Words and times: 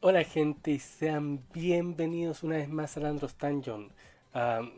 Hola 0.00 0.22
gente 0.22 0.70
y 0.70 0.78
sean 0.78 1.42
bienvenidos 1.52 2.44
una 2.44 2.54
vez 2.54 2.68
más 2.68 2.96
al 2.96 3.06
Andros 3.06 3.36
Dungeon. 3.36 3.90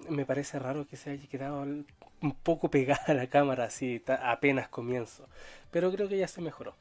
Me 0.09 0.25
parece 0.25 0.59
raro 0.59 0.87
que 0.87 0.97
se 0.97 1.11
haya 1.11 1.29
quedado 1.29 1.61
un 1.61 2.33
poco 2.43 2.71
pegada 2.71 3.05
a 3.07 3.13
la 3.15 3.27
cámara 3.27 3.65
así 3.65 4.03
apenas 4.07 4.69
comienzo, 4.69 5.29
pero 5.71 5.93
creo 5.93 6.09
que 6.09 6.17
ya 6.17 6.27
se 6.27 6.41
mejoró. 6.41 6.75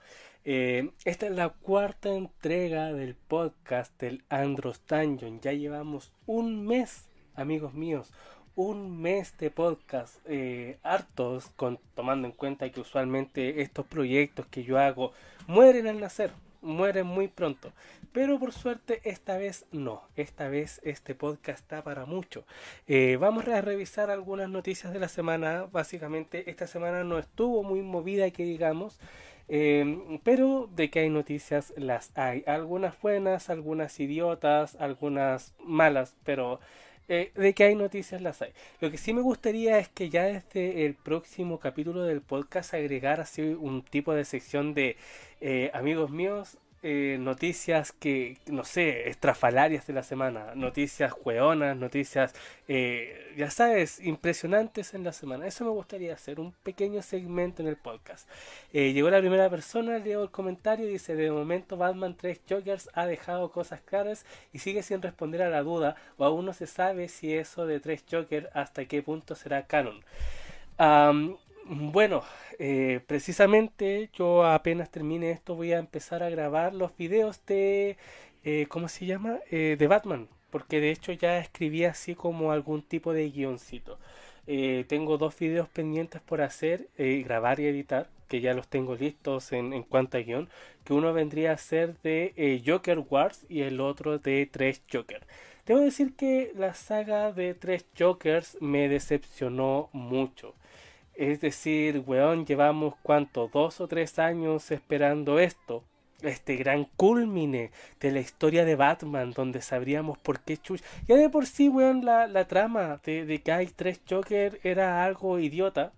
Eh, 0.46 0.90
esta 1.04 1.26
es 1.26 1.34
la 1.34 1.50
cuarta 1.50 2.14
entrega 2.14 2.94
del 2.94 3.16
podcast 3.16 4.00
del 4.00 4.24
Andros 4.30 4.84
Dungeon. 4.88 5.42
Ya 5.42 5.52
llevamos 5.52 6.14
un 6.26 6.66
mes, 6.66 7.10
amigos 7.36 7.74
míos, 7.74 8.14
un 8.56 9.02
mes 9.02 9.38
de 9.38 9.52
podcast 9.52 10.16
eh, 10.24 10.80
hartos, 10.84 11.50
con, 11.58 11.78
tomando 11.94 12.26
en 12.26 12.32
cuenta 12.32 12.72
que 12.72 12.80
usualmente 12.80 13.62
estos 13.62 13.86
proyectos 13.86 14.46
que 14.46 14.64
yo 14.64 14.80
hago 14.80 15.12
mueren 15.46 15.88
al 15.88 16.00
nacer 16.00 16.32
mueren 16.62 17.06
muy 17.06 17.28
pronto. 17.28 17.72
Pero 18.12 18.40
por 18.40 18.54
suerte 18.54 19.02
esta 19.04 19.38
vez 19.38 19.66
no. 19.72 20.02
Esta 20.16 20.50
vez 20.50 20.82
este 20.84 21.14
podcast 21.14 21.60
está 21.60 21.84
para 21.84 22.06
mucho. 22.06 22.44
Eh, 22.88 23.18
vamos 23.20 23.48
a 23.48 23.62
revisar 23.62 24.10
algunas 24.10 24.50
noticias 24.50 24.92
de 24.94 25.00
la 25.00 25.08
semana. 25.08 25.68
Básicamente 25.72 26.50
esta 26.50 26.66
semana 26.66 27.04
no 27.04 27.20
estuvo 27.20 27.62
muy 27.64 27.82
movida 27.82 28.30
que 28.32 28.44
digamos. 28.44 29.00
Eh, 29.48 30.20
pero 30.24 30.70
de 30.76 30.90
que 30.90 31.02
hay 31.02 31.10
noticias 31.10 31.72
las 31.78 32.12
hay. 32.18 32.44
Algunas 32.48 33.00
buenas, 33.00 33.50
algunas 33.52 34.00
idiotas, 34.00 34.76
algunas 34.80 35.54
malas. 35.64 36.16
Pero 36.24 36.60
eh, 37.10 37.32
de 37.36 37.54
que 37.54 37.66
hay 37.66 37.76
noticias 37.76 38.22
las 38.22 38.42
hay. 38.42 38.54
Lo 38.82 38.90
que 38.90 38.98
sí 38.98 39.14
me 39.14 39.22
gustaría 39.22 39.78
es 39.78 39.88
que 39.88 40.10
ya 40.10 40.24
desde 40.24 40.86
el 40.88 40.96
próximo 40.96 41.60
capítulo 41.60 42.04
del 42.04 42.22
podcast 42.22 42.74
agregar 42.74 43.20
así 43.22 43.42
un 43.44 43.84
tipo 43.84 44.14
de 44.16 44.26
sección 44.26 44.74
de 44.74 44.98
amigos 45.74 46.12
míos, 46.12 46.58
eh, 46.82 47.18
noticias 47.20 47.92
que, 47.92 48.38
no 48.48 48.64
sé, 48.64 49.10
estrafalarias 49.10 49.86
de 49.86 49.94
la 49.94 50.04
semana, 50.04 50.56
noticias 50.56 51.12
jueonas, 51.12 51.76
noticias, 51.76 52.34
eh, 52.70 53.34
ya 53.36 53.52
sabes, 53.52 54.00
impresionantes 54.00 54.94
en 54.94 55.04
la 55.04 55.12
semana. 55.12 55.46
Eso 55.46 55.66
me 55.66 55.72
gustaría 55.72 56.14
hacer, 56.14 56.40
un 56.40 56.54
pequeño 56.64 57.02
segmento 57.02 57.62
en 57.62 57.68
el 57.68 57.76
podcast. 57.76 58.30
Eh, 58.72 58.94
llegó 58.94 59.10
la 59.10 59.20
primera 59.20 59.50
persona, 59.50 59.98
leo 59.98 60.24
el 60.24 60.32
comentario 60.32 60.88
y 60.88 60.94
dice, 60.94 61.16
de 61.16 61.32
momento 61.32 61.76
Batman 61.76 62.16
3 62.16 62.42
Jokers 62.50 62.90
ha 62.94 63.06
dejado 63.06 63.52
cosas 63.52 63.82
claras 63.82 64.26
y 64.54 64.60
sigue 64.60 64.82
sin 64.82 65.02
responder 65.02 65.42
a 65.42 65.50
la 65.50 65.64
duda 65.64 65.96
o 66.18 66.24
aún 66.24 66.46
no 66.46 66.54
se 66.54 66.68
sabe 66.68 67.10
si 67.10 67.34
eso 67.34 67.66
de 67.66 67.80
3 67.80 68.06
Jokers 68.10 68.48
hasta 68.54 68.86
qué 68.86 69.04
punto 69.04 69.36
será 69.36 69.68
canon. 69.68 70.02
Bueno, 71.72 72.24
eh, 72.58 73.00
precisamente 73.06 74.10
yo 74.14 74.44
apenas 74.44 74.90
termine 74.90 75.30
esto 75.30 75.54
voy 75.54 75.72
a 75.72 75.78
empezar 75.78 76.24
a 76.24 76.30
grabar 76.32 76.74
los 76.74 76.98
videos 76.98 77.46
de, 77.46 77.96
eh, 78.44 78.66
¿cómo 78.70 78.88
se 78.90 79.06
llama? 79.06 79.38
Eh, 79.52 79.76
de 79.78 79.86
Batman, 79.88 80.28
porque 80.50 80.80
de 80.82 80.90
hecho 80.90 81.12
ya 81.12 81.38
escribí 81.38 81.86
así 81.86 82.16
como 82.16 82.52
algún 82.52 82.82
tipo 82.82 83.14
de 83.14 83.30
guioncito. 83.30 84.00
tengo 84.88 85.18
dos 85.20 85.38
videos 85.38 85.70
pendientes 85.70 86.22
por 86.22 86.42
hacer, 86.42 86.88
grabar 86.98 87.60
y 87.60 87.68
editar, 87.68 88.10
que 88.28 88.42
ya 88.42 88.54
los 88.56 88.68
tengo 88.68 88.96
listos 88.96 89.52
en, 89.52 89.74
en 89.74 89.84
cuanto 89.84 90.18
a 90.18 90.22
guion, 90.22 90.50
que 90.84 90.94
uno 90.94 91.14
vendría 91.14 91.52
a 91.52 91.58
ser 91.58 91.96
de 92.02 92.62
Joker 92.66 93.00
Wars 93.10 93.46
y 93.48 93.62
el 93.62 93.80
otro 93.80 94.18
de 94.18 94.48
Tres 94.52 94.82
Joker. 94.92 95.22
Debo 95.68 95.82
decir 95.82 96.16
que 96.16 96.52
la 96.56 96.74
saga 96.74 97.32
de 97.32 97.54
Tres 97.54 97.86
Jokers 97.98 98.58
me 98.60 98.90
decepcionó 98.90 99.90
mucho. 99.94 100.56
Es 101.20 101.42
decir, 101.42 102.02
weón, 102.08 102.46
llevamos 102.46 102.94
cuánto, 103.04 103.50
dos 103.52 103.82
o 103.82 103.90
tres 103.90 104.20
años 104.20 104.72
esperando 104.72 105.38
esto. 105.40 105.84
Este 106.22 106.56
gran 106.56 106.86
culmine 106.96 107.72
de 108.00 108.12
la 108.12 108.22
historia 108.22 108.64
de 108.64 108.76
Batman, 108.78 109.34
donde 109.34 109.62
sabríamos 109.62 110.18
por 110.18 110.40
qué 110.40 110.56
Chuch. 110.56 110.82
Ya 111.10 111.18
de 111.18 111.30
por 111.30 111.46
sí, 111.46 111.68
weón, 111.68 112.06
la, 112.06 112.26
la 112.28 112.48
trama 112.48 113.02
de, 113.04 113.26
de, 113.26 113.42
que 113.42 113.52
hay 113.52 113.68
tres 113.68 114.00
Joker 114.10 114.62
era 114.64 115.04
algo 115.04 115.40
idiota. 115.40 115.92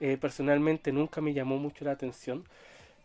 Eh, 0.00 0.18
personalmente 0.20 0.92
nunca 0.92 1.22
me 1.22 1.32
llamó 1.32 1.56
mucho 1.56 1.86
la 1.86 1.92
atención. 1.92 2.44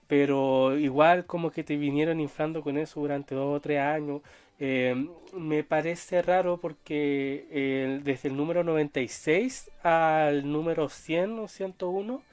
Pero 0.08 0.78
igual 0.78 1.26
como 1.26 1.52
que 1.52 1.64
te 1.64 1.78
vinieron 1.78 2.20
inflando 2.20 2.62
con 2.62 2.78
eso 2.78 3.00
durante 3.00 3.36
dos 3.36 3.56
o 3.58 3.62
tres 3.62 3.80
años. 3.80 4.22
Eh, 4.66 5.10
me 5.34 5.66
parece 5.66 6.22
raro 6.22 6.58
porque 6.58 7.48
eh, 7.52 8.00
desde 8.02 8.30
el 8.30 8.38
número 8.38 8.64
96 8.64 9.70
al 9.84 10.50
número 10.50 10.88
100 10.88 11.40
o 11.40 11.48
101 11.50 12.24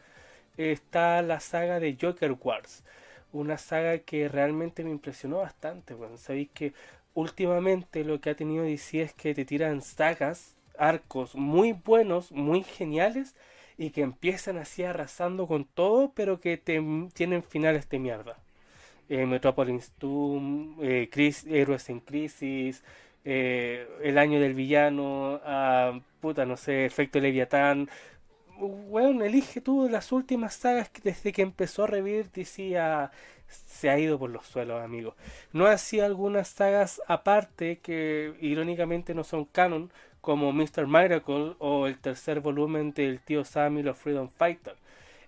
está 0.57 1.23
la 1.23 1.41
saga 1.41 1.81
de 1.81 1.99
Joker 2.01 2.37
Wars. 2.41 2.85
Una 3.33 3.59
saga 3.59 3.99
que 3.99 4.29
realmente 4.29 4.85
me 4.85 4.91
impresionó 4.91 5.39
bastante. 5.39 5.95
Bueno, 5.95 6.19
sabéis 6.19 6.51
que 6.55 6.73
últimamente 7.15 8.05
lo 8.05 8.21
que 8.21 8.31
ha 8.31 8.37
tenido 8.37 8.63
DC 8.63 9.03
es 9.03 9.13
que 9.13 9.35
te 9.35 9.45
tiran 9.45 9.83
sagas, 9.83 10.55
arcos 10.79 11.35
muy 11.35 11.73
buenos, 11.73 12.31
muy 12.31 12.63
geniales 12.63 13.35
y 13.77 13.91
que 13.91 14.03
empiezan 14.03 14.57
así 14.57 14.85
arrasando 14.85 15.49
con 15.49 15.65
todo, 15.65 16.13
pero 16.15 16.41
que 16.41 16.57
te, 16.59 16.81
tienen 17.13 17.43
finales 17.43 17.89
de 17.89 17.99
mierda 17.99 18.37
eh, 19.11 19.27
Metropolis 19.27 19.93
Doom, 19.99 20.77
eh, 20.83 21.11
Héroes 21.47 21.91
en 21.91 22.01
Crisis, 22.01 22.83
eh, 23.25 23.87
El 24.03 24.19
Año 24.19 24.41
del 24.41 24.55
Villano, 24.55 25.41
ah, 25.45 26.01
puta, 26.21 26.47
no 26.47 26.57
sé, 26.57 26.87
Efecto 26.87 27.21
Leviatán. 27.21 27.91
Bueno, 28.59 29.25
elige 29.25 29.61
tú 29.61 29.89
las 29.91 30.13
últimas 30.13 30.55
sagas 30.55 30.91
que 30.91 31.01
desde 31.03 31.33
que 31.33 31.43
empezó 31.43 31.85
a 31.85 31.87
revivir 31.89 32.31
DC 32.31 32.77
se 33.49 33.91
ha 33.91 33.99
ido 33.99 34.19
por 34.19 34.31
los 34.31 34.47
suelos, 34.47 34.83
amigo. 34.83 35.17
No 35.53 35.67
hacía 35.67 36.07
algunas 36.07 36.49
sagas 36.49 37.03
aparte 37.09 37.79
que 37.81 38.35
irónicamente 38.41 39.15
no 39.15 39.25
son 39.25 39.45
canon, 39.45 39.91
como 40.21 40.53
Mr. 40.53 40.87
Miracle 40.87 41.55
o 41.59 41.87
el 41.87 41.99
tercer 41.99 42.41
volumen 42.41 42.93
del 42.93 43.21
tío 43.21 43.45
Sam 43.45 43.79
y 43.79 43.83
los 43.83 43.97
Freedom 43.99 44.29
Fighter. 44.29 44.77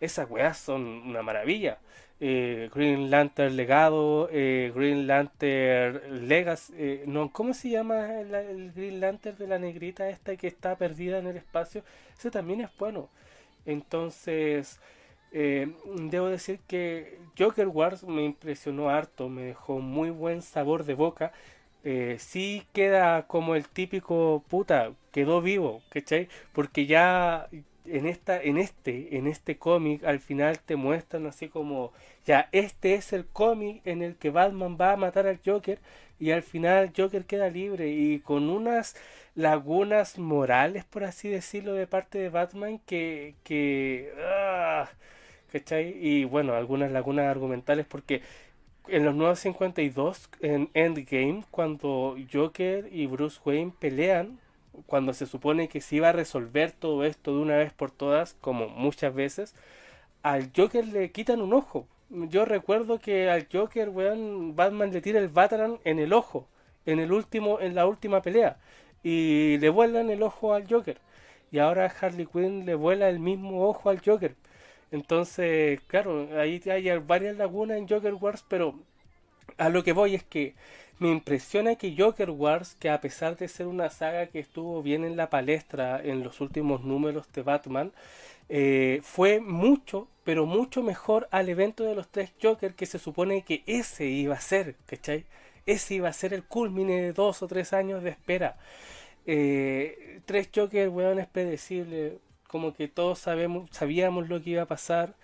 Esas 0.00 0.30
weas 0.30 0.58
son 0.58 0.82
una 0.82 1.22
maravilla. 1.22 1.78
Eh, 2.24 2.70
Green 2.72 3.10
Lantern 3.10 3.56
Legado, 3.56 4.28
eh, 4.30 4.70
Green 4.72 5.08
Lantern 5.08 6.28
Legacy, 6.28 6.72
eh, 6.76 7.04
no, 7.04 7.32
¿cómo 7.32 7.52
se 7.52 7.70
llama 7.70 8.20
el, 8.20 8.70
Green 8.70 9.00
Lantern 9.00 9.36
de 9.38 9.48
la 9.48 9.58
negrita 9.58 10.08
esta 10.08 10.36
que 10.36 10.46
está 10.46 10.76
perdida 10.76 11.18
en 11.18 11.26
el 11.26 11.36
espacio? 11.36 11.82
Ese 12.16 12.30
también 12.30 12.60
es 12.60 12.70
bueno. 12.78 13.08
Entonces, 13.66 14.78
debo 15.32 16.28
decir 16.28 16.60
que 16.68 17.18
Joker 17.36 17.66
Wars 17.66 18.04
me 18.04 18.22
impresionó 18.22 18.88
harto, 18.90 19.28
me 19.28 19.42
dejó 19.42 19.80
muy 19.80 20.10
buen 20.10 20.42
sabor 20.42 20.84
de 20.84 20.94
boca. 20.94 21.32
sí 22.18 22.64
queda 22.72 23.26
como 23.26 23.56
el 23.56 23.68
típico 23.68 24.44
puta, 24.48 24.92
quedó 25.10 25.40
vivo, 25.42 25.82
¿cachai? 25.90 26.28
Porque 26.52 26.86
ya 26.86 27.48
en 27.86 28.06
esta 28.06 28.40
en 28.40 28.58
este 28.58 29.16
en 29.16 29.26
este 29.26 29.56
cómic 29.58 30.04
al 30.04 30.20
final 30.20 30.58
te 30.60 30.76
muestran 30.76 31.26
así 31.26 31.48
como 31.48 31.92
ya 32.24 32.48
este 32.52 32.94
es 32.94 33.12
el 33.12 33.26
cómic 33.26 33.82
en 33.84 34.02
el 34.02 34.16
que 34.16 34.30
Batman 34.30 34.76
va 34.80 34.92
a 34.92 34.96
matar 34.96 35.26
al 35.26 35.40
Joker 35.44 35.78
y 36.20 36.30
al 36.30 36.42
final 36.42 36.92
Joker 36.96 37.24
queda 37.24 37.50
libre 37.50 37.88
y 37.88 38.20
con 38.20 38.48
unas 38.50 38.96
lagunas 39.34 40.18
morales 40.18 40.84
por 40.84 41.04
así 41.04 41.28
decirlo 41.28 41.74
de 41.74 41.86
parte 41.86 42.18
de 42.18 42.28
Batman 42.28 42.78
que 42.86 43.34
que 43.42 44.12
ah, 44.20 44.88
y 45.80 46.24
bueno 46.24 46.54
algunas 46.54 46.90
lagunas 46.92 47.26
argumentales 47.26 47.86
porque 47.86 48.22
en 48.88 49.04
los 49.04 49.14
nuevos 49.14 49.38
52 49.40 50.30
en 50.40 50.70
Endgame 50.74 51.44
cuando 51.50 52.16
Joker 52.32 52.88
y 52.92 53.06
Bruce 53.06 53.40
Wayne 53.44 53.72
pelean 53.78 54.38
cuando 54.86 55.12
se 55.12 55.26
supone 55.26 55.68
que 55.68 55.80
se 55.80 55.96
iba 55.96 56.08
a 56.10 56.12
resolver 56.12 56.72
todo 56.72 57.04
esto 57.04 57.34
de 57.34 57.42
una 57.42 57.56
vez 57.56 57.72
por 57.72 57.90
todas, 57.90 58.34
como 58.40 58.68
muchas 58.68 59.14
veces, 59.14 59.54
al 60.22 60.50
Joker 60.56 60.86
le 60.86 61.10
quitan 61.12 61.40
un 61.40 61.52
ojo. 61.54 61.86
Yo 62.10 62.44
recuerdo 62.44 62.98
que 62.98 63.30
al 63.30 63.48
Joker, 63.52 63.88
weón, 63.88 64.54
Batman 64.56 64.92
le 64.92 65.00
tira 65.00 65.18
el 65.18 65.28
Batarang 65.28 65.78
en 65.84 65.98
el 65.98 66.12
ojo, 66.12 66.46
en 66.86 66.98
el 67.00 67.12
último, 67.12 67.60
en 67.60 67.74
la 67.74 67.86
última 67.86 68.22
pelea, 68.22 68.58
y 69.02 69.58
le 69.58 69.68
vuelan 69.70 70.10
el 70.10 70.22
ojo 70.22 70.54
al 70.54 70.68
Joker. 70.68 70.98
Y 71.50 71.58
ahora 71.58 71.92
Harley 72.00 72.26
Quinn 72.26 72.66
le 72.66 72.74
vuela 72.74 73.08
el 73.08 73.18
mismo 73.18 73.68
ojo 73.68 73.90
al 73.90 74.00
Joker. 74.04 74.34
Entonces, 74.90 75.80
claro, 75.86 76.28
ahí 76.38 76.60
hay 76.66 76.98
varias 76.98 77.36
lagunas 77.36 77.78
en 77.78 77.88
Joker 77.88 78.14
Wars, 78.14 78.44
pero 78.48 78.74
a 79.58 79.68
lo 79.68 79.82
que 79.84 79.92
voy 79.92 80.14
es 80.14 80.24
que 80.24 80.54
me 81.02 81.10
impresiona 81.10 81.74
que 81.74 81.96
Joker 81.98 82.30
Wars, 82.30 82.76
que 82.78 82.88
a 82.88 83.00
pesar 83.00 83.36
de 83.36 83.48
ser 83.48 83.66
una 83.66 83.90
saga 83.90 84.28
que 84.28 84.38
estuvo 84.38 84.82
bien 84.84 85.04
en 85.04 85.16
la 85.16 85.30
palestra 85.30 86.00
en 86.00 86.22
los 86.22 86.40
últimos 86.40 86.84
números 86.84 87.26
de 87.32 87.42
Batman, 87.42 87.92
eh, 88.48 89.00
fue 89.02 89.40
mucho, 89.40 90.06
pero 90.22 90.46
mucho 90.46 90.82
mejor 90.84 91.26
al 91.32 91.48
evento 91.48 91.82
de 91.82 91.96
los 91.96 92.08
tres 92.08 92.32
Joker 92.40 92.74
que 92.74 92.86
se 92.86 93.00
supone 93.00 93.42
que 93.42 93.64
ese 93.66 94.06
iba 94.06 94.36
a 94.36 94.40
ser, 94.40 94.76
¿cachai? 94.86 95.24
Ese 95.66 95.94
iba 95.94 96.08
a 96.08 96.12
ser 96.12 96.34
el 96.34 96.44
culmine 96.44 97.02
de 97.02 97.12
dos 97.12 97.42
o 97.42 97.48
tres 97.48 97.72
años 97.72 98.04
de 98.04 98.10
espera. 98.10 98.56
Eh, 99.26 100.20
tres 100.24 100.50
Joker, 100.54 100.88
weón, 100.88 101.18
es 101.18 101.26
predecible. 101.26 102.18
Como 102.46 102.74
que 102.74 102.86
todos 102.86 103.18
sabemos, 103.18 103.70
sabíamos 103.72 104.28
lo 104.28 104.40
que 104.40 104.50
iba 104.50 104.62
a 104.62 104.66
pasar 104.66 105.14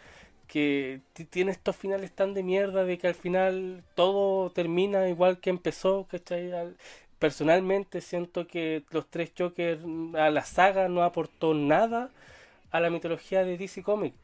que 0.49 1.01
tiene 1.31 1.53
estos 1.53 1.77
finales 1.77 2.13
tan 2.13 2.35
de 2.35 2.43
mierda 2.43 2.85
de 2.85 2.99
que 2.99 3.09
al 3.09 3.15
final 3.15 3.85
todo 3.95 4.51
termina 4.51 5.09
igual 5.09 5.39
que 5.41 5.51
empezó, 5.51 6.07
¿cachai? 6.11 6.51
personalmente 7.19 8.01
siento 8.01 8.47
que 8.47 8.85
los 8.91 9.07
tres 9.09 9.33
Joker 9.37 9.81
a 10.15 10.31
la 10.31 10.45
saga 10.45 10.89
no 10.89 11.03
aportó 11.03 11.55
nada 11.55 12.11
a 12.71 12.81
la 12.81 12.91
mitología 12.91 13.45
de 13.45 13.59
DC 13.59 13.83
Comics. 13.83 14.17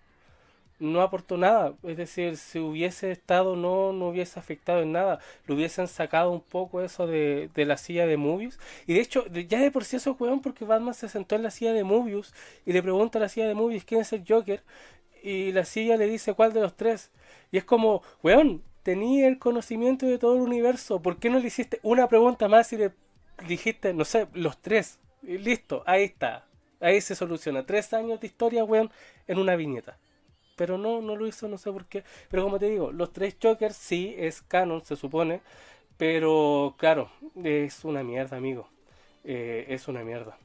No 0.80 1.02
aportó 1.02 1.38
nada, 1.38 1.72
es 1.84 1.96
decir, 1.96 2.36
si 2.36 2.58
hubiese 2.58 3.12
estado 3.12 3.54
no, 3.54 3.92
no 3.92 4.08
hubiese 4.08 4.40
afectado 4.40 4.82
en 4.82 4.90
nada. 4.92 5.20
Lo 5.46 5.54
hubiesen 5.54 5.86
sacado 5.86 6.32
un 6.32 6.40
poco 6.40 6.82
eso 6.82 7.06
de, 7.06 7.48
de 7.54 7.64
la 7.64 7.76
silla 7.76 8.06
de 8.06 8.16
Mobius. 8.16 8.58
Y 8.86 8.94
de 8.94 9.00
hecho, 9.00 9.24
ya 9.28 9.60
de 9.60 9.70
por 9.70 9.84
sí 9.84 9.96
eso 9.96 10.16
weón 10.18 10.40
porque 10.42 10.64
Batman 10.64 10.92
se 10.94 11.08
sentó 11.08 11.36
en 11.36 11.44
la 11.44 11.52
silla 11.52 11.72
de 11.72 11.84
Mobius 11.84 12.34
y 12.66 12.72
le 12.72 12.82
pregunta 12.82 13.18
a 13.18 13.22
la 13.22 13.28
silla 13.28 13.46
de 13.46 13.54
Mobius 13.54 13.84
quién 13.84 14.00
es 14.00 14.12
el 14.12 14.24
Joker. 14.28 14.62
Y 15.24 15.52
la 15.52 15.64
silla 15.64 15.96
le 15.96 16.06
dice 16.06 16.34
cuál 16.34 16.52
de 16.52 16.60
los 16.60 16.76
tres. 16.76 17.10
Y 17.50 17.56
es 17.56 17.64
como, 17.64 18.02
weón, 18.22 18.62
tenía 18.82 19.26
el 19.26 19.38
conocimiento 19.38 20.04
de 20.04 20.18
todo 20.18 20.34
el 20.36 20.42
universo. 20.42 21.00
¿Por 21.00 21.16
qué 21.16 21.30
no 21.30 21.38
le 21.38 21.46
hiciste 21.46 21.80
una 21.82 22.08
pregunta 22.08 22.46
más 22.46 22.70
y 22.74 22.76
le 22.76 22.92
dijiste, 23.48 23.94
no 23.94 24.04
sé, 24.04 24.28
los 24.34 24.58
tres? 24.60 24.98
Y 25.22 25.38
listo, 25.38 25.82
ahí 25.86 26.04
está. 26.04 26.44
Ahí 26.78 27.00
se 27.00 27.14
soluciona. 27.14 27.64
Tres 27.64 27.94
años 27.94 28.20
de 28.20 28.26
historia, 28.26 28.64
weón, 28.64 28.90
en 29.26 29.38
una 29.38 29.56
viñeta. 29.56 29.96
Pero 30.56 30.76
no, 30.76 31.00
no 31.00 31.16
lo 31.16 31.26
hizo, 31.26 31.48
no 31.48 31.56
sé 31.56 31.72
por 31.72 31.86
qué. 31.86 32.04
Pero 32.28 32.44
como 32.44 32.58
te 32.58 32.68
digo, 32.68 32.92
los 32.92 33.10
tres 33.10 33.34
Jokers 33.42 33.76
sí 33.76 34.14
es 34.18 34.42
canon, 34.42 34.84
se 34.84 34.94
supone. 34.94 35.40
Pero 35.96 36.74
claro, 36.76 37.10
es 37.42 37.82
una 37.86 38.02
mierda, 38.02 38.36
amigo. 38.36 38.68
Eh, 39.24 39.64
es 39.70 39.88
una 39.88 40.04
mierda. 40.04 40.36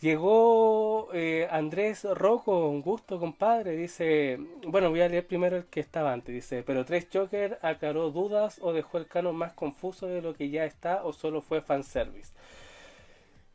Llegó 0.00 1.08
eh, 1.14 1.48
Andrés 1.50 2.04
Rocco, 2.04 2.68
un 2.68 2.82
gusto, 2.82 3.18
compadre. 3.18 3.76
Dice, 3.76 4.38
bueno, 4.66 4.90
voy 4.90 5.00
a 5.00 5.08
leer 5.08 5.26
primero 5.26 5.56
el 5.56 5.64
que 5.66 5.80
estaba 5.80 6.12
antes. 6.12 6.34
Dice, 6.34 6.62
pero 6.62 6.84
Tres 6.84 7.08
Joker 7.12 7.58
aclaró 7.62 8.10
dudas 8.10 8.58
o 8.60 8.72
dejó 8.72 8.98
el 8.98 9.06
canon 9.06 9.36
más 9.36 9.52
confuso 9.54 10.06
de 10.06 10.20
lo 10.20 10.34
que 10.34 10.50
ya 10.50 10.64
está 10.64 11.04
o 11.04 11.12
solo 11.12 11.40
fue 11.40 11.62
fanservice. 11.62 12.32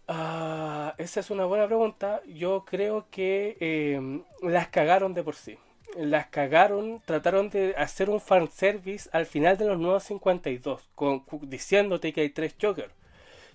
Ah, 0.08 0.96
esa 0.98 1.20
es 1.20 1.30
una 1.30 1.46
buena 1.46 1.68
pregunta. 1.68 2.22
Yo 2.26 2.66
creo 2.66 3.06
que 3.12 3.58
em, 3.60 4.24
las 4.42 4.70
cagaron 4.70 5.14
de 5.14 5.24
por 5.24 5.36
sí. 5.36 5.58
Las 5.98 6.28
cagaron, 6.28 7.02
trataron 7.06 7.50
de 7.52 7.76
hacer 7.78 8.10
un 8.10 8.20
fanservice 8.20 9.10
al 9.14 9.28
final 9.28 9.58
de 9.58 9.66
los 9.66 9.80
nuevos 9.80 10.04
52, 10.04 10.90
con, 10.96 11.24
diciéndote 11.44 12.12
que 12.12 12.22
hay 12.22 12.30
tres 12.30 12.56
Jokers. 12.60 12.94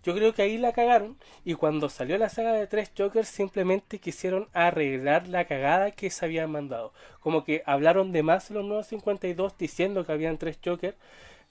Yo 0.05 0.15
creo 0.15 0.35
que 0.35 0.43
ahí 0.43 0.59
la 0.59 0.73
cagaron 0.73 1.17
y 1.45 1.55
cuando 1.55 1.89
salió 1.89 2.19
la 2.19 2.29
saga 2.29 2.53
de 2.53 2.67
tres 2.67 2.93
Jokers 2.97 3.27
simplemente 3.27 3.99
quisieron 3.99 4.49
arreglar 4.53 5.29
la 5.29 5.47
cagada 5.47 5.93
que 5.93 6.11
se 6.11 6.25
habían 6.27 6.51
mandado. 6.51 6.93
Como 7.21 7.43
que 7.43 7.63
hablaron 7.65 8.13
de 8.13 8.23
más 8.23 8.51
los 8.51 8.65
nuevos 8.67 8.87
52 8.89 9.57
diciendo 9.57 10.05
que 10.05 10.13
habían 10.13 10.37
tres 10.37 10.59
Jokers 10.63 10.97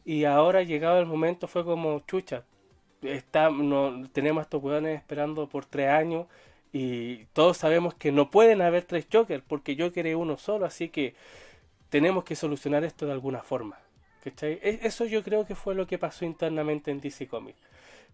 y 0.05 0.25
ahora 0.25 0.61
llegado 0.61 0.99
el 0.99 1.07
momento 1.07 1.47
fue 1.47 1.65
como 1.65 1.99
chucha. 2.01 2.43
Está, 3.01 3.49
no, 3.49 4.07
tenemos 4.11 4.41
a 4.41 4.43
estos 4.43 4.63
hueones 4.63 4.97
esperando 4.97 5.49
por 5.49 5.65
tres 5.65 5.89
años 5.89 6.27
y 6.71 7.25
todos 7.33 7.57
sabemos 7.57 7.95
que 7.95 8.11
no 8.11 8.29
pueden 8.29 8.61
haber 8.61 8.83
tres 8.83 9.07
Jokers 9.11 9.43
porque 9.47 9.75
yo 9.75 9.91
quería 9.91 10.15
uno 10.15 10.37
solo, 10.37 10.65
así 10.65 10.89
que 10.89 11.15
tenemos 11.89 12.23
que 12.23 12.35
solucionar 12.35 12.83
esto 12.83 13.07
de 13.07 13.13
alguna 13.13 13.41
forma. 13.41 13.79
E, 14.25 14.79
eso 14.83 15.05
yo 15.05 15.23
creo 15.23 15.45
que 15.45 15.55
fue 15.55 15.75
lo 15.75 15.87
que 15.87 15.97
pasó 15.97 16.23
internamente 16.23 16.91
en 16.91 17.01
DC 17.01 17.27
Comics. 17.27 17.72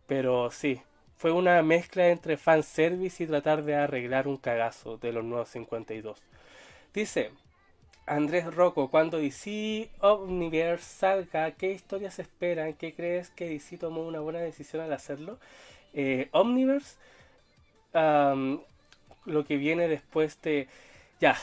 Pero 0.10 0.50
sí, 0.50 0.82
fue 1.18 1.32
una 1.32 1.62
mezcla 1.62 2.10
entre 2.10 2.36
fanservice 2.36 3.24
y 3.24 3.28
tratar 3.28 3.64
de 3.64 3.76
arreglar 3.76 4.28
un 4.28 4.38
cagazo 4.38 4.98
de 4.98 5.14
los 5.14 5.24
nuevos 5.24 5.50
52. 5.50 6.20
Dice 6.96 7.30
Andrés 8.08 8.52
Rocco, 8.56 8.90
cuando 8.90 9.20
DC 9.20 9.92
Omniverse 10.00 10.84
salga, 10.84 11.52
¿qué 11.52 11.74
historias 11.74 12.18
esperan? 12.18 12.74
¿Qué 12.74 12.96
crees 12.96 13.30
que 13.30 13.50
DC 13.50 13.78
tomó 13.78 14.02
una 14.02 14.20
buena 14.20 14.40
decisión 14.40 14.82
al 14.82 14.94
hacerlo? 14.94 15.38
Eh, 15.94 16.28
Omniverse, 16.32 16.96
lo 17.94 19.46
que 19.46 19.58
viene 19.58 19.88
después 19.88 20.42
de... 20.42 20.68
Ya, 21.22 21.38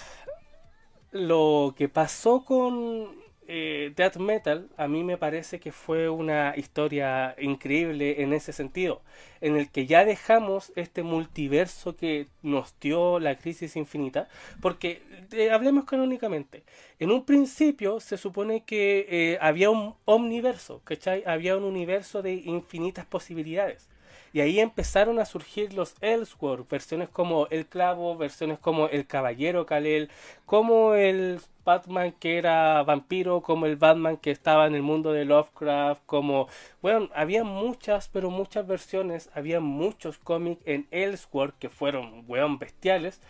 lo 1.13 1.73
que 1.79 1.89
pasó 1.89 2.45
con 2.45 3.25
eh, 3.48 3.93
Death 3.96 4.16
Metal 4.16 4.69
a 4.76 4.88
mí 4.88 5.04
me 5.04 5.16
parece 5.16 5.60
que 5.60 5.72
fue 5.72 6.08
una 6.08 6.54
historia 6.56 7.34
increíble 7.38 8.22
en 8.22 8.32
ese 8.32 8.52
sentido, 8.52 9.02
en 9.40 9.56
el 9.56 9.70
que 9.70 9.87
ya 9.87 10.04
dejamos 10.04 10.72
este 10.76 11.02
multiverso 11.02 11.96
que 11.96 12.26
nos 12.43 12.75
dio 12.81 13.19
la 13.19 13.37
crisis 13.37 13.76
infinita, 13.76 14.28
porque 14.60 15.02
eh, 15.32 15.50
hablemos 15.50 15.84
canónicamente, 15.84 16.64
en 16.98 17.10
un 17.10 17.25
principio 17.25 18.00
se 18.00 18.16
supone 18.16 18.64
que 18.64 19.06
eh, 19.08 19.38
había 19.40 19.70
un 19.70 19.94
omniverso, 20.04 20.81
¿cachai? 20.84 21.22
Había 21.26 21.56
un 21.56 21.64
universo 21.64 22.22
de 22.22 22.34
infinitas 22.34 23.06
posibilidades. 23.06 23.88
Y 24.32 24.40
ahí 24.40 24.61
empezaron 24.61 25.19
a 25.19 25.25
surgir 25.25 25.73
los 25.73 25.94
Elseworlds, 26.00 26.69
versiones 26.69 27.08
como 27.08 27.46
el 27.49 27.67
clavo, 27.67 28.17
versiones 28.17 28.58
como 28.58 28.88
el 28.88 29.06
caballero 29.06 29.67
Kalel, 29.67 30.11
como 30.44 30.94
el 30.94 31.40
Batman 31.64 32.12
que 32.12 32.38
era 32.38 32.82
vampiro, 32.84 33.43
como 33.43 33.67
el 33.67 33.76
Batman 33.76 34.17
que 34.17 34.31
estaba 34.31 34.67
en 34.67 34.75
el 34.75 34.82
mundo 34.82 35.12
de 35.12 35.25
Lovecraft, 35.25 36.02
como, 36.06 36.49
bueno, 36.81 37.11
había 37.14 37.44
muchas, 37.44 38.08
pero 38.08 38.31
muchas 38.31 38.67
versiones, 38.67 39.31
había 39.34 39.61
muchos 39.61 40.19
cómics 40.19 40.62
en 40.64 40.87
Elseworld 40.90 41.55
que 41.58 41.69
fueron, 41.69 42.25
weón, 42.29 42.58
bestiales, 42.58 43.20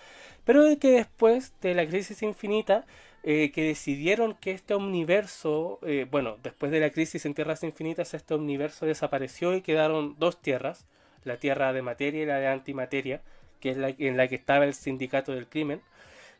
pero 0.44 0.62
de 0.62 0.78
que 0.78 0.90
después 0.90 1.54
de 1.60 1.74
la 1.74 1.86
crisis 1.86 2.22
infinita, 2.22 2.84
eh, 3.28 3.50
que 3.50 3.64
decidieron 3.64 4.34
que 4.34 4.52
este 4.52 4.76
universo, 4.76 5.80
eh, 5.82 6.06
bueno, 6.08 6.36
después 6.44 6.70
de 6.70 6.78
la 6.78 6.90
crisis 6.90 7.26
en 7.26 7.34
Tierras 7.34 7.64
Infinitas, 7.64 8.14
este 8.14 8.36
universo 8.36 8.86
desapareció 8.86 9.56
y 9.56 9.62
quedaron 9.62 10.14
dos 10.16 10.40
tierras, 10.40 10.86
la 11.24 11.36
tierra 11.38 11.72
de 11.72 11.82
materia 11.82 12.22
y 12.22 12.26
la 12.26 12.38
de 12.38 12.46
antimateria, 12.46 13.22
que 13.58 13.70
es 13.72 13.78
la 13.78 13.88
en 13.88 14.16
la 14.16 14.28
que 14.28 14.36
estaba 14.36 14.64
el 14.64 14.74
sindicato 14.74 15.32
del 15.32 15.48
crimen. 15.48 15.80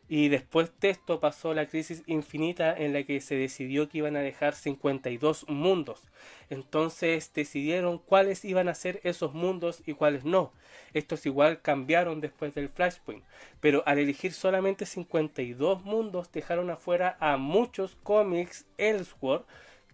Y 0.09 0.29
después 0.29 0.71
de 0.79 0.89
esto 0.89 1.19
pasó 1.19 1.53
la 1.53 1.65
crisis 1.65 2.03
infinita 2.05 2.73
en 2.73 2.93
la 2.93 3.03
que 3.03 3.19
se 3.19 3.35
decidió 3.35 3.89
que 3.89 3.97
iban 3.97 4.15
a 4.15 4.21
dejar 4.21 4.55
52 4.55 5.49
mundos. 5.49 6.01
Entonces 6.49 7.31
decidieron 7.33 7.97
cuáles 7.97 8.45
iban 8.45 8.69
a 8.69 8.73
ser 8.73 9.01
esos 9.03 9.33
mundos 9.33 9.83
y 9.85 9.93
cuáles 9.93 10.23
no. 10.23 10.53
Estos 10.93 11.25
igual 11.25 11.61
cambiaron 11.61 12.21
después 12.21 12.53
del 12.55 12.69
Flashpoint. 12.69 13.23
Pero 13.59 13.83
al 13.85 13.99
elegir 13.99 14.31
solamente 14.31 14.85
52 14.85 15.83
mundos 15.83 16.31
dejaron 16.31 16.69
afuera 16.69 17.17
a 17.19 17.35
muchos 17.37 17.97
cómics 18.03 18.65
Elseworld 18.77 19.45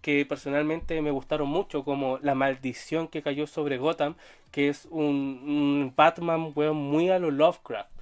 que 0.03 0.25
personalmente 0.25 1.01
me 1.01 1.11
gustaron 1.11 1.47
mucho, 1.47 1.85
como 1.85 2.19
La 2.21 2.35
maldición 2.35 3.07
que 3.07 3.23
cayó 3.23 3.47
sobre 3.47 3.77
Gotham, 3.77 4.15
que 4.51 4.67
es 4.67 4.85
un, 4.91 5.93
Batman 5.95 6.51
weón, 6.53 6.75
muy 6.75 7.09
a 7.09 7.19
lo 7.19 7.31
Lovecraft. 7.31 7.92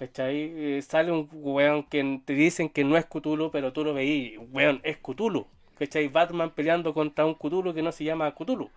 ¿Cachai? 0.00 0.78
Eh, 0.78 0.80
sale 0.80 1.12
un 1.12 1.28
weón 1.30 1.82
que 1.82 2.22
te 2.24 2.32
dicen 2.32 2.70
que 2.70 2.84
no 2.84 2.96
es 2.96 3.04
Cthulhu, 3.04 3.50
pero 3.50 3.74
tú 3.74 3.84
lo 3.84 3.92
veís, 3.92 4.38
weón, 4.50 4.80
es 4.82 4.96
Cthulhu. 4.96 5.46
¿Cachai? 5.78 6.08
Batman 6.08 6.52
peleando 6.52 6.94
contra 6.94 7.26
un 7.26 7.34
Cthulhu 7.34 7.74
que 7.74 7.82
no 7.82 7.92
se 7.92 8.04
llama 8.04 8.34
Cthulhu. 8.34 8.70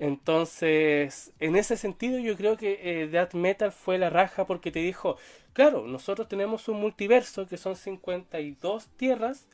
Entonces, 0.00 1.32
en 1.38 1.54
ese 1.54 1.76
sentido 1.76 2.18
yo 2.18 2.36
creo 2.36 2.56
que 2.56 2.80
eh, 2.82 3.06
Death 3.06 3.34
Metal 3.34 3.70
fue 3.70 3.98
la 3.98 4.10
raja 4.10 4.46
porque 4.46 4.72
te 4.72 4.80
dijo, 4.80 5.16
claro, 5.52 5.86
nosotros 5.86 6.28
tenemos 6.28 6.66
un 6.66 6.80
multiverso 6.80 7.46
que 7.46 7.56
son 7.56 7.76
52 7.76 8.88
tierras, 8.96 9.46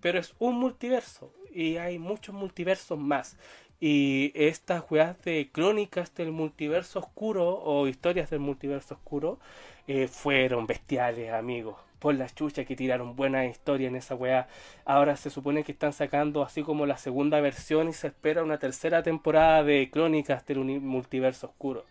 pero 0.00 0.20
es 0.20 0.34
un 0.38 0.54
multiverso 0.56 1.32
y 1.52 1.78
hay 1.78 1.98
muchos 1.98 2.32
multiversos 2.32 2.96
más. 2.96 3.36
Y 3.80 4.30
estas 4.36 4.84
weas 4.88 5.20
de 5.24 5.50
crónicas 5.50 6.14
del 6.14 6.30
multiverso 6.30 7.00
oscuro 7.00 7.58
o 7.58 7.88
historias 7.88 8.30
del 8.30 8.38
multiverso 8.38 8.94
oscuro 8.94 9.40
eh, 9.86 10.08
fueron 10.08 10.66
bestiales, 10.66 11.32
amigos. 11.32 11.76
Por 11.98 12.14
las 12.16 12.34
chuchas 12.34 12.66
que 12.66 12.76
tiraron 12.76 13.16
buena 13.16 13.46
historia 13.46 13.88
en 13.88 13.96
esa 13.96 14.14
wea. 14.14 14.46
Ahora 14.84 15.16
se 15.16 15.30
supone 15.30 15.64
que 15.64 15.72
están 15.72 15.92
sacando 15.92 16.42
así 16.42 16.62
como 16.62 16.84
la 16.86 16.98
segunda 16.98 17.40
versión 17.40 17.88
y 17.88 17.92
se 17.92 18.08
espera 18.08 18.42
una 18.42 18.58
tercera 18.58 19.02
temporada 19.02 19.62
de 19.64 19.90
crónicas 19.90 20.44
del 20.46 20.58
multiverso 20.58 21.46
oscuro. 21.46 21.84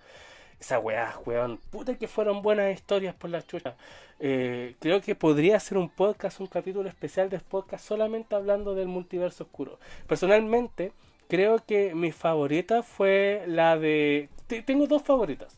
Esa 0.60 0.80
weá, 0.80 1.20
weón. 1.26 1.60
Puta 1.72 1.98
que 1.98 2.08
fueron 2.08 2.42
buenas 2.42 2.74
historias 2.74 3.16
por 3.16 3.30
las 3.32 3.48
chuchas. 3.48 3.76
Eh, 4.20 4.76
creo 4.80 5.02
que 5.02 5.16
podría 5.16 5.60
ser 5.60 5.78
un 5.78 5.90
podcast, 5.90 6.40
un 6.40 6.48
capítulo 6.48 6.88
especial 6.88 7.30
de 7.30 7.40
podcast 7.40 7.86
solamente 7.86 8.36
hablando 8.36 8.76
del 8.76 8.88
multiverso 8.88 9.44
oscuro. 9.46 9.80
Personalmente, 10.08 10.94
creo 11.28 11.66
que 11.66 11.96
mi 11.96 12.12
favorita 12.12 12.84
fue 12.84 13.44
la 13.48 13.78
de... 13.78 14.30
tengo 14.66 14.88
dos 14.88 15.02
favoritas. 15.02 15.58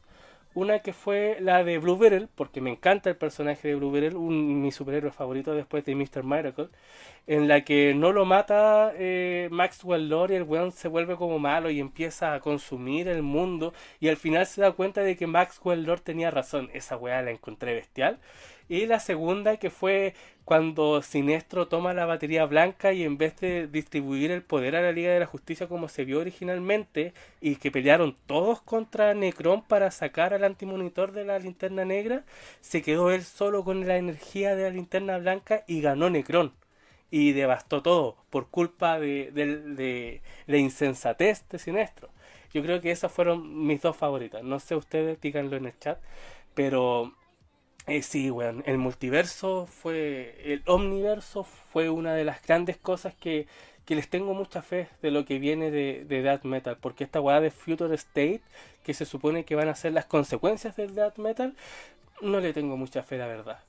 Una 0.56 0.80
que 0.80 0.94
fue 0.94 1.38
la 1.42 1.64
de 1.64 1.78
Blue 1.80 1.98
Beetle, 1.98 2.30
porque 2.34 2.62
me 2.62 2.72
encanta 2.72 3.10
el 3.10 3.18
personaje 3.18 3.68
de 3.68 3.76
Blue 3.76 3.92
Beetle, 3.92 4.18
un, 4.18 4.62
mi 4.62 4.72
superhéroe 4.72 5.12
favorito 5.12 5.54
después 5.54 5.84
de 5.86 5.96
Mr. 5.96 6.24
Miracle, 6.24 6.70
en 7.28 7.48
la 7.50 7.66
que 7.66 7.94
no 7.94 8.14
lo 8.14 8.26
mata 8.26 8.94
eh, 8.96 9.50
Maxwell 9.52 10.08
Lord 10.10 10.32
y 10.32 10.36
el 10.36 10.44
weón 10.44 10.72
se 10.72 10.88
vuelve 10.88 11.18
como 11.18 11.40
malo 11.40 11.70
y 11.70 11.80
empieza 11.82 12.34
a 12.34 12.40
consumir 12.40 13.10
el 13.10 13.22
mundo 13.22 13.74
y 14.00 14.08
al 14.08 14.18
final 14.18 14.46
se 14.46 14.62
da 14.62 14.72
cuenta 14.72 15.02
de 15.02 15.18
que 15.18 15.28
Maxwell 15.28 15.84
Lord 15.84 16.02
tenía 16.02 16.32
razón. 16.32 16.70
Esa 16.74 16.96
weá 16.98 17.22
la 17.22 17.32
encontré 17.32 17.74
bestial. 17.74 18.20
Y 18.68 18.88
la 18.88 19.00
segunda 19.00 19.58
que 19.58 19.70
fue 19.70 20.16
cuando 20.44 21.02
Sinestro 21.02 21.68
toma 21.68 21.94
la 21.94 22.06
batería 22.06 22.46
blanca 22.46 22.94
y 22.94 23.04
en 23.04 23.18
vez 23.18 23.36
de 23.40 23.68
distribuir 23.68 24.32
el 24.32 24.44
poder 24.44 24.76
a 24.76 24.82
la 24.82 24.92
Liga 24.92 25.12
de 25.12 25.20
la 25.20 25.26
Justicia 25.26 25.68
como 25.68 25.88
se 25.88 26.06
vio 26.06 26.20
originalmente 26.20 27.14
y 27.42 27.58
que 27.58 27.72
pelearon 27.72 28.16
todos 28.28 28.62
contra 28.62 29.14
Necron 29.14 29.64
para 29.64 29.92
sacar 29.92 30.34
al 30.34 30.44
antimonitor 30.44 31.12
de 31.12 31.26
la 31.26 31.40
linterna 31.40 31.86
negra, 31.86 32.26
se 32.62 32.82
quedó 32.82 33.12
él 33.12 33.24
solo 33.24 33.64
con 33.64 33.88
la 33.88 33.98
energía 33.98 34.56
de 34.56 34.64
la 34.64 34.70
linterna 34.70 35.18
blanca 35.18 35.64
y 35.68 35.82
ganó 35.82 36.10
Necron 36.10 36.54
y 37.12 37.34
devastó 37.34 37.82
todo 37.82 38.18
por 38.30 38.50
culpa 38.50 39.00
de, 39.00 39.32
de, 39.32 40.22
de, 40.48 40.60
insensatez 40.60 41.48
de 41.50 41.60
Sinestro. 41.60 42.10
Yo 42.54 42.62
creo 42.64 42.82
que 42.82 42.92
esas 42.92 43.12
fueron 43.12 43.66
mis 43.68 43.82
dos 43.82 43.96
favoritas. 43.96 44.44
No 44.44 44.60
sé 44.60 44.76
ustedes, 44.76 45.20
díganlo 45.22 45.56
en 45.58 45.68
el 45.68 45.80
chat. 45.80 46.00
Pero 46.54 47.14
eh, 47.88 48.02
sí, 48.02 48.32
weón, 48.32 48.64
el 48.66 48.78
multiverso 48.78 49.68
fue, 49.68 50.36
el 50.44 50.64
omniverso 50.66 51.44
fue 51.44 51.90
una 51.90 52.14
de 52.16 52.24
las 52.24 52.42
grandes 52.42 52.78
cosas 52.78 53.14
que, 53.16 53.48
que 53.86 53.96
les 53.96 54.10
tengo 54.10 54.34
mucha 54.34 54.62
fe 54.62 54.88
de 55.02 55.12
lo 55.12 55.26
que 55.26 55.40
viene 55.40 55.72
de, 55.72 56.06
de 56.06 56.22
Death 56.22 56.44
Metal. 56.44 56.78
Porque 56.82 57.04
esta 57.04 57.22
weá 57.22 57.40
de 57.42 57.52
Future 57.52 57.94
State, 57.96 58.42
que 58.84 58.94
se 58.94 59.06
supone 59.06 59.46
que 59.46 59.56
van 59.56 59.70
a 59.70 59.76
ser 59.76 59.94
las 59.94 60.06
consecuencias 60.06 60.76
del 60.76 60.96
Death 60.96 61.18
Metal, 61.18 61.56
no 62.22 62.40
le 62.40 62.54
tengo 62.54 62.78
mucha 62.78 63.04
fe, 63.04 63.18
la 63.18 63.28
verdad. 63.28 63.60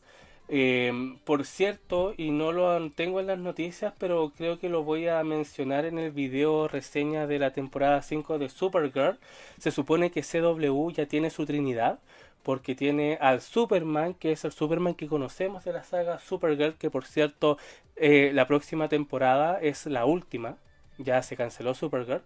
Eh, 0.49 1.17
por 1.25 1.45
cierto, 1.45 2.15
y 2.17 2.31
no 2.31 2.53
lo 2.53 2.91
tengo 2.91 3.19
en 3.21 3.27
las 3.27 3.39
noticias, 3.39 3.93
pero 3.99 4.33
creo 4.37 4.59
que 4.59 4.69
lo 4.69 4.85
voy 4.85 5.09
a 5.09 5.23
mencionar 5.25 5.85
en 5.87 5.99
el 5.99 6.13
video 6.13 6.69
reseña 6.69 7.27
de 7.27 7.41
la 7.41 7.51
temporada 7.53 8.01
5 8.03 8.39
de 8.39 8.49
Supergirl. 8.49 9.19
Se 9.59 9.71
supone 9.73 10.11
que 10.11 10.23
CW 10.23 10.91
ya 10.91 11.07
tiene 11.07 11.31
su 11.31 11.47
Trinidad, 11.47 11.99
porque 12.47 12.77
tiene 12.77 13.19
al 13.21 13.41
Superman, 13.41 14.15
que 14.15 14.31
es 14.31 14.45
el 14.45 14.53
Superman 14.53 14.95
que 14.95 15.09
conocemos 15.09 15.65
de 15.65 15.73
la 15.73 15.83
saga 15.83 16.21
Supergirl, 16.21 16.77
que 16.77 16.91
por 16.91 17.05
cierto, 17.05 17.59
eh, 17.97 18.31
la 18.33 18.47
próxima 18.47 18.89
temporada 18.89 19.59
es 19.61 19.85
la 19.87 20.05
última, 20.05 20.57
ya 20.97 21.21
se 21.23 21.37
canceló 21.37 21.75
Supergirl. 21.75 22.23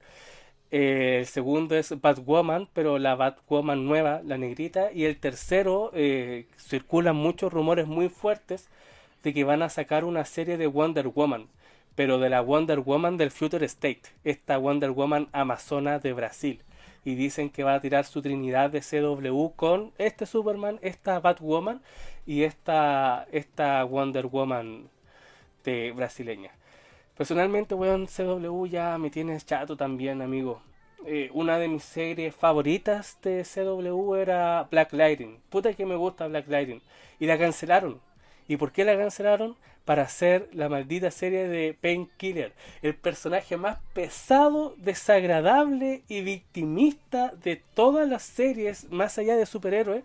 Eh, 0.71 1.21
el 1.21 1.27
segundo 1.27 1.75
es 1.75 1.99
Batwoman, 2.03 2.69
pero 2.75 2.99
la 2.99 3.15
Batwoman 3.15 3.87
nueva, 3.87 4.21
la 4.23 4.37
negrita. 4.37 4.93
Y 4.93 5.07
el 5.07 5.17
tercero, 5.17 5.91
eh, 5.95 6.49
circulan 6.59 7.17
muchos 7.17 7.51
rumores 7.51 7.87
muy 7.87 8.11
fuertes 8.11 8.69
de 9.23 9.33
que 9.33 9.45
van 9.45 9.63
a 9.63 9.71
sacar 9.71 10.05
una 10.05 10.27
serie 10.27 10.59
de 10.59 10.67
Wonder 10.67 11.09
Woman, 11.09 11.47
pero 11.95 12.19
de 12.19 12.29
la 12.29 12.43
Wonder 12.43 12.81
Woman 12.81 13.17
del 13.17 13.31
Future 13.31 13.65
State, 13.65 14.03
esta 14.25 14.59
Wonder 14.59 14.91
Woman 14.91 15.31
amazona 15.33 15.99
de 15.99 16.13
Brasil. 16.13 16.63
Y 17.05 17.15
dicen 17.15 17.51
que 17.51 17.65
va 17.65 17.75
a 17.75 17.81
tirar 17.81 18.05
su 18.05 18.23
trinidad 18.23 18.71
de 18.71 18.81
CW 18.81 19.49
con 19.57 19.93
este 19.99 20.27
Superman, 20.27 20.79
esta 20.83 21.19
Batwoman 21.21 21.81
y 22.27 22.43
esta, 22.45 23.27
esta 23.33 23.85
Wonder 23.85 24.27
Woman 24.27 24.89
de 25.65 25.93
brasileña. 25.93 26.53
Personalmente, 27.17 27.75
weón, 27.75 28.07
CW 28.07 28.67
ya 28.67 28.99
me 28.99 29.11
tiene 29.11 29.39
chato 29.41 29.77
también, 29.77 30.23
amigo. 30.23 30.63
Eh, 31.07 31.31
una 31.33 31.59
de 31.59 31.69
mis 31.69 31.83
series 31.83 32.35
favoritas 32.35 33.19
de 33.23 33.45
CW 33.45 34.15
era 34.17 34.67
Black 34.71 34.93
Lightning. 34.93 35.39
Puta 35.49 35.73
que 35.75 35.87
me 35.87 35.97
gusta 35.97 36.29
Black 36.29 36.49
Lightning. 36.49 36.81
Y 37.19 37.27
la 37.27 37.39
cancelaron. 37.39 38.01
¿Y 38.49 38.57
por 38.57 38.73
qué 38.73 38.85
la 38.85 38.97
cancelaron? 38.97 39.57
Para 39.85 40.03
hacer 40.03 40.49
la 40.53 40.69
maldita 40.69 41.11
serie 41.11 41.49
de 41.49 41.75
Painkiller. 41.81 42.53
El 42.83 42.95
personaje 42.95 43.57
más 43.57 43.79
pesado, 43.93 44.75
desagradable 44.79 46.03
y 46.09 46.21
victimista 46.21 47.33
de 47.43 47.63
todas 47.75 48.09
las 48.09 48.23
series, 48.23 48.91
más 48.91 49.19
allá 49.19 49.37
de 49.37 49.47
superhéroes. 49.47 50.05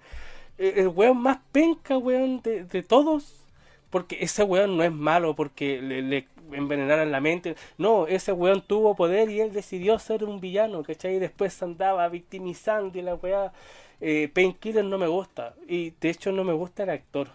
Eh, 0.58 0.74
el 0.77 0.88
weón 0.88 1.17
más 1.17 1.39
penca, 1.51 1.98
weón, 1.98 2.41
de, 2.41 2.84
todos 2.84 3.41
porque 3.89 4.17
ese 4.20 4.44
weón 4.44 4.75
no 4.77 4.84
es 4.84 4.91
malo 4.91 5.36
porque 5.36 5.82
le, 5.82 6.27
envenenaran 6.51 7.12
la 7.12 7.22
mente. 7.22 7.55
No, 7.77 8.08
ese 8.08 8.32
weón 8.34 8.62
tuvo 8.62 8.96
poder 8.96 9.29
y 9.29 9.39
él 9.41 9.53
decidió 9.53 10.00
ser 10.00 10.24
un 10.24 10.39
villano, 10.39 10.84
¿cachai? 10.84 11.15
Y 11.15 11.20
después 11.20 11.62
andaba 11.63 12.08
victimizando 12.10 12.98
y 12.98 13.01
la 13.01 13.15
weá. 13.15 13.53
Eh, 14.01 14.29
Painkiller 14.34 14.84
no 14.84 14.98
me 14.98 15.08
gusta. 15.08 15.53
Y 15.67 15.91
de 16.01 16.10
hecho 16.10 16.32
no 16.32 16.44
me 16.44 16.53
gusta 16.53 16.84
el 16.84 16.89
actor. 16.89 17.29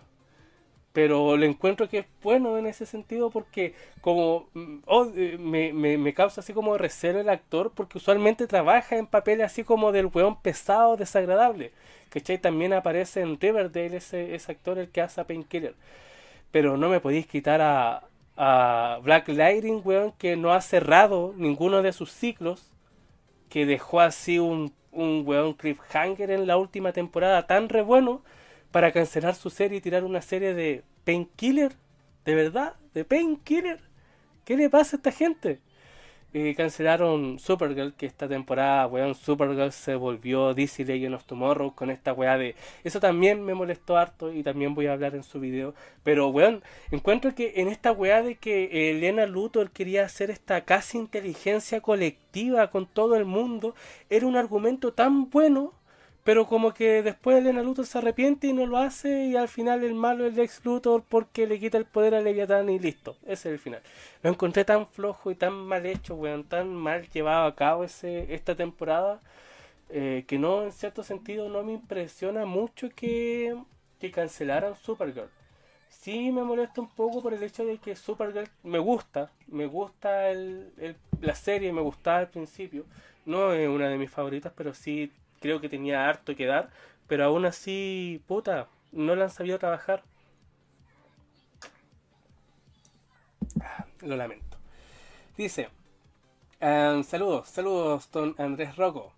Pero 0.92 1.36
le 1.36 1.46
encuentro 1.46 1.88
que 1.88 1.98
es 2.00 2.06
bueno 2.22 2.58
en 2.58 2.66
ese 2.66 2.84
sentido 2.86 3.30
porque 3.30 3.74
como 4.00 4.48
mm, 4.54 4.78
oh, 4.86 5.06
eh, 5.16 5.36
me, 5.38 5.72
me, 5.72 5.98
me, 5.98 6.14
causa 6.14 6.40
así 6.40 6.52
como 6.52 6.76
recelo 6.78 7.20
el 7.20 7.28
actor 7.28 7.72
porque 7.74 7.98
usualmente 7.98 8.46
trabaja 8.48 8.96
en 8.96 9.06
papeles 9.06 9.46
así 9.46 9.62
como 9.64 9.92
del 9.92 10.06
weón 10.06 10.40
pesado, 10.42 10.96
desagradable. 10.96 11.72
¿Cachai? 12.10 12.38
También 12.38 12.72
aparece 12.72 13.20
en 13.20 13.40
Riverdale 13.40 13.98
ese, 13.98 14.34
ese 14.34 14.52
actor 14.52 14.78
el 14.78 14.88
que 14.90 15.00
hace 15.00 15.20
a 15.20 15.24
Painkiller 15.26 15.74
pero 16.50 16.76
no 16.76 16.88
me 16.88 17.00
podéis 17.00 17.26
quitar 17.26 17.60
a, 17.60 18.02
a 18.36 18.98
Black 19.02 19.28
Lightning, 19.28 19.82
weón, 19.84 20.12
que 20.12 20.36
no 20.36 20.52
ha 20.52 20.60
cerrado 20.60 21.34
ninguno 21.36 21.82
de 21.82 21.92
sus 21.92 22.10
ciclos, 22.12 22.70
que 23.48 23.66
dejó 23.66 24.00
así 24.00 24.38
un, 24.38 24.72
un 24.92 25.22
weón 25.26 25.54
cliffhanger 25.54 26.30
en 26.30 26.46
la 26.46 26.56
última 26.56 26.92
temporada 26.92 27.46
tan 27.46 27.68
re 27.68 27.82
bueno 27.82 28.22
para 28.70 28.92
cancelar 28.92 29.34
su 29.34 29.50
serie 29.50 29.78
y 29.78 29.80
tirar 29.80 30.04
una 30.04 30.22
serie 30.22 30.54
de 30.54 30.82
Painkiller, 31.04 31.72
de 32.24 32.34
verdad, 32.34 32.74
de 32.94 33.04
Painkiller. 33.04 33.80
¿Qué 34.44 34.56
le 34.56 34.70
pasa 34.70 34.96
a 34.96 34.98
esta 34.98 35.12
gente? 35.12 35.60
Y 36.32 36.54
cancelaron 36.54 37.40
Supergirl, 37.40 37.92
que 37.94 38.06
esta 38.06 38.28
temporada, 38.28 38.86
weón, 38.86 39.16
Supergirl 39.16 39.72
se 39.72 39.96
volvió 39.96 40.54
DC 40.54 40.84
Legend 40.84 41.16
of 41.16 41.24
Tomorrow 41.24 41.74
con 41.74 41.90
esta 41.90 42.12
weá 42.12 42.38
de... 42.38 42.54
Eso 42.84 43.00
también 43.00 43.44
me 43.44 43.54
molestó 43.54 43.96
harto 43.96 44.32
y 44.32 44.44
también 44.44 44.76
voy 44.76 44.86
a 44.86 44.92
hablar 44.92 45.16
en 45.16 45.24
su 45.24 45.40
video. 45.40 45.74
Pero, 46.04 46.28
weón, 46.28 46.62
encuentro 46.92 47.34
que 47.34 47.54
en 47.56 47.66
esta 47.66 47.90
weá 47.90 48.22
de 48.22 48.36
que 48.36 48.90
Elena 48.90 49.26
Luthor 49.26 49.72
quería 49.72 50.04
hacer 50.04 50.30
esta 50.30 50.60
casi 50.60 50.98
inteligencia 50.98 51.80
colectiva 51.80 52.70
con 52.70 52.86
todo 52.86 53.16
el 53.16 53.24
mundo, 53.24 53.74
era 54.08 54.24
un 54.24 54.36
argumento 54.36 54.92
tan 54.92 55.30
bueno 55.30 55.72
pero 56.24 56.46
como 56.46 56.74
que 56.74 57.02
después 57.02 57.38
Elena 57.38 57.62
Luthor 57.62 57.86
se 57.86 57.98
arrepiente 57.98 58.46
y 58.46 58.52
no 58.52 58.66
lo 58.66 58.76
hace 58.76 59.26
y 59.26 59.36
al 59.36 59.48
final 59.48 59.82
el 59.84 59.94
malo 59.94 60.26
es 60.26 60.34
Lex 60.34 60.64
Luthor 60.64 61.02
porque 61.08 61.46
le 61.46 61.58
quita 61.58 61.78
el 61.78 61.86
poder 61.86 62.14
a 62.14 62.20
Leviatán 62.20 62.68
y 62.68 62.78
listo. 62.78 63.16
Ese 63.22 63.32
es 63.32 63.46
el 63.46 63.58
final. 63.58 63.80
Lo 64.22 64.30
encontré 64.30 64.64
tan 64.64 64.86
flojo 64.86 65.30
y 65.30 65.34
tan 65.34 65.54
mal 65.54 65.86
hecho, 65.86 66.14
weón, 66.14 66.44
tan 66.44 66.74
mal 66.74 67.08
llevado 67.10 67.46
a 67.46 67.54
cabo 67.54 67.84
ese, 67.84 68.34
esta 68.34 68.54
temporada 68.54 69.20
eh, 69.88 70.24
que 70.26 70.38
no, 70.38 70.62
en 70.62 70.72
cierto 70.72 71.02
sentido, 71.02 71.48
no 71.48 71.62
me 71.62 71.72
impresiona 71.72 72.44
mucho 72.44 72.90
que, 72.90 73.56
que 73.98 74.10
cancelaran 74.10 74.76
Supergirl. 74.76 75.30
Sí 75.88 76.30
me 76.30 76.44
molesta 76.44 76.80
un 76.80 76.88
poco 76.88 77.22
por 77.22 77.34
el 77.34 77.42
hecho 77.42 77.64
de 77.64 77.78
que 77.78 77.96
Supergirl 77.96 78.48
me 78.62 78.78
gusta, 78.78 79.32
me 79.48 79.66
gusta 79.66 80.30
el, 80.30 80.72
el, 80.78 80.96
la 81.20 81.34
serie, 81.34 81.72
me 81.72 81.80
gustaba 81.80 82.18
al 82.18 82.28
principio. 82.30 82.84
No 83.26 83.52
es 83.52 83.68
una 83.68 83.88
de 83.88 83.98
mis 83.98 84.10
favoritas, 84.10 84.52
pero 84.56 84.74
sí 84.74 85.10
creo 85.40 85.60
que 85.60 85.68
tenía 85.68 86.08
harto 86.08 86.36
que 86.36 86.46
dar, 86.46 86.70
pero 87.08 87.24
aún 87.24 87.44
así, 87.44 88.22
puta, 88.28 88.68
no 88.92 89.16
la 89.16 89.24
han 89.24 89.30
sabido 89.30 89.58
trabajar. 89.58 90.02
Lo 94.02 94.16
lamento. 94.16 94.56
Dice, 95.36 95.68
um, 96.60 97.02
saludos, 97.02 97.48
saludos, 97.48 98.10
don 98.12 98.34
Andrés 98.38 98.76
Rocco. 98.76 99.12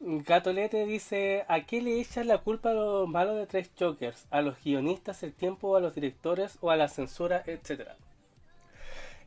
Gatolete 0.00 0.84
dice, 0.84 1.44
¿a 1.48 1.60
qué 1.60 1.80
le 1.80 2.00
echan 2.00 2.26
la 2.26 2.38
culpa 2.38 2.70
a 2.70 2.74
los 2.74 3.08
malos 3.08 3.36
de 3.36 3.46
tres 3.46 3.70
Jokers? 3.78 4.26
¿A 4.30 4.40
los 4.40 4.62
guionistas, 4.62 5.22
el 5.22 5.32
tiempo, 5.32 5.76
a 5.76 5.80
los 5.80 5.94
directores 5.94 6.58
o 6.60 6.70
a 6.70 6.76
la 6.76 6.88
censura, 6.88 7.42
etcétera? 7.46 7.96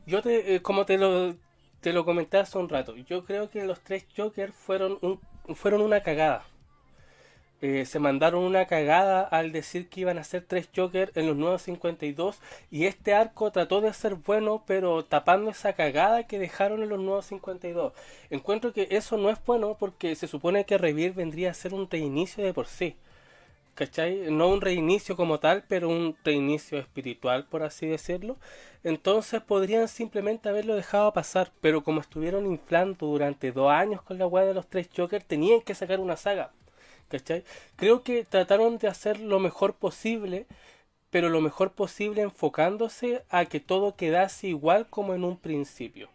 Yo 0.06 0.22
te, 0.22 0.54
eh, 0.54 0.62
como 0.62 0.84
te 0.84 0.98
lo, 0.98 1.34
te 1.80 1.92
lo 1.92 2.04
comenté 2.04 2.38
hace 2.38 2.58
un 2.58 2.68
rato, 2.68 2.94
yo 2.96 3.24
creo 3.24 3.48
que 3.48 3.64
los 3.64 3.80
tres 3.80 4.06
Jokers 4.14 4.54
fueron 4.54 4.98
un 5.00 5.18
fueron 5.54 5.82
una 5.82 6.02
cagada. 6.02 6.44
Eh, 7.62 7.86
se 7.86 7.98
mandaron 7.98 8.44
una 8.44 8.66
cagada 8.66 9.22
al 9.22 9.50
decir 9.50 9.88
que 9.88 10.02
iban 10.02 10.18
a 10.18 10.24
ser 10.24 10.44
tres 10.46 10.68
Joker 10.76 11.10
en 11.14 11.26
los 11.26 11.36
nuevos 11.36 11.62
52 11.62 12.38
y 12.70 12.84
este 12.84 13.14
arco 13.14 13.50
trató 13.50 13.80
de 13.80 13.94
ser 13.94 14.14
bueno 14.16 14.62
pero 14.66 15.06
tapando 15.06 15.50
esa 15.50 15.72
cagada 15.72 16.26
que 16.26 16.38
dejaron 16.38 16.82
en 16.82 16.90
los 16.90 17.00
nuevos 17.00 17.24
52 17.24 17.94
encuentro 18.28 18.74
que 18.74 18.88
eso 18.90 19.16
no 19.16 19.30
es 19.30 19.42
bueno 19.46 19.74
porque 19.80 20.14
se 20.16 20.26
supone 20.26 20.66
que 20.66 20.76
Revir 20.76 21.14
vendría 21.14 21.50
a 21.50 21.54
ser 21.54 21.72
un 21.72 21.88
reinicio 21.88 22.44
de 22.44 22.52
por 22.52 22.66
sí 22.66 22.94
¿cachai? 23.76 24.32
no 24.32 24.48
un 24.48 24.60
reinicio 24.60 25.14
como 25.14 25.38
tal 25.38 25.62
pero 25.68 25.88
un 25.88 26.16
reinicio 26.24 26.78
espiritual 26.78 27.46
por 27.46 27.62
así 27.62 27.86
decirlo 27.86 28.36
entonces 28.86 29.42
podrían 29.42 29.88
simplemente 29.88 30.48
haberlo 30.48 30.76
dejado 30.76 31.12
pasar, 31.12 31.50
pero 31.60 31.82
como 31.82 32.00
estuvieron 32.00 32.46
inflando 32.46 33.08
durante 33.08 33.50
dos 33.50 33.68
años 33.68 34.00
con 34.00 34.16
la 34.16 34.28
weá 34.28 34.44
de 34.44 34.54
los 34.54 34.68
tres 34.68 34.88
Joker, 34.96 35.24
tenían 35.24 35.60
que 35.60 35.74
sacar 35.74 35.98
una 35.98 36.16
saga. 36.16 36.52
¿Cachai? 37.08 37.42
Creo 37.74 38.04
que 38.04 38.24
trataron 38.24 38.78
de 38.78 38.86
hacer 38.86 39.18
lo 39.18 39.40
mejor 39.40 39.74
posible, 39.74 40.46
pero 41.10 41.30
lo 41.30 41.40
mejor 41.40 41.72
posible 41.72 42.22
enfocándose 42.22 43.24
a 43.28 43.46
que 43.46 43.58
todo 43.58 43.96
quedase 43.96 44.46
igual 44.46 44.86
como 44.88 45.14
en 45.14 45.24
un 45.24 45.36
principio. 45.36 46.08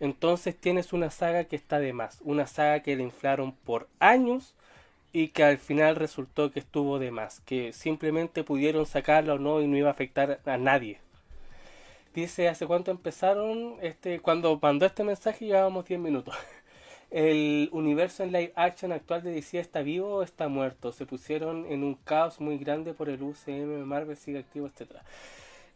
Entonces 0.00 0.56
tienes 0.56 0.92
una 0.92 1.12
saga 1.12 1.44
que 1.44 1.54
está 1.54 1.78
de 1.78 1.92
más, 1.92 2.18
una 2.22 2.48
saga 2.48 2.80
que 2.80 2.96
le 2.96 3.04
inflaron 3.04 3.52
por 3.52 3.86
años 4.00 4.56
y 5.12 5.28
que 5.28 5.44
al 5.44 5.58
final 5.58 5.96
resultó 5.96 6.50
que 6.50 6.60
estuvo 6.60 6.98
de 6.98 7.10
más, 7.10 7.40
que 7.40 7.72
simplemente 7.72 8.44
pudieron 8.44 8.86
sacarlo 8.86 9.34
o 9.34 9.38
no 9.38 9.60
y 9.60 9.66
no 9.66 9.76
iba 9.76 9.88
a 9.88 9.92
afectar 9.92 10.40
a 10.44 10.56
nadie. 10.58 11.00
Dice, 12.14 12.48
¿hace 12.48 12.66
cuánto 12.66 12.90
empezaron? 12.90 13.76
Este, 13.80 14.20
cuando 14.20 14.58
mandó 14.60 14.86
este 14.86 15.04
mensaje 15.04 15.46
llevábamos 15.46 15.86
10 15.86 16.00
minutos. 16.00 16.34
El 17.10 17.70
universo 17.72 18.22
en 18.22 18.32
live 18.32 18.52
action 18.54 18.92
actual 18.92 19.22
de 19.22 19.30
DC 19.30 19.58
está 19.58 19.82
vivo 19.82 20.16
o 20.16 20.22
está 20.22 20.48
muerto. 20.48 20.92
Se 20.92 21.06
pusieron 21.06 21.64
en 21.70 21.82
un 21.84 21.94
caos 21.94 22.40
muy 22.40 22.58
grande 22.58 22.92
por 22.92 23.08
el 23.08 23.22
UCM, 23.22 23.84
Marvel 23.84 24.16
sigue 24.16 24.40
activo, 24.40 24.66
etc. 24.66 24.96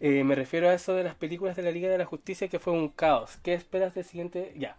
Eh, 0.01 0.25
me 0.25 0.35
refiero 0.35 0.69
a 0.69 0.75
eso 0.75 0.95
de 0.95 1.05
las 1.05 1.15
películas 1.15 1.57
de 1.57 1.63
la 1.63 1.71
Liga 1.71 1.89
de 1.89 1.97
la 1.97 2.05
Justicia 2.05 2.49
que 2.49 2.59
fue 2.59 2.73
un 2.73 2.89
caos. 2.89 3.39
¿Qué 3.43 3.55
esperas 3.55 3.95
del 3.95 4.05
siguiente? 4.05 4.53
Ya. 4.59 4.77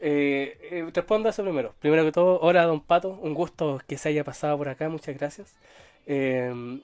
Eh, 0.00 0.58
eh, 0.70 0.90
respondo 0.92 1.28
a 1.28 1.30
eso 1.30 1.42
primero. 1.42 1.74
Primero 1.80 2.04
que 2.04 2.12
todo, 2.12 2.38
hola 2.40 2.64
Don 2.64 2.80
Pato, 2.80 3.10
un 3.22 3.34
gusto 3.34 3.80
que 3.86 3.98
se 3.98 4.10
haya 4.10 4.24
pasado 4.24 4.56
por 4.58 4.68
acá, 4.68 4.88
muchas 4.88 5.16
gracias. 5.16 5.54
Eh, 6.06 6.80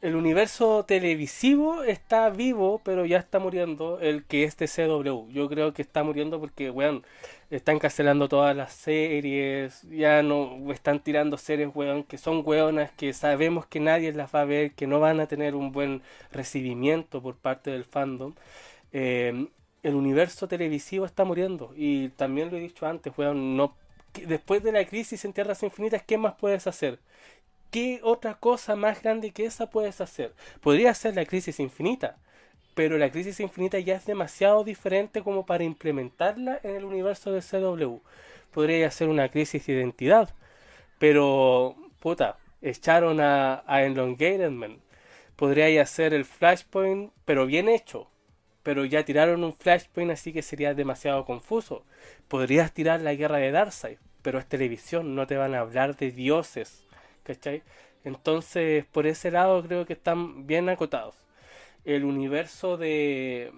el 0.00 0.14
universo 0.14 0.84
televisivo 0.84 1.82
está 1.82 2.30
vivo, 2.30 2.80
pero 2.84 3.04
ya 3.04 3.18
está 3.18 3.40
muriendo 3.40 3.98
el 4.00 4.24
que 4.24 4.44
es 4.44 4.56
de 4.56 4.68
CW. 4.68 5.28
Yo 5.32 5.48
creo 5.48 5.72
que 5.74 5.82
está 5.82 6.04
muriendo 6.04 6.38
porque, 6.38 6.70
weón, 6.70 7.04
están 7.50 7.80
cancelando 7.80 8.28
todas 8.28 8.54
las 8.56 8.72
series, 8.72 9.82
ya 9.90 10.22
no 10.22 10.70
están 10.72 11.00
tirando 11.00 11.36
series, 11.36 11.70
weón, 11.74 12.04
que 12.04 12.16
son 12.18 12.42
weonas, 12.46 12.92
que 12.92 13.12
sabemos 13.12 13.66
que 13.66 13.80
nadie 13.80 14.12
las 14.12 14.32
va 14.32 14.42
a 14.42 14.44
ver, 14.44 14.72
que 14.72 14.86
no 14.86 15.00
van 15.00 15.18
a 15.20 15.26
tener 15.26 15.56
un 15.56 15.72
buen 15.72 16.02
recibimiento 16.30 17.20
por 17.20 17.36
parte 17.36 17.70
del 17.72 17.84
fandom. 17.84 18.34
Eh, 18.92 19.48
el 19.82 19.94
universo 19.94 20.48
televisivo 20.48 21.06
está 21.06 21.24
muriendo 21.24 21.72
y 21.76 22.08
también 22.10 22.50
lo 22.50 22.56
he 22.56 22.60
dicho 22.60 22.86
antes, 22.86 23.12
weón, 23.16 23.56
no, 23.56 23.74
después 24.26 24.62
de 24.62 24.72
la 24.72 24.84
crisis 24.84 25.24
en 25.24 25.32
Tierras 25.32 25.62
Infinitas, 25.62 26.02
¿qué 26.02 26.18
más 26.18 26.34
puedes 26.34 26.66
hacer? 26.66 26.98
¿Qué 27.70 28.00
otra 28.02 28.34
cosa 28.34 28.76
más 28.76 29.02
grande 29.02 29.30
que 29.32 29.44
esa 29.44 29.70
puedes 29.70 30.00
hacer? 30.00 30.34
Podría 30.60 30.94
ser 30.94 31.14
la 31.14 31.26
crisis 31.26 31.60
infinita, 31.60 32.16
pero 32.74 32.96
la 32.98 33.10
crisis 33.10 33.40
infinita 33.40 33.78
ya 33.78 33.96
es 33.96 34.06
demasiado 34.06 34.64
diferente 34.64 35.22
como 35.22 35.44
para 35.44 35.64
implementarla 35.64 36.60
en 36.62 36.76
el 36.76 36.84
universo 36.84 37.32
de 37.32 37.42
CW. 37.42 37.98
Podría 38.52 38.90
ser 38.90 39.08
una 39.08 39.28
crisis 39.28 39.66
de 39.66 39.74
identidad, 39.74 40.34
pero 40.98 41.76
puta, 42.00 42.38
echaron 42.62 43.20
a, 43.20 43.62
a 43.66 43.82
Elongated 43.82 44.50
Man. 44.50 44.78
Podría 45.36 45.84
ser 45.86 46.14
el 46.14 46.24
Flashpoint, 46.24 47.12
pero 47.24 47.46
bien 47.46 47.68
hecho. 47.68 48.08
Pero 48.68 48.84
ya 48.84 49.02
tiraron 49.02 49.44
un 49.44 49.54
Flashpoint, 49.54 50.10
así 50.10 50.30
que 50.30 50.42
sería 50.42 50.74
demasiado 50.74 51.24
confuso. 51.24 51.86
Podrías 52.28 52.74
tirar 52.74 53.00
la 53.00 53.14
guerra 53.14 53.38
de 53.38 53.50
Darkseid, 53.50 53.96
pero 54.20 54.38
es 54.38 54.44
televisión, 54.44 55.14
no 55.14 55.26
te 55.26 55.38
van 55.38 55.54
a 55.54 55.60
hablar 55.60 55.96
de 55.96 56.10
dioses 56.10 56.84
¿cachai? 57.22 57.62
Entonces, 58.04 58.84
por 58.84 59.06
ese 59.06 59.30
lado 59.30 59.62
creo 59.62 59.86
que 59.86 59.94
están 59.94 60.46
bien 60.46 60.68
acotados. 60.68 61.14
El 61.86 62.04
universo 62.04 62.76
de, 62.76 63.52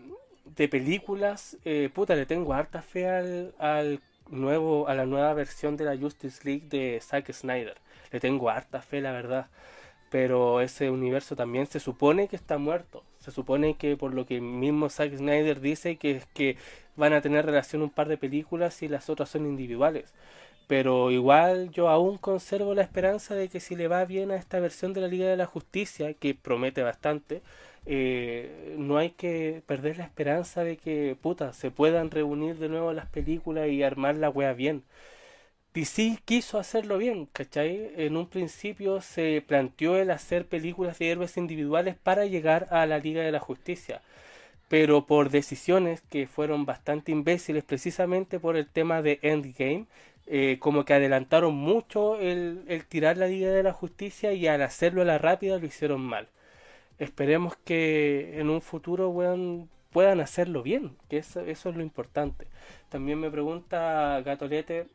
de 0.44 0.68
películas, 0.68 1.56
eh, 1.64 1.90
puta, 1.92 2.14
le 2.14 2.24
tengo 2.24 2.54
harta 2.54 2.80
fe 2.80 3.08
al, 3.08 3.52
al 3.58 4.00
nuevo, 4.28 4.86
a 4.86 4.94
la 4.94 5.06
nueva 5.06 5.34
versión 5.34 5.76
de 5.76 5.86
la 5.86 5.96
Justice 5.96 6.42
League 6.44 6.68
de 6.68 7.00
Zack 7.00 7.32
Snyder. 7.32 7.78
Le 8.12 8.20
tengo 8.20 8.48
harta 8.48 8.80
fe, 8.80 9.00
la 9.00 9.10
verdad. 9.10 9.48
Pero 10.08 10.60
ese 10.60 10.88
universo 10.88 11.34
también 11.34 11.66
se 11.66 11.80
supone 11.80 12.28
que 12.28 12.36
está 12.36 12.58
muerto. 12.58 13.02
Se 13.30 13.36
supone 13.36 13.74
que 13.74 13.96
por 13.96 14.12
lo 14.12 14.26
que 14.26 14.40
mismo 14.40 14.90
Zack 14.90 15.16
Snyder 15.16 15.60
dice 15.60 15.96
que 15.96 16.10
es 16.16 16.26
que 16.26 16.56
van 16.96 17.12
a 17.12 17.20
tener 17.20 17.46
relación 17.46 17.80
un 17.82 17.90
par 17.90 18.08
de 18.08 18.18
películas 18.18 18.82
y 18.82 18.88
las 18.88 19.08
otras 19.08 19.28
son 19.30 19.46
individuales. 19.46 20.12
Pero 20.66 21.10
igual 21.12 21.70
yo 21.70 21.88
aún 21.88 22.18
conservo 22.18 22.74
la 22.74 22.82
esperanza 22.82 23.34
de 23.36 23.48
que 23.48 23.60
si 23.60 23.76
le 23.76 23.86
va 23.88 24.04
bien 24.04 24.32
a 24.32 24.36
esta 24.36 24.58
versión 24.60 24.92
de 24.92 25.00
la 25.00 25.08
Liga 25.08 25.26
de 25.28 25.36
la 25.36 25.46
Justicia, 25.46 26.12
que 26.14 26.34
promete 26.34 26.82
bastante, 26.82 27.42
eh, 27.86 28.74
no 28.78 28.98
hay 28.98 29.10
que 29.10 29.62
perder 29.66 29.98
la 29.98 30.04
esperanza 30.04 30.64
de 30.64 30.76
que, 30.76 31.16
puta, 31.20 31.52
se 31.52 31.70
puedan 31.70 32.10
reunir 32.10 32.56
de 32.58 32.68
nuevo 32.68 32.92
las 32.92 33.06
películas 33.08 33.68
y 33.68 33.82
armar 33.84 34.16
la 34.16 34.30
wea 34.30 34.52
bien. 34.54 34.82
DC 35.74 36.18
quiso 36.24 36.58
hacerlo 36.58 36.98
bien, 36.98 37.26
¿cachai? 37.26 37.92
En 37.96 38.16
un 38.16 38.28
principio 38.28 39.00
se 39.00 39.42
planteó 39.46 39.96
el 39.96 40.10
hacer 40.10 40.46
películas 40.46 40.98
de 40.98 41.10
héroes 41.10 41.36
individuales 41.36 41.96
para 41.96 42.26
llegar 42.26 42.68
a 42.70 42.86
la 42.86 42.98
Liga 42.98 43.22
de 43.22 43.32
la 43.32 43.40
Justicia 43.40 44.02
pero 44.70 45.04
por 45.04 45.30
decisiones 45.30 46.00
que 46.02 46.28
fueron 46.28 46.64
bastante 46.64 47.10
imbéciles 47.10 47.64
precisamente 47.64 48.38
por 48.38 48.56
el 48.56 48.68
tema 48.68 49.02
de 49.02 49.18
Endgame 49.22 49.86
eh, 50.28 50.58
como 50.60 50.84
que 50.84 50.94
adelantaron 50.94 51.54
mucho 51.54 52.20
el, 52.20 52.64
tirar 52.88 53.16
la 53.16 53.26
Liga 53.26 53.50
de 53.50 53.64
la 53.64 53.72
Justicia 53.72 54.32
y 54.32 54.46
al 54.46 54.62
hacerlo 54.62 55.02
a 55.02 55.04
la 55.04 55.18
rápida 55.18 55.58
lo 55.58 55.66
hicieron 55.66 56.02
mal. 56.02 56.28
Esperemos 57.00 57.56
que 57.56 58.38
en 58.38 58.48
un 58.48 58.60
futuro 58.60 59.12
puedan 59.92 60.20
hacerlo 60.20 60.62
bien, 60.62 60.96
que 61.08 61.18
eso, 61.18 61.40
eso 61.40 61.70
es 61.70 61.76
lo 61.76 61.82
importante. 61.82 62.46
También 62.90 63.18
me 63.18 63.30
pregunta 63.30 64.22
Gatolete 64.24 64.86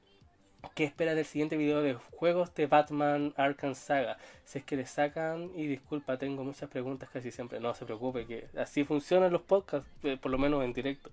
qué 0.71 0.83
espera 0.83 1.15
del 1.15 1.25
siguiente 1.25 1.57
video 1.57 1.81
de 1.81 1.93
juegos 1.93 2.53
de 2.55 2.67
Batman 2.67 3.33
Arkham 3.37 3.75
Saga. 3.75 4.17
Si 4.43 4.59
es 4.59 4.65
que 4.65 4.75
le 4.75 4.85
sacan, 4.85 5.51
y 5.55 5.67
disculpa, 5.67 6.17
tengo 6.17 6.43
muchas 6.43 6.69
preguntas 6.69 7.09
casi 7.11 7.31
siempre, 7.31 7.59
no 7.59 7.73
se 7.73 7.85
preocupe, 7.85 8.25
que 8.25 8.47
así 8.57 8.83
funcionan 8.83 9.31
los 9.31 9.41
podcasts, 9.41 9.89
eh, 10.03 10.17
por 10.21 10.31
lo 10.31 10.37
menos 10.37 10.63
en 10.63 10.73
directo. 10.73 11.11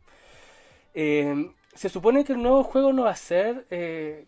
Eh, 0.95 1.51
se 1.75 1.89
supone 1.89 2.25
que 2.25 2.35
el 2.35 2.43
nuevo 2.43 2.65
juego 2.65 2.93
no 2.93 3.05
va 3.05 3.13
a 3.13 3.17
ser 3.17 3.65
eh, 3.71 4.27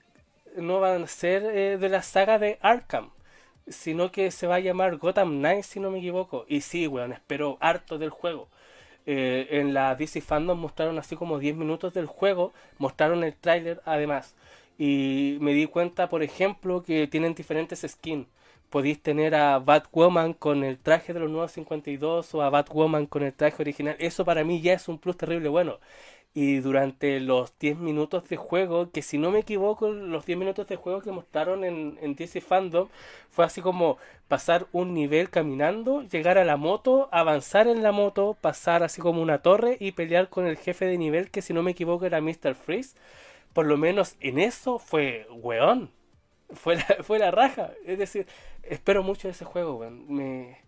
no 0.56 0.80
va 0.80 0.94
a 0.96 1.06
ser 1.06 1.44
eh, 1.44 1.76
de 1.76 1.88
la 1.90 2.02
saga 2.02 2.38
de 2.38 2.58
Arkham 2.62 3.10
sino 3.68 4.10
que 4.10 4.30
se 4.30 4.46
va 4.46 4.56
a 4.56 4.60
llamar 4.60 4.96
Gotham 4.96 5.40
Knights 5.40 5.66
si 5.66 5.80
no 5.80 5.90
me 5.90 5.98
equivoco 5.98 6.46
y 6.48 6.62
sí 6.62 6.86
weón 6.86 7.12
espero 7.12 7.58
harto 7.60 7.98
del 7.98 8.10
juego 8.10 8.48
en 9.06 9.74
la 9.74 9.94
DC 9.94 10.22
Fandom 10.22 10.58
mostraron 10.58 10.98
así 10.98 11.16
como 11.16 11.38
10 11.38 11.56
minutos 11.56 11.92
del 11.92 12.06
juego 12.06 12.54
mostraron 12.78 13.22
el 13.24 13.34
tráiler 13.34 13.82
además 13.84 14.34
y 14.78 15.38
me 15.40 15.52
di 15.54 15.66
cuenta 15.66 16.08
por 16.08 16.22
ejemplo 16.22 16.82
que 16.82 17.06
tienen 17.06 17.34
diferentes 17.34 17.84
skins 17.88 18.26
podéis 18.70 19.00
tener 19.02 19.34
a 19.36 19.58
Batwoman 19.60 20.32
con 20.34 20.64
el 20.64 20.78
traje 20.78 21.12
de 21.12 21.20
los 21.20 21.30
nuevos 21.30 21.52
52 21.52 22.34
o 22.34 22.42
a 22.42 22.50
Batwoman 22.50 23.06
con 23.06 23.22
el 23.22 23.32
traje 23.32 23.62
original. 23.62 23.94
Eso 24.00 24.24
para 24.24 24.42
mí 24.42 24.60
ya 24.62 24.72
es 24.72 24.88
un 24.88 24.98
plus 24.98 25.16
terrible 25.16 25.48
bueno 25.48 25.78
y 26.34 26.56
durante 26.58 27.20
los 27.20 27.56
10 27.60 27.78
minutos 27.78 28.28
de 28.28 28.36
juego, 28.36 28.90
que 28.90 29.02
si 29.02 29.18
no 29.18 29.30
me 29.30 29.38
equivoco, 29.40 29.90
los 29.90 30.26
10 30.26 30.36
minutos 30.38 30.66
de 30.66 30.74
juego 30.76 31.00
que 31.00 31.12
mostraron 31.12 31.62
en, 31.64 31.96
en 32.02 32.16
DC 32.16 32.40
Fandom 32.40 32.88
fue 33.30 33.44
así 33.44 33.60
como 33.60 33.98
pasar 34.26 34.66
un 34.72 34.94
nivel 34.94 35.30
caminando, 35.30 36.02
llegar 36.02 36.36
a 36.38 36.44
la 36.44 36.56
moto, 36.56 37.08
avanzar 37.12 37.68
en 37.68 37.84
la 37.84 37.92
moto, 37.92 38.36
pasar 38.40 38.82
así 38.82 39.00
como 39.00 39.22
una 39.22 39.42
torre 39.42 39.76
y 39.78 39.92
pelear 39.92 40.28
con 40.28 40.46
el 40.46 40.56
jefe 40.56 40.86
de 40.86 40.98
nivel 40.98 41.30
que 41.30 41.40
si 41.42 41.52
no 41.52 41.62
me 41.62 41.70
equivoco 41.70 42.04
era 42.04 42.20
Mr. 42.20 42.56
Freeze. 42.56 42.96
Por 43.54 43.66
lo 43.66 43.78
menos 43.78 44.16
en 44.20 44.38
eso 44.38 44.78
fue 44.78 45.26
weón. 45.30 45.90
Fue 46.50 46.76
la, 46.76 46.84
fue 47.02 47.18
la 47.18 47.30
raja. 47.30 47.72
Es 47.86 47.98
decir, 47.98 48.26
espero 48.62 49.02
mucho 49.02 49.28
de 49.28 49.32
ese 49.32 49.46
juego, 49.46 49.76
weón. 49.76 50.12
Me, 50.12 50.58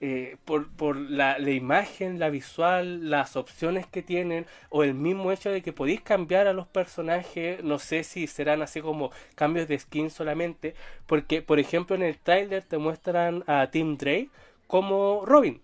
eh, 0.00 0.36
por, 0.44 0.70
por 0.70 0.96
la, 0.96 1.40
la, 1.40 1.50
imagen, 1.50 2.20
la 2.20 2.30
visual, 2.30 3.10
las 3.10 3.34
opciones 3.34 3.84
que 3.86 4.00
tienen, 4.00 4.46
o 4.70 4.84
el 4.84 4.94
mismo 4.94 5.32
hecho 5.32 5.50
de 5.50 5.60
que 5.60 5.72
podéis 5.72 6.02
cambiar 6.02 6.46
a 6.46 6.52
los 6.52 6.68
personajes, 6.68 7.64
no 7.64 7.80
sé 7.80 8.04
si 8.04 8.28
serán 8.28 8.62
así 8.62 8.80
como 8.80 9.10
cambios 9.34 9.66
de 9.66 9.76
skin 9.76 10.10
solamente, 10.10 10.74
porque 11.06 11.42
por 11.42 11.58
ejemplo 11.58 11.96
en 11.96 12.04
el 12.04 12.16
trailer 12.16 12.62
te 12.62 12.78
muestran 12.78 13.42
a 13.48 13.70
Tim 13.72 13.96
Drake 13.96 14.30
como 14.68 15.24
Robin, 15.26 15.60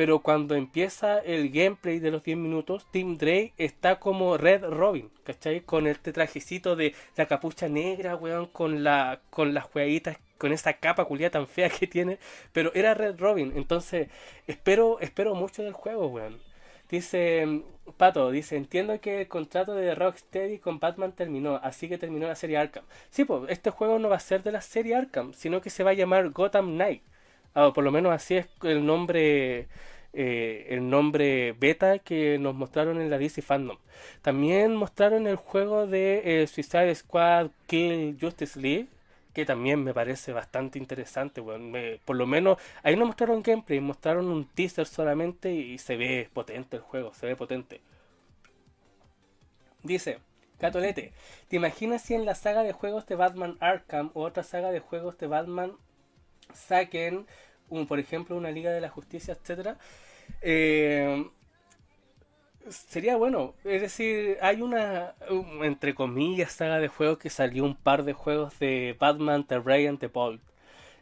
pero 0.00 0.20
cuando 0.20 0.54
empieza 0.54 1.18
el 1.18 1.50
gameplay 1.50 1.98
de 1.98 2.10
los 2.10 2.22
10 2.22 2.38
minutos, 2.38 2.86
Tim 2.90 3.18
Drake 3.18 3.52
está 3.58 4.00
como 4.00 4.38
Red 4.38 4.64
Robin, 4.64 5.10
¿cachai? 5.24 5.60
Con 5.60 5.86
este 5.86 6.14
trajecito 6.14 6.74
de 6.74 6.94
la 7.16 7.26
capucha 7.26 7.68
negra, 7.68 8.16
weón, 8.16 8.46
con, 8.46 8.82
la, 8.82 9.20
con 9.28 9.52
las 9.52 9.64
jueguitas 9.64 10.16
con 10.38 10.52
esa 10.52 10.72
capa 10.72 11.04
culia 11.04 11.30
tan 11.30 11.46
fea 11.46 11.68
que 11.68 11.86
tiene, 11.86 12.18
pero 12.54 12.72
era 12.72 12.94
Red 12.94 13.16
Robin, 13.18 13.52
entonces 13.56 14.08
espero, 14.46 14.98
espero 15.00 15.34
mucho 15.34 15.62
del 15.62 15.74
juego, 15.74 16.06
weón. 16.06 16.40
Dice 16.88 17.62
Pato, 17.98 18.30
dice, 18.30 18.56
entiendo 18.56 18.98
que 19.02 19.20
el 19.20 19.28
contrato 19.28 19.74
de 19.74 19.94
Rocksteady 19.94 20.60
con 20.60 20.80
Batman 20.80 21.12
terminó, 21.12 21.56
así 21.56 21.90
que 21.90 21.98
terminó 21.98 22.26
la 22.26 22.36
serie 22.36 22.56
Arkham. 22.56 22.84
Sí, 23.10 23.26
pues 23.26 23.50
este 23.50 23.68
juego 23.68 23.98
no 23.98 24.08
va 24.08 24.16
a 24.16 24.20
ser 24.20 24.42
de 24.42 24.52
la 24.52 24.62
serie 24.62 24.94
Arkham, 24.96 25.34
sino 25.34 25.60
que 25.60 25.68
se 25.68 25.84
va 25.84 25.90
a 25.90 25.94
llamar 25.94 26.30
Gotham 26.30 26.76
Knight. 26.76 27.02
Ah, 27.54 27.72
por 27.74 27.84
lo 27.84 27.90
menos 27.90 28.12
así 28.12 28.36
es 28.36 28.46
el 28.62 28.86
nombre 28.86 29.68
eh, 30.12 30.66
el 30.70 30.90
nombre 30.90 31.52
beta 31.52 32.00
que 32.00 32.38
nos 32.38 32.54
mostraron 32.54 33.00
en 33.00 33.10
la 33.10 33.18
DC 33.18 33.42
Fandom. 33.42 33.78
También 34.22 34.74
mostraron 34.74 35.26
el 35.26 35.36
juego 35.36 35.86
de 35.86 36.42
eh, 36.42 36.46
Suicide 36.46 36.94
Squad 36.94 37.50
Kill 37.66 38.16
Justice 38.20 38.58
League, 38.58 38.88
que 39.32 39.44
también 39.44 39.84
me 39.84 39.94
parece 39.94 40.32
bastante 40.32 40.78
interesante. 40.78 41.40
Bueno, 41.40 41.76
por 42.04 42.16
lo 42.16 42.26
menos 42.26 42.58
ahí 42.82 42.96
no 42.96 43.06
mostraron 43.06 43.42
gameplay, 43.42 43.80
mostraron 43.80 44.28
un 44.28 44.46
teaser 44.46 44.86
solamente 44.86 45.52
y 45.52 45.78
se 45.78 45.96
ve 45.96 46.28
potente 46.32 46.76
el 46.76 46.82
juego, 46.82 47.14
se 47.14 47.26
ve 47.26 47.36
potente. 47.36 47.80
Dice, 49.82 50.18
Catolete, 50.58 51.12
¿te 51.48 51.56
imaginas 51.56 52.02
si 52.02 52.14
en 52.14 52.26
la 52.26 52.34
saga 52.34 52.62
de 52.62 52.72
juegos 52.72 53.06
de 53.06 53.14
Batman 53.14 53.56
Arkham 53.60 54.10
o 54.14 54.22
otra 54.24 54.42
saga 54.42 54.70
de 54.72 54.80
juegos 54.80 55.16
de 55.18 55.26
Batman 55.26 55.72
saquen, 56.54 57.26
un, 57.68 57.86
por 57.86 57.98
ejemplo, 57.98 58.36
una 58.36 58.50
Liga 58.50 58.70
de 58.70 58.80
la 58.80 58.88
Justicia, 58.88 59.34
etcétera? 59.34 59.78
Eh, 60.42 61.28
sería 62.68 63.16
bueno. 63.16 63.54
Es 63.64 63.82
decir, 63.82 64.38
hay 64.42 64.62
una, 64.62 65.14
entre 65.62 65.94
comillas, 65.94 66.52
saga 66.52 66.78
de 66.78 66.88
juegos 66.88 67.18
que 67.18 67.30
salió 67.30 67.64
un 67.64 67.76
par 67.76 68.04
de 68.04 68.12
juegos 68.12 68.58
de 68.58 68.96
Batman, 68.98 69.44
The 69.46 69.60
Ray 69.60 69.96
the 69.98 70.08
Bolt 70.08 70.40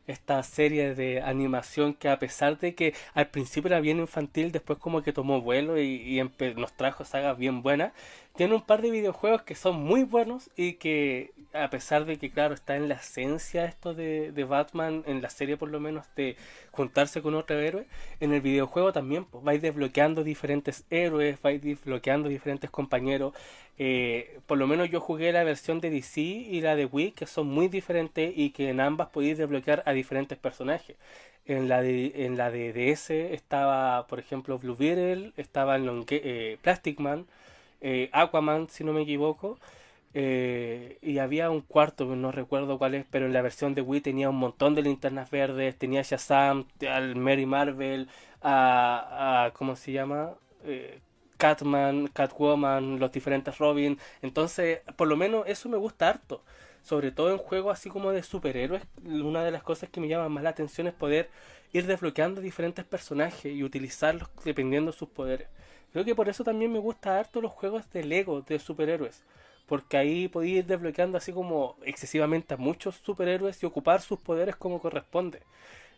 esta 0.09 0.43
serie 0.43 0.95
de 0.95 1.21
animación 1.23 1.95
que 1.95 2.09
a 2.09 2.19
pesar 2.19 2.59
de 2.59 2.75
que 2.75 2.95
al 3.15 3.29
principio 3.29 3.69
era 3.69 3.81
bien 3.81 3.99
infantil, 3.99 4.53
después 4.53 4.79
como 4.79 5.03
que 5.03 5.13
tomó 5.13 5.41
vuelo 5.43 5.81
y, 5.81 6.21
nos 6.57 6.73
trajo 6.73 7.05
sagas 7.05 7.37
bien 7.39 7.63
buenas, 7.63 7.93
tiene 8.39 8.55
un 8.55 8.63
par 8.63 8.83
de 8.83 8.93
videojuegos 8.93 9.43
que 9.43 9.57
son 9.57 9.83
muy 9.83 10.05
buenos 10.05 10.49
y 10.57 10.75
que 10.75 11.33
a 11.53 11.71
pesar 11.71 12.05
de 12.05 12.19
que 12.19 12.31
claro 12.31 12.55
está 12.55 12.77
en 12.77 12.89
la 12.89 12.95
esencia 12.95 13.65
esto 13.65 13.95
de, 13.95 14.31
de 14.31 14.45
Batman, 14.45 15.03
en 15.09 15.21
la 15.21 15.29
serie 15.29 15.57
por 15.57 15.71
lo 15.71 15.81
menos 15.81 16.07
de 16.15 16.37
juntarse 16.71 17.21
con 17.21 17.35
otro 17.35 17.59
héroe, 17.59 17.87
en 18.21 18.33
el 18.33 18.41
videojuego 18.41 18.93
también 18.93 19.25
pues, 19.25 19.43
vais 19.43 19.61
desbloqueando 19.61 20.23
diferentes 20.23 20.85
héroes, 20.89 21.43
vais 21.43 21.61
desbloqueando 21.61 22.29
diferentes 22.29 22.71
compañeros, 22.71 23.35
eh, 23.77 24.39
por 24.47 24.57
lo 24.57 24.69
menos 24.69 24.89
yo 24.89 25.01
jugué 25.01 25.33
la 25.33 25.43
versión 25.43 25.81
de 25.81 25.91
DC 25.91 26.21
y 26.21 26.61
la 26.61 26.77
de 26.77 26.85
Wii, 26.85 27.11
que 27.11 27.27
son 27.27 27.49
muy 27.49 27.67
diferentes 27.67 28.33
y 28.37 28.51
que 28.51 28.71
en 28.71 28.79
ambas 28.79 29.09
podéis 29.09 29.39
desbloquear 29.39 29.83
a 29.85 29.93
diferentes 29.93 30.39
personajes. 30.39 30.95
En 31.45 31.69
la 31.69 31.83
de, 31.83 32.13
en 32.25 32.37
la 32.37 32.53
de 32.53 32.73
DS 32.73 33.11
estaba, 33.11 34.07
por 34.07 34.21
ejemplo, 34.21 34.61
Blue 34.61 34.77
Beetle, 34.77 35.33
estaba 35.37 35.77
eh, 35.77 36.59
Plastic 36.63 37.01
Man, 37.01 37.27
eh, 37.81 38.11
Aquaman, 38.13 38.69
si 38.69 38.85
no 38.85 38.93
me 38.93 39.03
equivoco. 39.03 39.59
y 40.15 41.19
había 41.19 41.51
un 41.51 41.61
cuarto, 41.63 42.05
no 42.17 42.33
recuerdo 42.33 42.79
cuál 42.79 42.95
es, 42.95 43.07
pero 43.11 43.27
en 43.27 43.33
la 43.33 43.43
versión 43.43 43.75
de 43.75 43.83
Wii 43.83 44.01
tenía 44.01 44.31
un 44.31 44.37
montón 44.37 44.75
de 44.75 44.83
linternas 44.83 45.31
verdes, 45.31 45.77
tenía 45.79 46.03
Shazam, 46.03 46.67
al 46.89 47.17
Mary 47.17 47.47
Marvel, 47.47 48.09
a, 48.43 49.53
¿cómo 49.55 49.77
se 49.77 49.93
llama? 49.93 50.35
Catman, 51.39 52.09
Catwoman, 52.09 52.99
los 52.99 53.13
diferentes 53.13 53.57
Robin. 53.59 53.99
Entonces, 54.23 54.81
por 54.97 55.09
lo 55.09 55.17
menos 55.17 55.47
eso 55.47 55.69
me 55.69 55.79
gusta 55.79 56.09
harto. 56.11 56.43
Sobre 56.83 57.13
todo 57.13 57.31
en 57.31 57.39
juegos 57.39 57.73
así 57.73 57.89
como 57.91 58.13
de 58.13 58.23
superhéroes, 58.23 58.83
una 59.05 59.45
de 59.45 59.51
las 59.51 59.63
cosas 59.63 59.89
que 59.89 60.01
me 60.01 60.09
llama 60.09 60.29
más 60.29 60.43
la 60.43 60.51
atención 60.51 60.87
es 60.87 60.95
poder 60.95 61.31
ir 61.73 61.87
desbloqueando 61.87 62.41
diferentes 62.41 62.85
personajes 62.85 63.53
y 63.53 63.63
utilizarlos 63.63 64.29
dependiendo 64.45 64.91
de 64.93 64.99
sus 64.99 65.09
poderes. 65.09 65.49
Creo 65.93 66.05
que 66.05 66.15
por 66.15 66.29
eso 66.29 66.45
también 66.45 66.73
me 66.73 66.79
gusta 66.79 67.19
harto 67.19 67.41
los 67.41 67.53
juegos 67.53 67.91
de 67.93 68.05
Lego 68.05 68.43
de 68.43 68.59
superhéroes. 68.59 69.23
Porque 69.67 69.97
ahí 69.97 70.29
podía 70.29 70.59
ir 70.61 70.67
desbloqueando 70.67 71.19
así 71.19 71.33
como 71.33 71.77
excesivamente 71.85 72.55
a 72.55 72.57
muchos 72.57 72.97
superhéroes 72.97 73.63
y 73.63 73.67
ocupar 73.67 74.01
sus 74.01 74.19
poderes 74.21 74.57
como 74.57 74.81
corresponde. 74.81 75.41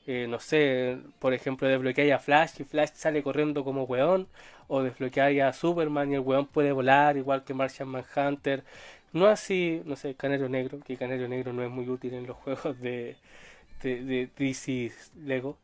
Eh, 0.07 0.26
no 0.29 0.40
sé, 0.40 0.98
por 1.18 1.35
ejemplo, 1.35 1.68
desbloquear 1.68 2.12
a 2.12 2.18
Flash 2.18 2.61
y 2.61 2.64
Flash 2.64 2.90
sale 2.94 3.22
corriendo 3.22 3.64
como 3.64 3.85
weón, 3.85 4.29
o 4.68 4.83
desbloquear 4.83 5.40
a 5.42 5.53
Superman 5.53 6.11
y 6.11 6.14
el 6.14 6.20
weón 6.20 6.46
puede 6.46 6.72
volar, 6.72 7.16
igual 7.16 7.44
que 7.44 7.55
Martian 7.55 7.88
Manhunter. 7.88 8.64
No 9.12 9.26
así, 9.26 9.83
no 9.85 9.96
sé, 9.96 10.14
Canario 10.14 10.48
Negro, 10.48 10.81
que 10.81 10.96
Canario 10.96 11.29
Negro 11.29 11.53
no 11.53 11.62
es 11.62 11.70
muy 11.70 11.88
útil 11.88 12.14
en 12.14 12.26
los 12.26 12.37
juegos 12.44 12.81
de, 12.81 13.16
de, 13.83 14.29
DC 14.37 14.92
Lego. 15.24 15.59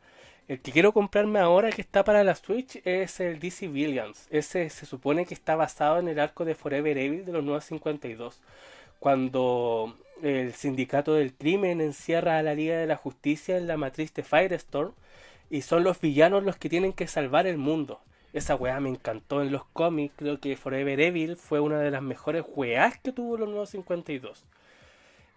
El 0.48 0.61
que 0.61 0.70
quiero 0.70 0.92
comprarme 0.92 1.40
ahora 1.40 1.72
que 1.72 1.80
está 1.82 2.04
para 2.04 2.22
la 2.22 2.37
Switch 2.37 2.80
es 2.85 3.18
el 3.18 3.40
DC 3.40 3.66
Villains. 3.66 4.28
Ese 4.30 4.70
se 4.70 4.87
supone 4.87 5.26
que 5.26 5.35
está 5.35 5.56
basado 5.56 5.98
en 5.98 6.06
el 6.06 6.20
arco 6.20 6.44
de 6.44 6.54
Forever 6.54 6.96
Evil 6.96 7.24
de 7.24 7.32
los 7.32 7.42
nuevos 7.42 7.64
52. 7.64 8.40
Cuando 9.00 9.96
el 10.22 10.54
sindicato 10.54 11.14
del 11.14 11.35
crimen 11.35 11.80
encierra 11.80 12.38
a 12.38 12.44
la 12.44 12.54
Liga 12.54 12.76
de 12.76 12.87
la 12.87 12.94
Justicia 12.94 13.56
en 13.56 13.66
la 13.66 13.76
matriz 13.76 14.14
de 14.14 14.22
Firestorm 14.22 14.92
y 15.50 15.62
son 15.62 15.82
los 15.82 16.00
villanos 16.00 16.44
los 16.44 16.56
que 16.56 16.68
tienen 16.68 16.92
que 16.92 17.09
salvar 17.09 17.48
el 17.48 17.59
mundo. 17.59 18.00
Esa 18.32 18.54
weá 18.54 18.78
me 18.78 18.90
encantó 18.90 19.42
en 19.42 19.50
los 19.50 19.64
cómics, 19.72 20.14
creo 20.16 20.38
que 20.38 20.56
Forever 20.56 21.00
Evil 21.00 21.37
fue 21.37 21.59
una 21.59 21.80
de 21.80 21.90
las 21.90 22.02
mejores 22.02 22.44
weás 22.54 22.98
que 22.98 23.11
tuvo 23.11 23.37
los 23.37 23.48
nuevos 23.48 23.70
52. 23.70 24.44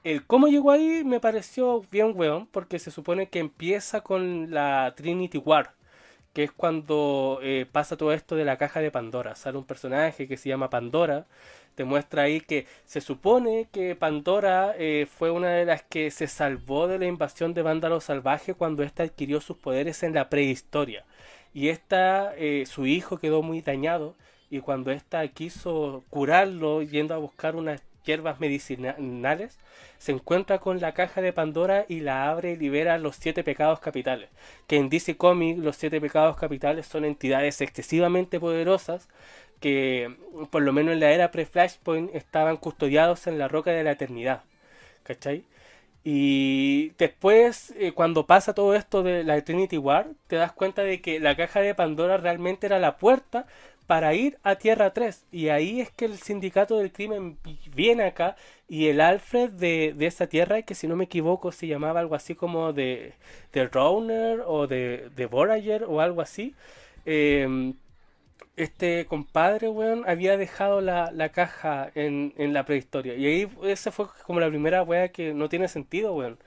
El 0.04 0.26
cómo 0.26 0.48
llegó 0.48 0.72
ahí 0.72 1.04
me 1.04 1.20
pareció 1.20 1.84
bien 1.92 2.14
weón, 2.16 2.48
porque 2.48 2.80
se 2.80 2.90
supone 2.92 3.28
que 3.30 3.40
empieza 3.40 4.02
con 4.02 4.52
la 4.52 4.94
Trinity 4.96 5.38
War, 5.38 5.74
que 6.34 6.44
es 6.46 6.52
cuando 6.52 7.40
eh, 7.44 7.66
pasa 7.70 7.98
todo 7.98 8.14
esto 8.14 8.36
de 8.36 8.46
la 8.46 8.58
caja 8.58 8.80
de 8.80 8.92
Pandora. 8.92 9.36
Sale 9.36 9.58
un 9.58 9.66
personaje 9.66 10.28
que 10.28 10.38
se 10.38 10.50
llama 10.50 10.70
Pandora, 10.70 11.28
te 11.76 11.84
muestra 11.84 12.24
ahí 12.24 12.42
que 12.42 12.66
se 12.86 13.02
supone 13.02 13.68
que 13.72 13.96
Pandora 13.96 14.74
eh, 14.78 15.06
fue 15.10 15.32
una 15.32 15.50
de 15.50 15.66
las 15.66 15.84
que 15.84 16.12
se 16.12 16.28
salvó 16.28 16.88
de 16.88 17.00
la 17.00 17.06
invasión 17.06 17.54
de 17.54 17.62
vándalos 17.62 18.06
salvajes 18.06 18.56
cuando 18.56 18.84
ésta 18.84 19.04
adquirió 19.04 19.42
sus 19.42 19.58
poderes 19.58 20.04
en 20.04 20.14
la 20.14 20.30
prehistoria. 20.30 21.06
Y 21.54 21.70
esta, 21.70 22.34
eh, 22.38 22.66
su 22.68 22.86
hijo 22.86 23.18
quedó 23.18 23.42
muy 23.42 23.62
dañado 23.62 24.16
y 24.50 24.62
cuando 24.62 24.92
ésta 24.92 25.28
quiso 25.30 26.04
curarlo 26.10 26.82
yendo 26.84 27.14
a 27.16 27.18
buscar 27.18 27.56
unas 27.56 27.82
hierbas 28.06 28.40
medicinales, 28.40 29.58
se 29.98 30.12
encuentra 30.12 30.60
con 30.60 30.80
la 30.80 30.94
caja 30.94 31.22
de 31.22 31.34
Pandora 31.34 31.86
y 31.88 32.00
la 32.00 32.30
abre 32.30 32.54
y 32.54 32.58
libera 32.58 32.98
los 32.98 33.16
siete 33.16 33.44
pecados 33.44 33.80
capitales. 33.80 34.30
Que 34.68 34.78
en 34.78 34.90
DC 34.90 35.18
Comics 35.18 35.60
los 35.60 35.76
siete 35.76 36.00
pecados 36.02 36.38
capitales 36.38 36.86
son 36.88 37.06
entidades 37.06 37.62
excesivamente 37.62 38.40
poderosas 38.40 39.08
que 39.60 40.16
por 40.52 40.62
lo 40.62 40.74
menos 40.74 40.94
en 40.94 41.02
la 41.02 41.12
era 41.12 41.32
pre-Flashpoint 41.32 42.16
estaban 42.16 42.58
custodiados 42.58 43.28
en 43.28 43.38
la 43.38 43.48
roca 43.48 43.72
de 43.72 43.84
la 43.84 43.92
eternidad. 43.92 44.44
¿Cachai? 45.04 45.44
Y 46.04 46.92
después, 46.98 47.74
eh, 47.78 47.92
cuando 47.92 48.26
pasa 48.26 48.54
todo 48.54 48.74
esto 48.76 49.04
de 49.04 49.24
la 49.24 49.42
Trinity 49.44 49.78
War, 49.78 50.08
te 50.28 50.38
das 50.38 50.54
cuenta 50.54 50.82
de 50.84 51.02
que 51.02 51.20
la 51.20 51.36
caja 51.36 51.60
de 51.62 51.76
Pandora 51.76 52.18
realmente 52.18 52.68
era 52.68 52.80
la 52.80 52.98
puerta 52.98 53.46
para 53.90 54.14
ir 54.14 54.38
a 54.44 54.54
Tierra 54.54 54.94
3. 54.94 55.26
Y 55.32 55.50
ahí 55.50 55.82
es 55.82 55.90
que 55.90 56.06
el 56.06 56.20
sindicato 56.20 56.78
del 56.78 56.92
crimen 56.92 57.40
viene 57.74 58.04
acá 58.04 58.36
y 58.68 58.86
el 58.86 59.02
Alfred 59.02 59.50
de, 59.50 59.96
de 59.98 60.06
esa 60.06 60.28
tierra, 60.28 60.62
que 60.62 60.76
si 60.76 60.88
no 60.88 60.96
me 60.96 61.06
equivoco 61.06 61.52
se 61.52 61.66
llamaba 61.66 62.00
algo 62.00 62.14
así 62.14 62.36
como 62.36 62.72
de, 62.72 63.14
de 63.52 63.68
Rowner 63.68 64.44
o 64.46 64.68
de, 64.68 65.10
de 65.16 65.26
Voyager 65.26 65.86
o 65.86 66.02
algo 66.02 66.22
así. 66.22 66.54
Eh, 67.08 67.74
este 68.58 69.08
compadre, 69.08 69.70
weón, 69.70 70.04
había 70.08 70.38
dejado 70.38 70.82
la, 70.82 71.10
la 71.12 71.30
caja 71.30 71.90
en, 71.96 72.36
en, 72.38 72.54
la 72.54 72.66
prehistoria. 72.66 73.16
Y 73.16 73.26
ahí 73.26 73.48
esa 73.64 73.92
fue 73.92 74.06
como 74.24 74.40
la 74.40 74.50
primera 74.50 74.84
weá 74.84 75.08
que 75.08 75.34
no 75.34 75.50
tiene 75.50 75.68
sentido, 75.68 76.14
weón. 76.14 76.38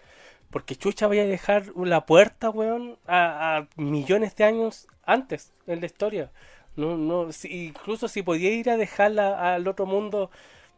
Porque 0.52 0.76
Chucha 0.76 1.08
vaya 1.08 1.22
a 1.22 1.26
dejar 1.26 1.72
la 1.74 2.06
puerta, 2.06 2.50
weón, 2.50 2.98
a, 3.08 3.66
millones 3.74 4.36
de 4.36 4.44
años 4.44 4.86
antes 5.02 5.52
en 5.66 5.80
la 5.80 5.86
historia. 5.86 6.30
No, 6.76 6.96
no, 6.96 7.28
incluso 7.44 8.08
si 8.08 8.22
podía 8.22 8.50
ir 8.50 8.70
a 8.70 8.76
dejarla 8.76 9.54
al 9.54 9.68
otro 9.68 9.86
mundo, 9.86 10.30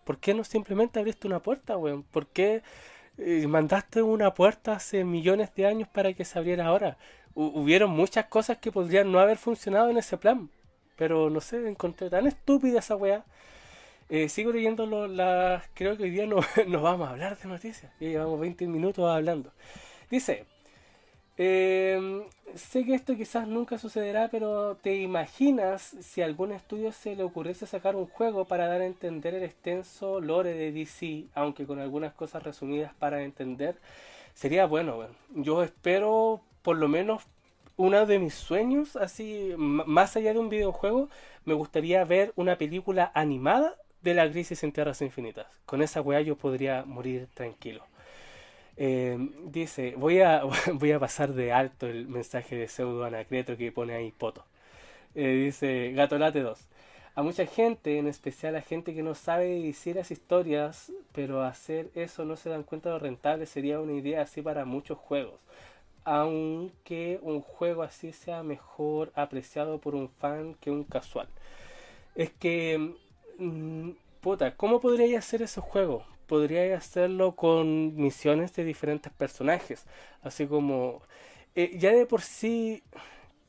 ¿por 0.04 0.18
qué 0.18 0.34
no 0.34 0.44
simplemente 0.44 0.98
abriste 0.98 1.26
una 1.26 1.40
puerta, 1.40 1.76
weón? 1.76 2.02
¿Por 2.02 2.26
qué 2.26 2.62
eh, 3.18 3.46
mandaste 3.46 4.02
una 4.02 4.34
puerta 4.34 4.72
hace 4.74 5.04
millones 5.04 5.54
de 5.54 5.66
años 5.66 5.88
para 5.88 6.12
que 6.12 6.24
se 6.24 6.38
abriera 6.38 6.66
ahora? 6.66 6.96
hubieron 7.36 7.90
muchas 7.90 8.26
cosas 8.26 8.58
que 8.58 8.70
podrían 8.70 9.10
no 9.10 9.18
haber 9.18 9.36
funcionado 9.38 9.90
en 9.90 9.96
ese 9.96 10.16
plan. 10.16 10.50
Pero 10.96 11.30
no 11.30 11.40
sé, 11.40 11.68
encontré 11.68 12.08
tan 12.10 12.26
estúpida 12.26 12.78
esa 12.78 12.96
weá. 12.96 13.24
Eh, 14.08 14.28
sigo 14.28 14.52
leyendo 14.52 14.86
las... 15.08 15.64
Creo 15.74 15.96
que 15.96 16.04
hoy 16.04 16.10
día 16.10 16.26
no, 16.68 16.82
vamos 16.82 17.08
a 17.08 17.12
hablar 17.12 17.36
de 17.36 17.48
noticias. 17.48 17.92
Ya 18.00 18.08
llevamos 18.08 18.40
20 18.40 18.66
minutos 18.68 19.04
hablando. 19.10 19.52
Dice... 20.10 20.46
Em, 21.36 22.22
sé 22.54 22.84
que 22.84 22.94
esto 22.94 23.16
quizás 23.16 23.48
nunca 23.48 23.78
sucederá, 23.78 24.28
pero 24.30 24.76
¿te 24.76 24.96
imaginas 24.96 25.96
si 26.00 26.22
a 26.22 26.26
algún 26.26 26.52
estudio 26.52 26.92
se 26.92 27.16
le 27.16 27.24
ocurriese 27.24 27.66
sacar 27.66 27.96
un 27.96 28.06
juego 28.06 28.44
para 28.44 28.68
dar 28.68 28.80
a 28.80 28.86
entender 28.86 29.34
el 29.34 29.42
extenso 29.42 30.20
lore 30.20 30.54
de 30.54 30.70
DC, 30.72 31.26
aunque 31.34 31.66
con 31.66 31.80
algunas 31.80 32.14
cosas 32.14 32.42
resumidas 32.44 32.94
para 32.94 33.22
entender? 33.22 33.76
Sería 34.34 34.66
bueno, 34.66 35.08
yo 35.34 35.62
espero 35.64 36.40
por 36.62 36.76
lo 36.76 36.88
menos 36.88 37.22
uno 37.76 38.06
de 38.06 38.18
mis 38.20 38.34
sueños, 38.34 38.96
así, 38.96 39.52
más 39.56 40.16
allá 40.16 40.32
de 40.32 40.38
un 40.38 40.48
videojuego, 40.48 41.08
me 41.44 41.54
gustaría 41.54 42.04
ver 42.04 42.32
una 42.36 42.56
película 42.56 43.10
animada 43.14 43.76
de 44.02 44.14
la 44.14 44.30
crisis 44.30 44.62
en 44.62 44.72
Tierras 44.72 45.02
Infinitas. 45.02 45.46
Con 45.66 45.82
esa 45.82 46.00
weá 46.00 46.20
yo 46.20 46.36
podría 46.36 46.84
morir 46.84 47.28
tranquilo. 47.34 47.84
Eh, 48.76 49.16
dice, 49.46 49.94
voy 49.96 50.20
a, 50.20 50.42
voy 50.74 50.92
a 50.92 50.98
pasar 51.00 51.32
de 51.34 51.52
alto 51.52 51.86
el 51.86 52.08
mensaje 52.08 52.56
de 52.56 52.68
pseudo 52.68 53.04
anacreto 53.04 53.56
que 53.56 53.72
pone 53.72 53.94
ahí 53.94 54.12
Poto. 54.12 54.44
Eh, 55.14 55.44
dice, 55.46 55.92
Gatolate 55.92 56.40
2. 56.40 56.60
A 57.16 57.22
mucha 57.22 57.46
gente, 57.46 57.98
en 57.98 58.08
especial 58.08 58.56
a 58.56 58.60
gente 58.62 58.94
que 58.94 59.02
no 59.02 59.14
sabe 59.14 59.60
decir 59.62 59.96
las 59.96 60.10
historias, 60.10 60.92
pero 61.12 61.42
hacer 61.44 61.90
eso 61.94 62.24
no 62.24 62.36
se 62.36 62.50
dan 62.50 62.64
cuenta 62.64 62.88
de 62.90 62.94
lo 62.94 62.98
rentable 63.00 63.46
sería 63.46 63.80
una 63.80 63.92
idea 63.94 64.22
así 64.22 64.42
para 64.42 64.64
muchos 64.64 64.98
juegos 64.98 65.38
aunque 66.04 67.18
un 67.22 67.40
juego 67.40 67.82
así 67.82 68.12
sea 68.12 68.42
mejor 68.42 69.12
apreciado 69.14 69.78
por 69.78 69.94
un 69.94 70.08
fan 70.10 70.54
que 70.54 70.70
un 70.70 70.84
casual. 70.84 71.28
Es 72.14 72.30
que, 72.32 72.94
mm, 73.38 73.90
puta, 74.20 74.56
¿cómo 74.56 74.80
podría 74.80 75.18
hacer 75.18 75.42
ese 75.42 75.60
juego? 75.60 76.04
Podría 76.26 76.76
hacerlo 76.76 77.36
con 77.36 77.96
misiones 77.96 78.54
de 78.54 78.64
diferentes 78.64 79.12
personajes. 79.12 79.86
Así 80.22 80.46
como, 80.46 81.02
eh, 81.54 81.76
ya 81.78 81.92
de 81.92 82.06
por 82.06 82.22
sí, 82.22 82.82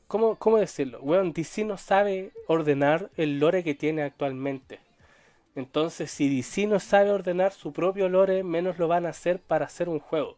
¿cómo, 0.08 0.36
cómo 0.36 0.58
decirlo? 0.58 1.00
Bueno, 1.00 1.30
DC 1.34 1.64
no 1.64 1.76
sabe 1.78 2.32
ordenar 2.48 3.10
el 3.16 3.38
lore 3.40 3.64
que 3.64 3.74
tiene 3.74 4.02
actualmente. 4.02 4.80
Entonces, 5.54 6.10
si 6.10 6.34
DC 6.34 6.66
no 6.66 6.80
sabe 6.80 7.10
ordenar 7.10 7.52
su 7.52 7.72
propio 7.72 8.08
lore, 8.08 8.42
menos 8.44 8.78
lo 8.78 8.88
van 8.88 9.06
a 9.06 9.10
hacer 9.10 9.40
para 9.40 9.66
hacer 9.66 9.88
un 9.88 9.98
juego. 10.00 10.36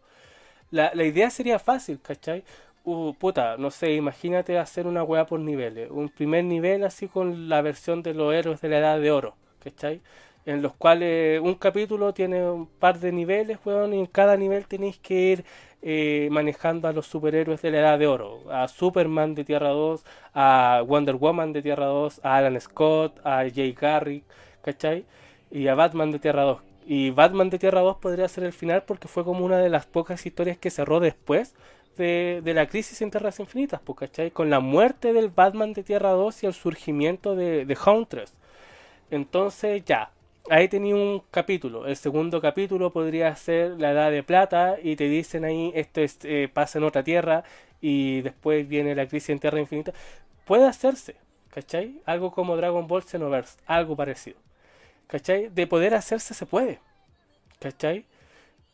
La, 0.70 0.92
la 0.94 1.05
idea 1.05 1.31
sería 1.31 1.59
fácil, 1.59 2.01
¿cachai? 2.01 2.44
Uh, 2.85 3.14
puta, 3.14 3.57
no 3.59 3.70
sé, 3.70 3.92
imagínate 3.94 4.59
hacer 4.59 4.87
una 4.87 5.03
weá 5.05 5.27
por 5.27 5.40
niveles. 5.40 5.90
Un 5.90 6.09
primer 6.09 6.44
nivel 6.44 6.85
así 6.85 7.09
con 7.09 7.48
la 7.48 7.62
versión 7.62 8.03
de 8.03 8.14
los 8.14 8.33
héroes 8.35 8.61
de 8.61 8.68
la 8.68 8.79
edad 8.79 9.01
de 9.01 9.11
oro, 9.11 9.35
¿cachai? 9.62 10.01
En 10.48 10.62
los 10.62 10.72
cuales 10.72 11.42
un 11.42 11.56
capítulo 11.56 12.14
tiene 12.14 12.42
un 12.48 12.66
par 12.66 12.98
de 13.00 13.12
niveles, 13.12 13.58
weón, 13.66 13.92
y 13.92 13.98
en 13.98 14.06
cada 14.06 14.34
nivel 14.34 14.66
tenéis 14.66 14.98
que 14.98 15.14
ir 15.14 15.44
eh, 15.82 16.28
manejando 16.30 16.88
a 16.88 16.92
los 16.94 17.06
superhéroes 17.06 17.61
de 17.61 17.70
la 17.70 17.80
edad 17.80 17.98
de 17.98 18.06
oro. 18.06 18.50
A 18.50 18.66
Superman 18.66 19.34
de 19.34 19.44
Tierra 19.44 19.68
2, 19.68 20.02
a 20.32 20.82
Wonder 20.87 21.16
Woman 21.16 21.52
de 21.52 21.61
Tierra 21.61 21.84
2, 21.84 22.20
a 22.24 22.38
Alan 22.38 22.58
Scott, 22.62 23.20
a 23.24 23.44
Jay 23.54 23.72
Garrick, 23.78 24.24
¿cachai? 24.62 25.04
Y 25.50 25.68
a 25.68 25.74
Batman 25.74 26.12
de 26.12 26.18
Tierra 26.18 26.44
2. 26.44 26.62
Y 26.87 27.11
Batman 27.11 27.50
de 27.50 27.58
Tierra 27.58 27.82
2 27.82 27.98
podría 27.98 28.26
ser 28.26 28.44
el 28.44 28.54
final 28.54 28.84
porque 28.84 29.06
fue 29.06 29.24
como 29.24 29.44
una 29.44 29.58
de 29.58 29.68
las 29.68 29.84
pocas 29.84 30.24
historias 30.24 30.56
que 30.56 30.70
cerró 30.70 30.98
después 30.98 31.54
de, 31.98 32.40
la 32.42 32.66
crisis 32.68 33.02
en 33.02 33.11
Tierras 33.11 33.38
Infinitas, 33.38 33.82
pues, 33.84 33.98
¿cachai? 33.98 34.30
Con 34.30 34.48
la 34.48 34.61
muerte 34.61 35.12
del 35.12 35.28
Batman 35.28 35.74
de 35.74 35.82
Tierra 35.82 36.12
2 36.12 36.44
y 36.44 36.46
el 36.46 36.54
surgimiento 36.54 37.37
de, 37.37 37.66
de 37.66 37.76
Huntress. 37.87 38.32
Entonces, 39.11 39.84
ya, 39.84 40.11
ahí 40.51 40.68
tenía 40.68 40.94
un 40.94 41.22
capítulo. 41.31 41.87
El 41.87 41.96
segundo 41.96 42.40
capítulo 42.40 42.90
podría 42.92 43.35
ser 43.37 43.72
la 43.79 43.92
Edad 43.92 44.11
de 44.11 44.22
Plata 44.22 44.77
y 44.83 44.96
te 44.96 45.09
dicen 45.09 45.44
ahí 45.44 45.72
esto 45.74 46.01
es, 46.01 46.18
eh, 46.24 46.48
pasa 46.53 46.79
en 46.79 46.85
otra 46.85 47.03
tierra 47.03 47.44
y 47.81 48.22
después 48.22 48.68
viene 48.68 48.94
la 48.94 49.07
crisis 49.07 49.31
en 49.31 49.38
Tierra 49.40 49.61
Infinita. 49.61 49.92
Puede 50.44 50.66
hacerse, 50.66 51.16
¿cachai? 51.51 52.01
Algo 52.07 52.33
como 52.33 52.57
Dragon 52.57 52.87
Ball 52.87 53.03
Xenoverse, 53.03 53.59
algo 53.66 53.96
parecido. 53.96 54.38
¿Cachai? 55.07 55.48
De 55.48 55.66
poder 55.66 55.94
hacerse 55.94 56.35
se 56.35 56.46
puede. 56.46 56.81
¿Cachai? 57.61 58.05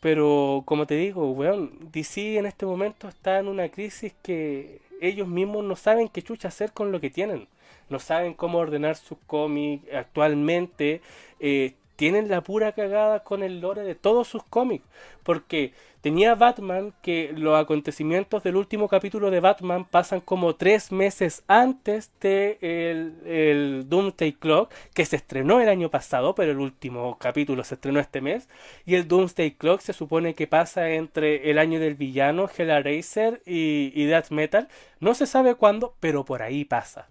Pero 0.01 0.63
como 0.67 0.87
te 0.87 0.97
digo, 0.97 1.31
weón, 1.33 1.91
DC 1.93 2.39
en 2.39 2.47
este 2.47 2.67
momento 2.67 3.09
está 3.09 3.39
en 3.39 3.49
una 3.49 3.69
crisis 3.71 4.15
que 4.23 4.81
ellos 5.01 5.29
mismos 5.29 5.65
no 5.65 5.77
saben 5.77 6.09
qué 6.09 6.23
chucha 6.23 6.49
hacer 6.49 6.73
con 6.73 6.93
lo 6.93 7.01
que 7.01 7.11
tienen. 7.11 7.49
No 7.89 7.99
saben 7.99 8.35
cómo 8.35 8.59
ordenar 8.59 8.97
sus 8.97 9.19
cómics 9.27 9.85
actualmente. 9.93 11.01
Eh, 11.41 11.75
tienen 11.97 12.29
la 12.29 12.43
pura 12.43 12.73
cagada 12.73 13.23
con 13.23 13.43
el 13.43 13.61
lore 13.61 13.83
de 13.83 13.95
todos 13.95 14.29
sus 14.29 14.43
cómics. 14.45 14.85
Porque 15.23 15.73
tenía 16.01 16.35
Batman 16.35 16.93
que 17.03 17.33
los 17.35 17.59
acontecimientos 17.59 18.43
del 18.43 18.57
último 18.57 18.89
capítulo 18.89 19.31
de 19.31 19.41
Batman 19.41 19.85
pasan 19.85 20.21
como 20.21 20.57
tres 20.57 20.93
meses 20.93 21.45
antes 21.47 22.11
de 22.21 22.59
el, 22.61 23.15
el 23.27 23.89
Doomsday 23.89 24.33
Clock, 24.33 24.73
que 24.93 25.07
se 25.07 25.17
estrenó 25.17 25.61
el 25.61 25.69
año 25.69 25.91
pasado, 25.91 26.35
pero 26.35 26.53
el 26.53 26.59
último 26.59 27.17
capítulo 27.19 27.65
se 27.65 27.77
estrenó 27.77 28.01
este 28.01 28.21
mes. 28.21 28.49
Y 28.85 28.97
el 28.97 29.09
Doomsday 29.09 29.53
Clock 29.53 29.81
se 29.81 29.93
supone 29.93 30.35
que 30.35 30.47
pasa 30.47 30.91
entre 30.91 31.51
el 31.51 31.59
año 31.59 31.79
del 31.81 31.95
villano, 31.95 32.49
Hellraiser 32.49 33.41
y, 33.47 33.93
y 33.95 34.05
Death 34.07 34.31
Metal. 34.31 34.69
No 35.01 35.15
se 35.15 35.27
sabe 35.27 35.55
cuándo, 35.55 35.95
pero 36.01 36.25
por 36.25 36.43
ahí 36.43 36.65
pasa 36.65 37.09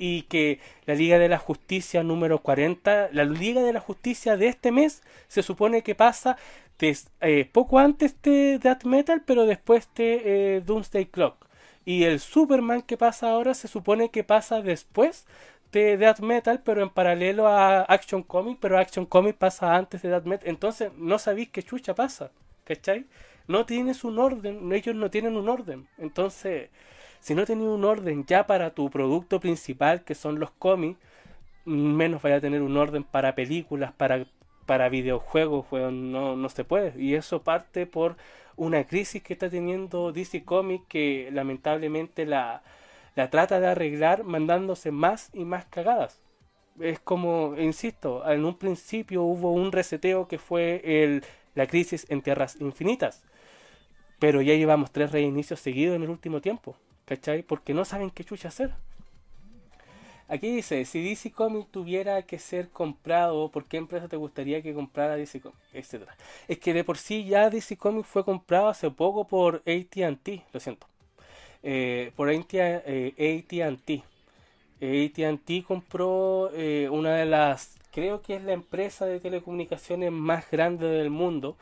y 0.00 0.22
que 0.22 0.60
la 0.86 0.94
Liga 0.94 1.18
de 1.18 1.28
la 1.28 1.38
Justicia 1.38 2.02
número 2.02 2.38
40, 2.38 3.10
la 3.12 3.24
Liga 3.24 3.62
de 3.62 3.74
la 3.74 3.80
Justicia 3.80 4.38
de 4.38 4.48
este 4.48 4.72
mes 4.72 5.02
se 5.28 5.42
supone 5.42 5.82
que 5.82 5.94
pasa 5.94 6.38
eh, 6.80 7.44
poco 7.52 7.78
antes 7.78 8.16
de 8.22 8.58
Death 8.58 8.84
Metal, 8.84 9.22
pero 9.26 9.44
después 9.44 9.90
de 9.94 10.22
eh, 10.56 10.62
Doomsday 10.64 11.04
Clock. 11.04 11.46
Y 11.84 12.04
el 12.04 12.18
Superman 12.18 12.80
que 12.80 12.96
pasa 12.96 13.30
ahora 13.30 13.52
se 13.52 13.68
supone 13.68 14.10
que 14.10 14.24
pasa 14.24 14.62
después 14.62 15.26
de 15.70 15.98
Death 15.98 16.20
Metal, 16.20 16.62
pero 16.64 16.82
en 16.82 16.88
paralelo 16.88 17.46
a 17.46 17.82
Action 17.82 18.22
Comic, 18.22 18.56
pero 18.58 18.78
Action 18.78 19.04
Comic 19.04 19.36
pasa 19.36 19.76
antes 19.76 20.00
de 20.00 20.08
Death 20.08 20.24
Metal. 20.24 20.48
Entonces 20.48 20.92
no 20.96 21.18
sabéis 21.18 21.50
qué 21.50 21.62
chucha 21.62 21.94
pasa, 21.94 22.30
¿cachai? 22.64 23.04
No 23.48 23.66
tienes 23.66 24.02
un 24.02 24.18
orden, 24.18 24.72
ellos 24.72 24.94
no 24.94 25.10
tienen 25.10 25.36
un 25.36 25.50
orden. 25.50 25.86
Entonces 25.98 26.70
si 27.20 27.34
no 27.34 27.44
tenías 27.44 27.70
un 27.70 27.84
orden 27.84 28.24
ya 28.26 28.46
para 28.46 28.70
tu 28.74 28.90
producto 28.90 29.40
principal, 29.40 30.04
que 30.04 30.14
son 30.14 30.40
los 30.40 30.50
cómics, 30.52 30.98
menos 31.64 32.22
vaya 32.22 32.36
a 32.36 32.40
tener 32.40 32.62
un 32.62 32.76
orden 32.76 33.04
para 33.04 33.34
películas, 33.34 33.92
para, 33.92 34.26
para 34.66 34.88
videojuegos, 34.88 35.66
no, 35.92 36.36
no 36.36 36.48
se 36.48 36.64
puede. 36.64 37.00
Y 37.00 37.14
eso 37.14 37.42
parte 37.42 37.86
por 37.86 38.16
una 38.56 38.84
crisis 38.84 39.22
que 39.22 39.34
está 39.34 39.48
teniendo 39.50 40.12
DC 40.12 40.44
Comics 40.44 40.86
que 40.88 41.30
lamentablemente 41.32 42.26
la, 42.26 42.62
la 43.14 43.30
trata 43.30 43.60
de 43.60 43.68
arreglar 43.68 44.24
mandándose 44.24 44.90
más 44.90 45.30
y 45.32 45.44
más 45.44 45.66
cagadas. 45.66 46.20
Es 46.78 47.00
como, 47.00 47.54
insisto, 47.58 48.28
en 48.30 48.44
un 48.44 48.56
principio 48.56 49.22
hubo 49.22 49.52
un 49.52 49.72
reseteo 49.72 50.28
que 50.28 50.38
fue 50.38 50.80
el, 50.84 51.24
la 51.54 51.66
crisis 51.66 52.06
en 52.08 52.22
Tierras 52.22 52.56
Infinitas. 52.60 53.24
Pero 54.18 54.42
ya 54.42 54.54
llevamos 54.54 54.90
tres 54.90 55.12
reinicios 55.12 55.60
seguidos 55.60 55.96
en 55.96 56.02
el 56.02 56.10
último 56.10 56.40
tiempo. 56.40 56.76
¿Cachai? 57.10 57.42
Porque 57.42 57.74
no 57.74 57.84
saben 57.84 58.12
qué 58.12 58.22
chucha 58.22 58.46
hacer. 58.46 58.70
Aquí 60.28 60.48
dice, 60.54 60.84
si 60.84 61.02
DC 61.02 61.32
Comics 61.32 61.68
tuviera 61.72 62.22
que 62.22 62.38
ser 62.38 62.68
comprado, 62.68 63.50
¿por 63.50 63.64
qué 63.64 63.78
empresa 63.78 64.06
te 64.06 64.14
gustaría 64.14 64.62
que 64.62 64.72
comprara 64.72 65.16
DC 65.16 65.40
Comics? 65.40 65.74
Etcétera. 65.74 66.16
Es 66.46 66.58
que 66.60 66.72
de 66.72 66.84
por 66.84 66.98
sí 66.98 67.24
ya 67.24 67.50
DC 67.50 67.76
Comics 67.76 68.06
fue 68.06 68.24
comprado 68.24 68.68
hace 68.68 68.88
poco 68.92 69.26
por 69.26 69.56
AT&T, 69.66 70.44
lo 70.52 70.60
siento. 70.60 70.86
Eh, 71.64 72.12
por 72.14 72.30
AT&T. 72.30 74.04
AT&T 74.80 75.64
compró 75.66 76.52
eh, 76.54 76.88
una 76.92 77.16
de 77.16 77.26
las, 77.26 77.76
creo 77.90 78.22
que 78.22 78.36
es 78.36 78.44
la 78.44 78.52
empresa 78.52 79.04
de 79.04 79.18
telecomunicaciones 79.18 80.12
más 80.12 80.48
grande 80.48 80.86
del 80.86 81.10
mundo 81.10 81.56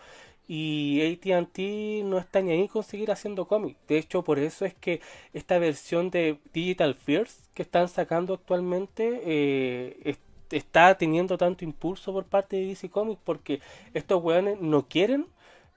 y 0.48 1.02
ATT 1.02 1.58
no 2.04 2.18
está 2.18 2.40
ni 2.40 2.52
ahí 2.52 2.68
con 2.68 2.82
seguir 2.82 3.10
haciendo 3.10 3.46
cómics. 3.46 3.78
De 3.86 3.98
hecho, 3.98 4.24
por 4.24 4.38
eso 4.38 4.64
es 4.64 4.74
que 4.74 5.00
esta 5.34 5.58
versión 5.58 6.10
de 6.10 6.38
Digital 6.54 6.94
First 6.94 7.46
que 7.52 7.62
están 7.62 7.88
sacando 7.88 8.34
actualmente 8.34 9.20
eh, 9.24 10.16
está 10.50 10.96
teniendo 10.96 11.36
tanto 11.36 11.64
impulso 11.64 12.14
por 12.14 12.24
parte 12.24 12.56
de 12.56 12.66
DC 12.66 12.88
Comics 12.88 13.20
porque 13.22 13.60
estos 13.92 14.22
weones 14.22 14.58
no 14.60 14.88
quieren 14.88 15.26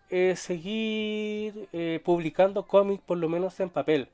eh, 0.10 0.36
seguir 0.38 1.68
eh, 1.74 2.00
publicando 2.04 2.66
cómics 2.66 3.04
por 3.06 3.18
lo 3.18 3.28
menos 3.28 3.60
en 3.60 3.70
papel. 3.70 4.08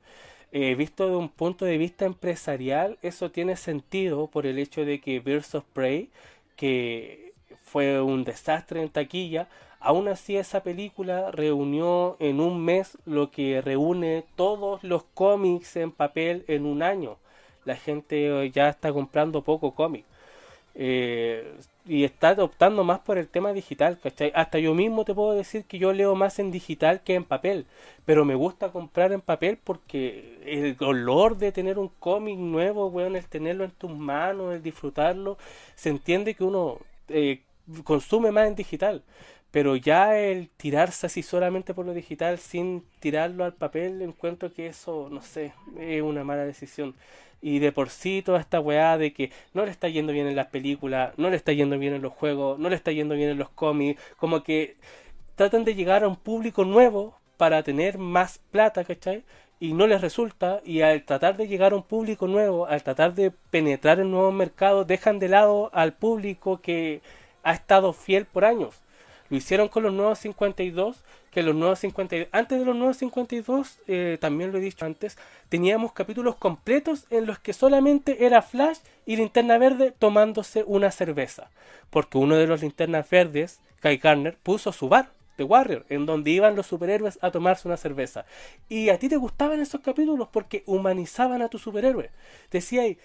visto 0.52 1.08
de 1.08 1.16
un 1.16 1.28
punto 1.28 1.64
de 1.66 1.78
vista 1.78 2.04
empresarial, 2.04 2.98
eso 3.02 3.30
tiene 3.30 3.56
sentido 3.56 4.26
por 4.26 4.44
el 4.46 4.58
hecho 4.58 4.84
de 4.84 5.00
que 5.00 5.20
Birds 5.20 5.54
of 5.54 5.64
Prey, 5.72 6.10
que 6.56 7.27
fue 7.64 8.00
un 8.00 8.24
desastre 8.24 8.82
en 8.82 8.88
taquilla, 8.88 9.48
Aún 9.80 10.08
así 10.08 10.36
esa 10.36 10.62
película 10.62 11.30
reunió 11.30 12.16
en 12.18 12.40
un 12.40 12.64
mes 12.64 12.98
lo 13.06 13.30
que 13.30 13.62
reúne 13.62 14.24
todos 14.34 14.82
los 14.82 15.04
cómics 15.14 15.76
en 15.76 15.92
papel 15.92 16.44
en 16.48 16.66
un 16.66 16.82
año. 16.82 17.16
La 17.64 17.76
gente 17.76 18.50
ya 18.50 18.68
está 18.68 18.92
comprando 18.92 19.42
poco 19.42 19.74
cómic. 19.74 20.04
Eh, 20.74 21.54
y 21.86 22.04
está 22.04 22.32
optando 22.42 22.84
más 22.84 23.00
por 23.00 23.18
el 23.18 23.28
tema 23.28 23.52
digital. 23.52 23.98
Hasta 24.34 24.58
yo 24.58 24.74
mismo 24.74 25.04
te 25.04 25.14
puedo 25.14 25.32
decir 25.34 25.64
que 25.64 25.78
yo 25.78 25.92
leo 25.92 26.14
más 26.14 26.38
en 26.38 26.50
digital 26.50 27.02
que 27.02 27.14
en 27.14 27.24
papel, 27.24 27.66
pero 28.04 28.24
me 28.24 28.34
gusta 28.34 28.70
comprar 28.70 29.12
en 29.12 29.20
papel 29.20 29.58
porque 29.62 30.38
el 30.44 30.76
olor 30.80 31.38
de 31.38 31.52
tener 31.52 31.78
un 31.78 31.88
cómic 32.00 32.38
nuevo, 32.38 32.90
bueno, 32.90 33.16
el 33.16 33.26
tenerlo 33.26 33.64
en 33.64 33.70
tus 33.72 33.90
manos, 33.90 34.54
el 34.54 34.62
disfrutarlo, 34.62 35.38
se 35.76 35.88
entiende 35.88 36.34
que 36.34 36.44
uno 36.44 36.78
eh, 37.08 37.42
consume 37.84 38.30
más 38.32 38.48
en 38.48 38.54
digital. 38.54 39.02
Pero 39.50 39.76
ya 39.76 40.18
el 40.18 40.50
tirarse 40.50 41.06
así 41.06 41.22
solamente 41.22 41.72
por 41.74 41.86
lo 41.86 41.94
digital 41.94 42.38
sin 42.38 42.84
tirarlo 43.00 43.44
al 43.44 43.54
papel, 43.54 44.02
encuentro 44.02 44.52
que 44.52 44.66
eso, 44.66 45.08
no 45.10 45.22
sé, 45.22 45.54
es 45.78 46.02
una 46.02 46.22
mala 46.24 46.44
decisión. 46.44 46.94
Y 47.40 47.60
de 47.60 47.72
por 47.72 47.88
sí 47.88 48.22
toda 48.22 48.40
esta 48.40 48.60
weá 48.60 48.98
de 48.98 49.12
que 49.12 49.30
no 49.54 49.64
le 49.64 49.70
está 49.70 49.88
yendo 49.88 50.12
bien 50.12 50.26
en 50.26 50.36
las 50.36 50.48
películas, 50.48 51.14
no 51.16 51.30
le 51.30 51.36
está 51.36 51.52
yendo 51.52 51.78
bien 51.78 51.94
en 51.94 52.02
los 52.02 52.12
juegos, 52.12 52.58
no 52.58 52.68
le 52.68 52.76
está 52.76 52.92
yendo 52.92 53.14
bien 53.14 53.30
en 53.30 53.38
los 53.38 53.48
cómics, 53.50 54.00
como 54.18 54.42
que 54.42 54.76
tratan 55.36 55.64
de 55.64 55.74
llegar 55.74 56.04
a 56.04 56.08
un 56.08 56.16
público 56.16 56.64
nuevo 56.64 57.16
para 57.36 57.62
tener 57.62 57.96
más 57.98 58.40
plata, 58.50 58.84
¿cachai? 58.84 59.24
Y 59.60 59.72
no 59.72 59.86
les 59.86 60.00
resulta, 60.00 60.60
y 60.64 60.82
al 60.82 61.02
tratar 61.04 61.36
de 61.36 61.48
llegar 61.48 61.72
a 61.72 61.76
un 61.76 61.82
público 61.82 62.28
nuevo, 62.28 62.66
al 62.66 62.82
tratar 62.82 63.14
de 63.14 63.32
penetrar 63.50 63.98
en 63.98 64.10
nuevos 64.10 64.32
mercados, 64.32 64.86
dejan 64.86 65.18
de 65.18 65.28
lado 65.28 65.70
al 65.72 65.94
público 65.94 66.60
que 66.60 67.00
ha 67.42 67.52
estado 67.52 67.92
fiel 67.92 68.24
por 68.24 68.44
años 68.44 68.76
Lo 69.30 69.36
hicieron 69.36 69.68
con 69.68 69.82
los 69.82 69.92
nuevos 69.92 70.18
52, 70.20 71.04
que 71.32 71.42
los 71.42 71.54
nuevos 71.54 71.80
52, 71.80 72.28
antes 72.32 72.58
de 72.58 72.64
los 72.64 72.76
nuevos 72.76 72.96
52, 72.98 73.78
eh, 73.88 74.18
también 74.20 74.52
lo 74.52 74.58
he 74.58 74.60
dicho 74.60 74.84
antes, 74.84 75.18
teníamos 75.48 75.92
capítulos 75.92 76.36
completos 76.36 77.06
en 77.10 77.26
los 77.26 77.38
que 77.38 77.52
solamente 77.52 78.24
era 78.26 78.42
Flash 78.42 78.78
y 79.06 79.16
Linterna 79.16 79.58
Verde 79.58 79.92
tomándose 79.98 80.64
una 80.66 80.90
cerveza. 80.90 81.50
Porque 81.90 82.18
uno 82.18 82.36
de 82.36 82.46
los 82.46 82.62
linternas 82.62 83.08
verdes, 83.10 83.60
Kai 83.80 83.98
Garner, 83.98 84.36
puso 84.42 84.72
su 84.72 84.88
bar 84.88 85.10
Warrior, 85.44 85.86
en 85.88 86.06
donde 86.06 86.30
iban 86.30 86.56
los 86.56 86.66
superhéroes 86.66 87.18
a 87.22 87.30
tomarse 87.30 87.68
una 87.68 87.76
cerveza. 87.76 88.24
Y 88.68 88.90
a 88.90 88.98
ti 88.98 89.08
te 89.08 89.16
gustaban 89.16 89.60
esos 89.60 89.80
capítulos 89.80 90.28
porque 90.32 90.62
humanizaban 90.66 91.42
a 91.42 91.48
tu 91.48 91.58
superhéroe. 91.58 92.10
Decía 92.50 92.82
ahí, 92.82 92.98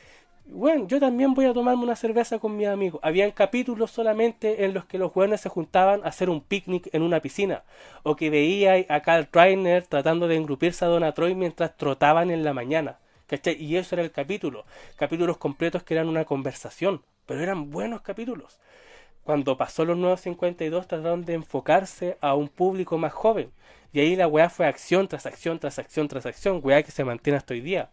bueno, 0.45 0.87
yo 0.87 0.99
también 0.99 1.33
voy 1.33 1.45
a 1.45 1.53
tomarme 1.53 1.83
una 1.83 1.95
cerveza 1.95 2.37
con 2.37 2.57
mis 2.57 2.67
amigos. 2.67 2.99
Habían 3.01 3.31
capítulos 3.31 3.91
solamente 3.91 4.65
en 4.65 4.73
los 4.73 4.85
que 4.85 4.97
los 4.97 5.11
jóvenes 5.11 5.41
se 5.41 5.49
juntaban 5.49 6.01
a 6.03 6.09
hacer 6.09 6.29
un 6.29 6.41
picnic 6.41 6.89
en 6.93 7.01
una 7.01 7.21
piscina. 7.21 7.63
O 8.03 8.15
que 8.15 8.29
veía 8.29 8.85
a 8.89 9.01
Carl 9.01 9.27
Reiner 9.31 9.87
tratando 9.87 10.27
de 10.27 10.35
engrupirse 10.35 10.83
a 10.83 10.89
Donna 10.89 11.13
Troy 11.13 11.33
mientras 11.33 11.77
trotaban 11.77 12.29
en 12.29 12.43
la 12.43 12.53
mañana. 12.53 12.99
¿Cachai? 13.27 13.55
Y 13.55 13.77
eso 13.77 13.95
era 13.95 14.03
el 14.03 14.11
capítulo. 14.11 14.65
Capítulos 14.97 15.37
completos 15.37 15.83
que 15.83 15.93
eran 15.93 16.09
una 16.09 16.25
conversación. 16.25 17.01
Pero 17.25 17.41
eran 17.41 17.69
buenos 17.71 18.01
capítulos. 18.01 18.59
Cuando 19.23 19.55
pasó 19.57 19.85
los 19.85 19.97
nuevos 19.97 20.21
52 20.21 20.87
trataron 20.87 21.23
de 21.23 21.33
enfocarse 21.33 22.17
a 22.21 22.35
un 22.35 22.49
público 22.49 22.97
más 22.97 23.13
joven. 23.13 23.51
Y 23.93 23.99
ahí 23.99 24.15
la 24.15 24.27
weá 24.27 24.49
fue 24.49 24.65
acción 24.65 25.07
tras 25.07 25.25
acción 25.25 25.59
tras 25.59 25.79
acción 25.79 26.07
tras 26.07 26.25
acción. 26.25 26.59
Weá 26.61 26.83
que 26.83 26.91
se 26.91 27.05
mantiene 27.05 27.37
hasta 27.37 27.53
hoy 27.53 27.61
día. 27.61 27.89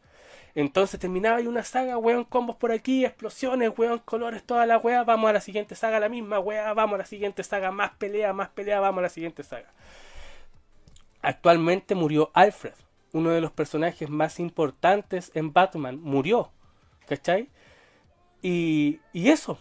Entonces 0.55 0.99
terminaba 0.99 1.37
ahí 1.37 1.47
una 1.47 1.63
saga, 1.63 1.97
weón, 1.97 2.25
combos 2.25 2.57
por 2.57 2.73
aquí, 2.73 3.05
explosiones, 3.05 3.71
weón, 3.77 4.01
colores, 4.01 4.43
toda 4.43 4.67
la 4.67 4.79
weá, 4.79 5.05
vamos 5.05 5.31
a 5.31 5.33
la 5.33 5.41
siguiente 5.41 5.77
saga, 5.77 6.01
la 6.01 6.09
misma 6.09 6.41
weá, 6.41 6.73
vamos 6.75 6.97
a 6.97 6.99
la 6.99 7.07
siguiente 7.07 7.45
saga, 7.45 7.71
más 7.71 7.93
pelea, 7.93 8.33
más 8.33 8.49
pelea, 8.49 8.81
vamos 8.81 8.99
a 8.99 9.03
la 9.03 9.09
siguiente 9.11 9.45
saga. 9.45 9.69
Actualmente 11.23 11.95
murió 11.95 12.31
Alfred, 12.35 12.75
uno 13.13 13.31
de 13.31 13.41
los 13.41 13.53
personajes 13.53 14.11
más 14.11 14.41
importantes 14.41 15.31
en 15.35 15.53
Batman, 15.53 16.01
murió, 16.01 16.51
¿cachai? 17.07 17.49
Y, 18.43 19.01
y 19.13 19.29
eso, 19.29 19.59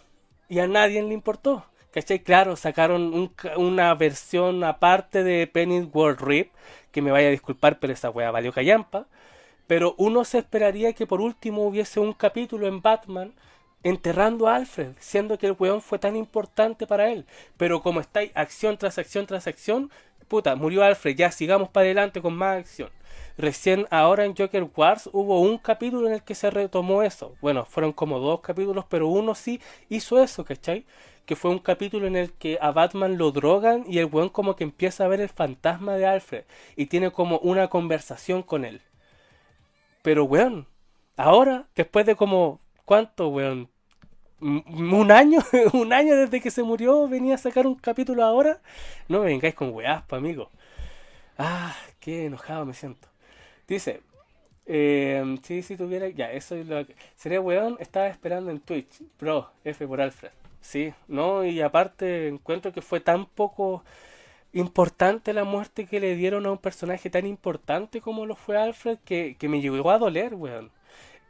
y 0.50 0.60
a 0.60 0.68
nadie 0.68 1.02
le 1.02 1.14
importó. 1.14 1.66
¿Cachai? 1.92 2.20
Claro, 2.20 2.56
sacaron 2.56 3.32
una 3.56 3.94
versión 3.96 4.64
aparte 4.64 5.24
de 5.24 5.48
Penny 5.48 5.82
World 5.82 6.22
Rip, 6.22 6.52
que 6.92 7.02
me 7.02 7.12
vaya 7.12 7.30
a 7.30 7.32
disculpar, 7.32 7.80
pero 7.80 7.94
esa 7.94 8.10
weá 8.10 8.30
valió 8.32 8.52
callampa. 8.52 9.08
Pero 9.68 9.96
uno 9.98 10.26
se 10.26 10.40
esperaría 10.40 10.94
que 10.94 11.08
por 11.08 11.22
último 11.22 11.66
hubiese 11.66 12.00
un 12.00 12.14
capítulo 12.14 12.68
en 12.68 12.82
Batman 12.82 13.34
enterrando 13.84 14.48
a 14.48 14.56
Alfred, 14.56 14.94
siendo 15.00 15.38
que 15.38 15.48
el 15.48 15.56
weón 15.58 15.82
fue 15.82 16.00
tan 16.00 16.16
importante 16.16 16.86
para 16.86 17.10
él. 17.12 17.26
Pero 17.58 17.82
como 17.82 18.02
está 18.02 18.22
acción 18.36 18.78
tras 18.78 18.98
acción 18.98 19.26
tras 19.26 19.48
acción, 19.48 19.92
puta, 20.30 20.56
murió 20.56 20.84
Alfred, 20.84 21.16
ya 21.16 21.32
sigamos 21.32 21.68
para 21.70 21.86
adelante 21.86 22.22
con 22.22 22.36
más 22.36 22.60
acción. 22.60 22.90
Recién 23.38 23.88
ahora 23.90 24.26
en 24.26 24.36
Joker 24.36 24.70
Wars 24.76 25.10
hubo 25.12 25.42
un 25.42 25.58
capítulo 25.58 26.08
en 26.08 26.14
el 26.14 26.24
que 26.24 26.36
se 26.36 26.50
retomó 26.50 27.04
eso. 27.04 27.36
Bueno, 27.42 27.66
fueron 27.66 27.94
como 27.94 28.20
dos 28.20 28.42
capítulos, 28.42 28.86
pero 28.90 29.08
uno 29.08 29.36
sí 29.36 29.60
hizo 29.90 30.22
eso, 30.22 30.46
¿cachai? 30.46 30.86
Que 31.26 31.36
fue 31.36 31.52
un 31.52 31.60
capítulo 31.60 32.08
en 32.08 32.16
el 32.16 32.34
que 32.34 32.58
a 32.62 32.72
Batman 32.72 33.18
lo 33.18 33.32
drogan 33.32 33.86
y 33.88 34.00
el 34.00 34.06
weón 34.06 34.30
como 34.30 34.56
que 34.56 34.64
empieza 34.64 35.06
a 35.06 35.08
ver 35.08 35.22
el 35.22 35.30
fantasma 35.30 35.96
de 35.96 36.06
Alfred 36.06 36.44
y 36.76 36.88
tiene 36.88 37.12
como 37.12 37.40
una 37.40 37.70
conversación 37.70 38.44
con 38.44 38.66
él. 38.66 38.82
Pero, 40.02 40.26
weón, 40.26 40.68
ahora, 41.18 41.68
después 41.76 42.06
de 42.06 42.16
como, 42.16 42.60
¿cuánto, 42.86 43.30
weón? 43.30 43.70
Un 44.42 45.12
año, 45.12 45.40
un 45.74 45.92
año 45.94 46.16
desde 46.16 46.40
que 46.42 46.52
se 46.52 46.64
murió, 46.64 47.08
venía 47.08 47.36
a 47.36 47.38
sacar 47.38 47.68
un 47.68 47.76
capítulo 47.76 48.24
ahora. 48.24 48.62
No 49.08 49.20
me 49.20 49.28
vengáis 49.28 49.56
con 49.56 49.72
weás, 49.74 50.04
pa, 50.04 50.18
amigo. 50.18 50.50
Ah, 51.38 51.76
qué 52.00 52.26
enojado 52.26 52.66
me 52.66 52.74
siento. 52.74 53.08
Dice, 53.68 54.02
eh, 54.66 55.38
sí, 55.44 55.62
si 55.62 55.78
tuviera, 55.78 56.08
ya, 56.10 56.32
eso 56.32 56.56
es 56.56 56.68
lo 56.68 56.86
que... 56.86 56.96
Sería 57.16 57.42
weón, 57.42 57.78
estaba 57.80 58.08
esperando 58.08 58.52
en 58.52 58.60
Twitch. 58.60 59.02
Bro, 59.20 59.50
F 59.64 59.88
por 59.88 60.02
Alfred. 60.02 60.32
Sí, 60.62 60.94
no, 61.08 61.46
y 61.46 61.62
aparte 61.62 62.28
encuentro 62.28 62.72
que 62.74 62.82
fue 62.82 63.00
tan 63.00 63.26
poco 63.26 63.84
importante 64.54 65.34
la 65.34 65.44
muerte 65.44 65.86
que 65.86 66.00
le 66.00 66.16
dieron 66.16 66.46
a 66.46 66.52
un 66.52 66.58
personaje 66.58 67.10
tan 67.10 67.26
importante 67.26 68.02
como 68.02 68.26
lo 68.26 68.36
fue 68.36 68.58
Alfred 68.58 69.00
que, 69.06 69.36
que 69.40 69.50
me 69.50 69.62
llegó 69.62 69.92
a 69.92 69.98
doler, 70.00 70.36
weón. 70.36 70.72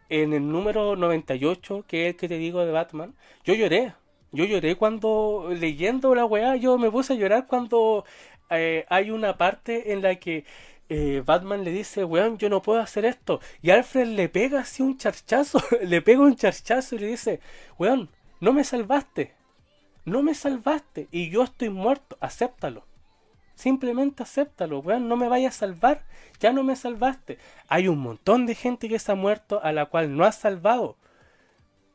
En 0.10 0.34
el 0.34 0.50
número 0.52 0.96
98, 0.96 1.86
que 1.88 2.08
es 2.08 2.14
el 2.14 2.20
que 2.20 2.28
te 2.28 2.38
digo 2.38 2.66
de 2.66 2.72
Batman, 2.72 3.16
yo 3.44 3.54
lloré. 3.54 3.94
Yo 4.32 4.46
lloré 4.46 4.76
cuando, 4.76 5.50
leyendo 5.58 6.14
la 6.16 6.26
weá, 6.26 6.56
yo 6.56 6.78
me 6.78 6.92
puse 6.92 7.14
a 7.14 7.16
llorar 7.16 7.48
cuando 7.48 8.06
eh, 8.50 8.86
hay 8.90 9.12
una 9.12 9.38
parte 9.38 9.92
en 9.94 10.02
la 10.02 10.16
que 10.16 10.46
eh, 10.90 11.24
Batman 11.26 11.64
le 11.64 11.72
dice, 11.72 12.04
weón, 12.04 12.38
yo 12.38 12.50
no 12.50 12.62
puedo 12.62 12.80
hacer 12.80 13.06
esto. 13.06 13.40
Y 13.62 13.70
Alfred 13.72 14.08
le 14.08 14.30
pega 14.30 14.62
así 14.62 14.82
un 14.84 14.98
charchazo, 14.98 15.62
le 15.84 16.02
pega 16.02 16.22
un 16.22 16.36
charchazo 16.36 16.96
y 16.96 17.00
le 17.00 17.08
dice, 17.08 17.40
weón, 17.78 18.10
no 18.40 18.54
me 18.54 18.64
salvaste. 18.64 19.34
No 20.06 20.24
me 20.24 20.34
salvaste 20.34 21.08
y 21.12 21.30
yo 21.30 21.44
estoy 21.44 21.70
muerto, 21.70 22.18
acéptalo. 22.20 22.89
Simplemente 23.60 24.24
acéptalo, 24.24 24.80
weón, 24.80 25.10
no 25.10 25.18
me 25.18 25.28
vayas 25.28 25.54
a 25.54 25.60
salvar, 25.60 26.06
ya 26.40 26.54
no 26.54 26.64
me 26.64 26.78
salvaste. 26.78 27.40
Hay 27.68 27.90
un 27.90 28.00
montón 28.00 28.46
de 28.46 28.56
gente 28.56 28.88
que 28.88 29.00
se 29.00 29.12
ha 29.12 29.16
muerto 29.16 29.60
a 29.62 29.74
la 29.74 29.88
cual 29.88 30.16
no 30.16 30.24
has 30.24 30.38
salvado. 30.38 30.96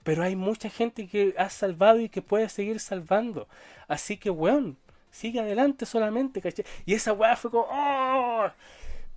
Pero 0.02 0.24
hay 0.24 0.36
mucha 0.36 0.68
gente 0.68 1.08
que 1.08 1.34
has 1.38 1.54
salvado 1.54 2.00
y 2.00 2.10
que 2.10 2.20
puede 2.20 2.50
seguir 2.50 2.80
salvando. 2.80 3.48
Así 3.88 4.18
que, 4.18 4.28
weón, 4.28 4.76
sigue 5.10 5.40
adelante 5.40 5.86
solamente, 5.86 6.42
¿caché? 6.42 6.66
Y 6.84 6.92
esa 6.92 7.14
weá 7.14 7.34
fue 7.34 7.50
como... 7.50 7.66
¡oh! 7.70 8.50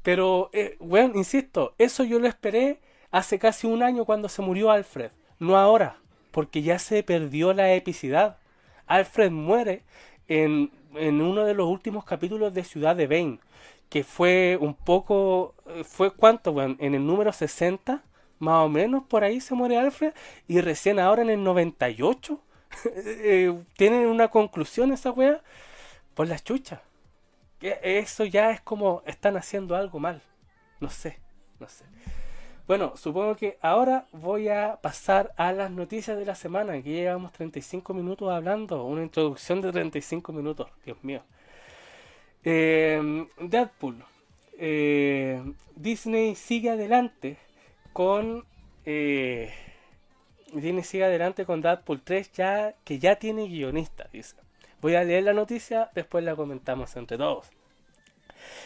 Pero, 0.01 0.49
eh, 0.53 0.77
weón, 0.79 1.17
insisto, 1.17 1.75
eso 1.77 2.05
yo 2.05 2.17
lo 2.17 2.29
esperé 2.29 2.79
hace 3.11 3.39
casi 3.39 3.67
un 3.67 3.83
año 3.83 4.05
cuando 4.05 4.29
se 4.29 4.41
murió 4.41 4.71
Alfred. 4.71 5.11
No 5.37 5.57
ahora, 5.57 5.97
porque 6.31 6.61
ya 6.61 6.79
se 6.79 7.03
perdió 7.03 7.51
la 7.51 7.73
epicidad. 7.73 8.37
Alfred 8.85 9.31
muere 9.31 9.83
en 10.27 10.71
en 10.97 11.21
uno 11.21 11.45
de 11.45 11.53
los 11.53 11.67
últimos 11.67 12.05
capítulos 12.05 12.53
de 12.53 12.63
Ciudad 12.63 12.95
de 12.95 13.07
Bane, 13.07 13.39
que 13.89 14.03
fue 14.03 14.57
un 14.59 14.73
poco, 14.73 15.55
eh, 15.67 15.83
fue 15.83 16.11
cuánto, 16.11 16.51
bueno, 16.53 16.75
en 16.79 16.95
el 16.95 17.05
número 17.05 17.31
60, 17.31 18.03
más 18.39 18.65
o 18.65 18.69
menos, 18.69 19.03
por 19.05 19.23
ahí 19.23 19.39
se 19.41 19.55
muere 19.55 19.77
Alfred, 19.77 20.13
y 20.47 20.61
recién 20.61 20.99
ahora 20.99 21.21
en 21.21 21.29
el 21.29 21.43
98, 21.43 22.39
eh, 22.85 23.57
tienen 23.75 24.07
una 24.07 24.29
conclusión 24.29 24.91
esa 24.91 25.11
wea, 25.11 25.41
por 26.13 26.27
las 26.27 26.43
chuchas. 26.43 26.81
Eso 27.61 28.25
ya 28.25 28.51
es 28.51 28.61
como 28.61 29.01
están 29.05 29.35
haciendo 29.35 29.75
algo 29.75 29.99
mal. 29.99 30.21
No 30.79 30.89
sé, 30.91 31.19
no 31.59 31.67
sé. 31.67 31.85
Bueno, 32.67 32.97
supongo 32.97 33.37
que 33.37 33.57
ahora 33.61 34.07
voy 34.11 34.49
a 34.49 34.79
pasar 34.81 35.33
a 35.37 35.53
las 35.53 35.71
noticias 35.71 36.17
de 36.17 36.25
la 36.25 36.35
semana. 36.35 36.73
Aquí 36.73 36.91
llevamos 36.91 37.31
35 37.31 37.93
minutos 37.93 38.29
hablando. 38.29 38.83
Una 38.83 39.03
introducción 39.03 39.61
de 39.61 39.71
35 39.71 40.33
minutos. 40.33 40.69
Dios 40.83 41.01
mío. 41.01 41.23
Eh, 42.43 43.25
Deadpool. 43.39 44.03
Eh, 44.57 45.41
Disney 45.77 46.35
sigue 46.35 46.71
adelante 46.71 47.37
con... 47.93 48.43
Eh, 48.85 49.49
Disney 50.51 50.83
sigue 50.83 51.05
adelante 51.05 51.45
con 51.45 51.61
Deadpool 51.61 52.01
3 52.01 52.33
ya 52.33 52.75
que 52.83 52.99
ya 52.99 53.15
tiene 53.15 53.47
guionista, 53.47 54.09
dice. 54.11 54.35
Voy 54.81 54.95
a 54.95 55.03
leer 55.05 55.23
la 55.23 55.33
noticia, 55.33 55.89
después 55.95 56.21
la 56.25 56.35
comentamos 56.35 56.97
entre 56.97 57.17
todos. 57.17 57.49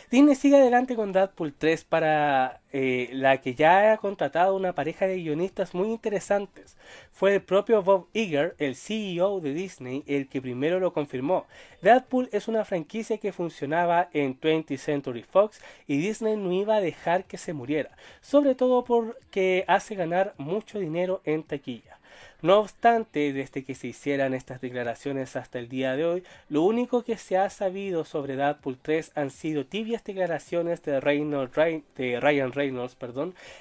Disney 0.10 0.36
sigue 0.36 0.58
adelante 0.58 0.96
con 0.96 1.12
Deadpool 1.12 1.54
3 1.54 1.86
para 1.86 2.62
eh, 2.74 3.10
la 3.13 3.39
que 3.41 3.56
ya 3.56 3.94
ha 3.94 3.98
contratado 3.98 4.56
una 4.56 4.74
pareja 4.74 5.08
de 5.08 5.17
guionistas 5.17 5.74
muy 5.74 5.89
interesantes. 5.89 6.78
Fue 7.12 7.36
el 7.36 7.41
propio 7.41 7.82
Bob 7.82 8.08
Iger, 8.13 8.56
el 8.58 8.76
CEO 8.76 9.39
de 9.39 9.54
Disney, 9.54 10.04
el 10.08 10.28
que 10.28 10.41
primero 10.41 10.80
lo 10.80 10.94
confirmó. 10.94 11.46
Deadpool 11.82 12.30
es 12.32 12.48
una 12.48 12.65
franquicia 12.65 13.17
que 13.17 13.34
funcionaba 13.34 14.10
en 14.13 14.39
20th 14.39 14.78
Century 14.78 15.24
Fox 15.24 15.62
y 15.88 15.98
Disney 15.98 16.38
no 16.38 16.52
iba 16.52 16.76
a 16.76 16.82
dejar 16.82 17.26
que 17.26 17.38
se 17.38 17.54
muriera, 17.54 17.96
sobre 18.22 18.56
todo 18.56 18.84
porque 18.84 19.65
hace 19.67 19.96
ganar 19.96 20.34
mucho 20.38 20.80
dinero 20.80 21.22
en 21.26 21.44
taquilla. 21.44 22.01
No 22.41 22.58
obstante, 22.58 23.34
desde 23.34 23.63
que 23.63 23.75
se 23.75 23.86
hicieran 23.88 24.34
estas 24.34 24.62
declaraciones 24.62 25.36
hasta 25.36 25.60
el 25.60 25.69
día 25.69 25.95
de 25.95 26.06
hoy, 26.06 26.23
lo 26.49 26.63
único 26.63 27.04
que 27.04 27.15
se 27.15 27.38
ha 27.38 27.47
sabido 27.51 28.04
sobre 28.04 28.36
Deadpool 28.36 28.80
3 28.82 29.12
han 29.13 29.30
sido 29.30 29.67
tibias 29.67 30.04
declaraciones 30.04 30.82
de, 30.82 30.99
Ryan 30.99 32.51
Reynolds, 32.51 32.97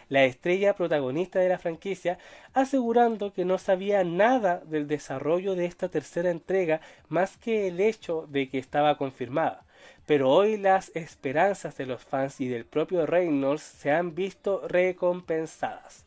la 0.08 0.24
estrella 0.24 0.74
protagonista 0.74 1.40
de 1.40 1.50
la 1.50 1.58
franquicia, 1.58 2.18
asegurando 2.54 3.34
que 3.34 3.44
no 3.44 3.58
sabía 3.58 4.02
nada 4.02 4.62
del 4.64 4.88
desarrollo 4.88 5.54
de 5.56 5.66
esta 5.66 5.90
tercera 5.90 6.30
entrega 6.30 6.80
más 7.10 7.36
que 7.36 7.68
el 7.68 7.80
hecho 7.80 8.26
de 8.30 8.48
que 8.48 8.56
estaba 8.56 8.96
confirmada. 8.96 9.62
Pero 10.06 10.30
hoy 10.30 10.56
las 10.56 10.90
esperanzas 10.96 11.76
de 11.76 11.84
los 11.84 12.02
fans 12.02 12.40
y 12.40 12.48
del 12.48 12.64
propio 12.64 13.04
Reynolds 13.04 13.62
se 13.62 13.90
han 13.90 14.14
visto 14.14 14.66
recompensadas. 14.66 16.06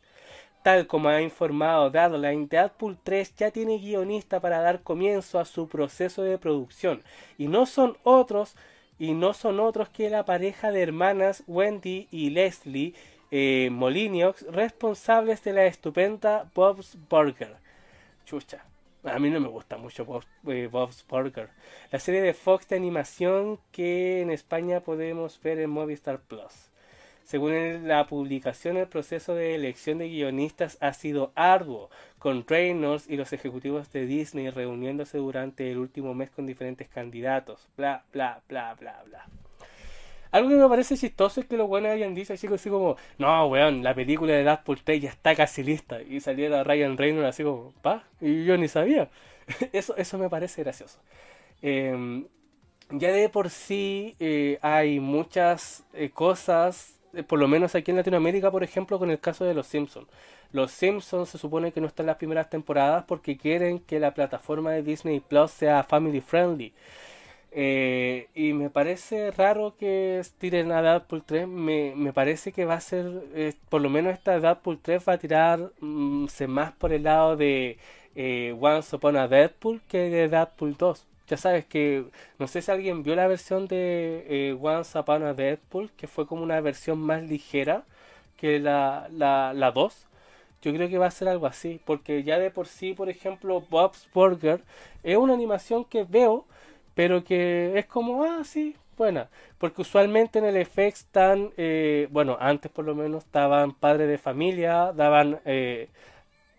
Tal 0.64 0.86
como 0.86 1.10
ha 1.10 1.20
informado 1.20 1.90
Deadline, 1.90 2.48
Deadpool 2.48 2.96
3 3.04 3.36
ya 3.36 3.50
tiene 3.50 3.76
guionista 3.76 4.40
para 4.40 4.60
dar 4.60 4.80
comienzo 4.80 5.38
a 5.38 5.44
su 5.44 5.68
proceso 5.68 6.22
de 6.22 6.38
producción. 6.38 7.02
Y 7.36 7.48
no 7.48 7.66
son 7.66 7.98
otros, 8.02 8.56
y 8.98 9.12
no 9.12 9.34
son 9.34 9.60
otros 9.60 9.90
que 9.90 10.08
la 10.08 10.24
pareja 10.24 10.72
de 10.72 10.80
hermanas 10.80 11.42
Wendy 11.46 12.08
y 12.10 12.30
Leslie 12.30 12.94
eh, 13.30 13.70
responsables 14.48 15.44
de 15.44 15.52
la 15.52 15.66
estupenda 15.66 16.50
Bob's 16.54 16.96
Burger. 17.10 17.56
Chucha. 18.24 18.64
A 19.02 19.18
mí 19.18 19.28
no 19.28 19.40
me 19.40 19.48
gusta 19.48 19.76
mucho 19.76 20.06
eh, 20.46 20.66
Bob's 20.72 21.04
Burger. 21.06 21.50
La 21.90 21.98
serie 21.98 22.22
de 22.22 22.32
Fox 22.32 22.66
de 22.68 22.76
animación 22.76 23.60
que 23.70 24.22
en 24.22 24.30
España 24.30 24.80
podemos 24.80 25.38
ver 25.42 25.58
en 25.58 25.68
Movistar 25.68 26.20
Plus. 26.20 26.70
Según 27.24 27.88
la 27.88 28.06
publicación, 28.06 28.76
el 28.76 28.86
proceso 28.86 29.34
de 29.34 29.54
elección 29.54 29.98
de 29.98 30.08
guionistas 30.08 30.76
ha 30.80 30.92
sido 30.92 31.32
arduo, 31.34 31.88
con 32.18 32.46
Reynolds 32.46 33.08
y 33.08 33.16
los 33.16 33.32
ejecutivos 33.32 33.90
de 33.92 34.06
Disney 34.06 34.50
reuniéndose 34.50 35.18
durante 35.18 35.70
el 35.70 35.78
último 35.78 36.14
mes 36.14 36.30
con 36.30 36.46
diferentes 36.46 36.88
candidatos. 36.88 37.68
Bla, 37.76 38.04
bla, 38.12 38.42
bla, 38.46 38.74
bla, 38.74 39.02
bla. 39.06 39.26
Algo 40.30 40.50
que 40.50 40.56
me 40.56 40.68
parece 40.68 40.96
chistoso 40.96 41.40
es 41.40 41.46
que 41.46 41.56
los 41.56 41.68
buenos 41.68 41.92
hayan 41.92 42.14
dicho 42.14 42.32
así, 42.32 42.46
así 42.48 42.68
como, 42.68 42.96
no, 43.18 43.46
weón, 43.46 43.82
la 43.82 43.94
película 43.94 44.32
de 44.32 44.42
Deadpool 44.42 44.82
3 44.82 45.02
ya 45.02 45.10
está 45.10 45.34
casi 45.34 45.62
lista. 45.62 46.02
Y 46.02 46.20
saliera 46.20 46.64
Ryan 46.64 46.98
Reynolds 46.98 47.28
así 47.28 47.42
como, 47.42 47.72
pa, 47.82 48.04
y 48.20 48.44
yo 48.44 48.58
ni 48.58 48.68
sabía. 48.68 49.08
eso, 49.72 49.96
eso 49.96 50.18
me 50.18 50.28
parece 50.28 50.62
gracioso. 50.62 50.98
Em, 51.62 52.26
ya 52.90 53.12
de 53.12 53.28
por 53.28 53.48
sí 53.48 54.16
eh, 54.18 54.58
hay 54.60 55.00
muchas 55.00 55.84
eh, 55.94 56.10
cosas 56.10 57.00
por 57.22 57.38
lo 57.38 57.48
menos 57.48 57.74
aquí 57.74 57.90
en 57.90 57.98
Latinoamérica, 57.98 58.50
por 58.50 58.64
ejemplo, 58.64 58.98
con 58.98 59.10
el 59.10 59.20
caso 59.20 59.44
de 59.44 59.54
Los 59.54 59.66
Simpsons. 59.66 60.08
Los 60.52 60.70
Simpsons 60.72 61.28
se 61.28 61.38
supone 61.38 61.72
que 61.72 61.80
no 61.80 61.86
están 61.86 62.04
en 62.04 62.08
las 62.08 62.16
primeras 62.16 62.50
temporadas 62.50 63.04
porque 63.06 63.36
quieren 63.36 63.78
que 63.80 64.00
la 64.00 64.14
plataforma 64.14 64.72
de 64.72 64.82
Disney 64.82 65.20
Plus 65.20 65.50
sea 65.50 65.82
family 65.84 66.20
friendly. 66.20 66.72
Eh, 67.52 68.28
y 68.34 68.52
me 68.52 68.68
parece 68.70 69.30
raro 69.30 69.76
que 69.78 70.20
tiren 70.38 70.72
a 70.72 70.82
Deadpool 70.82 71.22
3. 71.24 71.46
Me, 71.48 71.94
me 71.96 72.12
parece 72.12 72.52
que 72.52 72.64
va 72.64 72.74
a 72.74 72.80
ser, 72.80 73.06
eh, 73.34 73.54
por 73.68 73.80
lo 73.80 73.90
menos 73.90 74.12
esta 74.12 74.40
Deadpool 74.40 74.80
3 74.82 75.04
va 75.08 75.12
a 75.14 75.18
tirar 75.18 75.72
mm, 75.80 76.26
más 76.48 76.72
por 76.72 76.92
el 76.92 77.04
lado 77.04 77.36
de 77.36 77.78
Once 78.60 78.96
Upon 78.96 79.16
a 79.16 79.28
Deadpool 79.28 79.80
que 79.88 79.98
de 80.10 80.28
Deadpool 80.28 80.76
2 80.76 81.06
ya 81.28 81.36
sabes 81.36 81.64
que 81.64 82.04
no 82.38 82.46
sé 82.48 82.62
si 82.62 82.70
alguien 82.70 83.02
vio 83.02 83.14
la 83.16 83.26
versión 83.28 83.66
de 83.66 84.26
eh, 84.28 84.58
Once 84.60 84.98
Upon 84.98 85.34
Deadpool, 85.36 85.90
que 85.96 86.06
fue 86.06 86.26
como 86.26 86.42
una 86.42 86.60
versión 86.60 86.98
más 87.00 87.22
ligera 87.22 87.84
que 88.36 88.58
la, 88.60 89.08
la, 89.12 89.52
la 89.54 89.70
2. 89.72 90.06
Yo 90.62 90.72
creo 90.74 90.88
que 90.88 90.98
va 90.98 91.06
a 91.06 91.10
ser 91.10 91.28
algo 91.28 91.46
así, 91.46 91.80
porque 91.84 92.22
ya 92.24 92.38
de 92.38 92.50
por 92.50 92.66
sí, 92.66 92.94
por 92.94 93.08
ejemplo, 93.10 93.62
Bob's 93.70 94.08
Burger 94.14 94.62
es 95.02 95.16
una 95.16 95.34
animación 95.34 95.84
que 95.84 96.04
veo, 96.04 96.46
pero 96.94 97.24
que 97.24 97.78
es 97.78 97.86
como, 97.86 98.24
ah, 98.24 98.42
sí, 98.44 98.76
buena. 98.96 99.28
Porque 99.58 99.82
usualmente 99.82 100.38
en 100.38 100.46
el 100.46 100.56
FX 100.56 101.00
están, 101.00 101.50
eh, 101.56 102.08
bueno, 102.10 102.36
antes 102.40 102.70
por 102.72 102.84
lo 102.84 102.94
menos 102.94 103.24
estaban 103.24 103.72
padres 103.74 104.08
de 104.08 104.18
familia, 104.18 104.92
daban 104.94 105.40
eh, 105.44 105.88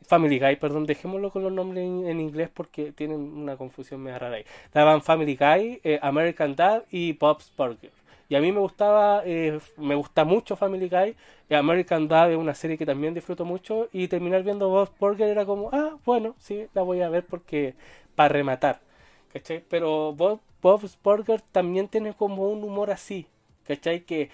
Family 0.06 0.40
Guy, 0.40 0.56
perdón, 0.58 0.86
dejémoslo 0.86 1.32
con 1.32 1.44
los 1.44 1.52
nombres 1.52 1.84
en, 1.84 2.20
inglés 2.20 2.50
porque 2.54 2.92
tienen 2.92 3.20
una 3.20 3.58
confusión 3.58 4.02
medio 4.02 4.20
rara 4.20 4.38
ahí. 4.38 4.46
Daban 4.74 5.02
Family 5.02 5.36
Guy, 5.36 5.82
eh, 5.84 6.00
American 6.02 6.56
Dad 6.56 6.84
y 6.92 7.14
Bob's 7.14 7.52
Burger. 7.58 7.92
Y 8.28 8.36
a 8.36 8.42
mí 8.42 8.52
me 8.52 8.60
gustaba, 8.60 9.22
eh, 9.26 9.60
me 9.78 9.96
gusta 9.96 10.24
mucho 10.24 10.56
Family 10.56 10.90
Guy. 10.90 11.16
Eh, 11.50 11.56
American 11.56 12.08
Dad 12.08 12.32
es 12.32 12.38
una 12.38 12.56
serie 12.56 12.78
que 12.78 12.86
también 12.86 13.14
disfruto 13.14 13.46
mucho. 13.46 13.90
Y 13.94 14.08
terminar 14.08 14.44
viendo 14.44 14.70
Bob's 14.70 14.92
Burger 15.00 15.30
era 15.30 15.46
como, 15.46 15.70
ah, 15.72 15.98
bueno, 16.06 16.36
sí, 16.40 16.68
la 16.74 16.82
voy 16.82 17.02
a 17.02 17.10
ver 17.10 17.26
porque 17.26 17.76
para 18.16 18.30
rematar. 18.30 18.80
¿Cachai? 19.34 19.64
Pero 19.70 20.14
Bob's 20.14 20.98
Burger 21.04 21.42
también 21.52 21.88
tiene 21.88 22.14
como 22.14 22.50
un 22.50 22.64
humor 22.64 22.90
así. 22.92 23.28
¿Cachai? 23.68 24.02
Que 24.02 24.30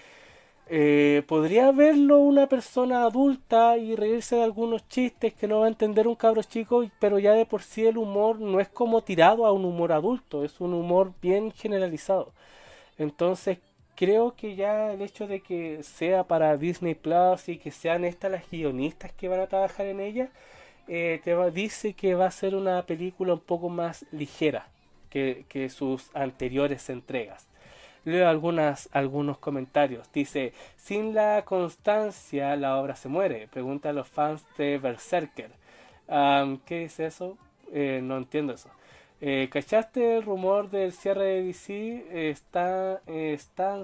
eh, 0.74 1.22
podría 1.28 1.70
verlo 1.70 2.18
una 2.20 2.46
persona 2.48 3.04
adulta 3.04 3.76
y 3.76 3.94
reírse 3.94 4.36
de 4.36 4.42
algunos 4.44 4.88
chistes 4.88 5.34
que 5.34 5.46
no 5.46 5.60
va 5.60 5.66
a 5.66 5.68
entender 5.68 6.08
un 6.08 6.14
cabro 6.14 6.42
chico, 6.42 6.82
pero 6.98 7.18
ya 7.18 7.32
de 7.34 7.44
por 7.44 7.62
sí 7.62 7.84
el 7.84 7.98
humor 7.98 8.40
no 8.40 8.58
es 8.58 8.68
como 8.70 9.02
tirado 9.02 9.44
a 9.44 9.52
un 9.52 9.66
humor 9.66 9.92
adulto, 9.92 10.44
es 10.44 10.62
un 10.62 10.72
humor 10.72 11.12
bien 11.20 11.52
generalizado. 11.52 12.32
Entonces 12.96 13.58
creo 13.96 14.34
que 14.34 14.56
ya 14.56 14.92
el 14.94 15.02
hecho 15.02 15.26
de 15.26 15.40
que 15.42 15.82
sea 15.82 16.24
para 16.24 16.56
Disney 16.56 16.94
Plus 16.94 17.50
y 17.50 17.58
que 17.58 17.70
sean 17.70 18.06
estas 18.06 18.30
las 18.32 18.50
guionistas 18.50 19.12
que 19.12 19.28
van 19.28 19.40
a 19.40 19.48
trabajar 19.48 19.84
en 19.86 20.00
ella, 20.00 20.30
eh, 20.88 21.20
te 21.22 21.50
dice 21.50 21.92
que 21.92 22.14
va 22.14 22.26
a 22.26 22.30
ser 22.30 22.54
una 22.54 22.86
película 22.86 23.34
un 23.34 23.40
poco 23.40 23.68
más 23.68 24.06
ligera 24.10 24.68
que 25.10 25.68
sus 25.70 26.10
anteriores 26.14 26.88
entregas. 26.88 27.51
Leo 28.04 28.28
algunas, 28.28 28.88
algunos 28.92 29.38
comentarios. 29.38 30.10
Dice, 30.12 30.52
sin 30.76 31.14
la 31.14 31.42
constancia 31.44 32.56
la 32.56 32.78
obra 32.78 32.96
se 32.96 33.08
muere. 33.08 33.48
Pregunta 33.48 33.90
a 33.90 33.92
los 33.92 34.08
fans 34.08 34.44
de 34.58 34.78
Berserker. 34.78 35.50
¿Qué 36.66 36.80
dice 36.80 37.06
eso? 37.06 37.38
Eh, 37.72 38.00
no 38.02 38.16
entiendo 38.16 38.52
eso. 38.52 38.68
Eh, 39.20 39.48
¿Cachaste 39.52 40.16
el 40.16 40.24
rumor 40.24 40.68
del 40.70 40.92
cierre 40.92 41.24
de 41.24 41.42
DC? 41.44 42.30
Está, 42.30 43.00
están 43.06 43.82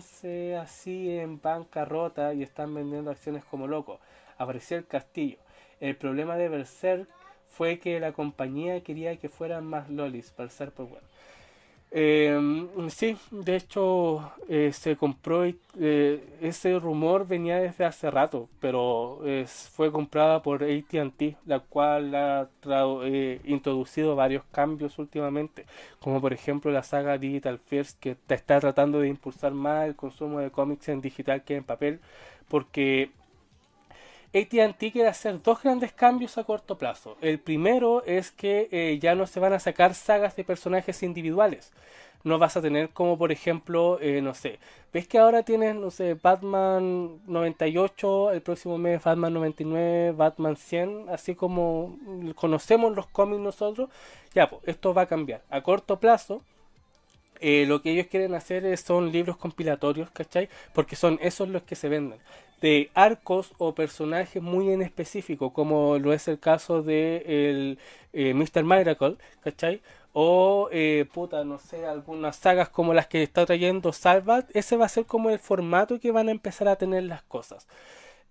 así 0.61 1.17
en 1.17 1.41
bancarrota 1.41 2.35
y 2.35 2.43
están 2.43 2.75
vendiendo 2.75 3.11
acciones 3.13 3.45
como 3.45 3.69
locos. 3.69 4.01
Apareció 4.37 4.77
el 4.77 4.87
castillo. 4.87 5.39
El 5.81 5.97
problema 5.97 6.37
de 6.37 6.49
Berserk 6.49 7.09
fue 7.47 7.79
que 7.79 8.01
la 8.01 8.13
compañía 8.13 8.83
quería 8.83 9.17
que 9.17 9.29
fueran 9.29 9.65
más 9.65 9.89
lolis. 9.89 10.35
Berserk, 10.37 10.73
pues 10.73 10.89
bueno. 10.89 11.08
Eh, 11.91 12.39
sí, 12.91 13.17
de 13.31 13.57
hecho 13.57 14.31
eh, 14.49 14.73
se 14.75 14.97
compró 14.97 15.45
eh, 15.47 16.23
ese 16.43 16.79
rumor 16.79 17.27
venía 17.27 17.59
desde 17.61 17.87
hace 17.87 18.11
rato, 18.11 18.49
pero 18.61 19.21
fue 19.73 19.91
comprada 19.91 20.43
por 20.43 20.63
AT&T, 20.65 21.37
la 21.47 21.61
cual 21.61 22.15
ha 22.15 22.49
eh, 23.05 23.41
introducido 23.45 24.17
varios 24.17 24.45
cambios 24.53 24.99
últimamente, 24.99 25.65
como 26.01 26.21
por 26.21 26.33
ejemplo 26.35 26.71
la 26.71 26.83
saga 26.83 27.17
Digital 27.17 27.59
First 27.59 27.99
que 28.01 28.17
está 28.29 28.61
tratando 28.61 29.01
de 29.01 29.09
impulsar 29.09 29.53
más 29.53 29.87
el 29.87 29.97
consumo 29.97 30.41
de 30.41 30.51
cómics 30.51 30.89
en 30.91 31.01
digital 31.01 31.43
que 31.43 31.57
en 31.57 31.65
papel, 31.65 32.01
porque 32.49 33.11
ATT 34.35 34.93
quiere 34.93 35.09
hacer 35.09 35.43
dos 35.43 35.63
grandes 35.63 35.93
cambios 35.93 36.37
a 36.37 36.45
corto 36.45 36.77
plazo. 36.77 37.17
El 37.21 37.39
primero 37.39 38.05
es 38.05 38.31
que 38.31 38.69
eh, 38.71 38.99
ya 39.01 39.15
no 39.15 39.27
se 39.27 39.41
van 39.41 39.55
a 39.55 39.59
sacar 39.59 39.95
sagas 39.95 40.37
de 40.37 40.45
personajes 40.45 41.03
individuales. 41.03 41.73
No 42.25 42.39
vas 42.39 42.57
a 42.57 42.61
tener 42.63 42.91
como 42.91 43.17
por 43.17 43.33
ejemplo, 43.33 43.99
eh, 44.01 44.21
no 44.21 44.35
sé, 44.35 44.59
ves 44.93 45.07
que 45.09 45.19
ahora 45.19 45.45
tienes, 45.45 45.77
no 45.77 45.91
sé, 45.91 46.15
Batman 46.15 47.21
98, 47.27 48.33
el 48.33 48.43
próximo 48.43 48.77
mes 48.77 49.03
Batman 49.03 49.33
99, 49.35 50.13
Batman 50.13 50.57
100, 50.57 51.07
así 51.11 51.35
como 51.35 51.97
conocemos 52.35 52.95
los 52.95 53.07
cómics 53.07 53.41
nosotros, 53.41 53.89
ya, 54.35 54.51
pues 54.51 54.63
esto 54.67 54.93
va 54.93 55.03
a 55.03 55.07
cambiar. 55.07 55.43
A 55.49 55.63
corto 55.63 56.01
plazo, 56.01 56.43
eh, 57.41 57.65
lo 57.67 57.83
que 57.83 57.93
ellos 57.93 58.09
quieren 58.09 58.35
hacer 58.35 58.77
son 58.77 59.13
libros 59.13 59.37
compilatorios, 59.37 60.11
¿cachai? 60.11 60.49
Porque 60.75 60.97
son 60.97 61.19
esos 61.23 61.49
los 61.49 61.63
que 61.63 61.77
se 61.77 61.89
venden 61.89 62.19
de 62.61 62.91
arcos 62.95 63.53
o 63.59 63.75
personajes 63.75 64.43
muy 64.43 64.71
en 64.71 64.83
específico, 64.83 65.53
como 65.53 65.99
lo 65.99 66.13
es 66.13 66.29
el 66.29 66.39
caso 66.39 66.83
de 66.83 67.23
el 67.27 67.79
eh, 68.13 68.35
Mr. 68.35 68.65
Miracle, 68.65 69.17
¿cachai? 69.43 69.81
O, 70.13 70.69
eh, 70.73 71.07
puta, 71.13 71.45
no 71.45 71.59
sé, 71.59 71.87
algunas 71.87 72.37
sagas 72.37 72.69
como 72.69 72.95
las 72.95 73.07
que 73.07 73.23
está 73.23 73.47
trayendo 73.47 73.93
Salvat, 73.93 74.51
ese 74.55 74.77
va 74.77 74.87
a 74.87 74.89
ser 74.89 75.07
como 75.07 75.31
el 75.31 75.39
formato 75.39 76.01
que 76.01 76.11
van 76.11 76.29
a 76.29 76.33
empezar 76.33 76.69
a 76.69 76.77
tener 76.77 77.05
las 77.05 77.23
cosas. 77.23 77.69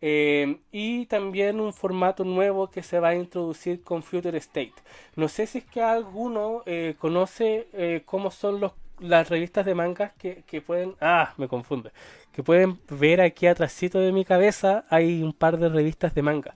Eh, 0.01 0.59
y 0.71 1.05
también 1.07 1.59
un 1.59 1.73
formato 1.73 2.23
nuevo 2.23 2.69
que 2.69 2.84
se 2.84 2.99
va 2.99 3.09
a 3.09 3.15
introducir 3.15 3.82
con 3.84 4.03
Future 4.03 4.38
State. 4.38 4.73
No 5.15 5.28
sé 5.28 5.47
si 5.47 5.59
es 5.59 5.65
que 5.65 5.82
alguno 5.82 6.63
conoce 6.99 8.03
cómo 8.05 8.30
son 8.32 8.59
los 8.59 8.73
las 8.99 9.29
revistas 9.29 9.65
de 9.65 9.75
mangas 9.75 10.13
que, 10.13 10.43
que 10.47 10.61
pueden... 10.61 10.95
Ah, 11.01 11.33
me 11.37 11.47
confunde. 11.47 11.91
Que 12.31 12.43
pueden 12.43 12.79
ver 12.89 13.21
aquí 13.21 13.47
atrásito 13.47 13.99
de 13.99 14.11
mi 14.11 14.25
cabeza 14.25 14.85
hay 14.89 15.21
un 15.21 15.33
par 15.33 15.57
de 15.57 15.69
revistas 15.69 16.13
de 16.15 16.21
manga. 16.21 16.55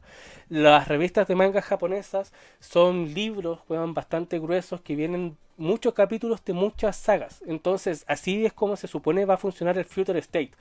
Las 0.50 0.88
revistas 0.88 1.28
de 1.28 1.36
manga 1.36 1.62
japonesas 1.62 2.34
son 2.60 3.14
libros, 3.14 3.60
bastante 3.68 4.40
gruesos 4.40 4.82
que 4.82 4.96
vienen 4.96 5.38
muchos 5.58 5.94
capítulos 5.94 6.44
de 6.44 6.54
muchas 6.54 6.98
sagas. 6.98 7.44
Entonces, 7.48 8.04
así 8.08 8.46
es 8.46 8.54
como 8.54 8.76
se 8.76 8.88
supone 8.88 9.26
va 9.26 9.36
a 9.36 9.38
funcionar 9.38 9.78
el 9.78 9.86
Future 9.86 10.20
State. 10.20 10.52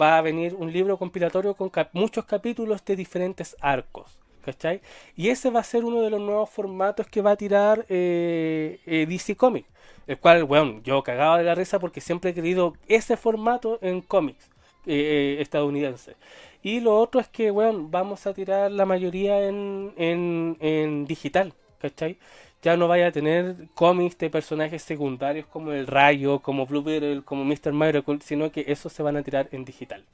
Va 0.00 0.18
a 0.18 0.22
venir 0.22 0.54
un 0.54 0.72
libro 0.72 0.96
compilatorio 0.96 1.54
con 1.54 1.70
muchos 1.92 2.24
capítulos 2.24 2.84
de 2.84 2.96
diferentes 2.96 3.56
arcos. 3.60 4.21
¿Cachai? 4.42 4.80
Y 5.16 5.28
ese 5.28 5.50
va 5.50 5.60
a 5.60 5.64
ser 5.64 5.84
uno 5.84 6.00
de 6.02 6.10
los 6.10 6.20
nuevos 6.20 6.50
formatos 6.50 7.06
que 7.06 7.22
va 7.22 7.32
a 7.32 7.36
tirar 7.36 7.86
eh, 7.88 8.80
eh, 8.86 9.06
DC 9.08 9.36
Comics. 9.36 9.68
El 10.06 10.18
cual, 10.18 10.44
bueno, 10.44 10.80
yo 10.82 11.02
cagaba 11.02 11.38
de 11.38 11.44
la 11.44 11.54
risa 11.54 11.78
porque 11.78 12.00
siempre 12.00 12.30
he 12.30 12.34
querido 12.34 12.74
ese 12.88 13.16
formato 13.16 13.78
en 13.82 14.00
cómics 14.00 14.50
eh, 14.86 15.36
estadounidense. 15.40 16.16
Y 16.62 16.80
lo 16.80 16.98
otro 16.98 17.20
es 17.20 17.28
que, 17.28 17.50
bueno, 17.50 17.86
vamos 17.88 18.26
a 18.26 18.34
tirar 18.34 18.70
la 18.72 18.84
mayoría 18.84 19.46
en 19.46 21.04
digital, 21.06 21.54
¿cachai? 21.80 22.18
Ya 22.62 22.76
no 22.76 22.86
vaya 22.86 23.08
a 23.08 23.12
tener 23.12 23.56
cómics 23.74 24.16
de 24.18 24.30
personajes 24.30 24.82
secundarios 24.82 25.46
como 25.46 25.72
el 25.72 25.88
Rayo, 25.88 26.38
como 26.38 26.64
Blue 26.64 26.82
Beetle, 26.82 27.22
como 27.24 27.44
Mr. 27.44 27.72
Miracle, 27.72 28.20
sino 28.22 28.52
que 28.52 28.64
esos 28.68 28.92
se 28.92 29.02
van 29.02 29.16
a 29.16 29.22
tirar 29.22 29.48
en 29.50 29.64
digital. 29.64 30.04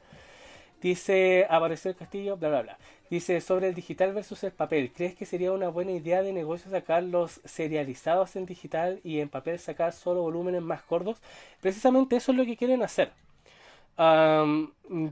Dice 0.81 1.47
Aparecer 1.51 1.97
Castillo, 1.97 2.37
bla 2.37 2.49
bla 2.49 2.63
bla. 2.63 2.79
Dice 3.11 3.41
sobre 3.41 3.69
el 3.69 3.75
digital 3.75 4.13
versus 4.13 4.45
el 4.45 4.53
papel. 4.53 4.93
¿Crees 4.95 5.17
que 5.17 5.27
sería 5.27 5.53
una 5.53 5.69
buena 5.69 5.93
idea 5.93 6.23
de 6.23 6.33
negocio 6.33 6.71
sacar 6.71 7.03
los 7.03 7.41
serializados 7.45 8.37
en 8.37 8.47
digital 8.47 9.01
y 9.03 9.21
en 9.21 9.29
papel 9.29 9.59
sacar 9.59 9.93
solo 9.93 10.23
volúmenes 10.23 10.63
más 10.63 10.87
gordos? 10.87 11.19
Precisamente 11.61 12.17
eso 12.17 12.33
es 12.33 12.39
lo 12.39 12.45
que 12.45 12.57
quieren 12.57 12.83
hacer. 12.83 13.11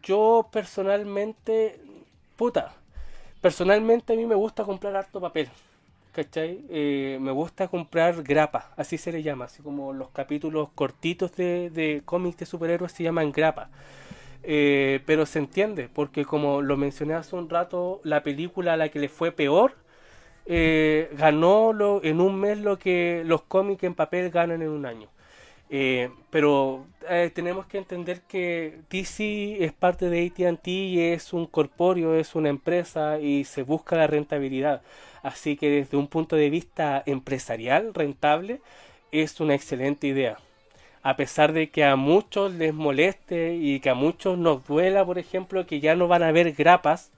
yo 0.02 0.48
personalmente, 0.52 1.80
puta, 2.36 2.74
personalmente 3.40 4.12
a 4.12 4.16
mí 4.16 4.26
me 4.26 4.34
gusta 4.34 4.64
comprar 4.64 4.94
harto 4.96 5.20
papel. 5.20 5.48
¿Cachai? 6.12 6.64
Eh, 6.70 7.18
me 7.20 7.30
gusta 7.30 7.68
comprar 7.68 8.22
grapa, 8.22 8.72
así 8.76 8.96
se 8.96 9.12
le 9.12 9.22
llama, 9.22 9.46
así 9.46 9.62
como 9.62 9.92
los 9.92 10.08
capítulos 10.10 10.70
cortitos 10.74 11.36
de, 11.36 11.68
de 11.70 12.02
cómics 12.06 12.38
de 12.38 12.46
superhéroes 12.46 12.92
se 12.92 13.02
llaman 13.02 13.32
grapa. 13.32 13.68
Eh, 14.48 15.00
pero 15.06 15.26
se 15.26 15.40
entiende, 15.40 15.88
porque 15.92 16.24
como 16.24 16.62
lo 16.62 16.76
mencioné 16.76 17.14
hace 17.14 17.34
un 17.36 17.50
rato, 17.50 18.00
la 18.04 18.22
película 18.22 18.74
a 18.74 18.76
la 18.76 18.88
que 18.90 19.00
le 19.00 19.08
fue 19.08 19.32
peor 19.32 19.74
eh, 20.46 21.10
ganó 21.18 21.72
lo, 21.72 22.02
en 22.04 22.20
un 22.20 22.38
mes 22.38 22.58
lo 22.58 22.78
que 22.78 23.22
los 23.26 23.42
cómics 23.42 23.82
en 23.84 23.94
papel 23.94 24.30
ganan 24.30 24.62
en 24.62 24.68
un 24.70 24.86
año. 24.86 25.08
Eh, 25.70 26.10
pero 26.30 26.86
tenemos 27.34 27.66
que 27.66 27.78
entender 27.78 28.22
que 28.22 28.80
DC 28.90 29.64
es 29.64 29.72
parte 29.72 30.08
de 30.10 30.26
ATT 30.26 30.68
y 30.68 31.00
es 31.00 31.32
un 31.32 31.46
corpóreo, 31.46 32.14
es 32.14 32.34
una 32.36 32.48
empresa 32.50 33.18
y 33.20 33.44
se 33.44 33.62
busca 33.62 33.96
la 33.96 34.06
rentabilidad. 34.06 34.82
Así 35.22 35.56
que 35.56 35.70
desde 35.70 35.96
un 35.96 36.08
punto 36.08 36.36
de 36.36 36.50
vista 36.50 37.02
empresarial, 37.06 37.94
rentable, 37.94 38.60
es 39.12 39.40
una 39.40 39.54
excelente 39.54 40.06
idea 40.08 40.38
a 41.06 41.14
pesar 41.14 41.52
de 41.52 41.70
que 41.70 41.84
a 41.84 41.94
muchos 41.94 42.52
les 42.52 42.74
moleste 42.74 43.54
y 43.54 43.78
que 43.78 43.90
a 43.90 43.94
muchos 43.94 44.36
nos 44.36 44.66
duela, 44.66 45.04
por 45.04 45.20
ejemplo, 45.20 45.64
que 45.64 45.78
ya 45.78 45.94
no 45.94 46.08
van 46.08 46.24
a 46.24 46.28
haber 46.28 46.52
grapas, 46.52 47.12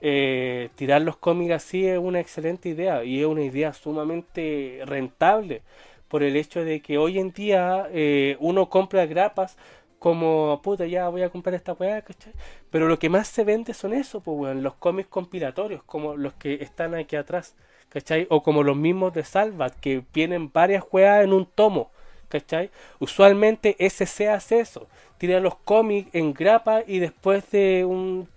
eh, 0.00 0.70
tirar 0.74 1.00
los 1.02 1.16
cómics 1.16 1.52
así 1.52 1.86
es 1.86 1.96
una 1.96 2.18
excelente 2.18 2.70
idea 2.70 3.04
y 3.04 3.20
es 3.20 3.26
una 3.26 3.42
idea 3.42 3.72
sumamente 3.72 4.80
rentable 4.84 5.62
por 6.08 6.24
el 6.24 6.34
hecho 6.34 6.64
de 6.64 6.80
que 6.80 6.98
hoy 6.98 7.20
en 7.20 7.30
día 7.30 7.86
eh, 7.92 8.36
uno 8.40 8.68
compra 8.68 9.06
grapas 9.06 9.56
como, 10.00 10.60
puta, 10.64 10.84
ya 10.86 11.08
voy 11.08 11.22
a 11.22 11.30
comprar 11.30 11.54
esta 11.54 11.72
weá, 11.72 12.02
¿cachai? 12.02 12.32
Pero 12.70 12.88
lo 12.88 12.98
que 12.98 13.10
más 13.10 13.28
se 13.28 13.44
vende 13.44 13.74
son 13.74 13.94
eso, 13.94 14.22
pues, 14.22 14.56
los 14.56 14.74
cómics 14.74 15.08
compilatorios, 15.08 15.84
como 15.84 16.16
los 16.16 16.32
que 16.34 16.54
están 16.54 16.96
aquí 16.96 17.14
atrás, 17.14 17.54
¿cachai? 17.90 18.26
O 18.28 18.42
como 18.42 18.64
los 18.64 18.76
mismos 18.76 19.14
de 19.14 19.22
Salvat, 19.22 19.72
que 19.78 20.02
vienen 20.12 20.50
varias 20.52 20.82
weas 20.90 21.22
en 21.22 21.32
un 21.32 21.46
tomo. 21.46 21.92
¿Cachai? 22.28 22.70
Usualmente 22.98 23.76
SC 23.78 24.28
hace 24.28 24.60
eso, 24.60 24.86
tira 25.18 25.40
los 25.40 25.56
cómics 25.56 26.14
en 26.14 26.32
grapa 26.34 26.82
y 26.86 26.98
después 26.98 27.50
de 27.50 27.84
un 27.84 28.28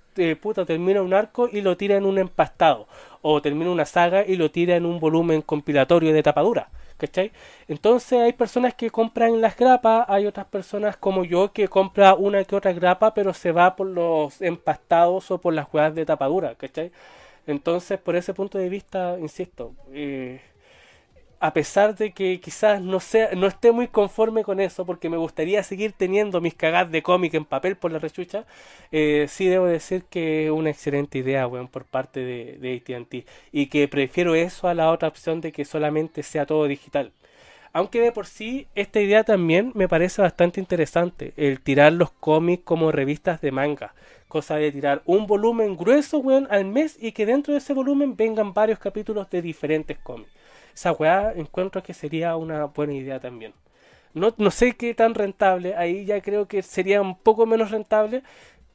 puta 0.41 0.65
termina 0.65 1.01
un 1.01 1.13
arco 1.13 1.47
y 1.51 1.61
lo 1.61 1.77
tira 1.77 1.95
en 1.95 2.05
un 2.05 2.17
empastado, 2.17 2.87
o 3.21 3.41
termina 3.41 3.69
una 3.69 3.85
saga 3.85 4.25
y 4.25 4.35
lo 4.35 4.49
tira 4.49 4.75
en 4.75 4.85
un 4.85 4.99
volumen 4.99 5.41
compilatorio 5.41 6.13
de 6.13 6.23
tapadura. 6.23 6.69
¿Cachai? 6.97 7.31
Entonces 7.67 8.19
hay 8.19 8.33
personas 8.33 8.73
que 8.73 8.89
compran 8.89 9.39
las 9.39 9.55
grapas, 9.55 10.05
hay 10.09 10.25
otras 10.25 10.47
personas 10.47 10.97
como 10.97 11.23
yo 11.23 11.51
que 11.53 11.67
compra 11.67 12.15
una 12.15 12.43
que 12.43 12.55
otra 12.55 12.73
grapa, 12.73 13.13
pero 13.13 13.35
se 13.35 13.51
va 13.51 13.75
por 13.75 13.85
los 13.85 14.41
empastados 14.41 15.29
o 15.29 15.37
por 15.37 15.53
las 15.53 15.67
juegas 15.67 15.93
de 15.93 16.07
tapadura, 16.07 16.55
¿cachai? 16.55 16.91
Entonces, 17.45 17.99
por 17.99 18.15
ese 18.15 18.33
punto 18.33 18.57
de 18.57 18.69
vista, 18.69 19.15
insisto, 19.19 19.73
eh, 19.93 20.41
a 21.39 21.53
pesar 21.53 21.95
de 21.95 22.11
que 22.11 22.39
quizás 22.39 22.81
no 22.81 22.99
sea, 22.99 23.29
no 23.35 23.47
esté 23.47 23.71
muy 23.71 23.87
conforme 23.87 24.43
con 24.43 24.59
eso, 24.59 24.85
porque 24.85 25.09
me 25.09 25.17
gustaría 25.17 25.61
seguir 25.63 25.93
teniendo 25.93 26.41
mis 26.41 26.55
cagadas 26.55 26.91
de 26.91 27.03
cómic 27.03 27.33
en 27.35 27.45
papel 27.45 27.75
por 27.77 27.91
la 27.91 27.99
rechucha, 27.99 28.45
eh, 28.91 29.27
sí 29.29 29.47
debo 29.47 29.65
decir 29.65 30.03
que 30.09 30.45
es 30.45 30.51
una 30.51 30.71
excelente 30.71 31.19
idea, 31.19 31.47
weón, 31.47 31.67
por 31.67 31.85
parte 31.85 32.21
de, 32.21 32.57
de 32.59 32.95
ATT. 32.95 33.27
Y 33.51 33.67
que 33.67 33.87
prefiero 33.87 34.35
eso 34.35 34.67
a 34.67 34.73
la 34.73 34.91
otra 34.91 35.07
opción 35.07 35.41
de 35.41 35.51
que 35.51 35.65
solamente 35.65 36.23
sea 36.23 36.45
todo 36.45 36.65
digital. 36.67 37.11
Aunque 37.73 38.01
de 38.01 38.11
por 38.11 38.25
sí, 38.25 38.67
esta 38.73 38.99
idea 38.99 39.23
también 39.23 39.71
me 39.75 39.87
parece 39.87 40.21
bastante 40.21 40.59
interesante, 40.59 41.33
el 41.37 41.61
tirar 41.61 41.93
los 41.93 42.11
cómics 42.11 42.63
como 42.63 42.91
revistas 42.91 43.41
de 43.41 43.51
manga. 43.51 43.93
Cosa 44.27 44.55
de 44.55 44.71
tirar 44.71 45.03
un 45.05 45.27
volumen 45.27 45.77
grueso, 45.77 46.17
weón, 46.17 46.47
al 46.49 46.65
mes 46.65 46.97
y 46.99 47.11
que 47.11 47.27
dentro 47.27 47.53
de 47.53 47.59
ese 47.59 47.73
volumen 47.73 48.15
vengan 48.15 48.53
varios 48.53 48.79
capítulos 48.79 49.29
de 49.29 49.41
diferentes 49.43 49.97
cómics 49.99 50.31
esa 50.77 51.33
encuentro 51.35 51.81
que 51.83 51.93
sería 51.93 52.35
una 52.35 52.65
buena 52.65 52.93
idea 52.93 53.19
también. 53.19 53.53
No, 54.13 54.33
no 54.37 54.51
sé 54.51 54.75
qué 54.77 54.93
tan 54.93 55.15
rentable, 55.15 55.75
ahí 55.75 56.05
ya 56.05 56.21
creo 56.21 56.47
que 56.47 56.63
sería 56.63 57.01
un 57.01 57.17
poco 57.17 57.45
menos 57.47 57.71
rentable, 57.71 58.23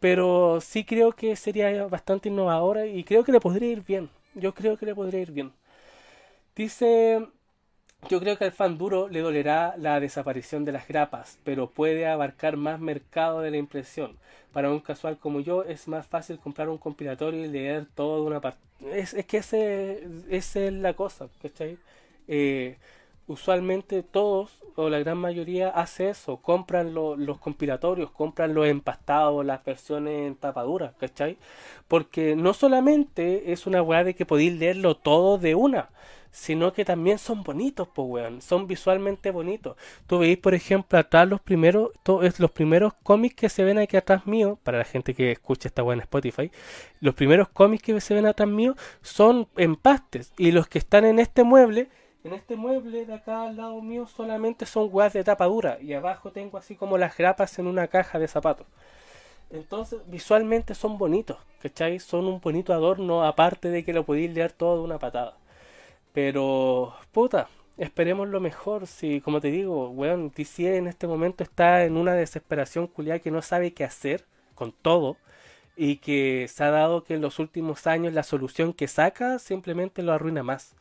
pero 0.00 0.60
sí 0.60 0.84
creo 0.84 1.12
que 1.12 1.36
sería 1.36 1.86
bastante 1.86 2.28
innovadora 2.28 2.86
y 2.86 3.04
creo 3.04 3.24
que 3.24 3.32
le 3.32 3.40
podría 3.40 3.70
ir 3.72 3.84
bien. 3.86 4.10
Yo 4.34 4.54
creo 4.54 4.76
que 4.76 4.86
le 4.86 4.94
podría 4.94 5.20
ir 5.22 5.32
bien. 5.32 5.52
Dice, 6.56 7.26
yo 8.08 8.20
creo 8.20 8.36
que 8.36 8.44
al 8.44 8.52
fan 8.52 8.78
duro 8.78 9.08
le 9.08 9.20
dolerá 9.20 9.74
la 9.78 10.00
desaparición 10.00 10.64
de 10.64 10.72
las 10.72 10.88
grapas, 10.88 11.38
pero 11.44 11.70
puede 11.70 12.06
abarcar 12.06 12.56
más 12.56 12.80
mercado 12.80 13.40
de 13.40 13.50
la 13.50 13.56
impresión. 13.56 14.16
Para 14.52 14.70
un 14.70 14.80
casual 14.80 15.18
como 15.18 15.40
yo 15.40 15.64
es 15.64 15.88
más 15.88 16.06
fácil 16.06 16.38
comprar 16.38 16.68
un 16.68 16.78
compilatorio 16.78 17.44
y 17.44 17.48
leer 17.48 17.86
todo 17.94 18.20
de 18.20 18.26
una 18.26 18.40
parte. 18.40 18.60
Es, 18.92 19.14
que 19.26 19.38
ese, 19.38 20.06
esa 20.28 20.60
es 20.60 20.72
la 20.72 20.94
cosa, 20.94 21.28
¿cachai? 21.40 21.78
Eh, 22.28 22.76
usualmente 23.26 24.02
todos 24.02 24.62
o 24.74 24.88
la 24.88 24.98
gran 24.98 25.18
mayoría 25.18 25.68
hace 25.68 26.08
eso, 26.08 26.38
compran 26.38 26.94
los 26.94 27.38
compilatorios, 27.38 28.10
compran 28.10 28.54
los 28.54 28.66
empastados, 28.66 29.44
las 29.44 29.64
versiones 29.64 30.26
en 30.26 30.36
tapadura, 30.36 30.94
¿cachai? 30.98 31.36
Porque 31.88 32.36
no 32.36 32.54
solamente 32.54 33.52
es 33.52 33.66
una 33.66 33.82
weá 33.82 34.04
de 34.04 34.14
que 34.14 34.26
podéis 34.26 34.58
leerlo 34.58 34.96
todo 34.96 35.36
de 35.36 35.54
una, 35.54 35.90
sino 36.30 36.72
que 36.72 36.86
también 36.86 37.18
son 37.18 37.42
bonitos, 37.42 37.86
pues 37.94 38.08
weón, 38.08 38.40
son 38.40 38.66
visualmente 38.66 39.30
bonitos. 39.30 39.76
Tú 40.06 40.20
veis, 40.20 40.38
por 40.38 40.54
ejemplo, 40.54 40.98
atrás 40.98 41.28
los 41.28 41.42
primeros, 41.42 41.90
los 42.38 42.50
primeros 42.50 42.94
cómics 43.02 43.34
que 43.34 43.48
se 43.50 43.64
ven 43.64 43.78
aquí 43.78 43.98
atrás 43.98 44.26
mío, 44.26 44.58
para 44.62 44.78
la 44.78 44.84
gente 44.84 45.12
que 45.12 45.32
escucha 45.32 45.68
esta 45.68 45.82
weá 45.82 45.94
en 45.94 46.00
Spotify, 46.00 46.50
los 47.00 47.14
primeros 47.14 47.50
cómics 47.50 47.82
que 47.82 48.00
se 48.00 48.14
ven 48.14 48.24
atrás 48.24 48.48
mío 48.48 48.74
son 49.02 49.46
empastes, 49.56 50.32
y 50.38 50.52
los 50.52 50.66
que 50.66 50.78
están 50.78 51.04
en 51.04 51.18
este 51.18 51.44
mueble, 51.44 51.90
en 52.24 52.34
este 52.34 52.56
mueble 52.56 53.04
de 53.06 53.14
acá 53.14 53.44
al 53.44 53.56
lado 53.56 53.80
mío 53.82 54.06
solamente 54.06 54.66
son 54.66 54.88
weas 54.92 55.12
de 55.12 55.24
tapa 55.24 55.46
dura, 55.46 55.78
y 55.80 55.92
abajo 55.92 56.30
tengo 56.30 56.58
así 56.58 56.76
como 56.76 56.98
las 56.98 57.16
grapas 57.16 57.58
en 57.58 57.66
una 57.66 57.88
caja 57.88 58.18
de 58.18 58.28
zapatos. 58.28 58.66
Entonces, 59.50 60.00
visualmente 60.06 60.74
son 60.74 60.96
bonitos, 60.96 61.36
¿cachai? 61.60 61.98
Son 61.98 62.26
un 62.26 62.40
bonito 62.40 62.72
adorno, 62.72 63.24
aparte 63.24 63.68
de 63.68 63.84
que 63.84 63.92
lo 63.92 64.04
podéis 64.04 64.32
leer 64.32 64.52
todo 64.52 64.78
de 64.78 64.84
una 64.84 64.98
patada. 64.98 65.36
Pero, 66.12 66.94
puta, 67.12 67.48
esperemos 67.76 68.28
lo 68.28 68.40
mejor. 68.40 68.86
Si, 68.86 69.20
como 69.20 69.40
te 69.40 69.50
digo, 69.50 69.90
weón, 69.90 70.32
DC 70.34 70.76
en 70.76 70.86
este 70.86 71.06
momento 71.06 71.42
está 71.42 71.84
en 71.84 71.96
una 71.96 72.14
desesperación 72.14 72.86
culiada 72.86 73.18
que 73.20 73.30
no 73.30 73.42
sabe 73.42 73.74
qué 73.74 73.84
hacer 73.84 74.24
con 74.54 74.72
todo. 74.72 75.16
Y 75.76 75.96
que 75.96 76.48
se 76.48 76.64
ha 76.64 76.70
dado 76.70 77.02
que 77.04 77.14
en 77.14 77.22
los 77.22 77.38
últimos 77.38 77.86
años 77.86 78.12
la 78.12 78.22
solución 78.22 78.72
que 78.74 78.88
saca 78.88 79.38
simplemente 79.38 80.02
lo 80.02 80.12
arruina 80.12 80.42
más. 80.42 80.76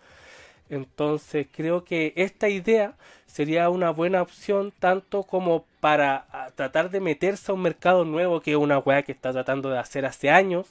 Entonces 0.72 1.48
creo 1.52 1.84
que 1.84 2.14
esta 2.16 2.50
idea 2.50 2.96
sería 3.28 3.70
una 3.70 3.92
buena 3.92 4.22
opción 4.22 4.74
tanto 4.80 5.24
como 5.24 5.66
para 5.82 6.26
ah, 6.32 6.50
tratar 6.56 6.90
de 6.90 7.02
meterse 7.02 7.52
a 7.52 7.56
un 7.56 7.62
mercado 7.62 8.06
nuevo 8.06 8.42
que 8.42 8.52
es 8.52 8.58
una 8.58 8.80
weá 8.80 9.04
que 9.04 9.12
está 9.12 9.32
tratando 9.32 9.70
de 9.70 9.78
hacer 9.78 10.06
hace 10.06 10.32
años 10.32 10.68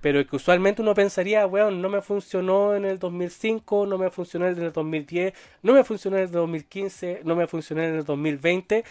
pero 0.00 0.24
que 0.26 0.36
usualmente 0.36 0.82
uno 0.82 0.94
pensaría, 0.94 1.46
weón, 1.46 1.82
no 1.82 1.88
me 1.88 2.02
funcionó 2.02 2.74
en 2.76 2.84
el 2.84 2.98
2005, 2.98 3.86
no 3.86 3.98
me 3.98 4.10
funcionó 4.10 4.46
en 4.46 4.58
el 4.62 4.72
2010, 4.72 5.34
no 5.62 5.72
me 5.72 5.84
funcionó 5.84 6.18
en 6.18 6.24
el 6.24 6.30
2015, 6.30 7.22
no 7.24 7.34
me 7.34 7.46
funcionó 7.46 7.82
en 7.82 7.94
el 7.96 8.04
2020. 8.04 8.84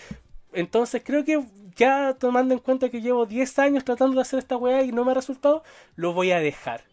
Entonces 0.53 1.01
creo 1.05 1.23
que 1.23 1.41
ya 1.75 2.15
tomando 2.19 2.53
en 2.53 2.59
cuenta 2.59 2.89
que 2.89 3.01
llevo 3.01 3.25
10 3.25 3.59
años 3.59 3.85
tratando 3.85 4.15
de 4.15 4.21
hacer 4.21 4.39
esta 4.39 4.57
weá 4.57 4.83
y 4.83 4.91
no 4.91 5.05
me 5.05 5.11
ha 5.11 5.15
resultado, 5.15 5.63
lo 5.95 6.13
voy 6.13 6.31
a 6.31 6.39
dejar. 6.39 6.86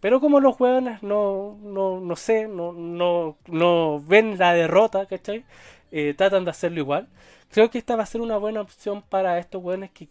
Pero 0.00 0.20
como 0.20 0.40
los 0.40 0.58
weones 0.60 1.02
no, 1.02 1.58
no, 1.62 2.00
no 2.00 2.16
sé, 2.16 2.46
no, 2.46 2.72
no, 2.72 3.36
no 3.46 4.00
ven 4.00 4.38
la 4.38 4.54
derrota, 4.54 5.06
¿cachai? 5.06 5.44
Eh, 5.90 6.14
tratan 6.16 6.44
de 6.44 6.50
hacerlo 6.50 6.78
igual. 6.78 7.08
Creo 7.50 7.70
que 7.70 7.78
esta 7.78 7.96
va 7.96 8.04
a 8.04 8.06
ser 8.06 8.20
una 8.20 8.36
buena 8.36 8.60
opción 8.60 9.02
para 9.02 9.38
estos 9.38 9.62
weones 9.62 9.90
que, 9.90 10.08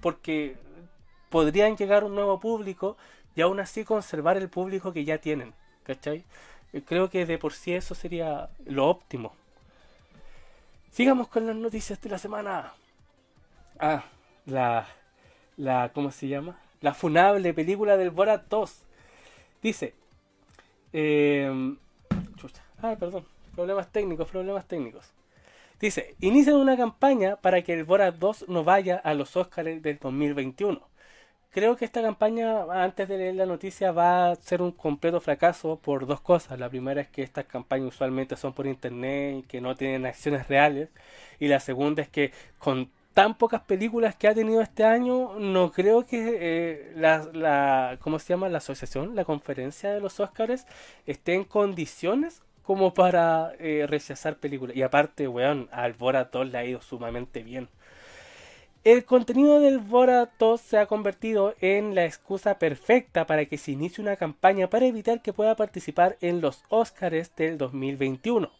porque 0.00 0.56
podrían 1.30 1.76
llegar 1.76 2.04
un 2.04 2.14
nuevo 2.14 2.40
público 2.40 2.96
y 3.34 3.40
aún 3.40 3.60
así 3.60 3.84
conservar 3.84 4.36
el 4.36 4.48
público 4.48 4.92
que 4.92 5.04
ya 5.04 5.18
tienen. 5.18 5.54
¿Cachai? 5.84 6.24
Eh, 6.72 6.82
creo 6.84 7.08
que 7.08 7.26
de 7.26 7.38
por 7.38 7.54
sí 7.54 7.72
eso 7.74 7.94
sería 7.94 8.50
lo 8.66 8.88
óptimo. 8.88 9.34
Sigamos 10.90 11.28
con 11.28 11.46
las 11.46 11.56
noticias 11.56 12.00
de 12.00 12.10
la 12.10 12.18
semana. 12.18 12.72
Ah, 13.78 14.04
la, 14.44 14.86
la, 15.56 15.90
¿cómo 15.94 16.10
se 16.10 16.28
llama? 16.28 16.58
la 16.82 16.92
funable 16.92 17.54
película 17.54 17.96
del 17.96 18.10
Borat 18.10 18.44
2. 18.50 18.82
Dice, 19.62 19.94
eh, 20.92 21.76
chucha, 22.36 22.62
ah, 22.82 22.96
perdón, 22.98 23.24
problemas 23.54 23.90
técnicos, 23.92 24.28
problemas 24.28 24.66
técnicos. 24.66 25.12
Dice, 25.80 26.14
inician 26.20 26.56
una 26.56 26.76
campaña 26.76 27.36
para 27.36 27.62
que 27.62 27.72
el 27.74 27.84
Borat 27.84 28.16
2 28.16 28.46
no 28.48 28.64
vaya 28.64 28.96
a 28.96 29.14
los 29.14 29.36
Oscars 29.36 29.82
del 29.82 29.98
2021. 29.98 30.80
Creo 31.50 31.76
que 31.76 31.84
esta 31.84 32.02
campaña, 32.02 32.62
antes 32.70 33.08
de 33.08 33.18
leer 33.18 33.34
la 33.34 33.46
noticia, 33.46 33.92
va 33.92 34.30
a 34.30 34.36
ser 34.36 34.62
un 34.62 34.72
completo 34.72 35.20
fracaso 35.20 35.76
por 35.76 36.06
dos 36.06 36.20
cosas. 36.20 36.58
La 36.58 36.70
primera 36.70 37.02
es 37.02 37.08
que 37.08 37.22
estas 37.22 37.44
campañas 37.44 37.88
usualmente 37.88 38.36
son 38.36 38.54
por 38.54 38.66
internet 38.66 39.40
y 39.40 39.42
que 39.42 39.60
no 39.60 39.76
tienen 39.76 40.06
acciones 40.06 40.48
reales. 40.48 40.88
Y 41.40 41.48
la 41.48 41.60
segunda 41.60 42.02
es 42.02 42.08
que 42.08 42.32
con 42.58 42.90
tan 43.14 43.34
pocas 43.34 43.62
películas 43.62 44.16
que 44.16 44.28
ha 44.28 44.34
tenido 44.34 44.60
este 44.60 44.84
año, 44.84 45.38
no 45.38 45.70
creo 45.72 46.06
que 46.06 46.38
eh, 46.40 46.92
la, 46.96 47.98
¿cómo 48.00 48.18
se 48.18 48.28
llama? 48.28 48.48
La 48.48 48.58
asociación, 48.58 49.14
la 49.14 49.24
conferencia 49.24 49.92
de 49.92 50.00
los 50.00 50.18
Oscars 50.20 50.66
esté 51.06 51.34
en 51.34 51.44
condiciones 51.44 52.42
como 52.62 52.94
para 52.94 53.52
eh, 53.58 53.86
rechazar 53.88 54.36
películas. 54.36 54.76
Y 54.76 54.82
aparte, 54.82 55.28
weón, 55.28 55.68
al 55.72 55.92
Borat 55.92 56.34
le 56.34 56.58
ha 56.58 56.64
ido 56.64 56.80
sumamente 56.80 57.42
bien. 57.42 57.68
El 58.84 59.04
contenido 59.04 59.60
del 59.60 59.78
Borat 59.78 60.30
2 60.40 60.60
se 60.60 60.78
ha 60.78 60.86
convertido 60.86 61.54
en 61.60 61.94
la 61.94 62.04
excusa 62.04 62.58
perfecta 62.58 63.26
para 63.26 63.44
que 63.44 63.56
se 63.56 63.70
inicie 63.70 64.02
una 64.02 64.16
campaña 64.16 64.68
para 64.68 64.86
evitar 64.86 65.22
que 65.22 65.32
pueda 65.32 65.54
participar 65.54 66.16
en 66.20 66.40
los 66.40 66.64
Oscars 66.68 67.30
del 67.36 67.58
2021. 67.58 68.50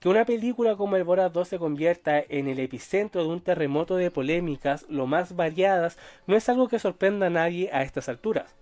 Que 0.00 0.08
una 0.08 0.24
película 0.24 0.76
como 0.76 0.96
el 0.96 1.04
Borat 1.04 1.32
2 1.32 1.48
se 1.48 1.58
convierta 1.58 2.18
en 2.18 2.48
el 2.48 2.60
epicentro 2.60 3.22
de 3.22 3.28
un 3.28 3.40
terremoto 3.40 3.96
de 3.96 4.10
polémicas 4.10 4.84
lo 4.88 5.06
más 5.06 5.34
variadas 5.34 5.98
no 6.26 6.36
es 6.36 6.48
algo 6.48 6.68
que 6.68 6.78
sorprenda 6.78 7.26
a 7.26 7.30
nadie 7.30 7.70
a 7.72 7.82
estas 7.82 8.08
alturas. 8.08 8.54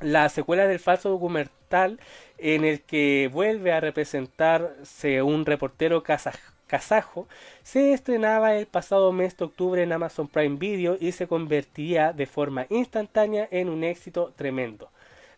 La 0.00 0.28
secuela 0.28 0.66
del 0.66 0.78
falso 0.78 1.08
documental 1.10 1.98
en 2.38 2.64
el 2.64 2.82
que 2.82 3.28
vuelve 3.32 3.72
a 3.72 3.80
representarse 3.80 5.22
un 5.22 5.44
reportero 5.44 6.02
kazaj 6.02 6.36
kazajo, 6.68 7.26
se 7.64 7.92
estrenaba 7.92 8.54
el 8.54 8.66
pasado 8.66 9.10
mes 9.10 9.36
de 9.36 9.46
octubre 9.46 9.82
en 9.82 9.92
Amazon 9.92 10.28
Prime 10.28 10.56
Video 10.56 10.96
y 11.00 11.10
se 11.12 11.26
convertiría 11.26 12.12
de 12.12 12.26
forma 12.26 12.66
instantánea 12.70 13.48
en 13.50 13.68
un 13.68 13.82
éxito 13.82 14.32
tremendo. 14.36 14.90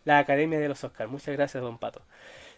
La 0.05 0.19
Academia 0.19 0.59
de 0.59 0.67
los 0.67 0.83
Oscars. 0.83 1.09
Muchas 1.09 1.35
gracias, 1.35 1.63
don 1.63 1.77
Pato. 1.77 2.01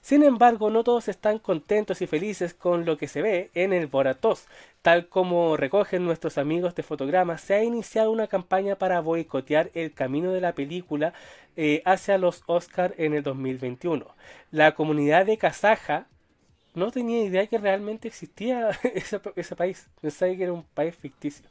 Sin 0.04 0.22
embargo, 0.22 0.70
no 0.70 0.84
todos 0.84 1.08
están 1.08 1.40
contentos 1.40 2.02
y 2.02 2.08
felices 2.08 2.54
con 2.54 2.84
lo 2.84 2.98
que 2.98 3.08
se 3.08 3.22
ve 3.22 3.52
en 3.54 3.72
el 3.72 3.88
Boratos. 3.88 4.48
Tal 4.82 5.08
como 5.08 5.56
recogen 5.56 6.04
nuestros 6.04 6.38
amigos 6.38 6.76
de 6.76 6.84
fotogramas, 6.84 7.40
se 7.40 7.54
ha 7.54 7.64
iniciado 7.64 8.12
una 8.12 8.28
campaña 8.28 8.76
para 8.76 9.00
boicotear 9.00 9.72
el 9.74 9.94
camino 9.94 10.34
de 10.34 10.42
la 10.42 10.56
película 10.56 11.14
eh, 11.56 11.82
hacia 11.86 12.18
los 12.18 12.44
Oscars 12.48 12.94
en 12.98 13.14
el 13.14 13.24
2021. 13.24 14.06
La 14.52 14.76
comunidad 14.76 15.26
de 15.26 15.38
Kazaja 15.38 16.08
no 16.76 16.92
tenía 16.92 17.24
idea 17.24 17.48
que 17.48 17.58
realmente 17.58 18.10
existía 18.10 18.72
ese, 18.84 19.56
país. 19.56 19.88
Pensaba 20.02 20.36
que 20.36 20.44
era 20.44 20.52
un 20.52 20.64
país 20.64 20.98
ficticio. 20.98 21.46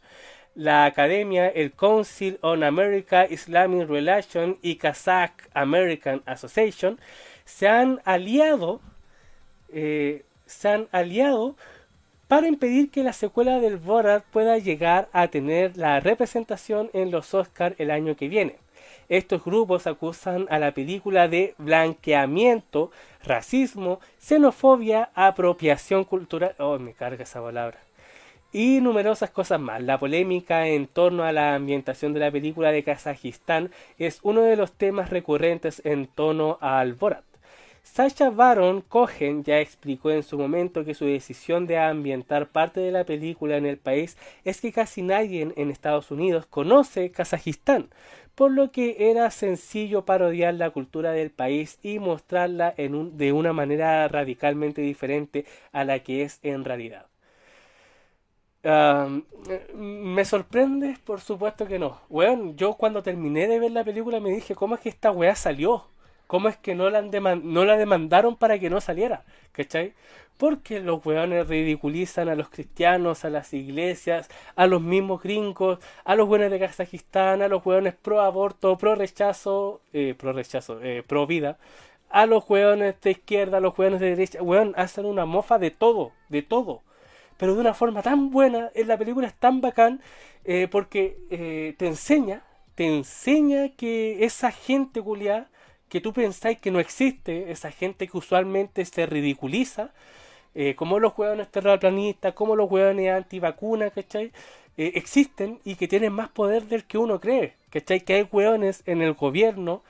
La 0.54 0.84
academia, 0.84 1.48
el 1.48 1.72
Council 1.72 2.38
on 2.42 2.62
America 2.64 3.26
Islamic 3.30 3.88
Relations 3.88 4.58
y 4.60 4.76
Kazakh 4.76 5.48
American 5.54 6.22
Association 6.26 7.00
se 7.44 7.68
han 7.68 8.00
aliado, 8.04 8.80
eh, 9.72 10.24
se 10.46 10.68
han 10.68 10.88
aliado 10.92 11.56
para 12.28 12.48
impedir 12.48 12.90
que 12.90 13.02
la 13.02 13.12
secuela 13.12 13.60
del 13.60 13.76
Borat 13.76 14.24
pueda 14.24 14.56
llegar 14.56 15.08
a 15.12 15.28
tener 15.28 15.76
la 15.76 16.00
representación 16.00 16.88
en 16.94 17.10
los 17.10 17.34
Oscars 17.34 17.78
el 17.78 17.90
año 17.90 18.16
que 18.16 18.28
viene. 18.28 18.56
Estos 19.10 19.44
grupos 19.44 19.86
acusan 19.86 20.46
a 20.48 20.58
la 20.58 20.72
película 20.72 21.28
de 21.28 21.54
blanqueamiento, 21.58 22.90
racismo, 23.22 24.00
xenofobia, 24.18 25.10
apropiación 25.14 26.04
cultural. 26.04 26.54
Oh, 26.58 26.78
me 26.78 26.94
carga 26.94 27.24
esa 27.24 27.42
palabra. 27.42 27.78
Y 28.50 28.80
numerosas 28.80 29.28
cosas 29.28 29.60
más. 29.60 29.82
La 29.82 29.98
polémica 29.98 30.66
en 30.68 30.86
torno 30.86 31.24
a 31.24 31.32
la 31.32 31.54
ambientación 31.54 32.14
de 32.14 32.20
la 32.20 32.30
película 32.30 32.72
de 32.72 32.82
Kazajistán 32.82 33.70
es 33.98 34.20
uno 34.22 34.40
de 34.40 34.56
los 34.56 34.72
temas 34.72 35.10
recurrentes 35.10 35.82
en 35.84 36.06
torno 36.06 36.56
al 36.62 36.94
Borat. 36.94 37.24
Sacha 37.84 38.30
Baron 38.30 38.80
Cohen 38.80 39.44
ya 39.44 39.60
explicó 39.60 40.10
en 40.10 40.22
su 40.24 40.36
momento 40.36 40.84
que 40.84 40.94
su 40.94 41.04
decisión 41.04 41.66
de 41.68 41.78
ambientar 41.78 42.48
parte 42.48 42.80
de 42.80 42.90
la 42.90 43.04
película 43.04 43.56
en 43.56 43.66
el 43.66 43.78
país 43.78 44.16
es 44.44 44.60
que 44.60 44.72
casi 44.72 45.02
nadie 45.02 45.52
en 45.54 45.70
Estados 45.70 46.10
Unidos 46.10 46.46
conoce 46.46 47.12
Kazajistán, 47.12 47.88
por 48.34 48.50
lo 48.50 48.72
que 48.72 49.10
era 49.10 49.30
sencillo 49.30 50.04
parodiar 50.04 50.54
la 50.54 50.70
cultura 50.70 51.12
del 51.12 51.30
país 51.30 51.78
y 51.82 51.98
mostrarla 52.00 52.74
de 52.76 53.32
una 53.32 53.52
manera 53.52 54.08
radicalmente 54.08 54.80
diferente 54.82 55.44
a 55.72 55.84
la 55.84 56.00
que 56.00 56.22
es 56.22 56.40
en 56.42 56.64
realidad. 56.64 57.06
¿Me 59.74 60.24
sorprende? 60.24 60.96
Por 61.04 61.20
supuesto 61.20 61.66
que 61.66 61.78
no. 61.78 62.00
Bueno, 62.08 62.52
yo 62.56 62.74
cuando 62.74 63.02
terminé 63.02 63.48
de 63.48 63.58
ver 63.58 63.72
la 63.72 63.84
película 63.84 64.20
me 64.20 64.30
dije, 64.30 64.54
¿cómo 64.54 64.74
es 64.74 64.80
que 64.80 64.88
esta 64.88 65.10
weá 65.10 65.34
salió? 65.34 65.84
¿Cómo 66.26 66.48
es 66.48 66.56
que 66.56 66.74
no 66.74 66.88
la, 66.88 67.02
no 67.02 67.64
la 67.64 67.76
demandaron 67.76 68.36
para 68.36 68.58
que 68.58 68.70
no 68.70 68.80
saliera? 68.80 69.22
¿Cachai? 69.52 69.92
Porque 70.38 70.80
los 70.80 71.04
weones 71.04 71.46
ridiculizan 71.46 72.28
a 72.28 72.34
los 72.34 72.48
cristianos, 72.48 73.24
a 73.24 73.30
las 73.30 73.52
iglesias, 73.52 74.28
a 74.56 74.66
los 74.66 74.80
mismos 74.80 75.22
gringos, 75.22 75.78
a 76.04 76.14
los 76.14 76.28
weones 76.28 76.50
de 76.50 76.58
Kazajistán, 76.58 77.42
a 77.42 77.48
los 77.48 77.64
weones 77.64 77.94
pro 77.94 78.20
aborto, 78.20 78.76
pro 78.78 78.94
rechazo, 78.94 79.82
eh, 79.92 80.14
pro 80.18 80.32
rechazo, 80.32 80.80
eh, 80.82 81.04
pro 81.06 81.26
vida, 81.26 81.58
a 82.08 82.26
los 82.26 82.48
weones 82.48 83.00
de 83.00 83.10
izquierda, 83.12 83.58
a 83.58 83.60
los 83.60 83.78
weones 83.78 84.00
de 84.00 84.10
derecha, 84.10 84.42
weón, 84.42 84.72
hacen 84.76 85.04
una 85.04 85.26
mofa 85.26 85.58
de 85.58 85.70
todo, 85.70 86.12
de 86.28 86.42
todo. 86.42 86.82
Pero 87.36 87.54
de 87.54 87.60
una 87.60 87.74
forma 87.74 88.02
tan 88.02 88.30
buena, 88.30 88.70
en 88.74 88.88
la 88.88 88.96
película 88.96 89.26
es 89.26 89.34
tan 89.34 89.60
bacán, 89.60 90.00
eh, 90.44 90.66
porque 90.70 91.74
te 91.78 91.86
enseña, 91.86 92.42
te 92.74 92.86
enseña 92.86 93.68
que 93.76 94.24
esa 94.24 94.50
gente 94.50 95.00
culiada 95.02 95.51
que 95.92 96.00
tú 96.00 96.14
pensáis 96.14 96.58
que 96.58 96.70
no 96.70 96.80
existe, 96.80 97.52
esa 97.52 97.70
gente 97.70 98.08
que 98.08 98.16
usualmente 98.16 98.82
se 98.86 99.04
ridiculiza, 99.04 99.90
eh, 100.54 100.74
como 100.74 100.98
los 100.98 101.12
hueones 101.18 101.50
terraplanistas, 101.50 102.32
como 102.32 102.56
los 102.56 102.70
hueones 102.70 103.10
antivacunas, 103.10 103.92
¿cachai? 103.92 104.32
Eh, 104.78 104.92
existen 104.94 105.60
y 105.64 105.74
que 105.74 105.88
tienen 105.88 106.14
más 106.14 106.30
poder 106.30 106.62
del 106.64 106.84
que 106.84 106.96
uno 106.96 107.20
cree, 107.20 107.56
¿cachai? 107.68 108.00
Que 108.00 108.14
hay 108.14 108.28
hueones 108.32 108.82
en 108.86 109.02
el 109.02 109.12
gobierno 109.12 109.82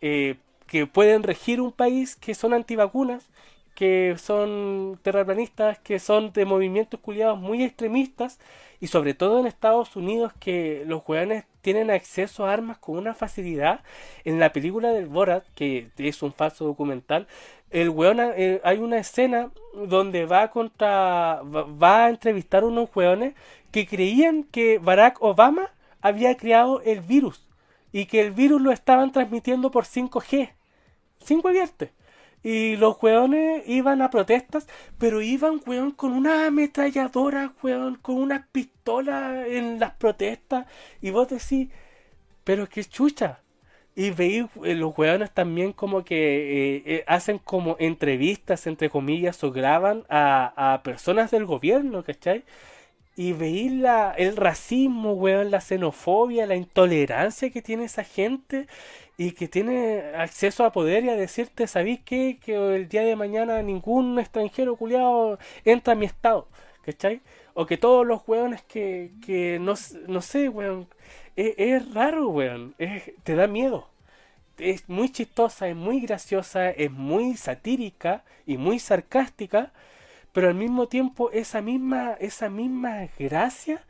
eh, 0.00 0.38
que 0.66 0.88
pueden 0.88 1.22
regir 1.22 1.60
un 1.60 1.70
país 1.70 2.16
que 2.16 2.34
son 2.34 2.52
antivacunas, 2.52 3.30
que 3.76 4.16
son 4.18 4.98
terraplanistas, 5.02 5.78
que 5.78 6.00
son 6.00 6.32
de 6.32 6.46
movimientos 6.46 6.98
culiados 6.98 7.38
muy 7.38 7.62
extremistas 7.62 8.40
y 8.80 8.88
sobre 8.88 9.14
todo 9.14 9.38
en 9.38 9.46
Estados 9.46 9.94
Unidos 9.94 10.32
que 10.40 10.82
los 10.86 11.02
hueones 11.06 11.44
tienen 11.64 11.90
acceso 11.90 12.44
a 12.44 12.52
armas 12.52 12.76
con 12.78 12.98
una 12.98 13.14
facilidad. 13.14 13.80
En 14.24 14.38
la 14.38 14.52
película 14.52 14.92
del 14.92 15.06
Borat, 15.06 15.44
que 15.54 15.88
es 15.96 16.22
un 16.22 16.32
falso 16.32 16.66
documental, 16.66 17.26
el 17.70 17.88
weón, 17.88 18.20
eh, 18.20 18.60
hay 18.62 18.78
una 18.78 18.98
escena 18.98 19.50
donde 19.74 20.26
va 20.26 20.50
contra, 20.50 21.40
va, 21.42 22.04
a 22.04 22.10
entrevistar 22.10 22.62
a 22.62 22.66
unos 22.66 22.94
weones 22.94 23.34
que 23.72 23.86
creían 23.86 24.44
que 24.44 24.78
Barack 24.78 25.20
Obama 25.22 25.70
había 26.02 26.36
creado 26.36 26.82
el 26.82 27.00
virus 27.00 27.48
y 27.92 28.04
que 28.06 28.20
el 28.20 28.30
virus 28.30 28.60
lo 28.60 28.70
estaban 28.70 29.10
transmitiendo 29.10 29.70
por 29.70 29.86
5G. 29.86 30.50
5 31.24 31.48
abierto. 31.48 31.88
Y 32.44 32.76
los 32.76 33.02
weones 33.02 33.64
iban 33.66 34.02
a 34.02 34.10
protestas, 34.10 34.68
pero 34.98 35.22
iban, 35.22 35.60
weón, 35.66 35.92
con 35.92 36.12
una 36.12 36.46
ametralladora, 36.46 37.54
weón, 37.62 37.96
con 37.96 38.16
una 38.16 38.48
pistola 38.52 39.46
en 39.48 39.80
las 39.80 39.92
protestas. 39.94 40.66
Y 41.02 41.10
vos 41.10 41.28
decís, 41.28 41.70
pero 42.44 42.68
qué 42.68 42.84
chucha. 42.84 43.40
Y 43.96 44.10
veis 44.10 44.46
eh, 44.64 44.74
los 44.74 44.96
weones 44.98 45.30
también 45.32 45.72
como 45.72 46.04
que 46.04 46.76
eh, 46.76 46.82
eh, 46.86 47.04
hacen 47.06 47.38
como 47.38 47.76
entrevistas, 47.78 48.66
entre 48.66 48.90
comillas, 48.90 49.42
o 49.44 49.52
graban 49.52 50.04
a, 50.08 50.74
a 50.74 50.82
personas 50.82 51.30
del 51.30 51.46
gobierno, 51.46 52.02
¿cachai? 52.04 52.44
Y 53.16 53.32
veis 53.32 53.72
la, 53.72 54.12
el 54.16 54.36
racismo, 54.36 55.12
weón, 55.14 55.50
la 55.52 55.60
xenofobia, 55.60 56.46
la 56.46 56.56
intolerancia 56.56 57.50
que 57.50 57.62
tiene 57.62 57.84
esa 57.84 58.04
gente 58.04 58.66
y 59.16 59.32
que 59.32 59.48
tiene 59.48 60.12
acceso 60.16 60.64
a 60.64 60.72
poder 60.72 61.04
y 61.04 61.10
a 61.10 61.16
decirte, 61.16 61.66
¿sabéis 61.66 62.00
qué? 62.04 62.38
Que 62.44 62.54
el 62.76 62.88
día 62.88 63.02
de 63.02 63.16
mañana 63.16 63.62
ningún 63.62 64.18
extranjero 64.18 64.76
culiado 64.76 65.38
entra 65.64 65.92
a 65.92 65.96
mi 65.96 66.06
estado, 66.06 66.48
¿cachai? 66.84 67.20
O 67.54 67.66
que 67.66 67.76
todos 67.78 68.06
los 68.06 68.22
weones 68.26 68.62
que, 68.62 69.12
que 69.24 69.58
no, 69.60 69.74
no 70.08 70.20
sé, 70.20 70.48
weón, 70.48 70.88
es, 71.36 71.94
raro, 71.94 72.28
weón, 72.28 72.74
te 73.24 73.34
da 73.34 73.46
miedo. 73.46 73.88
Es 74.58 74.88
muy 74.88 75.10
chistosa, 75.10 75.68
es 75.68 75.76
muy 75.76 76.00
graciosa, 76.00 76.70
es 76.70 76.90
muy 76.90 77.36
satírica 77.36 78.24
y 78.46 78.56
muy 78.56 78.78
sarcástica, 78.78 79.72
pero 80.32 80.48
al 80.48 80.54
mismo 80.54 80.88
tiempo 80.88 81.30
esa 81.32 81.60
misma, 81.62 82.14
esa 82.20 82.50
misma 82.50 83.08
gracia 83.18 83.84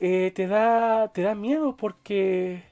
eh, 0.00 0.32
te, 0.34 0.46
da, 0.46 1.12
te 1.12 1.22
da 1.22 1.34
miedo 1.34 1.76
porque 1.76 2.64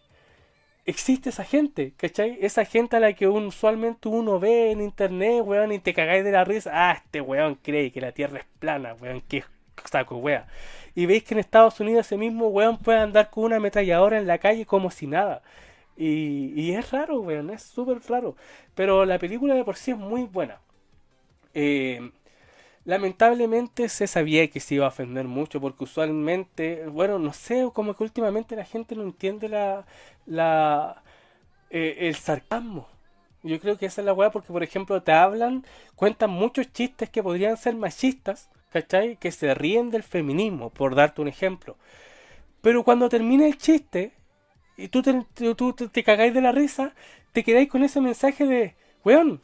existe 0.85 1.31
esa 1.31 1.45
gente, 1.45 1.93
¿cachai? 1.97 2.39
Esa 2.41 2.65
gente 2.65 2.97
a 2.97 3.01
la 3.01 3.13
que 3.15 3.29
usualmente 3.29 4.09
uno 4.09 4.39
ve 4.39 4.71
en 4.73 4.81
internet, 4.81 5.43
weón, 5.45 5.73
y 5.73 5.79
te 5.79 5.95
cagáis 5.95 6.25
de 6.25 6.33
la 6.33 6.45
risa. 6.45 6.71
Ah, 6.73 6.93
este 6.93 7.21
weón 7.21 7.57
cree 7.57 7.93
que 7.93 8.01
la 8.01 8.13
tierra 8.13 8.39
es 8.39 8.47
plana, 8.59 8.95
weón, 9.01 9.23
que 9.23 9.45
saco, 9.85 10.17
weón. 10.17 10.45
Y 10.95 11.07
veis 11.07 11.25
que 11.25 11.35
en 11.35 11.41
Estados 11.41 11.81
Unidos 11.81 12.07
ese 12.07 12.17
mismo 12.17 12.49
weón 12.49 12.79
puede 12.79 13.01
andar 13.01 13.31
con 13.31 13.45
una 13.45 13.57
ametralladora 13.57 14.19
en 14.19 14.27
la 14.27 14.39
calle 14.39 14.67
como 14.67 14.91
si 14.91 15.07
nada. 15.07 15.43
Y, 15.97 16.53
y 16.61 16.73
es 16.75 16.91
raro, 16.91 17.21
weón, 17.21 17.51
es 17.51 17.63
súper 17.63 17.99
raro. 18.09 18.37
Pero 18.75 19.05
la 19.05 19.19
película 19.19 19.55
de 19.55 19.65
por 19.65 19.77
sí 19.77 19.93
es 19.93 19.99
muy 19.99 20.25
buena. 20.25 20.61
Eh, 21.55 22.11
lamentablemente 22.85 23.89
se 23.89 24.07
sabía 24.07 24.49
que 24.49 24.61
se 24.61 24.77
iba 24.77 24.87
a 24.87 24.89
ofender 24.89 25.27
mucho 25.27 25.61
porque 25.61 25.85
usualmente, 25.85 26.87
bueno, 26.89 27.19
no 27.19 27.33
sé, 27.33 27.69
como 27.73 27.95
que 27.95 28.05
últimamente 28.05 28.57
la 28.57 28.65
gente 28.65 28.95
no 28.95 29.03
entiende 29.03 29.49
la, 29.49 29.87
la 30.27 31.03
eh, 31.71 32.09
el 32.09 32.17
sarcasmo. 32.17 32.89
Yo 33.43 33.61
creo 33.61 33.77
que 33.79 33.87
esa 33.87 34.01
es 34.01 34.07
la 34.07 34.15
weá 34.15 34.31
porque, 34.31 34.53
por 34.53 34.63
ejemplo, 34.63 35.03
te 35.03 35.13
hablan, 35.13 35.65
cuentan 35.97 36.31
muchos 36.31 36.73
chistes 36.73 37.11
que 37.11 37.23
podrían 37.23 37.57
ser 37.57 37.75
machistas, 37.77 38.49
¿cachai? 38.71 39.17
Que 39.17 39.31
se 39.33 39.55
ríen 39.55 39.91
del 39.91 40.03
feminismo, 40.03 40.71
por 40.71 40.95
darte 40.95 41.21
un 41.21 41.29
ejemplo. 41.29 41.77
Pero 42.63 42.85
cuando 42.85 43.09
termina 43.09 43.47
el 43.47 43.59
chiste 43.59 44.13
y 44.77 44.89
tú 44.89 45.03
te, 45.03 45.25
tú, 45.55 45.73
te 45.75 46.05
cagáis 46.05 46.35
de 46.35 46.41
la 46.41 46.53
risa, 46.53 46.95
te 47.33 47.45
quedáis 47.45 47.69
con 47.69 47.83
ese 47.85 48.01
mensaje 48.01 48.47
de, 48.47 48.77
weón, 49.05 49.41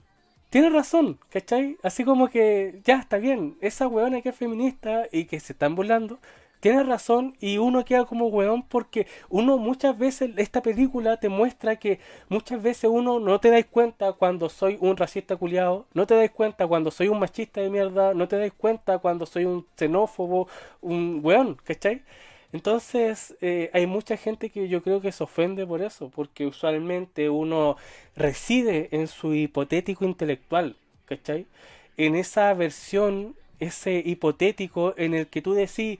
tiene 0.51 0.70
razón, 0.70 1.18
¿cachai? 1.30 1.78
Así 1.82 2.05
como 2.05 2.28
que 2.28 2.80
ya 2.84 2.96
está 2.98 3.18
bien, 3.18 3.57
esa 3.61 3.88
weona 3.88 4.20
que 4.22 4.30
es 4.30 4.36
feminista 4.36 5.07
y 5.12 5.24
que 5.26 5.40
se 5.40 5.53
están 5.55 5.74
burlando, 5.76 6.18
tiene 6.61 6.82
razón 6.84 7.36
y 7.40 7.59
uno 7.59 7.84
queda 7.84 8.05
como 8.05 8.26
weón 8.28 8.62
porque 8.64 9.07
uno 9.30 9.57
muchas 9.59 9.96
veces, 9.98 10.32
esta 10.36 10.62
película 10.62 11.16
te 11.18 11.28
muestra 11.30 11.76
que 11.76 12.01
muchas 12.28 12.62
veces 12.62 12.90
uno 12.92 13.18
no 13.18 13.40
te 13.40 13.51
dais 13.51 13.66
cuenta 13.66 14.12
cuando 14.12 14.48
soy 14.51 14.76
un 14.80 14.96
racista 14.96 15.36
culiado, 15.36 15.86
no 15.94 16.07
te 16.07 16.14
dais 16.16 16.30
cuenta 16.30 16.66
cuando 16.66 16.90
soy 16.90 17.09
un 17.09 17.18
machista 17.18 17.61
de 17.62 17.70
mierda, 17.70 18.14
no 18.14 18.28
te 18.28 18.36
dais 18.36 18.53
cuenta 18.53 18.98
cuando 18.98 19.26
soy 19.26 19.44
un 19.46 19.66
xenófobo, 19.76 20.48
un 20.82 21.20
weón, 21.22 21.57
¿cachai? 21.64 22.03
Entonces 22.53 23.36
eh, 23.40 23.70
hay 23.72 23.86
mucha 23.86 24.16
gente 24.16 24.51
que 24.51 24.68
yo 24.68 24.82
creo 24.82 25.01
que 25.01 25.12
se 25.12 25.22
ofende 25.24 25.66
por 25.66 25.82
eso, 25.82 26.11
porque 26.11 26.46
usualmente 26.46 27.30
uno 27.30 27.76
reside 28.16 28.88
en 28.92 29.07
su 29.07 29.34
hipotético 29.34 30.05
intelectual, 30.05 30.76
¿cachai? 31.05 31.46
En 31.96 32.16
esa 32.16 32.53
versión, 32.55 33.36
ese 33.61 34.03
hipotético 34.05 34.94
en 34.96 35.14
el 35.14 35.28
que 35.28 35.42
tú 35.42 35.55
decís, 35.55 35.98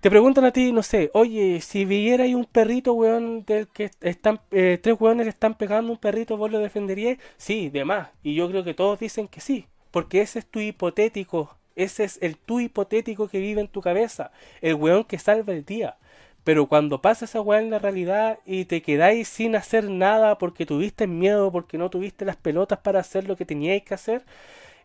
te 0.00 0.10
preguntan 0.10 0.44
a 0.44 0.52
ti, 0.52 0.72
no 0.72 0.82
sé, 0.82 1.10
oye, 1.14 1.60
si 1.60 1.84
viera 1.84 2.24
ahí 2.24 2.34
un 2.34 2.44
perrito, 2.44 2.92
weón, 2.92 3.44
del 3.44 3.68
que 3.68 3.90
están, 4.00 4.40
eh, 4.50 4.78
tres 4.82 4.96
weones 5.00 5.26
le 5.26 5.30
están 5.30 5.56
pegando 5.56 5.92
un 5.92 5.98
perrito, 5.98 6.36
¿vos 6.36 6.50
lo 6.50 6.58
defenderías? 6.58 7.18
Sí, 7.36 7.70
de 7.70 7.84
más. 7.84 8.10
Y 8.22 8.34
yo 8.34 8.48
creo 8.48 8.64
que 8.64 8.74
todos 8.74 8.98
dicen 9.00 9.28
que 9.28 9.40
sí, 9.40 9.66
porque 9.92 10.20
ese 10.22 10.40
es 10.40 10.46
tu 10.46 10.60
hipotético 10.60 11.56
ese 11.76 12.04
es 12.04 12.18
el 12.22 12.36
tú 12.36 12.60
hipotético 12.60 13.28
que 13.28 13.38
vive 13.40 13.60
en 13.60 13.68
tu 13.68 13.80
cabeza, 13.80 14.32
el 14.60 14.74
weón 14.74 15.04
que 15.04 15.18
salva 15.18 15.52
el 15.52 15.64
día. 15.64 15.96
Pero 16.44 16.66
cuando 16.66 17.00
pasa 17.00 17.24
esa 17.24 17.40
weá 17.40 17.60
en 17.60 17.70
la 17.70 17.78
realidad 17.78 18.38
y 18.44 18.64
te 18.64 18.82
quedáis 18.82 19.28
sin 19.28 19.54
hacer 19.56 19.88
nada 19.90 20.38
porque 20.38 20.66
tuviste 20.66 21.06
miedo, 21.06 21.52
porque 21.52 21.78
no 21.78 21.88
tuviste 21.90 22.24
las 22.24 22.36
pelotas 22.36 22.80
para 22.80 23.00
hacer 23.00 23.28
lo 23.28 23.36
que 23.36 23.44
teníais 23.46 23.84
que 23.84 23.94
hacer, 23.94 24.22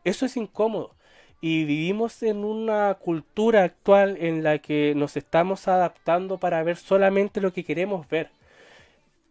eso 0.04 0.26
es 0.26 0.38
incómodo. 0.38 0.96
Y 1.42 1.66
vivimos 1.66 2.24
en 2.24 2.44
una 2.46 2.96
cultura 2.96 3.64
actual 3.64 4.18
en 4.20 4.44
la 4.44 4.60
que 4.60 4.94
nos 4.96 5.18
estamos 5.18 5.68
adaptando 5.68 6.40
para 6.40 6.64
ver 6.64 6.78
solamente 6.78 7.42
lo 7.42 7.54
que 7.54 7.64
queremos 7.64 8.08
ver. 8.10 8.32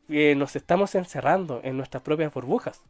Eh, 0.08 0.34
nos 0.36 0.54
estamos 0.56 0.94
encerrando 0.94 1.60
en 1.64 1.76
nuestras 1.76 2.02
propias 2.02 2.32
burbujas. 2.32 2.80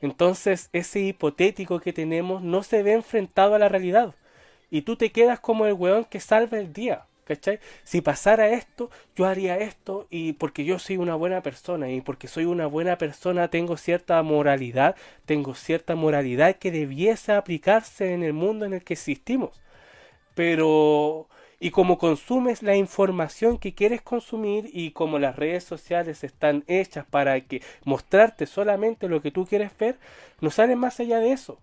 Entonces 0.00 0.70
ese 0.72 1.00
hipotético 1.00 1.80
que 1.80 1.92
tenemos 1.92 2.42
no 2.42 2.62
se 2.62 2.82
ve 2.82 2.92
enfrentado 2.92 3.54
a 3.54 3.58
la 3.58 3.68
realidad. 3.68 4.14
Y 4.70 4.82
tú 4.82 4.96
te 4.96 5.10
quedas 5.12 5.40
como 5.40 5.66
el 5.66 5.74
weón 5.74 6.04
que 6.04 6.20
salva 6.20 6.58
el 6.58 6.72
día. 6.72 7.06
¿Cachai? 7.24 7.60
Si 7.84 8.00
pasara 8.00 8.48
esto, 8.48 8.90
yo 9.14 9.24
haría 9.26 9.56
esto 9.58 10.08
y 10.10 10.32
porque 10.32 10.64
yo 10.64 10.80
soy 10.80 10.96
una 10.96 11.14
buena 11.14 11.42
persona 11.42 11.88
y 11.88 12.00
porque 12.00 12.26
soy 12.26 12.44
una 12.44 12.66
buena 12.66 12.98
persona 12.98 13.46
tengo 13.48 13.76
cierta 13.76 14.20
moralidad, 14.24 14.96
tengo 15.26 15.54
cierta 15.54 15.94
moralidad 15.94 16.56
que 16.56 16.72
debiese 16.72 17.30
aplicarse 17.32 18.14
en 18.14 18.24
el 18.24 18.32
mundo 18.32 18.66
en 18.66 18.72
el 18.74 18.82
que 18.82 18.94
existimos. 18.94 19.60
Pero 20.34 21.28
y 21.60 21.70
como 21.70 21.98
consumes 21.98 22.62
la 22.62 22.74
información 22.74 23.58
que 23.58 23.74
quieres 23.74 24.00
consumir 24.00 24.70
y 24.72 24.92
como 24.92 25.18
las 25.18 25.36
redes 25.36 25.62
sociales 25.62 26.24
están 26.24 26.64
hechas 26.66 27.04
para 27.04 27.38
que 27.42 27.62
mostrarte 27.84 28.46
solamente 28.46 29.08
lo 29.08 29.20
que 29.20 29.30
tú 29.30 29.44
quieres 29.44 29.70
ver, 29.78 29.98
no 30.40 30.50
salen 30.50 30.78
más 30.78 30.98
allá 31.00 31.18
de 31.18 31.32
eso. 31.32 31.58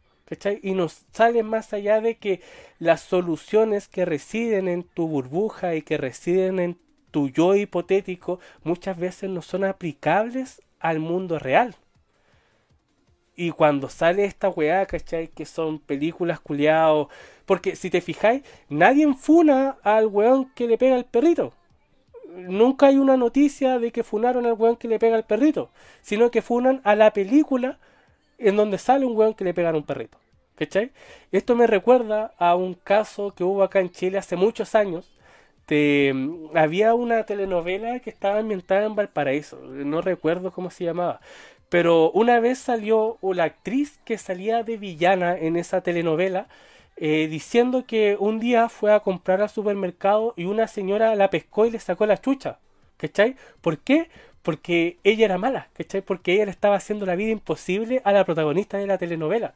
Y 0.62 0.74
nos 0.74 1.06
salen 1.14 1.48
más 1.48 1.74
allá 1.74 2.00
de 2.02 2.18
que 2.18 2.42
las 2.80 3.02
soluciones 3.02 3.88
que 3.88 4.06
residen 4.06 4.68
en 4.68 4.84
tu 4.84 5.08
burbuja 5.08 5.74
y 5.76 5.82
que 5.82 5.98
residen 5.98 6.60
en 6.60 6.78
tu 7.12 7.30
yo 7.30 7.56
hipotético 7.56 8.40
muchas 8.64 8.98
veces 8.98 9.30
no 9.30 9.42
son 9.42 9.64
aplicables 9.64 10.62
al 10.80 11.00
mundo 11.00 11.40
real. 11.40 11.76
Y 13.36 13.52
cuando 13.52 13.88
sale 13.88 14.26
esta 14.26 14.50
weá, 14.50 14.86
¿cachai? 14.88 15.28
Que 15.28 15.46
son 15.46 15.80
películas 15.80 16.40
culiados. 16.40 17.08
Porque 17.48 17.76
si 17.76 17.90
te 17.90 18.02
fijáis, 18.02 18.44
nadie 18.70 19.04
enfuna 19.04 19.78
al 19.82 20.06
weón 20.06 20.52
que 20.54 20.68
le 20.68 20.78
pega 20.78 20.96
al 20.96 21.06
perrito. 21.06 21.54
Nunca 22.28 22.88
hay 22.88 22.98
una 22.98 23.18
noticia 23.18 23.80
de 23.80 23.92
que 23.92 24.04
funaron 24.04 24.46
al 24.46 24.54
weón 24.54 24.76
que 24.76 24.88
le 24.88 25.00
pega 25.00 25.16
al 25.16 25.26
perrito. 25.26 25.72
Sino 26.02 26.30
que 26.30 26.44
funan 26.44 26.82
a 26.84 26.96
la 26.96 27.12
película 27.14 27.80
en 28.38 28.56
donde 28.56 28.78
sale 28.78 29.06
un 29.06 29.18
weón 29.18 29.34
que 29.34 29.46
le 29.46 29.56
pega 29.56 29.70
a 29.72 29.74
un 29.74 29.84
perrito. 29.84 30.20
¿Cachai? 30.56 30.92
Esto 31.32 31.56
me 31.56 31.68
recuerda 31.68 32.34
a 32.38 32.56
un 32.56 32.76
caso 32.76 33.34
que 33.34 33.44
hubo 33.44 33.64
acá 33.64 33.80
en 33.80 33.92
Chile 33.92 34.20
hace 34.20 34.36
muchos 34.36 34.76
años. 34.76 35.10
Mm, 35.70 36.56
había 36.56 36.94
una 36.96 37.24
telenovela 37.24 38.00
que 38.00 38.10
estaba 38.10 38.40
ambientada 38.40 38.86
en 38.86 38.96
Valparaíso. 38.96 39.58
No 39.62 40.02
recuerdo 40.02 40.52
cómo 40.52 40.70
se 40.70 40.84
llamaba 40.84 41.22
pero 41.70 42.12
una 42.12 42.40
vez 42.40 42.60
salió 42.60 43.18
la 43.22 43.46
actriz 43.46 44.00
que 44.06 44.18
salía 44.18 44.64
de 44.64 44.78
villana 44.78 45.38
en 45.38 45.58
esa 45.58 45.82
telenovela 45.82 46.48
eh, 46.98 47.28
diciendo 47.30 47.86
que 47.86 48.18
un 48.20 48.40
día 48.40 48.70
fue 48.70 48.94
a 48.94 49.02
comprar 49.02 49.42
al 49.42 49.50
supermercado 49.50 50.34
y 50.36 50.46
una 50.46 50.68
señora 50.68 51.16
la 51.16 51.30
pescó 51.30 51.66
y 51.66 51.72
le 51.72 51.80
sacó 51.80 52.06
la 52.06 52.20
chucha. 52.20 52.60
¿Cachai? 52.98 53.36
¿Por 53.62 53.80
qué? 53.80 54.10
Porque 54.42 54.98
ella 55.04 55.26
era 55.26 55.38
mala, 55.38 55.70
¿cachai? 55.74 56.02
Porque 56.02 56.34
ella 56.34 56.46
le 56.46 56.52
estaba 56.52 56.76
haciendo 56.76 57.06
la 57.06 57.16
vida 57.16 57.32
imposible 57.32 58.02
a 58.06 58.12
la 58.12 58.26
protagonista 58.26 58.78
de 58.80 58.88
la 58.88 58.98
telenovela. 58.98 59.54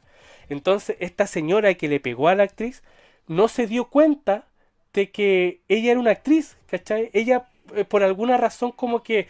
Entonces, 0.48 0.96
esta 1.00 1.26
señora 1.26 1.74
que 1.74 1.88
le 1.88 1.98
pegó 2.00 2.28
a 2.28 2.34
la 2.36 2.44
actriz 2.44 2.82
no 3.26 3.48
se 3.48 3.66
dio 3.66 3.86
cuenta 3.86 4.46
de 4.92 5.10
que 5.10 5.60
ella 5.68 5.92
era 5.92 6.00
una 6.00 6.12
actriz, 6.12 6.56
¿cachai? 6.66 7.10
Ella, 7.12 7.48
eh, 7.74 7.84
por 7.84 8.02
alguna 8.02 8.36
razón, 8.36 8.72
como 8.72 9.02
que 9.02 9.26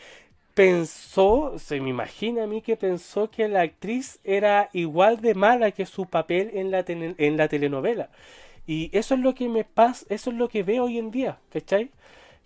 pensó, 0.54 1.58
se 1.58 1.80
me 1.80 1.90
imagina 1.90 2.44
a 2.44 2.46
mí 2.46 2.62
que 2.62 2.76
pensó 2.76 3.30
que 3.30 3.48
la 3.48 3.62
actriz 3.62 4.18
era 4.24 4.68
igual 4.72 5.20
de 5.20 5.34
mala 5.34 5.70
que 5.72 5.86
su 5.86 6.06
papel 6.06 6.50
en 6.54 6.70
la, 6.70 6.84
en 6.86 7.36
la 7.36 7.48
telenovela. 7.48 8.10
Y 8.66 8.90
eso 8.96 9.14
es 9.14 9.20
lo 9.20 9.34
que 9.34 9.48
me 9.48 9.64
pasa, 9.64 10.06
eso 10.08 10.30
es 10.30 10.36
lo 10.36 10.48
que 10.48 10.62
veo 10.62 10.84
hoy 10.84 10.98
en 10.98 11.10
día, 11.10 11.38
¿cachai? 11.52 11.90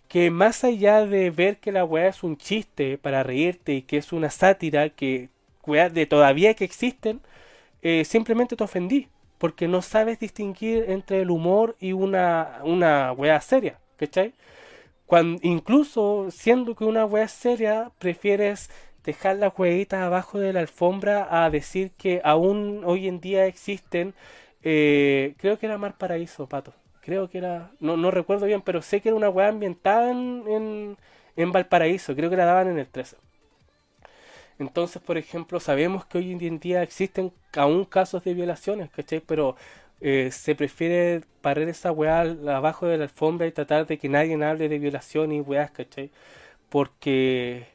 Que 0.07 0.31
más 0.31 0.63
allá 0.63 1.05
de 1.05 1.31
ver 1.31 1.57
que 1.57 1.71
la 1.71 1.85
weá 1.85 2.07
es 2.07 2.23
un 2.23 2.37
chiste 2.37 2.97
para 2.97 3.23
reírte 3.23 3.73
y 3.75 3.81
que 3.83 3.97
es 3.97 4.13
una 4.13 4.29
sátira 4.29 4.89
que 4.89 5.29
weá 5.65 5.89
de 5.89 6.05
todavía 6.05 6.53
que 6.55 6.65
existen, 6.65 7.21
eh, 7.81 8.05
simplemente 8.05 8.55
te 8.55 8.63
ofendí. 8.63 9.09
Porque 9.37 9.67
no 9.67 9.81
sabes 9.83 10.19
distinguir 10.19 10.85
entre 10.89 11.21
el 11.21 11.29
humor 11.29 11.75
y 11.79 11.93
una, 11.93 12.61
una 12.63 13.11
weá 13.13 13.39
seria, 13.41 13.79
¿cachai? 13.97 14.33
Incluso 15.41 16.27
siendo 16.31 16.75
que 16.75 16.83
una 16.83 17.05
wea 17.05 17.27
seria, 17.27 17.91
prefieres 17.97 18.69
dejar 19.03 19.37
las 19.37 19.57
huevitas 19.57 20.01
abajo 20.01 20.37
de 20.37 20.51
la 20.51 20.59
alfombra 20.59 21.45
a 21.45 21.49
decir 21.49 21.91
que 21.91 22.21
aún 22.25 22.83
hoy 22.85 23.07
en 23.07 23.21
día 23.21 23.45
existen. 23.45 24.13
Eh, 24.63 25.35
creo 25.37 25.57
que 25.57 25.65
era 25.65 25.77
Mar 25.77 25.97
Paraíso, 25.97 26.47
pato. 26.47 26.73
Creo 27.01 27.29
que 27.29 27.37
era. 27.37 27.71
No, 27.79 27.95
no 27.95 28.11
recuerdo 28.11 28.45
bien, 28.47 28.61
pero 28.61 28.81
sé 28.81 28.99
que 29.01 29.09
era 29.09 29.15
una 29.15 29.29
wea 29.29 29.47
ambientada 29.47 30.11
en, 30.11 30.97
en, 31.37 31.51
Valparaíso. 31.53 32.13
Creo 32.15 32.29
que 32.29 32.35
la 32.35 32.45
daban 32.45 32.67
en 32.67 32.79
el 32.79 32.87
13. 32.87 33.15
Entonces, 34.59 35.01
por 35.01 35.17
ejemplo, 35.17 35.61
sabemos 35.61 36.05
que 36.05 36.17
hoy 36.17 36.33
en 36.33 36.59
día 36.59 36.83
existen 36.83 37.31
aún 37.55 37.85
casos 37.85 38.23
de 38.25 38.33
violaciones, 38.33 38.89
¿cachai? 38.89 39.21
Pero 39.21 39.55
eh, 40.01 40.29
se 40.31 40.55
prefiere 40.55 41.21
parar 41.41 41.67
esa 41.69 41.91
weá 41.91 42.21
abajo 42.21 42.87
de 42.87 42.97
la 42.97 43.03
alfombra 43.05 43.47
y 43.47 43.51
tratar 43.51 43.87
de 43.87 43.97
que 43.97 44.09
nadie 44.09 44.41
hable 44.43 44.69
de 44.69 44.79
violación 44.79 45.31
y 45.31 45.41
weás, 45.41 45.71
¿cachai? 45.71 46.11
Porque 46.69 47.67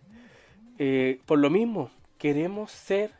eh, 0.79 1.21
por 1.27 1.39
lo 1.39 1.51
mismo, 1.51 1.91
queremos 2.19 2.73
ser 2.73 3.13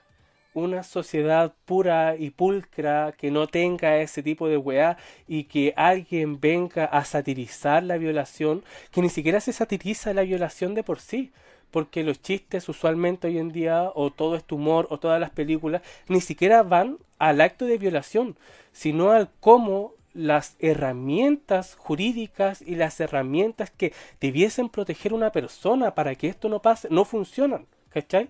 una 0.55 0.83
sociedad 0.83 1.55
pura 1.65 2.17
y 2.17 2.31
pulcra 2.31 3.13
que 3.17 3.31
no 3.31 3.47
tenga 3.47 3.99
ese 3.99 4.23
tipo 4.23 4.49
de 4.49 4.57
weá 4.57 4.99
y 5.29 5.45
que 5.45 5.73
alguien 5.77 6.41
venga 6.41 6.85
a 6.87 7.05
satirizar 7.05 7.83
la 7.83 7.99
violación, 7.99 8.65
que 8.91 9.01
ni 9.01 9.09
siquiera 9.09 9.41
se 9.41 9.53
satiriza 9.53 10.13
la 10.13 10.23
violación 10.23 10.75
de 10.75 10.83
por 10.83 10.99
sí, 11.01 11.33
porque 11.71 12.03
los 12.03 12.21
chistes 12.21 12.69
usualmente 12.69 13.29
hoy 13.29 13.39
en 13.39 13.53
día, 13.53 13.91
o 13.95 14.11
todo 14.11 14.35
este 14.37 14.55
humor, 14.55 14.89
o 14.91 14.99
todas 14.99 15.21
las 15.21 15.31
películas, 15.31 15.83
ni 16.09 16.21
siquiera 16.21 16.63
van 16.63 16.99
al 17.23 17.41
acto 17.41 17.67
de 17.67 17.79
violación, 17.79 18.37
sino 18.73 19.13
al 19.13 19.31
cómo 19.39 19.95
las 20.13 20.57
herramientas 20.59 21.77
jurídicas 21.77 22.63
y 22.63 22.75
las 22.75 22.99
herramientas 22.99 23.71
que 23.71 23.93
debiesen 24.21 24.69
proteger 24.69 25.13
a 25.13 25.15
una 25.15 25.31
persona 25.31 25.95
para 25.95 26.17
que 26.17 26.27
esto 26.27 26.49
no 26.49 26.61
pase, 26.61 26.89
no 26.91 27.05
funcionan, 27.05 27.67
¿cachai? 27.91 28.29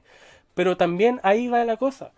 Pero 0.53 0.77
también 0.77 1.21
ahí 1.23 1.49
va 1.49 1.65
la 1.65 1.79
cosa. 1.79 2.13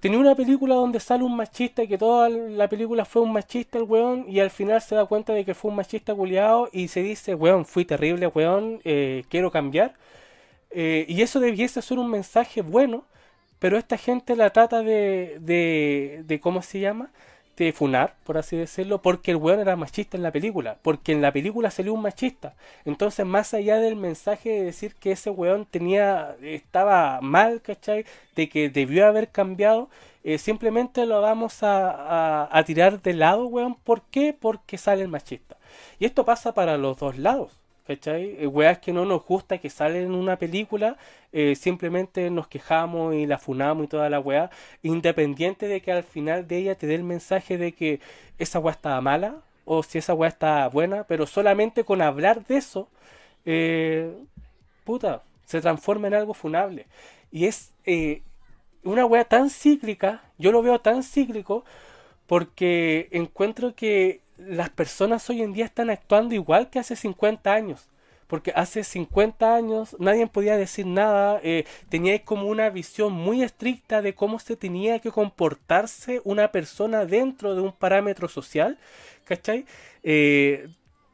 Tenía 0.00 0.18
una 0.18 0.34
película 0.34 0.74
donde 0.74 1.00
sale 1.00 1.22
un 1.22 1.36
machista 1.36 1.82
y 1.82 1.88
que 1.88 1.98
toda 1.98 2.30
la 2.30 2.66
película 2.66 3.04
fue 3.04 3.20
un 3.20 3.34
machista 3.34 3.76
el 3.76 3.84
weón 3.84 4.24
y 4.26 4.40
al 4.40 4.48
final 4.48 4.80
se 4.80 4.94
da 4.94 5.04
cuenta 5.04 5.34
de 5.34 5.44
que 5.44 5.52
fue 5.54 5.70
un 5.70 5.76
machista 5.76 6.14
culiado 6.14 6.70
y 6.72 6.88
se 6.88 7.02
dice, 7.02 7.34
weón, 7.34 7.66
fui 7.66 7.84
terrible, 7.84 8.26
weón, 8.28 8.80
eh, 8.84 9.24
quiero 9.28 9.50
cambiar. 9.50 9.94
Eh, 10.70 11.04
y 11.08 11.20
eso 11.20 11.40
debiese 11.40 11.82
ser 11.82 11.98
un 11.98 12.08
mensaje 12.10 12.62
bueno, 12.62 13.04
pero 13.60 13.78
esta 13.78 13.96
gente 13.96 14.34
la 14.34 14.50
trata 14.50 14.82
de, 14.82 15.38
de, 15.40 16.24
de 16.26 16.40
¿cómo 16.40 16.62
se 16.62 16.80
llama? 16.80 17.10
de 17.64 17.72
funar, 17.72 18.14
por 18.24 18.38
así 18.38 18.56
decirlo, 18.56 19.02
porque 19.02 19.32
el 19.32 19.36
weón 19.36 19.60
era 19.60 19.76
machista 19.76 20.16
en 20.16 20.22
la 20.22 20.32
película, 20.32 20.78
porque 20.82 21.12
en 21.12 21.20
la 21.20 21.32
película 21.32 21.70
salió 21.70 21.92
un 21.92 22.02
machista. 22.02 22.54
Entonces, 22.84 23.26
más 23.26 23.52
allá 23.54 23.76
del 23.76 23.96
mensaje 23.96 24.48
de 24.50 24.64
decir 24.64 24.94
que 24.94 25.12
ese 25.12 25.30
weón 25.30 25.66
tenía, 25.66 26.36
estaba 26.42 27.20
mal, 27.20 27.60
¿cachai? 27.60 28.06
De 28.34 28.48
que 28.48 28.70
debió 28.70 29.06
haber 29.06 29.28
cambiado, 29.28 29.90
eh, 30.24 30.38
simplemente 30.38 31.04
lo 31.06 31.20
vamos 31.20 31.62
a, 31.62 31.90
a, 31.90 32.58
a, 32.58 32.64
tirar 32.64 33.02
de 33.02 33.14
lado, 33.14 33.46
weón. 33.46 33.74
¿Por 33.74 34.02
qué? 34.10 34.34
Porque 34.38 34.78
sale 34.78 35.02
el 35.02 35.08
machista. 35.08 35.56
Y 35.98 36.06
esto 36.06 36.24
pasa 36.24 36.54
para 36.54 36.78
los 36.78 36.98
dos 36.98 37.18
lados. 37.18 37.59
¿Cachai? 37.86 38.36
Eh, 38.38 38.46
weas 38.46 38.78
que 38.78 38.92
no 38.92 39.04
nos 39.04 39.24
gusta 39.24 39.58
que 39.58 39.70
salen 39.70 40.04
en 40.04 40.14
una 40.14 40.36
película, 40.36 40.96
eh, 41.32 41.54
simplemente 41.56 42.30
nos 42.30 42.48
quejamos 42.48 43.14
y 43.14 43.26
la 43.26 43.38
funamos 43.38 43.84
y 43.84 43.88
toda 43.88 44.10
la 44.10 44.20
wea, 44.20 44.50
independiente 44.82 45.68
de 45.68 45.80
que 45.80 45.92
al 45.92 46.02
final 46.04 46.46
de 46.46 46.58
ella 46.58 46.74
te 46.76 46.86
dé 46.86 46.94
el 46.94 47.04
mensaje 47.04 47.58
de 47.58 47.72
que 47.72 48.00
esa 48.38 48.58
wea 48.58 48.72
estaba 48.72 49.00
mala 49.00 49.36
o 49.64 49.82
si 49.82 49.98
esa 49.98 50.14
wea 50.14 50.28
está 50.28 50.68
buena, 50.68 51.04
pero 51.04 51.26
solamente 51.26 51.84
con 51.84 52.02
hablar 52.02 52.44
de 52.46 52.56
eso, 52.56 52.88
eh, 53.44 54.12
puta, 54.84 55.22
se 55.44 55.60
transforma 55.60 56.08
en 56.08 56.14
algo 56.14 56.34
funable. 56.34 56.86
Y 57.30 57.46
es 57.46 57.72
eh, 57.84 58.22
una 58.82 59.06
wea 59.06 59.24
tan 59.24 59.50
cíclica, 59.50 60.22
yo 60.38 60.52
lo 60.52 60.62
veo 60.62 60.80
tan 60.80 61.02
cíclico, 61.02 61.64
porque 62.26 63.08
encuentro 63.12 63.74
que 63.74 64.20
las 64.46 64.70
personas 64.70 65.28
hoy 65.30 65.42
en 65.42 65.52
día 65.52 65.64
están 65.64 65.90
actuando 65.90 66.34
igual 66.34 66.70
que 66.70 66.78
hace 66.78 66.96
50 66.96 67.52
años. 67.52 67.88
Porque 68.26 68.52
hace 68.54 68.84
50 68.84 69.56
años 69.56 69.96
nadie 69.98 70.26
podía 70.28 70.56
decir 70.56 70.86
nada, 70.86 71.40
eh, 71.42 71.64
teníais 71.88 72.22
como 72.22 72.46
una 72.46 72.70
visión 72.70 73.12
muy 73.12 73.42
estricta 73.42 74.02
de 74.02 74.14
cómo 74.14 74.38
se 74.38 74.54
tenía 74.56 75.00
que 75.00 75.10
comportarse 75.10 76.20
una 76.24 76.52
persona 76.52 77.04
dentro 77.06 77.56
de 77.56 77.60
un 77.60 77.72
parámetro 77.72 78.28
social, 78.28 78.78
¿cachai? 79.24 79.66
Eh, 80.04 80.68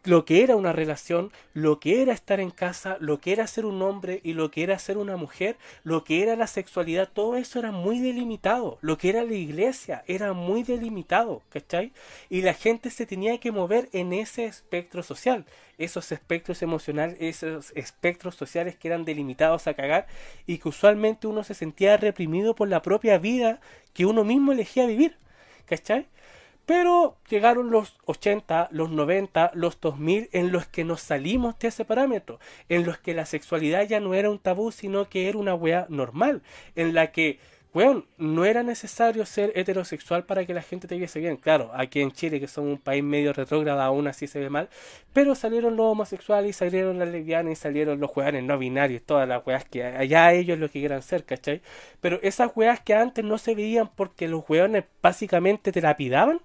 lo 0.06 0.24
que 0.24 0.42
era 0.42 0.54
una 0.56 0.72
relación, 0.72 1.32
lo 1.52 1.80
que 1.80 2.00
era 2.00 2.12
estar 2.12 2.38
en 2.38 2.50
casa, 2.50 2.96
lo 3.00 3.20
que 3.20 3.32
era 3.32 3.46
ser 3.46 3.66
un 3.66 3.82
hombre 3.82 4.20
y 4.22 4.34
lo 4.34 4.50
que 4.50 4.62
era 4.62 4.78
ser 4.78 4.98
una 4.98 5.16
mujer, 5.16 5.56
lo 5.82 6.04
que 6.04 6.22
era 6.22 6.36
la 6.36 6.46
sexualidad, 6.46 7.08
todo 7.12 7.36
eso 7.36 7.58
era 7.58 7.72
muy 7.72 7.98
delimitado. 7.98 8.78
Lo 8.82 8.98
que 8.98 9.08
era 9.08 9.24
la 9.24 9.34
iglesia 9.34 10.04
era 10.06 10.32
muy 10.32 10.62
delimitado, 10.62 11.42
¿cachai? 11.50 11.92
Y 12.30 12.42
la 12.42 12.54
gente 12.54 12.90
se 12.90 13.06
tenía 13.06 13.38
que 13.38 13.50
mover 13.50 13.88
en 13.92 14.12
ese 14.12 14.44
espectro 14.44 15.02
social, 15.02 15.44
esos 15.76 16.12
espectros 16.12 16.62
emocionales, 16.62 17.16
esos 17.20 17.72
espectros 17.74 18.36
sociales 18.36 18.76
que 18.76 18.88
eran 18.88 19.04
delimitados 19.04 19.66
a 19.66 19.74
cagar 19.74 20.06
y 20.46 20.58
que 20.58 20.68
usualmente 20.68 21.26
uno 21.26 21.42
se 21.42 21.54
sentía 21.54 21.96
reprimido 21.96 22.54
por 22.54 22.68
la 22.68 22.82
propia 22.82 23.18
vida 23.18 23.60
que 23.92 24.06
uno 24.06 24.24
mismo 24.24 24.52
elegía 24.52 24.86
vivir, 24.86 25.16
¿cachai? 25.66 26.06
Pero 26.66 27.16
llegaron 27.30 27.70
los 27.70 27.96
80, 28.06 28.68
los 28.72 28.90
90, 28.90 29.52
los 29.54 29.80
2000 29.80 30.28
en 30.32 30.50
los 30.50 30.66
que 30.66 30.84
nos 30.84 31.00
salimos 31.00 31.56
de 31.60 31.68
ese 31.68 31.84
parámetro, 31.84 32.40
en 32.68 32.84
los 32.84 32.98
que 32.98 33.14
la 33.14 33.24
sexualidad 33.24 33.86
ya 33.86 34.00
no 34.00 34.14
era 34.14 34.30
un 34.30 34.40
tabú, 34.40 34.72
sino 34.72 35.08
que 35.08 35.28
era 35.28 35.38
una 35.38 35.54
weá 35.54 35.86
normal, 35.88 36.42
en 36.74 36.92
la 36.92 37.12
que, 37.12 37.38
weón, 37.76 38.06
no 38.16 38.46
era 38.46 38.62
necesario 38.62 39.26
ser 39.26 39.52
heterosexual 39.54 40.24
para 40.24 40.46
que 40.46 40.54
la 40.54 40.62
gente 40.62 40.88
te 40.88 40.96
viese 40.96 41.20
bien. 41.20 41.36
Claro, 41.36 41.70
aquí 41.74 42.00
en 42.00 42.10
Chile, 42.10 42.40
que 42.40 42.48
somos 42.48 42.70
un 42.72 42.78
país 42.78 43.04
medio 43.04 43.34
retrógrado, 43.34 43.82
aún 43.82 44.08
así 44.08 44.26
se 44.26 44.40
ve 44.40 44.48
mal, 44.48 44.70
pero 45.12 45.34
salieron 45.34 45.76
los 45.76 45.92
homosexuales, 45.92 46.56
salieron 46.56 46.98
las 46.98 47.08
lesbianas, 47.10 47.58
salieron 47.58 48.00
los 48.00 48.16
weones 48.16 48.44
no 48.44 48.56
binarios, 48.56 49.02
todas 49.02 49.28
las 49.28 49.46
weas 49.46 49.66
que 49.66 49.84
allá 49.84 50.32
ellos 50.32 50.58
lo 50.58 50.70
que 50.70 50.80
quieran 50.80 51.02
ser, 51.02 51.24
¿cachai? 51.24 51.60
Pero 52.00 52.18
esas 52.22 52.50
weas 52.56 52.80
que 52.80 52.94
antes 52.94 53.22
no 53.22 53.36
se 53.36 53.54
veían 53.54 53.90
porque 53.94 54.26
los 54.26 54.48
weones 54.48 54.84
básicamente 55.02 55.70
te 55.70 55.82
lapidaban, 55.82 56.40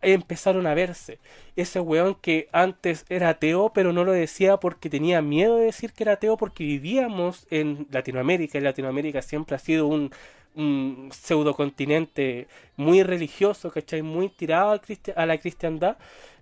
empezaron 0.00 0.66
a 0.66 0.74
verse. 0.74 1.18
Ese 1.54 1.80
weón 1.80 2.14
que 2.14 2.48
antes 2.52 3.04
era 3.10 3.28
ateo, 3.28 3.72
pero 3.74 3.92
no 3.92 4.04
lo 4.04 4.12
decía 4.12 4.56
porque 4.56 4.88
tenía 4.90 5.20
miedo 5.22 5.58
de 5.58 5.66
decir 5.66 5.92
que 5.92 6.04
era 6.04 6.14
ateo 6.14 6.36
porque 6.38 6.64
vivíamos 6.64 7.46
en 7.50 7.86
Latinoamérica. 7.90 8.58
Y 8.58 8.62
Latinoamérica 8.62 9.22
siempre 9.22 9.56
ha 9.56 9.58
sido 9.58 9.86
un, 9.86 10.10
un 10.54 11.10
pseudocontinente 11.12 12.48
muy 12.76 13.02
religioso, 13.02 13.70
¿cachai? 13.70 14.02
Muy 14.02 14.28
tirado 14.28 14.80
a 15.16 15.26
la 15.26 15.38
cristiandad. 15.38 15.96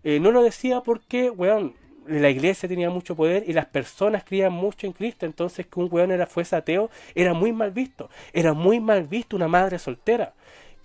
Eh, 0.04 0.20
no 0.20 0.30
lo 0.30 0.42
decía 0.42 0.82
porque, 0.82 1.30
weón, 1.30 1.74
la 2.06 2.30
iglesia 2.30 2.68
tenía 2.68 2.90
mucho 2.90 3.14
poder 3.14 3.44
y 3.46 3.52
las 3.52 3.66
personas 3.66 4.24
creían 4.24 4.52
mucho 4.52 4.86
en 4.86 4.92
Cristo. 4.92 5.26
Entonces 5.26 5.66
que 5.66 5.80
un 5.80 5.88
weón 5.90 6.10
era, 6.10 6.26
fuese 6.26 6.56
ateo 6.56 6.90
era 7.14 7.34
muy 7.34 7.52
mal 7.52 7.70
visto. 7.70 8.10
Era 8.32 8.52
muy 8.52 8.80
mal 8.80 9.06
visto 9.06 9.36
una 9.36 9.48
madre 9.48 9.78
soltera. 9.78 10.34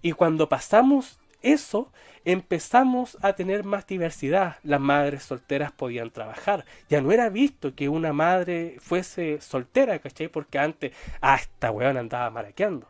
Y 0.01 0.11
cuando 0.11 0.49
pasamos 0.49 1.19
eso, 1.41 1.91
empezamos 2.25 3.17
a 3.21 3.33
tener 3.33 3.63
más 3.63 3.87
diversidad. 3.87 4.57
Las 4.63 4.81
madres 4.81 5.23
solteras 5.23 5.71
podían 5.71 6.11
trabajar. 6.11 6.65
Ya 6.89 7.01
no 7.01 7.11
era 7.11 7.29
visto 7.29 7.73
que 7.75 7.89
una 7.89 8.13
madre 8.13 8.77
fuese 8.79 9.39
soltera, 9.41 9.99
¿cachai? 9.99 10.27
Porque 10.27 10.59
antes, 10.59 10.91
ah, 11.21 11.35
esta 11.35 11.71
weón 11.71 11.97
andaba 11.97 12.29
maraqueando, 12.29 12.87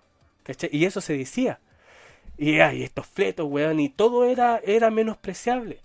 Y 0.72 0.86
eso 0.86 1.02
se 1.02 1.18
decía. 1.18 1.60
Y, 2.38 2.60
ay, 2.60 2.84
estos 2.84 3.08
fletos, 3.08 3.48
weón, 3.50 3.80
y 3.80 3.90
todo 3.90 4.26
era, 4.26 4.60
era 4.64 4.90
menospreciable. 4.92 5.80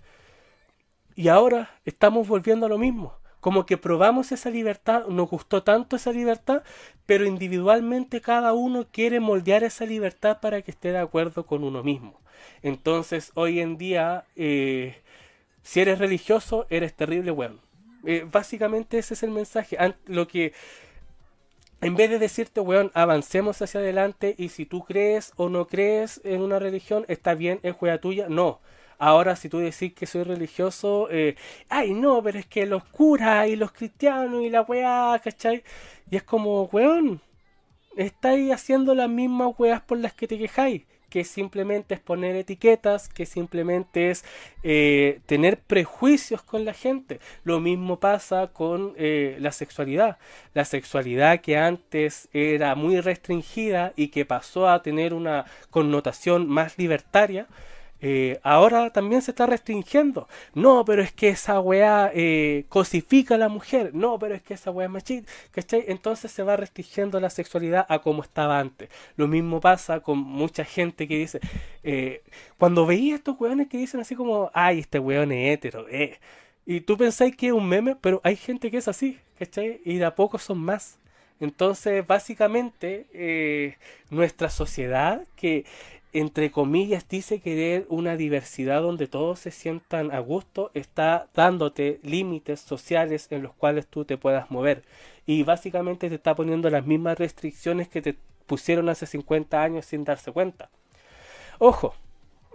Y 1.15 1.27
ahora 1.27 1.79
estamos 1.85 2.27
volviendo 2.27 2.65
a 2.65 2.69
lo 2.69 2.77
mismo. 2.77 3.17
Como 3.39 3.65
que 3.65 3.77
probamos 3.77 4.31
esa 4.31 4.49
libertad, 4.49 5.07
nos 5.07 5.29
gustó 5.29 5.63
tanto 5.63 5.95
esa 5.95 6.11
libertad, 6.11 6.63
pero 7.07 7.25
individualmente 7.25 8.21
cada 8.21 8.53
uno 8.53 8.87
quiere 8.91 9.19
moldear 9.19 9.63
esa 9.63 9.85
libertad 9.85 10.39
para 10.41 10.61
que 10.61 10.71
esté 10.71 10.91
de 10.91 10.99
acuerdo 10.99 11.45
con 11.45 11.63
uno 11.63 11.83
mismo. 11.83 12.19
Entonces, 12.61 13.31
hoy 13.33 13.59
en 13.59 13.77
día, 13.77 14.25
eh, 14.35 15.01
si 15.63 15.79
eres 15.79 15.99
religioso, 15.99 16.67
eres 16.69 16.93
terrible, 16.93 17.31
weón. 17.31 17.59
Eh, 18.05 18.25
básicamente 18.31 18.97
ese 18.97 19.15
es 19.15 19.23
el 19.23 19.31
mensaje. 19.31 19.77
Lo 20.05 20.27
que, 20.27 20.53
en 21.81 21.95
vez 21.95 22.09
de 22.09 22.19
decirte, 22.19 22.61
weón, 22.61 22.91
avancemos 22.93 23.61
hacia 23.61 23.79
adelante 23.79 24.35
y 24.37 24.49
si 24.49 24.65
tú 24.65 24.83
crees 24.83 25.33
o 25.35 25.49
no 25.49 25.67
crees 25.67 26.21
en 26.23 26.41
una 26.41 26.59
religión, 26.59 27.05
está 27.07 27.33
bien, 27.33 27.59
es 27.63 27.75
juega 27.75 27.99
tuya. 27.99 28.27
No. 28.29 28.59
Ahora, 28.99 29.35
si 29.35 29.49
tú 29.49 29.57
decís 29.57 29.93
que 29.93 30.05
soy 30.05 30.23
religioso, 30.23 31.07
eh, 31.09 31.35
ay, 31.69 31.93
no, 31.93 32.21
pero 32.21 32.37
es 32.37 32.45
que 32.45 32.67
los 32.67 32.83
curas 32.83 33.47
y 33.47 33.55
los 33.55 33.71
cristianos 33.71 34.43
y 34.43 34.49
la 34.49 34.61
weá, 34.61 35.19
¿cachai? 35.23 35.63
Y 36.11 36.17
es 36.17 36.23
como, 36.23 36.65
weón, 36.65 37.19
estáis 37.97 38.51
haciendo 38.51 38.93
las 38.93 39.09
mismas 39.09 39.53
weas 39.57 39.81
por 39.81 39.97
las 39.97 40.13
que 40.13 40.27
te 40.27 40.37
quejáis 40.37 40.83
que 41.11 41.25
simplemente 41.25 41.93
es 41.93 41.99
poner 41.99 42.37
etiquetas, 42.37 43.09
que 43.09 43.25
simplemente 43.25 44.11
es 44.11 44.23
eh, 44.63 45.19
tener 45.25 45.59
prejuicios 45.59 46.41
con 46.41 46.63
la 46.63 46.73
gente. 46.73 47.19
Lo 47.43 47.59
mismo 47.59 47.99
pasa 47.99 48.47
con 48.47 48.93
eh, 48.97 49.35
la 49.39 49.51
sexualidad. 49.51 50.17
La 50.53 50.63
sexualidad 50.63 51.41
que 51.41 51.57
antes 51.57 52.29
era 52.31 52.75
muy 52.75 53.01
restringida 53.01 53.91
y 53.97 54.07
que 54.07 54.25
pasó 54.25 54.69
a 54.69 54.81
tener 54.81 55.13
una 55.13 55.45
connotación 55.69 56.47
más 56.47 56.77
libertaria, 56.77 57.47
eh, 58.03 58.39
ahora 58.41 58.89
también 58.89 59.21
se 59.21 59.31
está 59.31 59.45
restringiendo. 59.45 60.27
No, 60.55 60.83
pero 60.85 61.03
es 61.03 61.13
que 61.13 61.29
esa 61.29 61.59
weá 61.59 62.11
eh, 62.13 62.65
cosifica 62.67 63.35
a 63.35 63.37
la 63.37 63.47
mujer. 63.47 63.93
No, 63.93 64.17
pero 64.17 64.33
es 64.33 64.41
que 64.41 64.55
esa 64.55 64.71
weá 64.71 64.87
es 64.87 64.91
machista. 64.91 65.31
¿Cachai? 65.51 65.85
Entonces 65.87 66.31
se 66.31 66.41
va 66.41 66.57
restringiendo 66.57 67.19
la 67.19 67.29
sexualidad 67.29 67.85
a 67.87 67.99
como 67.99 68.23
estaba 68.23 68.59
antes. 68.59 68.89
Lo 69.17 69.27
mismo 69.27 69.61
pasa 69.61 69.99
con 69.99 70.17
mucha 70.17 70.65
gente 70.65 71.07
que 71.07 71.17
dice. 71.17 71.39
Eh, 71.83 72.23
cuando 72.57 72.85
veía 72.87 73.15
estos 73.15 73.39
weones 73.39 73.67
que 73.67 73.77
dicen 73.77 73.99
así 73.99 74.15
como, 74.15 74.49
ay, 74.53 74.79
este 74.79 74.97
weón 74.97 75.31
es 75.31 75.53
hetero. 75.53 75.87
Eh. 75.89 76.19
Y 76.65 76.81
tú 76.81 76.97
pensáis 76.97 77.35
que 77.35 77.47
es 77.47 77.53
un 77.53 77.67
meme, 77.67 77.95
pero 77.95 78.19
hay 78.23 78.35
gente 78.35 78.71
que 78.71 78.77
es 78.77 78.87
así. 78.87 79.19
¿Cachai? 79.37 79.81
Y 79.85 79.97
de 79.97 80.05
a 80.05 80.15
poco 80.15 80.39
son 80.39 80.59
más. 80.59 80.97
Entonces, 81.39 82.05
básicamente, 82.05 83.77
nuestra 84.11 84.49
sociedad 84.49 85.23
que 85.35 85.65
entre 86.13 86.51
comillas, 86.51 87.07
dice 87.07 87.39
querer 87.39 87.85
una 87.89 88.17
diversidad 88.17 88.81
donde 88.81 89.07
todos 89.07 89.39
se 89.39 89.51
sientan 89.51 90.11
a 90.11 90.19
gusto, 90.19 90.71
está 90.73 91.27
dándote 91.33 91.99
límites 92.03 92.59
sociales 92.59 93.27
en 93.29 93.43
los 93.43 93.53
cuales 93.53 93.87
tú 93.87 94.05
te 94.05 94.17
puedas 94.17 94.51
mover. 94.51 94.83
Y 95.25 95.43
básicamente 95.43 96.09
te 96.09 96.15
está 96.15 96.35
poniendo 96.35 96.69
las 96.69 96.85
mismas 96.85 97.17
restricciones 97.17 97.87
que 97.87 98.01
te 98.01 98.15
pusieron 98.45 98.89
hace 98.89 99.05
50 99.05 99.63
años 99.63 99.85
sin 99.85 100.03
darse 100.03 100.31
cuenta. 100.31 100.69
Ojo, 101.59 101.95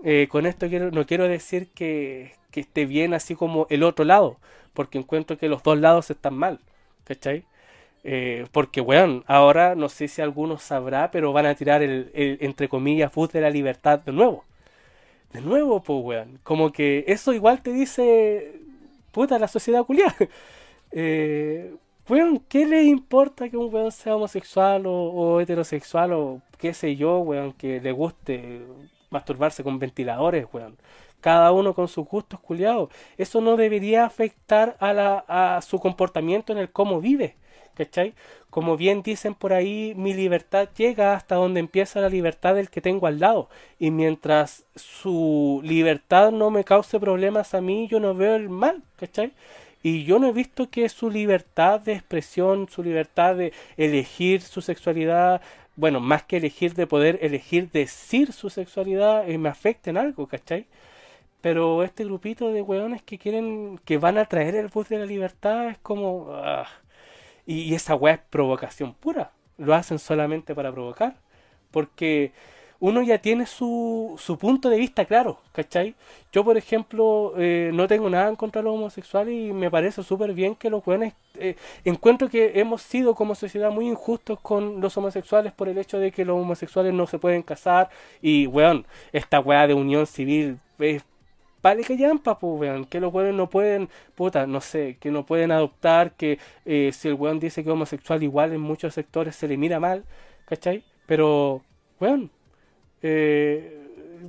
eh, 0.04 0.28
con 0.30 0.44
esto 0.46 0.68
quiero, 0.68 0.90
no 0.90 1.06
quiero 1.06 1.26
decir 1.26 1.68
que, 1.68 2.34
que 2.50 2.60
esté 2.60 2.84
bien 2.84 3.14
así 3.14 3.34
como 3.34 3.66
el 3.70 3.82
otro 3.82 4.04
lado, 4.04 4.36
porque 4.74 4.98
encuentro 4.98 5.38
que 5.38 5.48
los 5.48 5.62
dos 5.62 5.78
lados 5.78 6.10
están 6.10 6.34
mal, 6.34 6.60
¿cachai? 7.04 7.44
Eh, 8.08 8.46
porque, 8.52 8.80
weón, 8.80 9.24
ahora 9.26 9.74
no 9.74 9.88
sé 9.88 10.06
si 10.06 10.22
alguno 10.22 10.58
sabrá, 10.58 11.10
pero 11.10 11.32
van 11.32 11.46
a 11.46 11.56
tirar 11.56 11.82
el, 11.82 12.12
entre 12.14 12.68
comillas, 12.68 13.12
bus 13.12 13.32
de 13.32 13.40
la 13.40 13.50
libertad 13.50 13.98
de 13.98 14.12
nuevo. 14.12 14.44
De 15.32 15.40
nuevo, 15.40 15.82
pues, 15.82 16.04
weón. 16.04 16.38
Como 16.44 16.70
que 16.72 17.04
eso 17.08 17.32
igual 17.32 17.62
te 17.62 17.72
dice, 17.72 18.60
puta, 19.12 19.38
la 19.40 19.48
sociedad 19.48 19.84
culiada. 19.84 20.14
eh, 20.92 21.74
weón, 22.08 22.40
¿qué 22.48 22.64
le 22.66 22.84
importa 22.84 23.48
que 23.48 23.56
un 23.56 23.74
weón 23.74 23.90
sea 23.92 24.14
homosexual 24.16 24.86
o, 24.86 24.92
o, 24.92 25.40
heterosexual 25.40 26.12
o 26.12 26.42
qué 26.58 26.74
sé 26.74 26.94
yo, 26.96 27.18
weón, 27.20 27.52
que 27.54 27.80
le 27.80 27.90
guste 27.92 28.62
masturbarse 29.10 29.64
con 29.64 29.80
ventiladores, 29.80 30.46
weón? 30.52 30.76
Cada 31.20 31.50
uno 31.52 31.74
con 31.74 31.88
sus 31.88 32.06
gustos 32.06 32.38
culiados. 32.40 32.90
Eso 33.18 33.40
no 33.40 33.56
debería 33.56 34.04
afectar 34.04 34.76
a, 34.78 34.92
la, 34.92 35.24
a 35.28 35.60
su 35.62 35.80
comportamiento 35.80 36.52
en 36.52 36.58
el 36.58 36.70
cómo 36.70 37.00
vive. 37.00 37.36
¿Cachai? 37.76 38.14
Como 38.50 38.76
bien 38.76 39.02
dicen 39.02 39.34
por 39.34 39.52
ahí, 39.52 39.94
mi 39.96 40.14
libertad 40.14 40.68
llega 40.76 41.14
hasta 41.14 41.36
donde 41.36 41.60
empieza 41.60 42.00
la 42.00 42.08
libertad 42.08 42.54
del 42.54 42.70
que 42.70 42.80
tengo 42.80 43.06
al 43.06 43.20
lado. 43.20 43.48
Y 43.78 43.90
mientras 43.90 44.64
su 44.74 45.60
libertad 45.62 46.32
no 46.32 46.50
me 46.50 46.64
cause 46.64 46.98
problemas 46.98 47.54
a 47.54 47.60
mí, 47.60 47.86
yo 47.88 48.00
no 48.00 48.14
veo 48.14 48.34
el 48.34 48.48
mal, 48.48 48.82
¿cachai? 48.96 49.32
Y 49.82 50.04
yo 50.04 50.18
no 50.18 50.28
he 50.28 50.32
visto 50.32 50.70
que 50.70 50.88
su 50.88 51.10
libertad 51.10 51.80
de 51.80 51.92
expresión, 51.92 52.68
su 52.68 52.82
libertad 52.82 53.36
de 53.36 53.52
elegir 53.76 54.42
su 54.42 54.60
sexualidad, 54.60 55.40
bueno, 55.76 56.00
más 56.00 56.24
que 56.24 56.38
elegir 56.38 56.74
de 56.74 56.86
poder 56.86 57.18
elegir 57.22 57.70
decir 57.70 58.32
su 58.32 58.50
sexualidad, 58.50 59.28
eh, 59.28 59.38
me 59.38 59.48
afecte 59.48 59.90
en 59.90 59.98
algo, 59.98 60.26
¿cachai? 60.26 60.66
Pero 61.40 61.84
este 61.84 62.04
grupito 62.04 62.52
de 62.52 62.62
weones 62.62 63.02
que 63.02 63.18
quieren, 63.18 63.78
que 63.84 63.98
van 63.98 64.18
a 64.18 64.24
traer 64.26 64.56
el 64.56 64.68
bus 64.68 64.88
de 64.88 64.98
la 64.98 65.06
libertad 65.06 65.68
es 65.68 65.78
como... 65.78 66.28
Ah, 66.32 66.66
y, 67.46 67.74
esa 67.74 67.94
weá 67.94 68.14
es 68.14 68.20
provocación 68.30 68.94
pura. 68.94 69.32
Lo 69.58 69.74
hacen 69.74 69.98
solamente 69.98 70.54
para 70.54 70.72
provocar. 70.72 71.16
Porque 71.70 72.32
uno 72.78 73.02
ya 73.02 73.18
tiene 73.18 73.46
su, 73.46 74.16
su 74.18 74.38
punto 74.38 74.68
de 74.68 74.78
vista 74.78 75.04
claro, 75.04 75.38
¿cachai? 75.52 75.94
Yo, 76.32 76.44
por 76.44 76.56
ejemplo, 76.56 77.32
eh, 77.38 77.70
no 77.72 77.86
tengo 77.86 78.10
nada 78.10 78.28
en 78.28 78.36
contra 78.36 78.60
de 78.60 78.64
los 78.64 78.74
homosexuales 78.74 79.34
y 79.34 79.52
me 79.52 79.70
parece 79.70 80.02
súper 80.02 80.32
bien 80.32 80.54
que 80.54 80.70
los 80.70 80.86
weones... 80.86 81.14
Eh, 81.38 81.54
encuentro 81.84 82.28
que 82.30 82.58
hemos 82.60 82.80
sido 82.82 83.14
como 83.14 83.34
sociedad 83.34 83.70
muy 83.70 83.86
injustos 83.88 84.40
con 84.40 84.80
los 84.80 84.96
homosexuales 84.96 85.52
por 85.52 85.68
el 85.68 85.76
hecho 85.76 85.98
de 85.98 86.10
que 86.10 86.24
los 86.24 86.38
homosexuales 86.38 86.94
no 86.94 87.06
se 87.06 87.18
pueden 87.18 87.42
casar 87.42 87.90
y, 88.22 88.46
weón, 88.46 88.86
esta 89.12 89.40
weá 89.40 89.66
de 89.66 89.74
unión 89.74 90.06
civil 90.06 90.58
es 90.78 91.04
vale 91.66 91.82
que 91.82 91.96
llampa, 91.96 92.38
pues, 92.38 92.60
weón, 92.60 92.84
que 92.84 93.00
los 93.00 93.12
weones 93.12 93.34
no 93.34 93.50
pueden, 93.50 93.88
puta, 94.14 94.46
no 94.46 94.60
sé, 94.60 94.98
que 95.00 95.10
no 95.10 95.26
pueden 95.26 95.50
adoptar, 95.50 96.12
que 96.12 96.38
eh, 96.64 96.92
si 96.92 97.08
el 97.08 97.14
weón 97.14 97.40
dice 97.40 97.64
que 97.64 97.70
es 97.70 97.72
homosexual, 97.72 98.22
igual 98.22 98.52
en 98.52 98.60
muchos 98.60 98.94
sectores 98.94 99.34
se 99.34 99.48
le 99.48 99.56
mira 99.56 99.80
mal, 99.80 100.04
¿cachai? 100.44 100.84
Pero, 101.06 101.62
weón, 101.98 102.30
eh, 103.02 103.85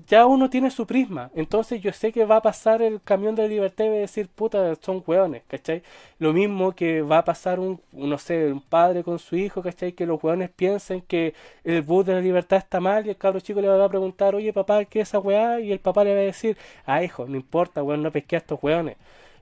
ya 0.07 0.25
uno 0.25 0.49
tiene 0.49 0.71
su 0.71 0.85
prisma. 0.85 1.31
Entonces 1.35 1.81
yo 1.81 1.91
sé 1.93 2.11
que 2.11 2.25
va 2.25 2.37
a 2.37 2.41
pasar 2.41 2.81
el 2.81 3.01
camión 3.01 3.35
de 3.35 3.43
la 3.43 3.47
libertad 3.49 3.85
y 3.85 3.89
va 3.89 3.95
a 3.95 3.97
decir, 3.99 4.27
puta, 4.27 4.75
son 4.81 5.03
hueones, 5.05 5.43
¿cachai? 5.47 5.83
Lo 6.19 6.33
mismo 6.33 6.73
que 6.73 7.01
va 7.01 7.19
a 7.19 7.25
pasar 7.25 7.59
un, 7.59 7.79
no 7.91 8.17
sé, 8.17 8.51
un 8.51 8.61
padre 8.61 9.03
con 9.03 9.19
su 9.19 9.35
hijo, 9.35 9.61
¿cachai? 9.61 9.93
Que 9.93 10.05
los 10.05 10.23
hueones 10.23 10.49
piensen 10.49 11.01
que 11.01 11.33
el 11.63 11.81
bus 11.81 12.05
de 12.05 12.13
la 12.13 12.21
libertad 12.21 12.57
está 12.59 12.79
mal 12.79 13.05
y 13.05 13.09
el 13.09 13.17
cabro 13.17 13.39
chico 13.39 13.61
le 13.61 13.67
va 13.67 13.83
a 13.83 13.89
preguntar, 13.89 14.35
oye 14.35 14.53
papá, 14.53 14.85
¿qué 14.85 15.01
es 15.01 15.09
esa 15.09 15.19
weá? 15.19 15.59
Y 15.59 15.71
el 15.71 15.79
papá 15.79 16.03
le 16.03 16.13
va 16.13 16.21
a 16.21 16.23
decir, 16.23 16.57
ah 16.85 17.03
hijo, 17.03 17.25
no 17.27 17.35
importa, 17.35 17.83
weón, 17.83 18.03
no 18.03 18.11
pesqué 18.11 18.35
a 18.37 18.39
estos 18.39 18.59
hueones. 18.61 18.97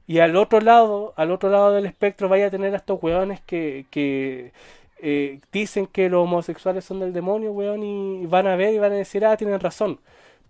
Y 0.07 0.19
al 0.19 0.35
otro 0.35 0.61
lado, 0.61 1.13
al 1.17 1.31
otro 1.31 1.49
lado 1.49 1.73
del 1.73 1.85
espectro 1.85 2.29
vaya 2.29 2.47
a 2.47 2.51
tener 2.51 2.73
a 2.73 2.77
estos 2.77 3.01
hueones 3.01 3.41
que, 3.41 3.85
que 3.89 4.51
eh, 4.99 5.39
dicen 5.51 5.87
que 5.87 6.09
los 6.09 6.23
homosexuales 6.23 6.85
son 6.85 6.99
del 6.99 7.13
demonio, 7.13 7.51
weón, 7.51 7.83
y 7.83 8.25
van 8.27 8.47
a 8.47 8.55
ver 8.55 8.73
y 8.73 8.79
van 8.79 8.91
a 8.93 8.95
decir, 8.95 9.25
ah, 9.25 9.37
tienen 9.37 9.59
razón. 9.59 9.99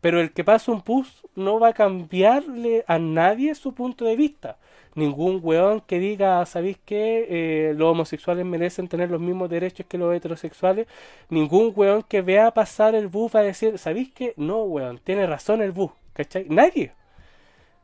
Pero 0.06 0.22
el 0.22 0.34
que 0.34 0.44
pasa 0.44 0.72
un 0.72 0.84
bus 0.86 1.26
no 1.34 1.60
va 1.60 1.70
a 1.70 1.74
cambiarle 1.74 2.86
a 2.88 3.00
nadie 3.00 3.56
su 3.56 3.74
punto 3.74 4.06
de 4.06 4.16
vista. 4.16 4.60
Ningún 4.94 5.40
weón 5.42 5.82
que 5.82 5.98
diga, 5.98 6.46
¿sabéis 6.46 6.78
qué? 6.86 7.26
Eh, 7.28 7.74
los 7.74 7.88
homosexuales 7.92 8.46
merecen 8.46 8.88
tener 8.88 9.10
los 9.10 9.20
mismos 9.20 9.50
derechos 9.50 9.88
que 9.90 9.98
los 9.98 10.14
heterosexuales. 10.14 10.86
Ningún 11.32 11.74
weón 11.76 12.04
que 12.04 12.22
vea 12.22 12.52
pasar 12.52 12.94
el 12.94 13.08
bus 13.08 13.36
va 13.36 13.40
a 13.40 13.44
decir, 13.50 13.80
¿sabéis 13.80 14.14
qué? 14.14 14.36
No, 14.38 14.62
weón, 14.66 15.00
tiene 15.00 15.26
razón 15.26 15.64
el 15.64 15.72
bus. 15.72 15.90
¿Cachai? 16.14 16.46
Nadie. 16.50 16.92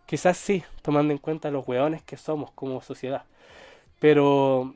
Quizás 0.05 0.37
sí, 0.37 0.63
tomando 0.83 1.13
en 1.13 1.17
cuenta 1.17 1.49
los 1.49 1.67
weones 1.67 2.03
que 2.03 2.17
somos 2.17 2.51
como 2.51 2.81
sociedad. 2.81 3.23
Pero 3.99 4.75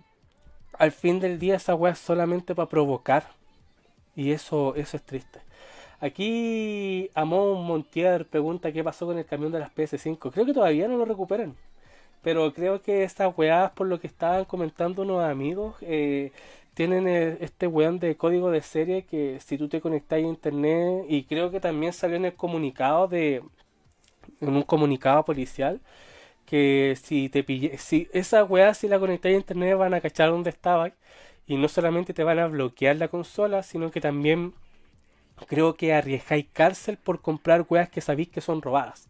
al 0.80 0.92
fin 0.92 1.20
del 1.20 1.38
día 1.38 1.58
esa 1.58 1.76
weá 1.76 1.94
es 1.94 2.00
solamente 2.00 2.56
para 2.56 2.70
provocar. 2.70 3.28
Y 4.16 4.32
eso, 4.32 4.74
eso 4.74 4.98
es 4.98 5.04
triste. 5.04 5.46
Aquí 6.06 7.10
Amon 7.16 7.66
Montier 7.66 8.28
pregunta 8.28 8.72
qué 8.72 8.84
pasó 8.84 9.08
con 9.08 9.18
el 9.18 9.26
camión 9.26 9.52
de 9.52 9.58
las 9.60 9.74
PS5. 9.76 10.32
Creo 10.32 10.46
que 10.46 10.54
todavía 10.54 10.88
no 10.88 10.98
lo 10.98 11.06
recuperan. 11.06 11.56
Pero 12.24 12.54
creo 12.54 12.82
que 12.82 13.04
estas 13.04 13.36
weadas, 13.38 13.72
por 13.72 13.88
lo 13.88 14.00
que 14.00 14.08
estaban 14.08 14.46
comentando 14.46 15.02
unos 15.04 15.24
amigos, 15.24 15.76
eh, 15.82 16.32
tienen 16.76 17.08
eh, 17.08 17.38
este 17.42 17.68
weón 17.68 18.00
de 18.00 18.18
código 18.18 18.52
de 18.52 18.62
serie 18.62 19.06
que 19.06 19.40
si 19.40 19.58
tú 19.58 19.68
te 19.70 19.82
conectas 19.82 20.18
a 20.18 20.20
internet, 20.20 21.06
y 21.10 21.24
creo 21.24 21.52
que 21.52 21.60
también 21.60 21.94
salió 21.94 22.18
en 22.18 22.26
el 22.26 22.36
comunicado 22.36 23.08
de. 23.08 23.44
en 24.42 24.56
un 24.56 24.64
comunicado 24.64 25.26
policial, 25.26 25.82
que 26.46 26.98
si 27.02 27.30
te 27.30 27.44
pille, 27.44 27.78
si 27.80 28.10
esa 28.14 28.44
weá 28.44 28.74
si 28.76 28.88
la 28.88 29.00
conectas 29.00 29.32
a 29.32 29.36
internet 29.36 29.78
van 29.78 29.94
a 29.96 30.02
cachar 30.02 30.30
dónde 30.32 30.52
estaba 30.52 30.92
y 31.48 31.58
no 31.58 31.68
solamente 31.70 32.14
te 32.14 32.24
van 32.24 32.40
a 32.40 32.48
bloquear 32.48 32.98
la 32.98 33.08
consola, 33.10 33.64
sino 33.64 33.92
que 33.92 34.02
también 34.02 34.54
creo 35.48 35.76
que 35.76 35.94
arriesgáis 35.94 36.48
cárcel 36.54 36.98
por 36.98 37.22
comprar 37.22 37.66
weas 37.70 37.90
que 37.90 38.02
sabéis 38.02 38.30
que 38.30 38.42
son 38.42 38.62
robadas. 38.62 39.10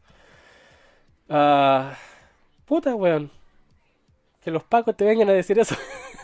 Ah, 1.30 1.96
puta, 2.66 2.96
weón. 2.96 3.32
Que 4.42 4.52
los 4.52 4.64
pacos 4.64 4.96
te 4.96 5.06
vengan 5.06 5.30
a 5.30 5.34
decir 5.34 5.58
eso. 5.60 5.76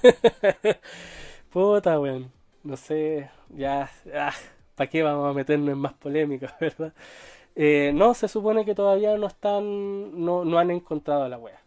puta, 1.52 2.00
weón. 2.00 2.32
No 2.64 2.78
sé, 2.78 3.30
ya. 3.50 3.90
Ah, 4.14 4.34
¿Para 4.76 4.90
qué 4.90 5.04
vamos 5.04 5.30
a 5.30 5.34
meternos 5.34 5.70
en 5.70 5.78
más 5.78 5.94
polémicas, 5.94 6.54
verdad? 6.60 6.94
Eh, 7.56 7.92
no, 7.94 8.14
se 8.14 8.28
supone 8.28 8.66
que 8.66 8.76
todavía 8.76 9.18
no 9.18 9.28
están. 9.28 10.24
No, 10.24 10.46
no 10.46 10.60
han 10.60 10.72
encontrado 10.72 11.28
la 11.30 11.38
wea. 11.38 11.60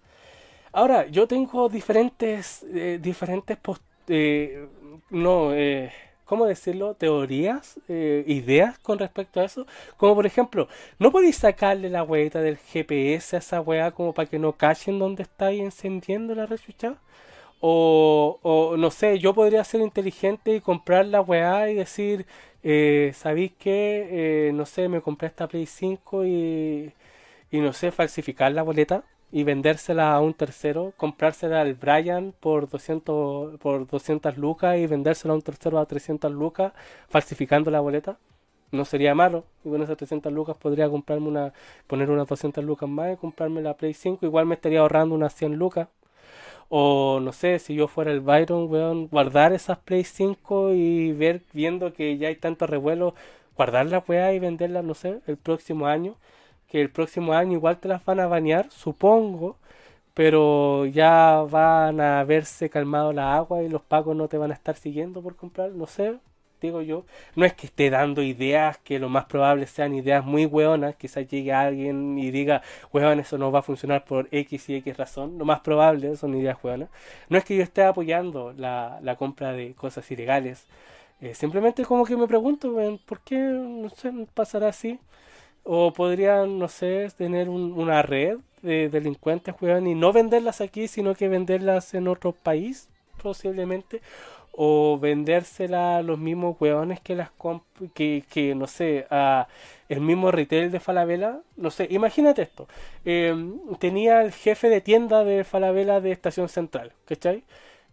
Ahora, 0.72 1.06
yo 1.06 1.28
tengo 1.28 1.68
diferentes. 1.68 2.64
Eh, 2.74 2.98
diferentes 3.02 3.56
post, 3.58 3.82
eh, 4.08 4.68
no, 5.10 5.52
eh 5.54 5.92
¿cómo 6.24 6.46
decirlo? 6.46 6.94
Teorías, 6.94 7.78
eh, 7.88 8.24
ideas 8.26 8.78
con 8.78 8.98
respecto 8.98 9.40
a 9.40 9.44
eso. 9.44 9.66
Como 9.96 10.14
por 10.14 10.26
ejemplo, 10.26 10.68
¿no 10.98 11.12
podéis 11.12 11.36
sacarle 11.36 11.90
la 11.90 12.02
hueita 12.02 12.40
del 12.40 12.56
GPS 12.58 13.36
a 13.36 13.38
esa 13.40 13.60
weá 13.60 13.90
como 13.92 14.12
para 14.14 14.28
que 14.28 14.38
no 14.38 14.52
cachen 14.52 14.98
donde 14.98 15.22
estáis 15.24 15.60
encendiendo 15.62 16.34
la 16.34 16.46
rechucha? 16.46 16.96
O, 17.60 18.38
o 18.42 18.76
no 18.76 18.90
sé, 18.90 19.18
yo 19.18 19.34
podría 19.34 19.64
ser 19.64 19.80
inteligente 19.80 20.54
y 20.54 20.60
comprar 20.60 21.06
la 21.06 21.20
weá 21.22 21.70
y 21.70 21.74
decir, 21.74 22.26
eh, 22.62 23.12
¿sabéis 23.14 23.52
qué? 23.58 24.48
Eh, 24.48 24.52
no 24.54 24.66
sé, 24.66 24.88
me 24.88 25.00
compré 25.00 25.28
esta 25.28 25.46
Play 25.48 25.66
5 25.66 26.24
y, 26.26 26.92
y 27.50 27.60
no 27.60 27.72
sé, 27.72 27.90
falsificar 27.92 28.52
la 28.52 28.62
boleta 28.62 29.04
y 29.34 29.42
vendérsela 29.42 30.14
a 30.14 30.20
un 30.20 30.32
tercero, 30.32 30.92
comprársela 30.96 31.60
al 31.60 31.74
Brian 31.74 32.32
por 32.38 32.68
200, 32.68 33.58
por 33.58 33.84
200 33.84 34.38
lucas 34.38 34.78
y 34.78 34.86
vendérsela 34.86 35.32
a 35.32 35.36
un 35.36 35.42
tercero 35.42 35.80
a 35.80 35.86
300 35.86 36.30
lucas, 36.30 36.72
falsificando 37.08 37.68
la 37.72 37.80
boleta. 37.80 38.16
No 38.70 38.84
sería 38.84 39.12
malo. 39.16 39.44
Y 39.64 39.70
con 39.70 39.82
esas 39.82 39.96
300 39.96 40.32
lucas 40.32 40.56
podría 40.56 40.88
comprarme 40.88 41.26
una, 41.26 41.52
poner 41.88 42.10
unas 42.10 42.28
200 42.28 42.62
lucas 42.64 42.88
más 42.88 43.12
y 43.12 43.16
comprarme 43.16 43.60
la 43.60 43.74
Play 43.74 43.94
5. 43.94 44.24
Igual 44.24 44.46
me 44.46 44.54
estaría 44.54 44.78
ahorrando 44.78 45.16
unas 45.16 45.34
100 45.34 45.56
lucas. 45.56 45.88
O 46.68 47.18
no 47.20 47.32
sé, 47.32 47.58
si 47.58 47.74
yo 47.74 47.88
fuera 47.88 48.12
el 48.12 48.20
Byron, 48.20 48.70
weón, 48.70 49.08
guardar 49.08 49.52
esas 49.52 49.78
Play 49.78 50.04
5 50.04 50.74
y 50.74 51.12
ver, 51.12 51.42
viendo 51.52 51.92
que 51.92 52.18
ya 52.18 52.28
hay 52.28 52.36
tanto 52.36 52.68
revuelo, 52.68 53.16
guardar 53.56 53.86
la 53.86 53.98
weá 54.06 54.32
y 54.32 54.38
venderla, 54.38 54.82
no 54.82 54.94
sé, 54.94 55.18
el 55.26 55.36
próximo 55.38 55.86
año 55.88 56.14
que 56.74 56.80
el 56.80 56.90
próximo 56.90 57.34
año 57.34 57.52
igual 57.52 57.78
te 57.78 57.86
las 57.86 58.04
van 58.04 58.18
a 58.18 58.26
bañar, 58.26 58.68
supongo, 58.72 59.56
pero 60.12 60.86
ya 60.86 61.44
van 61.48 62.00
a 62.00 62.18
haberse 62.18 62.68
calmado 62.68 63.12
la 63.12 63.36
agua 63.36 63.62
y 63.62 63.68
los 63.68 63.80
pagos 63.82 64.16
no 64.16 64.26
te 64.26 64.38
van 64.38 64.50
a 64.50 64.54
estar 64.54 64.74
siguiendo 64.74 65.22
por 65.22 65.36
comprar, 65.36 65.70
no 65.70 65.86
sé, 65.86 66.18
digo 66.60 66.82
yo. 66.82 67.04
No 67.36 67.44
es 67.44 67.54
que 67.54 67.68
esté 67.68 67.90
dando 67.90 68.22
ideas 68.22 68.78
que 68.78 68.98
lo 68.98 69.08
más 69.08 69.26
probable 69.26 69.68
sean 69.68 69.94
ideas 69.94 70.24
muy 70.24 70.46
hueonas, 70.46 70.96
quizás 70.96 71.28
llegue 71.28 71.52
alguien 71.52 72.18
y 72.18 72.32
diga, 72.32 72.60
hueón, 72.92 73.20
eso 73.20 73.38
no 73.38 73.52
va 73.52 73.60
a 73.60 73.62
funcionar 73.62 74.04
por 74.04 74.26
X 74.32 74.68
y 74.68 74.74
X 74.74 74.96
razón. 74.96 75.38
Lo 75.38 75.44
más 75.44 75.60
probable 75.60 76.16
son 76.16 76.34
ideas 76.34 76.58
hueonas. 76.60 76.88
No 77.28 77.38
es 77.38 77.44
que 77.44 77.56
yo 77.56 77.62
esté 77.62 77.84
apoyando 77.84 78.52
la, 78.52 78.98
la 79.00 79.14
compra 79.14 79.52
de 79.52 79.74
cosas 79.74 80.10
ilegales. 80.10 80.66
Eh, 81.20 81.34
simplemente 81.36 81.84
como 81.84 82.04
que 82.04 82.16
me 82.16 82.26
pregunto, 82.26 82.74
¿por 83.06 83.20
qué, 83.20 83.36
no 83.38 83.90
sé, 83.90 84.12
pasará 84.34 84.68
así? 84.70 84.98
O 85.64 85.92
podrían, 85.92 86.58
no 86.58 86.68
sé, 86.68 87.08
tener 87.16 87.48
una 87.48 88.02
red 88.02 88.38
de 88.62 88.88
delincuentes, 88.88 89.54
weón, 89.60 89.86
y 89.86 89.94
no 89.94 90.12
venderlas 90.12 90.60
aquí, 90.60 90.88
sino 90.88 91.14
que 91.14 91.28
venderlas 91.28 91.94
en 91.94 92.08
otro 92.08 92.32
país, 92.32 92.88
posiblemente. 93.22 94.00
O 94.52 94.98
vendérselas 95.00 95.98
a 95.98 96.02
los 96.02 96.18
mismos 96.18 96.56
weones 96.60 97.00
que 97.00 97.16
las 97.16 97.30
que, 97.94 98.24
que, 98.30 98.54
no 98.54 98.66
sé, 98.68 99.06
a 99.10 99.48
el 99.88 100.00
mismo 100.00 100.30
retail 100.30 100.70
de 100.70 100.80
Falabella. 100.80 101.40
No 101.56 101.70
sé, 101.70 101.88
imagínate 101.90 102.42
esto. 102.42 102.68
Em, 103.04 103.58
tenía 103.78 104.22
el 104.22 104.32
jefe 104.32 104.68
de 104.68 104.80
tienda 104.80 105.24
de 105.24 105.44
Falabella 105.44 106.00
de 106.00 106.12
Estación 106.12 106.48
Central, 106.48 106.92
¿cachai? 107.04 107.44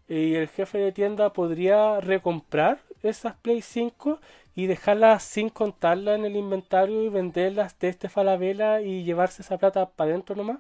Y 0.07 0.35
el 0.35 0.47
jefe 0.49 0.77
de 0.77 0.91
tienda 0.91 1.33
podría 1.33 1.99
recomprar 2.01 2.79
esas 3.03 3.35
Play 3.35 3.61
5 3.61 4.19
y 4.55 4.67
dejarlas 4.67 5.23
sin 5.23 5.49
contarlas 5.49 6.19
en 6.19 6.25
el 6.25 6.35
inventario 6.35 7.03
y 7.03 7.09
venderlas 7.09 7.77
de 7.79 7.89
este 7.89 8.09
Falabella 8.09 8.81
y 8.81 9.03
llevarse 9.03 9.41
esa 9.41 9.57
plata 9.57 9.89
para 9.89 10.11
adentro 10.11 10.35
nomás? 10.35 10.59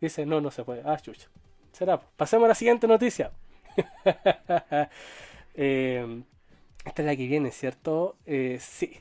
Dice, 0.00 0.26
no, 0.26 0.40
no 0.40 0.50
se 0.50 0.64
puede. 0.64 0.82
Ah, 0.84 0.98
chucha. 0.98 1.28
Será. 1.72 2.00
Pasemos 2.16 2.46
a 2.46 2.48
la 2.48 2.54
siguiente 2.54 2.86
noticia. 2.86 3.30
Eh, 5.54 6.22
esta 6.86 7.02
es 7.02 7.06
la 7.06 7.14
que 7.14 7.26
viene, 7.26 7.50
¿cierto? 7.50 8.16
Eh, 8.24 8.56
sí. 8.58 9.00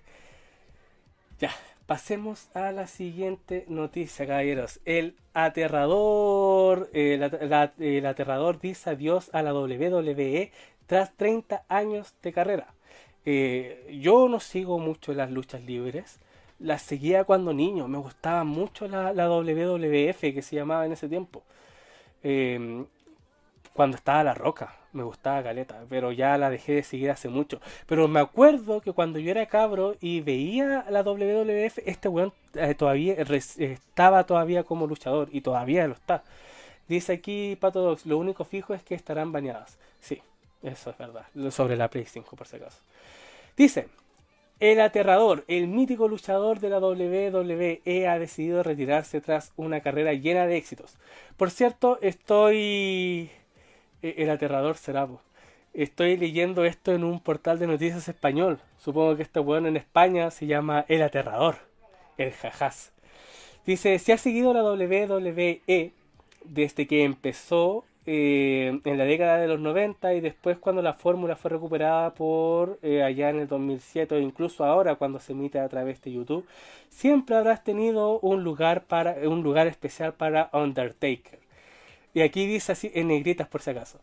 Ya, 1.40 1.52
pasemos 1.86 2.50
a 2.56 2.72
la 2.72 2.88
siguiente 2.88 3.66
noticia, 3.68 4.28
caballeros. 4.28 4.80
El 4.86 5.16
aterrador, 5.34 6.90
el, 6.94 7.24
el 7.80 8.06
aterrador 8.06 8.60
dice 8.60 8.90
adiós 8.90 9.30
a 9.34 9.42
la 9.42 9.54
WWE 9.54 10.52
tras 10.88 11.14
30 11.16 11.64
años 11.70 12.14
de 12.22 12.34
carrera. 12.34 12.74
Eh, 13.26 13.98
yo 14.02 14.28
no 14.28 14.40
sigo 14.40 14.80
mucho 14.80 15.14
las 15.14 15.32
luchas 15.32 15.62
libres. 15.64 16.20
Las 16.60 16.82
seguía 16.82 17.24
cuando 17.24 17.54
niño. 17.54 17.88
Me 17.88 17.98
gustaba 17.98 18.44
mucho 18.44 18.88
la, 18.88 19.12
WWF 19.14 20.20
que 20.20 20.42
se 20.42 20.56
llamaba 20.56 20.86
en 20.86 20.94
ese 20.94 21.08
tiempo. 21.10 21.44
Em, 22.24 22.86
cuando 23.74 23.98
estaba 23.98 24.24
La 24.24 24.34
Roca. 24.34 24.76
Me 24.94 25.04
gustaba 25.04 25.44
Caleta. 25.44 25.84
Pero 25.90 26.12
ya 26.12 26.38
la 26.38 26.50
dejé 26.50 26.74
de 26.74 26.84
seguir 26.84 27.12
hace 27.12 27.30
mucho. 27.30 27.62
Pero 27.88 28.08
me 28.08 28.20
acuerdo 28.20 28.82
que 28.82 28.94
cuando 28.94 29.20
yo 29.20 29.32
era 29.32 29.46
cabro 29.48 29.96
y 30.02 30.22
veía 30.22 30.86
la 30.90 31.04
WWF, 31.04 31.80
este 31.86 32.10
weón 32.10 32.34
eh, 32.56 32.76
todavía 32.76 33.16
estaba 33.16 34.26
todavía 34.26 34.64
como 34.64 34.88
luchador. 34.88 35.30
Y 35.32 35.42
todavía 35.42 35.88
lo 35.88 35.94
está. 35.94 36.24
Dice 36.88 37.14
aquí 37.14 37.58
Pato 37.60 37.98
lo 38.06 38.18
único 38.18 38.44
fijo 38.44 38.74
es 38.74 38.84
que 38.84 38.96
estarán 38.96 39.32
bañadas. 39.32 39.78
Sí, 40.02 40.22
eso 40.64 40.90
es 40.90 40.98
verdad. 40.98 41.26
Sobre 41.50 41.76
la 41.76 41.90
Play 41.90 42.06
5 42.06 42.36
por 42.36 42.48
si 42.48 42.58
acaso. 42.58 42.82
Dice, 43.58 43.88
el 44.60 44.80
aterrador, 44.80 45.44
el 45.48 45.68
mítico 45.68 46.08
luchador 46.08 46.60
de 46.60 46.70
la 46.70 46.80
WWE 46.80 48.08
ha 48.08 48.20
decidido 48.20 48.62
retirarse 48.62 49.20
tras 49.20 49.54
una 49.56 49.82
carrera 49.82 50.14
llena 50.14 50.46
de 50.46 50.58
éxitos. 50.58 50.98
Por 51.36 51.50
cierto, 51.50 51.98
estoy... 52.02 53.32
E, 54.04 54.16
el 54.18 54.30
aterrador 54.30 54.78
será... 54.78 55.08
Estoy 55.74 56.18
leyendo 56.18 56.66
esto 56.66 56.92
en 56.92 57.04
un 57.04 57.22
portal 57.22 57.58
de 57.58 57.66
noticias 57.66 58.08
español. 58.08 58.60
Supongo 58.78 59.16
que 59.16 59.24
este 59.24 59.40
bueno 59.40 59.68
en 59.68 59.78
España 59.78 60.30
se 60.30 60.46
llama 60.46 60.86
El 60.90 61.02
Aterrador. 61.02 61.56
El 62.18 62.32
jajás. 62.32 62.92
Dice, 63.66 63.98
si 63.98 64.12
ha 64.12 64.18
seguido 64.18 64.54
la 64.54 64.64
WWE 64.64 65.94
desde 66.44 66.88
que 66.88 67.04
empezó 67.04 67.86
eh, 68.06 68.80
en 68.84 68.98
la 68.98 69.06
década 69.06 69.38
de 69.38 69.48
los 69.48 69.60
90 69.60 70.14
y 70.16 70.22
después 70.22 70.58
cuando 70.58 70.82
la 70.82 70.94
fórmula 70.94 71.36
fue 71.36 71.52
recuperada 71.52 72.14
por 72.14 72.80
eh, 72.82 73.04
allá 73.04 73.30
en 73.30 73.40
el 73.40 73.48
2007 73.48 74.16
o 74.16 74.20
incluso 74.20 74.66
ahora 74.66 74.96
cuando 74.96 75.20
se 75.20 75.34
emite 75.34 75.60
a 75.60 75.70
través 75.70 76.02
de 76.02 76.12
YouTube, 76.12 76.46
siempre 76.90 77.36
habrás 77.36 77.64
tenido 77.64 78.20
un 78.20 78.44
lugar 78.44 78.86
para 78.86 79.16
un 79.30 79.44
lugar 79.44 79.68
especial 79.68 80.14
para 80.14 80.50
Undertaker. 80.54 81.40
Y 82.14 82.22
aquí 82.22 82.46
dice 82.48 82.72
así 82.74 82.92
en 82.94 83.08
negritas 83.08 83.48
por 83.48 83.62
si 83.62 83.70
acaso. 83.70 84.00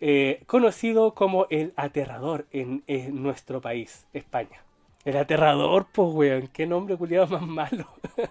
Eh, 0.00 0.42
conocido 0.46 1.14
como 1.14 1.46
el 1.50 1.74
aterrador 1.76 2.46
en, 2.52 2.82
nuestro 3.22 3.60
país, 3.60 4.06
España. 4.14 4.62
El 5.04 5.16
aterrador, 5.16 5.86
pues 5.92 6.08
weón, 6.12 6.48
qué 6.48 6.66
nombre 6.66 6.96
culiado 6.96 7.26
más 7.26 7.42
malo. 7.42 7.86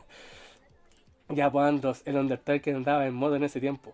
ya 1.29 1.51
pues 1.51 2.01
el 2.05 2.17
Undertaker 2.17 2.75
andaba 2.75 3.05
en 3.05 3.13
modo 3.13 3.35
en 3.35 3.43
ese 3.43 3.59
tiempo. 3.59 3.93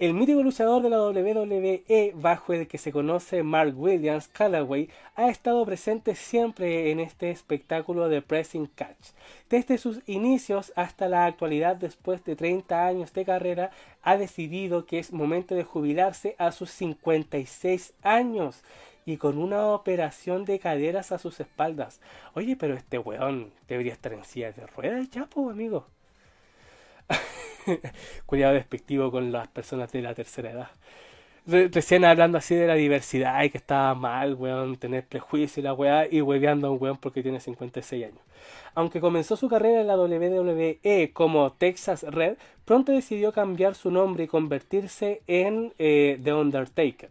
El 0.00 0.12
mítico 0.12 0.42
luchador 0.42 0.82
de 0.82 0.90
la 0.90 1.00
WWE, 1.00 2.12
bajo 2.16 2.52
el 2.52 2.66
que 2.66 2.78
se 2.78 2.90
conoce 2.90 3.44
Mark 3.44 3.74
Williams 3.76 4.26
Callaway, 4.26 4.90
ha 5.14 5.28
estado 5.28 5.64
presente 5.64 6.16
siempre 6.16 6.90
en 6.90 6.98
este 6.98 7.30
espectáculo 7.30 8.08
de 8.08 8.20
Pressing 8.20 8.66
Catch. 8.66 9.12
Desde 9.48 9.78
sus 9.78 10.00
inicios 10.06 10.72
hasta 10.74 11.08
la 11.08 11.26
actualidad, 11.26 11.76
después 11.76 12.24
de 12.24 12.34
30 12.34 12.86
años 12.86 13.12
de 13.12 13.24
carrera, 13.24 13.70
ha 14.02 14.16
decidido 14.16 14.84
que 14.84 14.98
es 14.98 15.12
momento 15.12 15.54
de 15.54 15.62
jubilarse 15.62 16.34
a 16.38 16.50
sus 16.50 16.70
56 16.70 17.94
años 18.02 18.64
y 19.06 19.16
con 19.18 19.38
una 19.38 19.68
operación 19.68 20.44
de 20.44 20.58
caderas 20.58 21.12
a 21.12 21.18
sus 21.18 21.38
espaldas. 21.38 22.00
Oye, 22.34 22.56
pero 22.56 22.74
este 22.74 22.98
weón 22.98 23.52
debería 23.68 23.92
estar 23.92 24.12
en 24.12 24.24
silla 24.24 24.50
de 24.50 24.66
ruedas 24.66 25.08
ya, 25.10 25.28
amigo. 25.36 25.86
cuidado 28.26 28.54
despectivo 28.54 29.10
con 29.10 29.32
las 29.32 29.48
personas 29.48 29.90
de 29.92 30.02
la 30.02 30.14
tercera 30.14 30.50
edad. 30.50 30.68
recién 31.46 32.04
hablando 32.04 32.38
así 32.38 32.54
de 32.54 32.66
la 32.66 32.74
diversidad 32.74 33.42
y 33.42 33.50
que 33.50 33.58
estaba 33.58 33.94
mal, 33.94 34.34
weón, 34.34 34.76
tener 34.76 35.06
prejuicio 35.06 35.60
y 35.60 35.64
la 35.64 35.74
weá, 35.74 36.06
y 36.10 36.20
hueveando 36.20 36.68
a 36.68 36.70
un 36.70 36.82
weón 36.82 36.96
porque 36.98 37.22
tiene 37.22 37.40
56 37.40 38.04
años. 38.04 38.20
Aunque 38.74 39.00
comenzó 39.00 39.36
su 39.36 39.48
carrera 39.48 39.80
en 39.80 39.86
la 39.86 39.96
WWE 39.96 41.10
como 41.12 41.52
Texas 41.52 42.02
Red, 42.02 42.36
pronto 42.64 42.92
decidió 42.92 43.32
cambiar 43.32 43.74
su 43.74 43.90
nombre 43.90 44.24
y 44.24 44.28
convertirse 44.28 45.22
en 45.26 45.72
eh, 45.78 46.18
The 46.22 46.32
Undertaker 46.34 47.10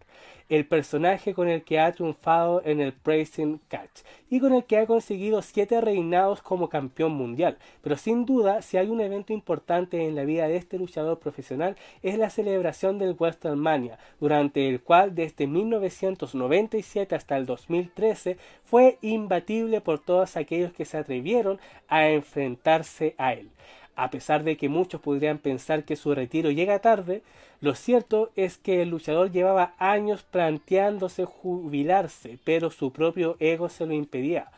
el 0.53 0.65
personaje 0.65 1.33
con 1.33 1.49
el 1.49 1.63
que 1.63 1.79
ha 1.79 1.91
triunfado 1.91 2.61
en 2.65 2.79
el 2.79 2.93
Praising 2.93 3.59
Catch 3.67 4.01
y 4.29 4.39
con 4.39 4.53
el 4.53 4.63
que 4.65 4.77
ha 4.77 4.85
conseguido 4.85 5.41
siete 5.41 5.81
reinados 5.81 6.41
como 6.41 6.69
campeón 6.69 7.13
mundial. 7.13 7.57
Pero 7.81 7.97
sin 7.97 8.25
duda, 8.25 8.61
si 8.61 8.77
hay 8.77 8.89
un 8.89 9.01
evento 9.01 9.33
importante 9.33 10.05
en 10.05 10.15
la 10.15 10.25
vida 10.25 10.47
de 10.47 10.57
este 10.57 10.77
luchador 10.77 11.19
profesional 11.19 11.75
es 12.01 12.17
la 12.17 12.29
celebración 12.29 12.99
del 12.99 13.13
WrestleMania, 13.13 13.97
durante 14.19 14.69
el 14.69 14.81
cual 14.81 15.15
desde 15.15 15.47
1997 15.47 17.15
hasta 17.15 17.37
el 17.37 17.45
2013 17.45 18.37
fue 18.63 18.97
imbatible 19.01 19.81
por 19.81 19.99
todos 19.99 20.37
aquellos 20.37 20.73
que 20.73 20.85
se 20.85 20.97
atrevieron 20.97 21.59
a 21.87 22.09
enfrentarse 22.09 23.15
a 23.17 23.33
él. 23.33 23.49
A 23.95 24.09
pesar 24.09 24.43
de 24.43 24.57
que 24.57 24.69
muchos 24.69 25.01
podrían 25.01 25.37
pensar 25.37 25.83
que 25.83 25.95
su 25.95 26.15
retiro 26.15 26.49
llega 26.49 26.79
tarde, 26.79 27.21
lo 27.61 27.75
cierto 27.75 28.31
es 28.35 28.57
que 28.57 28.81
el 28.81 28.89
luchador 28.89 29.31
llevaba 29.31 29.73
años 29.77 30.23
planteándose 30.23 31.25
jubilarse, 31.25 32.39
pero 32.43 32.71
su 32.71 32.91
propio 32.91 33.37
ego 33.39 33.69
se 33.69 33.85
lo 33.85 33.93
impedía, 33.93 34.51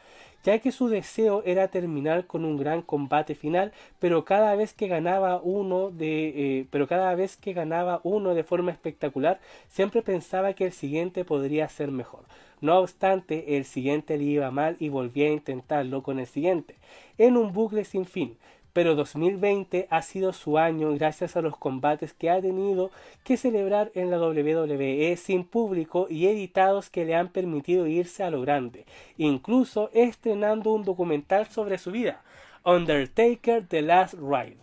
ya 0.45 0.59
que 0.59 0.71
su 0.71 0.87
deseo 0.87 1.43
era 1.45 1.67
terminar 1.67 2.27
con 2.27 2.45
un 2.45 2.55
gran 2.55 2.81
combate 2.81 3.35
final, 3.35 3.73
pero 3.99 4.23
cada 4.23 4.55
vez 4.55 4.73
que 4.73 4.87
ganaba 4.87 5.41
uno 5.43 5.91
de, 5.91 6.59
eh, 6.59 6.65
pero 6.71 6.87
cada 6.87 7.13
vez 7.13 7.35
que 7.35 7.51
ganaba 7.51 7.99
uno 8.03 8.35
de 8.35 8.43
forma 8.45 8.71
espectacular, 8.71 9.39
siempre 9.67 10.01
pensaba 10.01 10.53
que 10.53 10.65
el 10.65 10.71
siguiente 10.71 11.25
podría 11.25 11.67
ser 11.67 11.91
mejor. 11.91 12.23
No 12.61 12.79
obstante, 12.79 13.57
el 13.57 13.65
siguiente 13.65 14.17
le 14.17 14.23
iba 14.23 14.49
mal 14.49 14.77
y 14.79 14.87
volvía 14.87 15.27
a 15.27 15.33
intentarlo 15.33 16.03
con 16.03 16.19
el 16.19 16.25
siguiente, 16.25 16.75
en 17.17 17.35
un 17.35 17.51
bucle 17.51 17.83
sin 17.83 18.05
fin 18.05 18.37
pero 18.75 18.93
2020 18.93 19.87
ha 19.89 20.01
sido 20.01 20.33
su 20.33 20.57
año 20.57 20.91
gracias 20.95 21.37
a 21.37 21.41
los 21.41 21.55
combates 21.55 22.11
que 22.11 22.29
ha 22.29 22.41
tenido 22.41 22.91
que 23.23 23.37
celebrar 23.37 23.89
en 23.95 24.11
la 24.11 24.19
WWE 24.19 25.15
sin 25.15 25.45
público 25.45 26.07
y 26.09 26.27
editados 26.27 26.89
que 26.89 27.05
le 27.05 27.15
han 27.15 27.29
permitido 27.29 27.87
irse 27.87 28.21
a 28.21 28.29
lo 28.29 28.41
grande, 28.41 28.85
incluso 29.17 29.89
estrenando 29.93 30.71
un 30.71 30.83
documental 30.83 31.47
sobre 31.47 31.77
su 31.77 31.91
vida, 31.91 32.21
Undertaker 32.65 33.65
The 33.65 33.81
Last 33.81 34.15
Ride. 34.15 34.57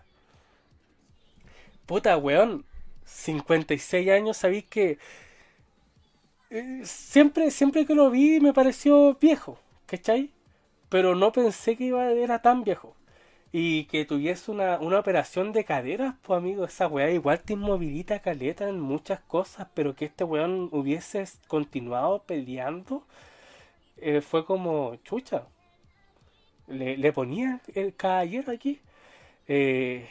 Puta 1.87 2.19
weón, 2.19 2.67
56 3.07 4.11
años, 4.11 4.37
sabéis 4.37 4.65
que 4.65 4.99
eh, 6.51 6.83
siempre, 6.85 7.51
siempre 7.51 7.87
que 7.87 7.95
lo 7.95 8.11
vi 8.11 8.41
me 8.41 8.53
pareció 8.53 9.15
viejo, 9.19 9.59
¿cachai? 9.87 10.29
Pero 10.91 11.15
no 11.15 11.33
pensé 11.33 11.79
que 11.79 11.85
iba, 11.85 12.11
era 12.11 12.43
tan 12.43 12.63
viejo 12.63 12.95
y 13.53 13.85
que 13.85 14.05
tuviese 14.07 14.51
una, 14.51 14.79
una 14.79 14.99
operación 14.99 15.53
de 15.53 15.65
caderas, 15.65 16.15
pues 16.23 16.39
amigo, 16.39 16.65
esa 16.65 16.89
weá 16.89 17.11
igual 17.11 17.41
te 17.41 17.53
inmovilita 17.55 18.21
caleta 18.21 18.69
en 18.69 18.81
muchas 18.81 19.21
cosas, 19.21 19.69
pero 19.75 19.95
que 19.95 20.07
este 20.07 20.25
weón 20.25 20.69
hubiese 20.73 21.25
continuado 21.49 22.23
peleando, 22.25 23.05
eh, 23.99 24.21
fue 24.23 24.45
como 24.47 24.97
chucha. 25.05 25.45
Le, 26.69 26.97
le 26.97 27.13
ponía 27.13 27.61
el 27.75 27.95
caballero 27.95 28.53
aquí. 28.53 28.81
Eh, 29.49 30.09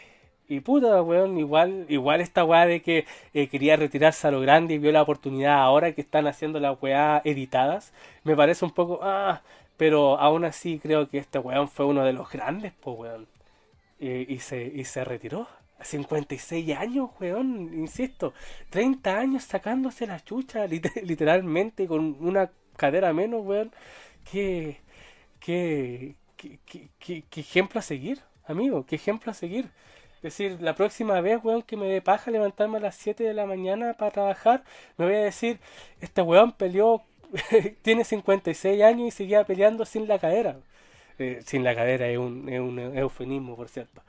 y 0.48 0.60
puta, 0.60 1.02
weón, 1.02 1.38
igual, 1.38 1.86
igual 1.90 2.22
esta 2.22 2.44
weá 2.44 2.66
de 2.66 2.82
que 2.82 3.06
eh, 3.34 3.48
quería 3.48 3.78
retirarse 3.78 4.28
a 4.28 4.32
lo 4.32 4.42
grande 4.42 4.74
y 4.76 4.78
vio 4.80 4.92
la 4.92 5.02
oportunidad 5.02 5.56
ahora 5.62 5.94
que 5.94 6.02
están 6.02 6.28
haciendo 6.28 6.60
las 6.60 6.82
weá 6.82 7.22
editadas, 7.24 7.94
me 8.24 8.36
parece 8.36 8.66
un 8.66 8.72
poco, 8.72 9.00
ah, 9.02 9.42
pero 9.82 10.20
aún 10.20 10.46
así 10.46 10.78
creo 10.78 11.10
que 11.10 11.18
este 11.18 11.40
weón 11.40 11.68
fue 11.68 11.88
uno 11.88 12.04
de 12.04 12.14
los 12.14 12.30
grandes, 12.30 12.72
pues 12.82 13.00
weón. 13.00 13.28
y, 14.00 14.38
se, 14.38 14.64
y 14.64 14.86
se 14.86 15.04
retiró. 15.04 15.48
A 15.80 15.84
56 15.84 16.78
años, 16.78 17.10
weón, 17.20 17.74
insisto. 17.74 18.36
30 18.70 19.18
años 19.18 19.44
sacándose 19.44 20.06
la 20.06 20.24
chucha, 20.24 20.68
literalmente, 21.04 21.88
con 21.88 22.16
una 22.20 22.52
cadera 22.78 23.12
menos, 23.12 23.44
weón. 23.44 23.72
Qué, 24.32 24.82
qué, 25.40 26.14
qué, 26.38 26.60
qué, 27.00 27.24
qué 27.28 27.42
ejemplo 27.42 27.80
a 27.80 27.82
seguir, 27.82 28.22
amigo, 28.46 28.86
qué 28.86 28.98
ejemplo 28.98 29.32
a 29.32 29.34
seguir. 29.34 29.72
Es 30.18 30.22
decir, 30.22 30.62
la 30.62 30.76
próxima 30.76 31.20
vez, 31.22 31.44
weón, 31.44 31.64
que 31.64 31.76
me 31.76 31.88
dé 31.88 32.04
paja 32.04 32.30
levantarme 32.30 32.78
a 32.78 32.82
las 32.82 32.98
7 32.98 33.24
de 33.24 33.34
la 33.34 33.48
mañana 33.48 33.96
para 33.96 34.12
trabajar, 34.12 34.64
me 34.98 35.06
voy 35.06 35.16
a 35.16 35.24
decir, 35.24 35.60
este 36.02 36.22
weón 36.22 36.52
peleó, 36.52 37.02
tiene 37.82 38.04
56 38.04 38.82
años 38.84 39.08
y 39.08 39.12
seguía 39.12 39.44
peleando 39.44 39.86
sin 39.86 40.08
la 40.08 40.20
cadera. 40.20 40.58
Eh, 41.20 41.42
sin 41.46 41.64
la 41.64 41.76
cadera 41.76 42.08
es 42.08 42.18
un, 42.18 42.50
es 42.50 42.60
un 42.60 42.80
eufemismo, 42.80 43.56
por 43.56 43.70
cierto. 43.70 44.02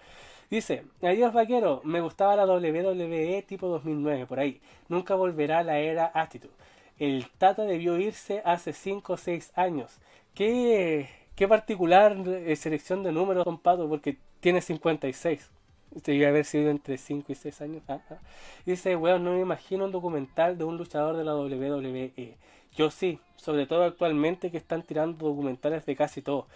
Dice, 0.51 0.85
adiós 1.03 1.33
vaquero, 1.33 1.81
me 1.85 2.01
gustaba 2.01 2.37
la 2.37 2.45
WWE 2.45 3.43
tipo 3.49 3.69
2009, 3.69 4.27
por 4.27 4.39
ahí. 4.39 4.61
Nunca 4.89 5.15
volverá 5.15 5.63
la 5.63 5.79
era 5.79 6.11
Attitude. 6.15 6.53
El 6.99 7.27
Tata 7.39 7.65
debió 7.65 7.99
irse 7.99 8.43
hace 8.45 8.73
5 8.73 9.15
o 9.15 9.17
6 9.17 9.53
años. 9.57 9.99
Qué, 10.35 11.09
qué 11.35 11.49
particular 11.49 12.17
eh, 12.27 12.55
selección 12.57 13.03
de 13.03 13.13
números, 13.13 13.45
don 13.45 13.59
Pato, 13.59 13.89
porque 13.89 14.19
tiene 14.41 14.61
56. 14.61 15.51
Debería 15.95 16.29
haber 16.29 16.45
sido 16.45 16.71
entre 16.71 16.97
5 16.97 17.33
y 17.33 17.35
6 17.35 17.61
años. 17.61 17.83
Ah, 17.89 18.01
ah. 18.11 18.19
Dice, 18.65 18.97
weón, 18.97 19.25
no 19.25 19.33
me 19.33 19.41
imagino 19.41 19.85
un 19.85 19.93
documental 19.93 20.57
de 20.57 20.65
un 20.65 20.77
luchador 20.79 21.17
de 21.17 21.25
la 21.25 21.35
WWE. 21.37 22.37
Yo 22.75 22.91
sí, 22.91 23.19
sobre 23.37 23.67
todo 23.67 23.85
actualmente 23.85 24.51
que 24.51 24.57
están 24.57 24.83
tirando 24.83 25.27
documentales 25.27 25.85
de 25.85 25.95
casi 25.95 26.23
todo. 26.23 26.47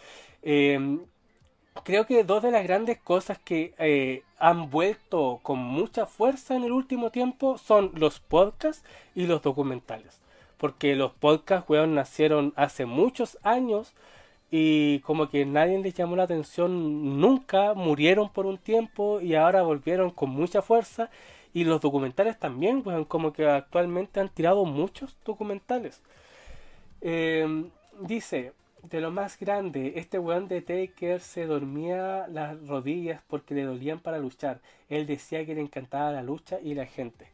Eh, 0.42 0.98
creo 1.84 2.06
que 2.06 2.24
dos 2.24 2.42
de 2.42 2.50
las 2.50 2.64
grandes 2.64 2.98
cosas 2.98 3.38
que 3.38 3.74
eh, 3.78 4.22
han 4.38 4.70
vuelto 4.70 5.40
con 5.42 5.58
mucha 5.58 6.06
fuerza 6.06 6.54
en 6.56 6.64
el 6.64 6.72
último 6.72 7.10
tiempo 7.10 7.58
son 7.58 7.92
los 7.94 8.20
podcasts 8.20 8.84
y 9.14 9.26
los 9.26 9.42
documentales. 9.42 10.20
Porque 10.56 10.96
los 10.96 11.12
podcasts, 11.12 11.68
weón, 11.68 11.94
nacieron 11.94 12.54
hace 12.56 12.86
muchos 12.86 13.38
años 13.42 13.92
y 14.50 15.00
como 15.00 15.28
que 15.28 15.44
nadie 15.44 15.78
les 15.78 15.94
llamó 15.94 16.16
la 16.16 16.24
atención 16.24 17.20
nunca, 17.20 17.74
murieron 17.74 18.30
por 18.30 18.46
un 18.46 18.58
tiempo 18.58 19.20
y 19.20 19.34
ahora 19.34 19.62
volvieron 19.62 20.10
con 20.10 20.30
mucha 20.30 20.62
fuerza. 20.62 21.10
Y 21.52 21.64
los 21.64 21.80
documentales 21.80 22.38
también, 22.38 22.82
weón, 22.84 23.04
como 23.06 23.32
que 23.32 23.46
actualmente 23.48 24.20
han 24.20 24.28
tirado 24.28 24.64
muchos 24.66 25.16
documentales. 25.24 26.02
Eh, 27.00 27.64
dice, 28.00 28.52
de 28.82 29.00
lo 29.00 29.10
más 29.10 29.38
grande, 29.38 29.94
este 29.96 30.18
weón 30.18 30.48
de 30.48 30.62
Taker 30.62 31.20
se 31.20 31.46
dormía 31.46 32.26
las 32.28 32.66
rodillas 32.66 33.22
porque 33.26 33.54
le 33.54 33.64
dolían 33.64 34.00
para 34.00 34.18
luchar. 34.18 34.60
Él 34.88 35.06
decía 35.06 35.44
que 35.46 35.54
le 35.54 35.62
encantaba 35.62 36.12
la 36.12 36.22
lucha 36.22 36.58
y 36.62 36.74
la 36.74 36.86
gente. 36.86 37.26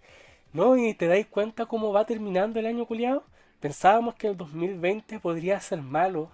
¿No? 0.53 0.77
¿Y 0.77 0.95
te 0.95 1.09
dais 1.09 1.27
cuenta 1.27 1.67
cómo 1.67 1.93
va 1.93 2.07
terminando 2.07 2.61
el 2.61 2.67
año 2.67 2.87
culiado? 2.87 3.25
Pensábamos 3.61 4.15
que 4.15 4.29
el 4.29 4.37
2020 4.37 5.19
podría 5.21 5.61
ser 5.61 5.83
malo 5.83 6.31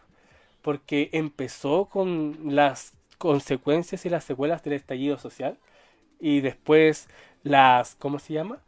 porque 0.69 1.09
empezó 1.12 1.86
con 1.86 2.55
las 2.55 2.93
consecuencias 3.16 4.05
y 4.05 4.11
las 4.11 4.23
secuelas 4.23 4.62
del 4.62 4.74
estallido 4.74 5.16
social 5.16 5.57
y 6.20 6.43
después 6.43 7.09
las, 7.43 7.95
¿cómo 7.95 8.19
se 8.19 8.35
llama? 8.35 8.59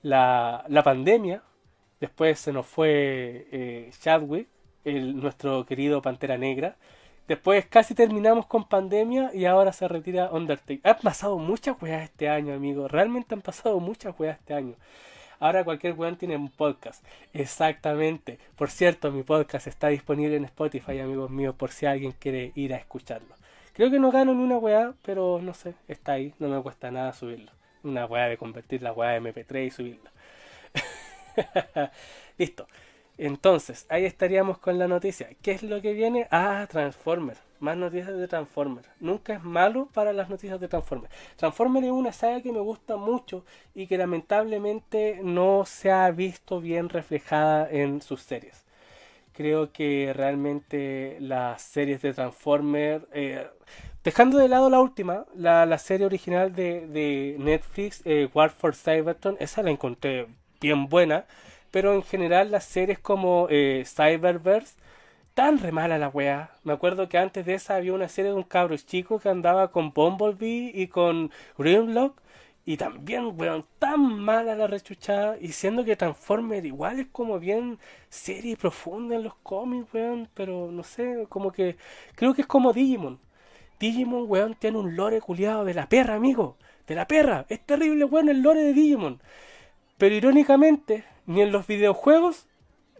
La, 0.00 0.64
la 0.68 0.82
pandemia, 0.82 1.42
después 2.00 2.40
se 2.40 2.54
nos 2.54 2.66
fue 2.66 3.48
eh, 3.52 3.90
Chadwick 4.00 4.48
nuestro 4.86 5.66
querido 5.66 6.00
Pantera 6.00 6.38
Negra. 6.38 6.76
Después 7.28 7.66
casi 7.66 7.94
terminamos 7.94 8.46
con 8.46 8.66
pandemia 8.66 9.30
y 9.34 9.44
ahora 9.44 9.74
se 9.74 9.86
retira 9.88 10.32
Undertaker. 10.32 10.80
Han 10.90 11.00
pasado 11.02 11.36
muchas 11.38 11.76
weas 11.82 12.04
este 12.04 12.30
año, 12.30 12.54
amigo. 12.54 12.88
Realmente 12.88 13.34
han 13.34 13.42
pasado 13.42 13.78
muchas 13.78 14.18
weas 14.18 14.38
este 14.38 14.54
año. 14.54 14.76
Ahora 15.42 15.64
cualquier 15.64 15.94
weón 15.94 16.14
tiene 16.14 16.36
un 16.36 16.50
podcast. 16.50 17.04
Exactamente. 17.32 18.38
Por 18.54 18.70
cierto, 18.70 19.10
mi 19.10 19.24
podcast 19.24 19.66
está 19.66 19.88
disponible 19.88 20.36
en 20.36 20.44
Spotify, 20.44 21.00
amigos 21.00 21.32
míos, 21.32 21.56
por 21.58 21.72
si 21.72 21.84
alguien 21.84 22.12
quiere 22.12 22.52
ir 22.54 22.72
a 22.72 22.76
escucharlo. 22.76 23.34
Creo 23.72 23.90
que 23.90 23.98
no 23.98 24.12
gano 24.12 24.34
ni 24.34 24.44
una 24.44 24.58
weá, 24.58 24.94
pero 25.04 25.40
no 25.42 25.52
sé, 25.52 25.74
está 25.88 26.12
ahí. 26.12 26.32
No 26.38 26.46
me 26.46 26.62
cuesta 26.62 26.92
nada 26.92 27.12
subirlo. 27.12 27.50
Una 27.82 28.06
weá 28.06 28.28
de 28.28 28.36
convertir 28.36 28.82
la 28.82 28.92
weá 28.92 29.10
de 29.10 29.20
MP3 29.20 29.66
y 29.66 29.70
subirlo. 29.72 30.10
Listo. 32.38 32.68
Entonces, 33.18 33.86
ahí 33.88 34.04
estaríamos 34.04 34.58
con 34.58 34.78
la 34.78 34.88
noticia. 34.88 35.28
¿Qué 35.42 35.52
es 35.52 35.62
lo 35.62 35.82
que 35.82 35.92
viene? 35.92 36.26
Ah, 36.30 36.66
Transformer. 36.70 37.36
Más 37.60 37.76
noticias 37.76 38.16
de 38.16 38.26
Transformer. 38.26 38.84
Nunca 38.98 39.34
es 39.34 39.44
malo 39.44 39.88
para 39.92 40.12
las 40.12 40.28
noticias 40.28 40.58
de 40.58 40.68
Transformer. 40.68 41.10
Transformer 41.36 41.84
es 41.84 41.90
una 41.90 42.12
saga 42.12 42.40
que 42.40 42.52
me 42.52 42.60
gusta 42.60 42.96
mucho 42.96 43.44
y 43.74 43.86
que 43.86 43.98
lamentablemente 43.98 45.20
no 45.22 45.64
se 45.66 45.90
ha 45.92 46.10
visto 46.10 46.60
bien 46.60 46.88
reflejada 46.88 47.68
en 47.70 48.02
sus 48.02 48.22
series. 48.22 48.64
Creo 49.32 49.72
que 49.72 50.12
realmente 50.14 51.16
las 51.20 51.62
series 51.62 52.02
de 52.02 52.14
Transformer, 52.14 53.06
eh, 53.12 53.46
dejando 54.02 54.38
de 54.38 54.48
lado 54.48 54.68
la 54.68 54.80
última, 54.80 55.26
la, 55.34 55.78
serie 55.78 56.06
original 56.06 56.54
de, 56.54 57.36
Netflix, 57.38 58.02
eh, 58.04 58.28
War 58.34 58.50
for 58.50 58.74
Cybertron, 58.74 59.36
esa 59.38 59.62
la 59.62 59.70
encontré 59.70 60.26
bien 60.60 60.88
buena 60.88 61.26
pero 61.72 61.94
en 61.94 62.02
general 62.04 62.52
las 62.52 62.64
series 62.64 63.00
como 63.00 63.48
eh, 63.50 63.84
Cyberverse, 63.86 64.76
tan 65.34 65.58
re 65.58 65.72
mala 65.72 65.98
la 65.98 66.08
weá. 66.08 66.52
Me 66.64 66.72
acuerdo 66.72 67.08
que 67.08 67.18
antes 67.18 67.46
de 67.46 67.54
esa 67.54 67.76
había 67.76 67.94
una 67.94 68.08
serie 68.08 68.30
de 68.32 68.36
un 68.36 68.44
cabro 68.44 68.76
chico 68.76 69.18
que 69.18 69.28
andaba 69.30 69.72
con 69.72 69.92
Bumblebee 69.92 70.70
y 70.74 70.88
con 70.88 71.30
Grimlock. 71.58 72.20
Y 72.64 72.76
también, 72.76 73.32
weón, 73.40 73.66
tan 73.78 74.00
mala 74.20 74.54
la 74.54 74.66
rechuchada. 74.68 75.36
Y 75.40 75.48
siendo 75.52 75.84
que 75.84 75.96
Transformer 75.96 76.64
igual 76.64 77.00
es 77.00 77.06
como 77.10 77.40
bien 77.40 77.78
serie 78.08 78.56
profunda 78.56 79.16
en 79.16 79.24
los 79.24 79.34
cómics, 79.42 79.92
weón. 79.92 80.28
Pero 80.34 80.70
no 80.70 80.82
sé, 80.84 81.26
como 81.28 81.50
que. 81.52 81.76
Creo 82.14 82.34
que 82.34 82.42
es 82.42 82.46
como 82.46 82.72
Digimon. 82.72 83.18
Digimon, 83.80 84.26
weón, 84.28 84.54
tiene 84.54 84.78
un 84.78 84.96
lore 84.96 85.20
culiado 85.20 85.64
de 85.64 85.74
la 85.74 85.88
perra, 85.88 86.14
amigo. 86.14 86.56
De 86.86 86.94
la 86.94 87.06
perra. 87.08 87.46
Es 87.48 87.60
terrible, 87.66 88.04
weón, 88.04 88.28
el 88.28 88.42
lore 88.42 88.62
de 88.62 88.72
Digimon. 88.74 89.20
Pero 89.98 90.14
irónicamente, 90.14 91.04
ni 91.26 91.42
en 91.42 91.52
los 91.52 91.66
videojuegos 91.66 92.46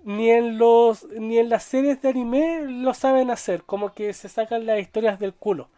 ni 0.05 0.31
en 0.31 0.59
los 0.59 1.05
ni 1.13 1.39
en 1.39 1.49
las 1.49 1.63
series 1.65 2.03
de 2.03 2.09
anime 2.09 2.63
lo 2.63 2.95
saben 2.95 3.31
hacer, 3.31 3.63
como 3.65 3.95
que 3.95 4.13
se 4.13 4.29
sacan 4.29 4.67
las 4.67 4.81
historias 4.81 5.19
del 5.19 5.33
culo, 5.33 5.69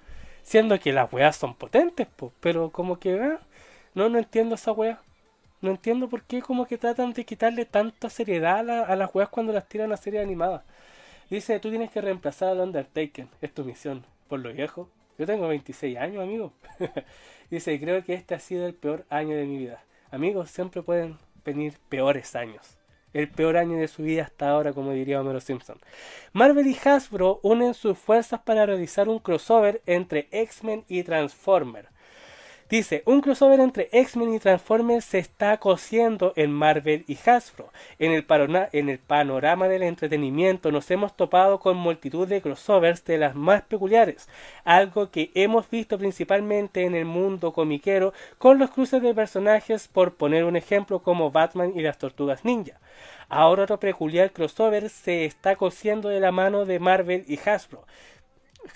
siendo 0.42 0.78
que 0.80 0.92
las 0.92 1.12
weas 1.12 1.36
son 1.36 1.54
potentes, 1.54 2.08
pero 2.40 2.70
como 2.70 2.98
que 2.98 3.20
ah, 3.20 3.40
no 3.94 4.08
no 4.08 4.18
entiendo 4.18 4.54
esa 4.54 4.72
wea. 4.72 5.00
No 5.60 5.70
entiendo 5.70 6.10
por 6.10 6.24
qué 6.24 6.42
como 6.42 6.66
que 6.66 6.76
tratan 6.76 7.14
de 7.14 7.24
quitarle 7.24 7.64
tanta 7.64 8.10
seriedad 8.10 8.68
a, 8.68 8.96
las 8.96 9.14
weas 9.14 9.30
cuando 9.30 9.50
las 9.50 9.66
tiran 9.66 9.92
a 9.92 9.96
serie 9.96 10.20
animada. 10.20 10.62
Dice, 11.30 11.58
tú 11.58 11.70
tienes 11.70 11.90
que 11.90 12.02
reemplazar 12.02 12.50
al 12.50 12.60
Undertaker, 12.60 13.28
es 13.40 13.54
tu 13.54 13.64
misión, 13.64 14.04
por 14.28 14.40
lo 14.40 14.52
viejo. 14.52 14.90
Yo 15.18 15.24
tengo 15.24 15.48
26 15.48 15.96
años, 15.96 16.22
amigo. 16.22 16.52
Dice, 17.50 17.80
creo 17.80 18.04
que 18.04 18.12
este 18.12 18.34
ha 18.34 18.40
sido 18.40 18.66
el 18.66 18.74
peor 18.74 19.06
año 19.08 19.36
de 19.36 19.46
mi 19.46 19.56
vida. 19.56 19.82
Amigos, 20.10 20.50
siempre 20.50 20.82
pueden 20.82 21.16
venir 21.44 21.78
peores 21.88 22.34
años. 22.34 22.78
El 23.12 23.28
peor 23.30 23.56
año 23.56 23.78
de 23.78 23.86
su 23.86 24.02
vida 24.02 24.24
hasta 24.24 24.48
ahora, 24.48 24.72
como 24.72 24.92
diría 24.92 25.20
Homero 25.20 25.40
Simpson. 25.40 25.78
Marvel 26.32 26.66
y 26.66 26.76
Hasbro 26.84 27.38
unen 27.42 27.74
sus 27.74 27.96
fuerzas 27.96 28.40
para 28.40 28.66
realizar 28.66 29.08
un 29.08 29.20
crossover 29.20 29.82
entre 29.86 30.28
X-Men 30.32 30.84
y 30.88 31.04
Transformers. 31.04 31.88
Dice, 32.74 33.04
un 33.06 33.20
crossover 33.20 33.60
entre 33.60 33.88
X-Men 33.92 34.34
y 34.34 34.40
Transformers 34.40 35.04
se 35.04 35.20
está 35.20 35.58
cosiendo 35.58 36.32
en 36.34 36.50
Marvel 36.50 37.04
y 37.06 37.16
Hasbro. 37.24 37.70
En 38.00 38.10
el, 38.10 38.26
en 38.72 38.88
el, 38.88 38.98
panorama 38.98 39.68
del 39.68 39.84
entretenimiento 39.84 40.72
nos 40.72 40.90
hemos 40.90 41.16
topado 41.16 41.60
con 41.60 41.76
multitud 41.76 42.26
de 42.26 42.42
crossovers 42.42 43.04
de 43.04 43.18
las 43.18 43.36
más 43.36 43.62
peculiares, 43.62 44.28
algo 44.64 45.12
que 45.12 45.30
hemos 45.36 45.70
visto 45.70 45.98
principalmente 45.98 46.82
en 46.82 46.96
el 46.96 47.04
mundo 47.04 47.52
comiquero 47.52 48.12
con 48.38 48.58
los 48.58 48.72
cruces 48.72 49.00
de 49.00 49.14
personajes 49.14 49.86
por 49.86 50.16
poner 50.16 50.42
un 50.42 50.56
ejemplo 50.56 51.00
como 51.00 51.30
Batman 51.30 51.74
y 51.76 51.80
las 51.80 51.98
Tortugas 51.98 52.44
Ninja. 52.44 52.80
Ahora 53.28 53.62
otro 53.62 53.78
peculiar 53.78 54.32
crossover 54.32 54.88
se 54.90 55.26
está 55.26 55.54
cosiendo 55.54 56.08
de 56.08 56.18
la 56.18 56.32
mano 56.32 56.64
de 56.64 56.80
Marvel 56.80 57.24
y 57.28 57.38
Hasbro. 57.38 57.84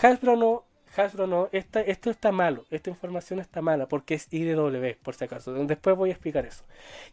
Hasbro 0.01 0.37
no 0.37 0.68
Hasbro 0.99 1.49
esto 1.53 2.11
está 2.11 2.33
malo, 2.33 2.65
esta 2.71 2.91
información 2.91 3.39
está 3.39 3.63
mala 3.63 3.87
porque 3.87 4.15
es 4.15 4.27
IDW, 4.33 4.97
por 5.03 5.15
si 5.15 5.25
acaso. 5.25 5.53
Después 5.53 5.97
voy 5.97 6.11
a 6.11 6.13
explicar 6.13 6.45
eso. 6.45 6.65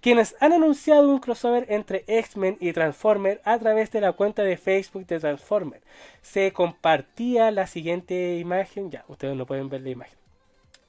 Quienes 0.02 0.36
han 0.40 0.53
anunciado 0.53 1.07
un 1.07 1.20
crossover 1.20 1.66
entre 1.70 2.03
X-Men 2.07 2.57
y 2.60 2.74
Transformer 2.74 3.41
a 3.44 3.60
través 3.60 3.91
de 3.91 4.02
la 4.02 4.14
cuenta 4.14 4.41
de 4.41 4.57
Facebook 4.57 5.06
de 5.06 5.20
Transformer. 5.20 5.82
Se 6.22 6.52
compartía 6.52 7.52
la 7.52 7.68
siguiente 7.68 8.38
imagen, 8.38 8.90
ya, 8.90 9.06
ustedes 9.07 9.36
no 9.36 9.45
pueden 9.45 9.70
ver 9.70 9.82
la 9.82 9.90
imagen. 9.90 10.18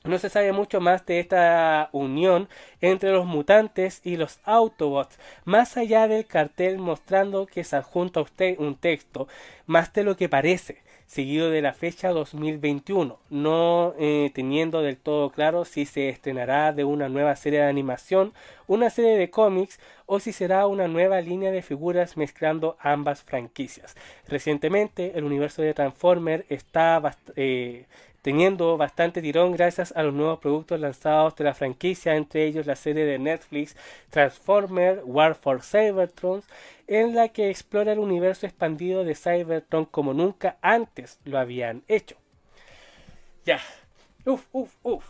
No 0.04 0.18
se 0.18 0.30
sabe 0.30 0.52
mucho 0.52 0.80
más 0.80 1.04
de 1.04 1.18
esta 1.18 1.88
unión 1.90 2.48
entre 2.80 3.10
los 3.10 3.26
mutantes 3.26 4.00
y 4.04 4.16
los 4.16 4.38
Autobots, 4.44 5.18
más 5.44 5.76
allá 5.76 6.06
del 6.06 6.26
cartel 6.26 6.78
mostrando 6.78 7.46
que 7.46 7.64
se 7.64 7.74
adjunta 7.74 8.20
a 8.20 8.22
usted 8.22 8.56
un 8.58 8.76
texto, 8.76 9.26
más 9.66 9.92
de 9.92 10.04
lo 10.04 10.16
que 10.16 10.28
parece, 10.28 10.85
seguido 11.06 11.50
de 11.50 11.62
la 11.62 11.72
fecha 11.72 12.10
2021, 12.10 13.18
no 13.30 13.94
eh, 13.98 14.30
teniendo 14.34 14.82
del 14.82 14.96
todo 14.96 15.30
claro 15.30 15.64
si 15.64 15.86
se 15.86 16.08
estrenará 16.08 16.72
de 16.72 16.84
una 16.84 17.08
nueva 17.08 17.36
serie 17.36 17.60
de 17.60 17.66
animación, 17.66 18.32
una 18.66 18.90
serie 18.90 19.16
de 19.16 19.30
cómics 19.30 19.78
o 20.06 20.20
si 20.20 20.32
será 20.32 20.66
una 20.66 20.88
nueva 20.88 21.20
línea 21.20 21.52
de 21.52 21.62
figuras 21.62 22.16
mezclando 22.16 22.76
ambas 22.80 23.22
franquicias. 23.22 23.94
Recientemente 24.28 25.12
el 25.16 25.24
universo 25.24 25.62
de 25.62 25.74
Transformer 25.74 26.44
está 26.48 27.00
eh, 27.36 27.86
teniendo 28.26 28.76
bastante 28.76 29.22
tirón 29.22 29.52
gracias 29.52 29.92
a 29.96 30.02
los 30.02 30.12
nuevos 30.12 30.40
productos 30.40 30.80
lanzados 30.80 31.36
de 31.36 31.44
la 31.44 31.54
franquicia, 31.54 32.16
entre 32.16 32.44
ellos 32.44 32.66
la 32.66 32.74
serie 32.74 33.04
de 33.04 33.20
Netflix 33.20 33.76
Transformer 34.10 35.02
War 35.04 35.36
for 35.36 35.62
Cybertron, 35.62 36.42
en 36.86 37.14
la 37.14 37.28
que 37.28 37.50
explora 37.50 37.92
el 37.92 37.98
universo 37.98 38.46
expandido 38.46 39.04
de 39.04 39.14
Cybertron 39.14 39.84
como 39.84 40.14
nunca 40.14 40.58
antes 40.62 41.20
lo 41.24 41.38
habían 41.38 41.82
hecho. 41.88 42.16
Ya, 43.44 43.60
uf, 44.24 44.46
uf, 44.52 44.74
uf. 44.82 45.04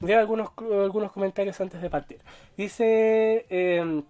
Leo 0.00 0.18
algunos, 0.18 0.50
algunos 0.58 1.12
comentarios 1.12 1.60
antes 1.60 1.80
de 1.80 1.90
partir. 1.90 2.20
Dice... 2.56 3.46
Em, 3.48 4.02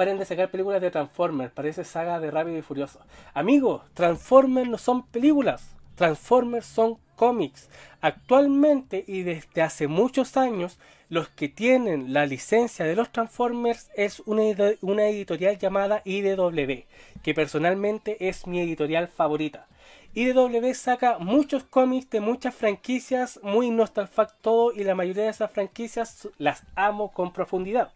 paren 0.00 0.18
de 0.18 0.24
sacar 0.24 0.50
películas 0.50 0.80
de 0.80 0.90
Transformers, 0.90 1.52
parece 1.52 1.84
saga 1.84 2.20
de 2.20 2.30
Rápido 2.30 2.56
y 2.56 2.62
Furioso. 2.62 3.00
Amigos, 3.34 3.82
Transformers 3.92 4.66
no 4.66 4.78
son 4.78 5.06
películas, 5.06 5.76
Transformers 5.94 6.64
son 6.64 6.96
cómics. 7.16 7.68
Actualmente 8.00 9.04
y 9.06 9.24
desde 9.24 9.60
hace 9.60 9.88
muchos 9.88 10.38
años, 10.38 10.78
los 11.10 11.28
que 11.28 11.48
tienen 11.48 12.12
la 12.12 12.24
licencia 12.24 12.84
de 12.84 12.94
los 12.94 13.10
Transformers 13.10 13.90
es 13.96 14.20
una, 14.20 14.44
editorial 15.08 15.58
llamada 15.58 16.02
IDW, 16.04 16.84
que 17.22 17.34
personalmente 17.34 18.28
es 18.28 18.46
mi 18.46 18.60
editorial 18.60 19.08
favorita. 19.08 19.66
IDW 20.14 20.72
saca 20.72 21.18
muchos 21.18 21.64
cómics 21.64 22.10
de 22.10 22.20
muchas 22.20 22.54
franquicias, 22.54 23.40
muy 23.42 23.70
nostalfact 23.70 24.46
y 24.76 24.84
la 24.84 24.94
mayoría 24.94 25.24
de 25.24 25.30
esas 25.30 25.50
franquicias 25.50 26.28
las 26.38 26.62
amo 26.76 27.12
con 27.12 27.32
profundidad. 27.32 27.92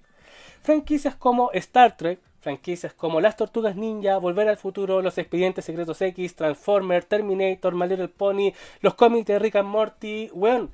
Franquicias 0.63 1.15
como 1.15 1.53
Star 1.53 1.97
Trek, 1.97 2.19
franquicias 2.41 2.95
como 2.95 3.21
Las 3.21 3.37
Tortugas 3.37 3.77
Ninja, 3.77 4.19
Volver 4.19 4.49
al 4.49 4.57
Futuro, 4.57 5.03
Los 5.03 5.19
Expedientes 5.19 5.65
Secretos 5.65 6.03
X, 6.03 6.35
Transformer, 6.35 7.05
Terminator, 7.05 7.75
My 7.75 7.87
Little 7.87 8.09
Pony, 8.09 8.53
los 8.81 8.95
cómics 8.95 9.27
de 9.27 9.39
Rick 9.39 9.57
and 9.57 9.69
Morty, 9.69 10.31
weón. 10.33 10.73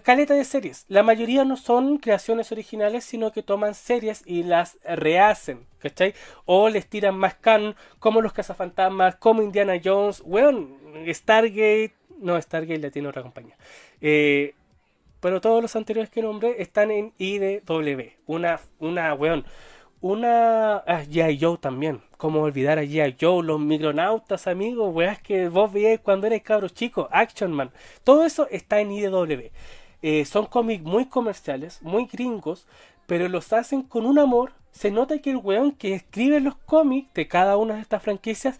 Caleta 0.00 0.34
de 0.34 0.44
series. 0.44 0.84
La 0.88 1.02
mayoría 1.02 1.44
no 1.44 1.56
son 1.56 1.98
creaciones 1.98 2.52
originales, 2.52 3.04
sino 3.04 3.32
que 3.32 3.42
toman 3.42 3.74
series 3.74 4.22
y 4.24 4.44
las 4.44 4.78
rehacen, 4.84 5.66
¿cachai? 5.78 6.14
O 6.46 6.68
les 6.68 6.86
tiran 6.86 7.16
más 7.16 7.34
canon, 7.34 7.76
como 7.98 8.20
los 8.20 8.32
cazafantasmas, 8.32 9.16
como 9.16 9.42
Indiana 9.42 9.74
Jones, 9.82 10.22
weón, 10.24 10.78
Stargate. 11.08 11.92
No, 12.18 12.40
Stargate 12.40 12.80
la 12.80 12.90
tiene 12.90 13.08
otra 13.08 13.22
compañía. 13.22 13.56
Eh, 14.00 14.54
pero 15.20 15.40
todos 15.40 15.60
los 15.60 15.76
anteriores 15.76 16.10
que 16.10 16.22
nombré 16.22 16.62
están 16.62 16.90
en 16.90 17.12
IDW. 17.18 18.12
Una, 18.26 18.60
una, 18.78 19.14
weón 19.14 19.44
una. 20.02 20.78
Ah, 20.78 21.04
G.I. 21.04 21.38
Joe 21.40 21.56
también. 21.58 22.02
¿Cómo 22.18 22.40
olvidar 22.42 22.78
a 22.78 22.82
G.I. 22.82 23.16
Joe? 23.18 23.42
Los 23.42 23.60
micronautas, 23.60 24.48
amigos. 24.48 24.92
Weas 24.94 25.22
que 25.22 25.48
vos 25.48 25.72
veíais 25.72 26.00
cuando 26.00 26.26
eres 26.26 26.42
cabro 26.42 26.68
chico. 26.68 27.08
Action 27.12 27.52
Man. 27.52 27.70
Todo 28.04 28.24
eso 28.24 28.48
está 28.50 28.80
en 28.80 28.90
IDW. 28.90 29.50
Eh, 30.02 30.24
son 30.24 30.46
cómics 30.46 30.82
muy 30.84 31.06
comerciales, 31.06 31.80
muy 31.82 32.06
gringos, 32.06 32.66
pero 33.06 33.28
los 33.28 33.52
hacen 33.52 33.82
con 33.82 34.06
un 34.06 34.18
amor. 34.18 34.52
Se 34.72 34.90
nota 34.90 35.18
que 35.18 35.30
el 35.30 35.36
weón 35.36 35.72
que 35.72 35.94
escribe 35.94 36.40
los 36.40 36.56
cómics 36.56 37.12
de 37.14 37.28
cada 37.28 37.56
una 37.56 37.74
de 37.74 37.80
estas 37.82 38.02
franquicias 38.02 38.58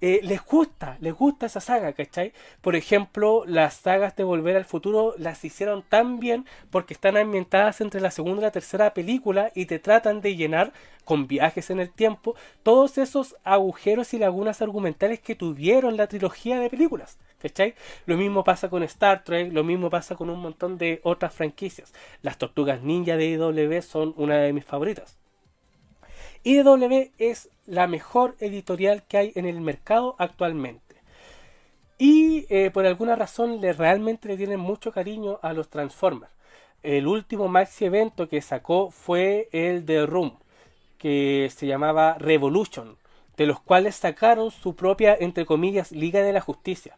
eh, 0.00 0.20
les 0.22 0.44
gusta, 0.44 0.96
les 1.00 1.12
gusta 1.12 1.46
esa 1.46 1.60
saga, 1.60 1.92
¿cachai? 1.92 2.32
Por 2.60 2.76
ejemplo, 2.76 3.44
las 3.46 3.74
sagas 3.74 4.14
de 4.14 4.22
Volver 4.24 4.56
al 4.56 4.64
Futuro 4.64 5.14
las 5.18 5.44
hicieron 5.44 5.82
tan 5.82 6.20
bien 6.20 6.46
porque 6.70 6.94
están 6.94 7.16
ambientadas 7.16 7.80
entre 7.80 8.00
la 8.00 8.12
segunda 8.12 8.42
y 8.42 8.44
la 8.44 8.52
tercera 8.52 8.94
película 8.94 9.50
y 9.54 9.66
te 9.66 9.80
tratan 9.80 10.20
de 10.20 10.36
llenar 10.36 10.72
con 11.04 11.26
viajes 11.26 11.70
en 11.70 11.80
el 11.80 11.90
tiempo 11.90 12.36
todos 12.62 12.98
esos 12.98 13.36
agujeros 13.42 14.14
y 14.14 14.18
lagunas 14.18 14.62
argumentales 14.62 15.20
que 15.20 15.34
tuvieron 15.34 15.96
la 15.96 16.06
trilogía 16.06 16.60
de 16.60 16.70
películas, 16.70 17.18
¿cachai? 17.40 17.74
Lo 18.06 18.16
mismo 18.16 18.44
pasa 18.44 18.68
con 18.68 18.82
Star 18.84 19.24
Trek, 19.24 19.52
lo 19.52 19.64
mismo 19.64 19.90
pasa 19.90 20.14
con 20.14 20.30
un 20.30 20.40
montón 20.40 20.78
de 20.78 21.00
otras 21.02 21.34
franquicias. 21.34 21.92
Las 22.22 22.38
Tortugas 22.38 22.82
Ninja 22.82 23.16
de 23.16 23.30
IW 23.30 23.82
son 23.82 24.14
una 24.16 24.36
de 24.38 24.52
mis 24.52 24.64
favoritas. 24.64 25.18
IDW 26.48 27.10
es 27.18 27.50
la 27.66 27.86
mejor 27.86 28.34
editorial 28.40 29.02
que 29.02 29.18
hay 29.18 29.32
en 29.34 29.44
el 29.44 29.60
mercado 29.60 30.16
actualmente. 30.18 30.96
Y 31.98 32.46
eh, 32.48 32.70
por 32.70 32.86
alguna 32.86 33.16
razón 33.16 33.60
le, 33.60 33.74
realmente 33.74 34.28
le 34.28 34.38
tienen 34.38 34.58
mucho 34.58 34.90
cariño 34.90 35.38
a 35.42 35.52
los 35.52 35.68
Transformers. 35.68 36.32
El 36.82 37.06
último 37.06 37.48
maxi 37.48 37.84
evento 37.84 38.30
que 38.30 38.40
sacó 38.40 38.90
fue 38.90 39.50
el 39.52 39.84
de 39.84 40.06
Room, 40.06 40.38
que 40.96 41.52
se 41.54 41.66
llamaba 41.66 42.14
Revolution, 42.14 42.96
de 43.36 43.44
los 43.44 43.60
cuales 43.60 43.96
sacaron 43.96 44.50
su 44.50 44.74
propia, 44.74 45.14
entre 45.20 45.44
comillas, 45.44 45.92
Liga 45.92 46.22
de 46.22 46.32
la 46.32 46.40
Justicia. 46.40 46.96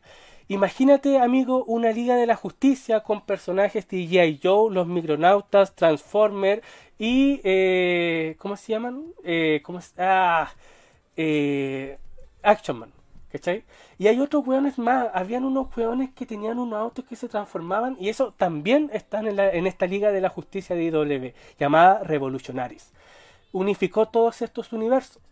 Imagínate, 0.50 1.20
amigo, 1.20 1.62
una 1.66 1.92
Liga 1.92 2.16
de 2.16 2.26
la 2.26 2.34
Justicia 2.34 3.04
con 3.04 3.20
personajes 3.20 3.86
de 3.86 3.98
G.I. 3.98 4.40
Joe, 4.42 4.74
los 4.74 4.84
Micronautas, 4.88 5.76
Transformers 5.76 6.60
y. 6.98 7.40
Eh, 7.44 8.34
¿Cómo 8.36 8.56
se 8.56 8.72
llaman? 8.72 9.04
Eh, 9.22 9.60
¿cómo 9.62 9.80
se, 9.80 9.92
ah, 9.98 10.52
eh, 11.16 11.98
Action 12.42 12.80
Man. 12.80 12.90
¿Cachai? 13.30 13.62
Y 13.96 14.08
hay 14.08 14.18
otros 14.18 14.44
hueones 14.44 14.76
más. 14.76 15.06
Habían 15.14 15.44
unos 15.44 15.68
hueones 15.76 16.10
que 16.16 16.26
tenían 16.26 16.58
unos 16.58 16.80
autos 16.80 17.04
que 17.04 17.14
se 17.14 17.28
transformaban. 17.28 17.96
Y 18.00 18.08
eso 18.08 18.34
también 18.36 18.90
están 18.92 19.28
en, 19.28 19.66
esta 19.68 19.86
Liga 19.86 20.10
de 20.10 20.20
la 20.20 20.30
Justicia 20.30 20.74
de 20.74 20.82
IW, 20.82 21.32
llamada 21.60 22.02
Revolutionaries. 22.02 22.90
Unificó 23.52 24.06
todos 24.08 24.42
estos 24.42 24.72
universos. 24.72 25.22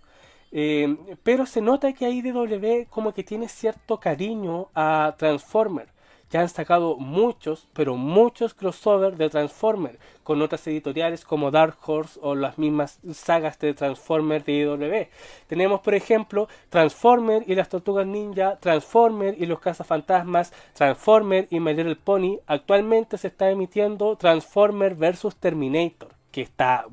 Eh, 0.52 0.96
pero 1.22 1.46
se 1.46 1.60
nota 1.60 1.92
que 1.92 2.08
IDW 2.08 2.88
como 2.88 3.12
que 3.12 3.24
tiene 3.24 3.48
cierto 3.48 4.00
cariño 4.00 4.68
a 4.74 5.14
Transformer. 5.18 5.88
Ya 6.30 6.42
han 6.42 6.48
sacado 6.50 6.96
muchos, 6.96 7.68
pero 7.72 7.96
muchos 7.96 8.52
crossover 8.52 9.16
de 9.16 9.30
Transformer 9.30 9.98
con 10.24 10.42
otras 10.42 10.66
editoriales 10.66 11.24
como 11.24 11.50
Dark 11.50 11.78
Horse 11.86 12.20
o 12.22 12.34
las 12.34 12.58
mismas 12.58 13.00
sagas 13.14 13.58
de 13.58 13.72
Transformer 13.72 14.44
de 14.44 14.52
IW. 14.58 15.08
Tenemos, 15.46 15.80
por 15.80 15.94
ejemplo, 15.94 16.48
Transformer 16.68 17.44
y 17.46 17.54
las 17.54 17.70
Tortugas 17.70 18.06
Ninja, 18.06 18.58
Transformer 18.60 19.36
y 19.38 19.46
los 19.46 19.58
Cazafantasmas, 19.60 20.52
Transformer 20.74 21.48
y 21.48 21.60
My 21.60 21.72
Little 21.72 21.96
Pony. 21.96 22.40
Actualmente 22.46 23.16
se 23.16 23.28
está 23.28 23.50
emitiendo 23.50 24.16
Transformer 24.16 24.96
vs 24.96 25.34
Terminator, 25.36 26.10
que 26.30 26.42
está 26.42 26.84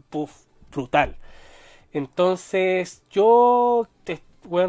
brutal. 0.72 1.18
Entonces, 1.96 3.04
yo 3.10 3.88
te, 4.04 4.20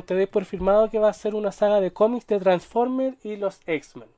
te 0.06 0.14
doy 0.14 0.26
por 0.26 0.44
firmado 0.44 0.88
que 0.90 1.00
va 1.00 1.08
a 1.08 1.12
ser 1.12 1.34
una 1.34 1.50
saga 1.50 1.80
de 1.80 1.92
cómics 1.92 2.28
de 2.28 2.38
Transformer 2.38 3.16
y 3.24 3.34
los 3.34 3.60
X-Men 3.66 4.08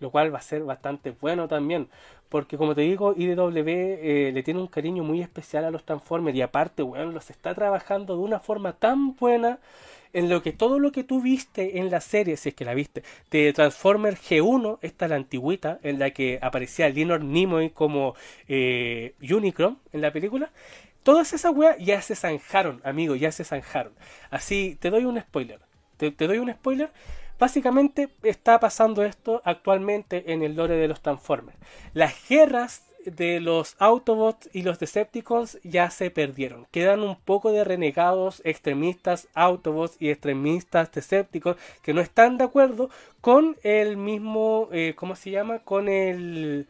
lo 0.00 0.10
cual 0.10 0.32
va 0.32 0.38
a 0.38 0.42
ser 0.42 0.64
bastante 0.64 1.10
bueno 1.20 1.46
también, 1.46 1.88
porque 2.28 2.56
como 2.56 2.74
te 2.74 2.80
digo, 2.80 3.14
IDW 3.14 3.68
eh, 3.68 4.30
le 4.32 4.42
tiene 4.42 4.60
un 4.60 4.66
cariño 4.66 5.04
muy 5.04 5.20
especial 5.20 5.64
a 5.64 5.70
los 5.70 5.84
Transformers 5.84 6.36
y 6.36 6.42
aparte, 6.42 6.82
weón, 6.82 7.12
los 7.12 7.28
está 7.30 7.54
trabajando 7.54 8.16
de 8.16 8.22
una 8.22 8.40
forma 8.40 8.72
tan 8.72 9.14
buena 9.14 9.58
en 10.12 10.28
lo 10.28 10.42
que 10.42 10.52
todo 10.52 10.78
lo 10.78 10.90
que 10.90 11.04
tú 11.04 11.20
viste 11.20 11.78
en 11.78 11.90
la 11.90 12.00
serie, 12.00 12.36
si 12.36 12.48
es 12.48 12.54
que 12.54 12.64
la 12.64 12.74
viste, 12.74 13.02
de 13.30 13.52
Transformer 13.52 14.16
G1, 14.16 14.78
esta 14.80 15.06
la 15.06 15.16
antigüita, 15.16 15.78
en 15.82 15.98
la 15.98 16.10
que 16.10 16.38
aparecía 16.42 16.88
Leonard 16.88 17.22
Nimoy 17.22 17.70
como 17.70 18.14
eh, 18.48 19.14
Unicron 19.20 19.78
en 19.92 20.00
la 20.00 20.12
película, 20.12 20.50
todas 21.02 21.32
esas 21.32 21.54
weas 21.54 21.76
ya 21.78 22.00
se 22.02 22.14
zanjaron, 22.14 22.80
amigo, 22.84 23.16
ya 23.16 23.32
se 23.32 23.44
zanjaron. 23.44 23.92
Así, 24.30 24.76
te 24.80 24.90
doy 24.90 25.04
un 25.04 25.20
spoiler. 25.20 25.60
te 25.96 26.10
doy 26.10 26.38
un 26.38 26.52
spoiler 26.52 26.90
Básicamente 27.40 28.10
está 28.22 28.60
pasando 28.60 29.02
esto 29.02 29.40
actualmente 29.46 30.34
en 30.34 30.42
el 30.42 30.56
lore 30.56 30.76
de 30.76 30.88
los 30.88 31.00
Transformers. 31.00 31.56
Las 31.94 32.28
guerras 32.28 32.84
de 33.06 33.40
los 33.40 33.76
Autobots 33.78 34.50
y 34.52 34.60
los 34.60 34.78
Decepticons 34.78 35.58
ya 35.64 35.88
se 35.88 36.10
perdieron. 36.10 36.66
Quedan 36.70 37.00
un 37.00 37.16
poco 37.16 37.50
de 37.50 37.64
renegados, 37.64 38.42
extremistas 38.44 39.26
Autobots 39.32 39.96
y 39.98 40.10
extremistas 40.10 40.92
Decepticons 40.92 41.56
que 41.80 41.94
no 41.94 42.02
están 42.02 42.36
de 42.36 42.44
acuerdo 42.44 42.90
con 43.22 43.56
el 43.62 43.96
mismo, 43.96 44.68
eh, 44.70 44.92
¿cómo 44.94 45.16
se 45.16 45.30
llama? 45.30 45.60
Con 45.60 45.88
el 45.88 46.66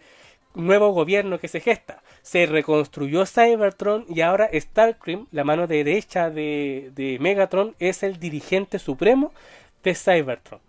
nuevo 0.55 0.93
gobierno 0.93 1.41
que 1.41 1.49
se 1.49 1.59
gesta. 1.59 2.01
Se 2.23 2.47
reconstruyó 2.47 3.27
Cybertron 3.27 4.05
y 4.09 4.21
ahora 4.21 4.51
Starcream, 4.53 5.27
la 5.31 5.45
mano 5.45 5.67
derecha 5.67 6.31
de, 6.31 7.19
Megatron, 7.21 7.75
es 7.79 8.03
el 8.03 8.19
dirigente 8.19 8.79
supremo 8.79 9.33
de 9.83 9.95
Cybertron. 9.95 10.61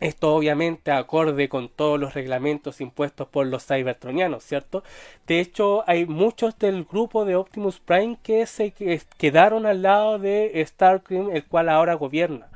Esto 0.00 0.34
obviamente 0.34 0.90
acorde 0.90 1.48
con 1.48 1.68
todos 1.68 2.00
los 2.00 2.14
reglamentos 2.14 2.80
impuestos 2.80 3.28
por 3.28 3.46
los 3.46 3.64
cybertronianos, 3.64 4.42
¿cierto? 4.42 4.82
De 5.28 5.38
hecho, 5.38 5.84
hay 5.86 6.06
muchos 6.06 6.58
del 6.58 6.84
grupo 6.84 7.24
de 7.24 7.36
Optimus 7.36 7.78
Prime 7.78 8.18
que 8.20 8.44
se 8.46 8.72
quedaron 9.16 9.64
al 9.64 9.82
lado 9.82 10.18
de 10.18 10.60
Starcream, 10.66 11.30
el 11.30 11.44
cual 11.44 11.68
ahora 11.68 11.94
gobierna. 11.94 12.48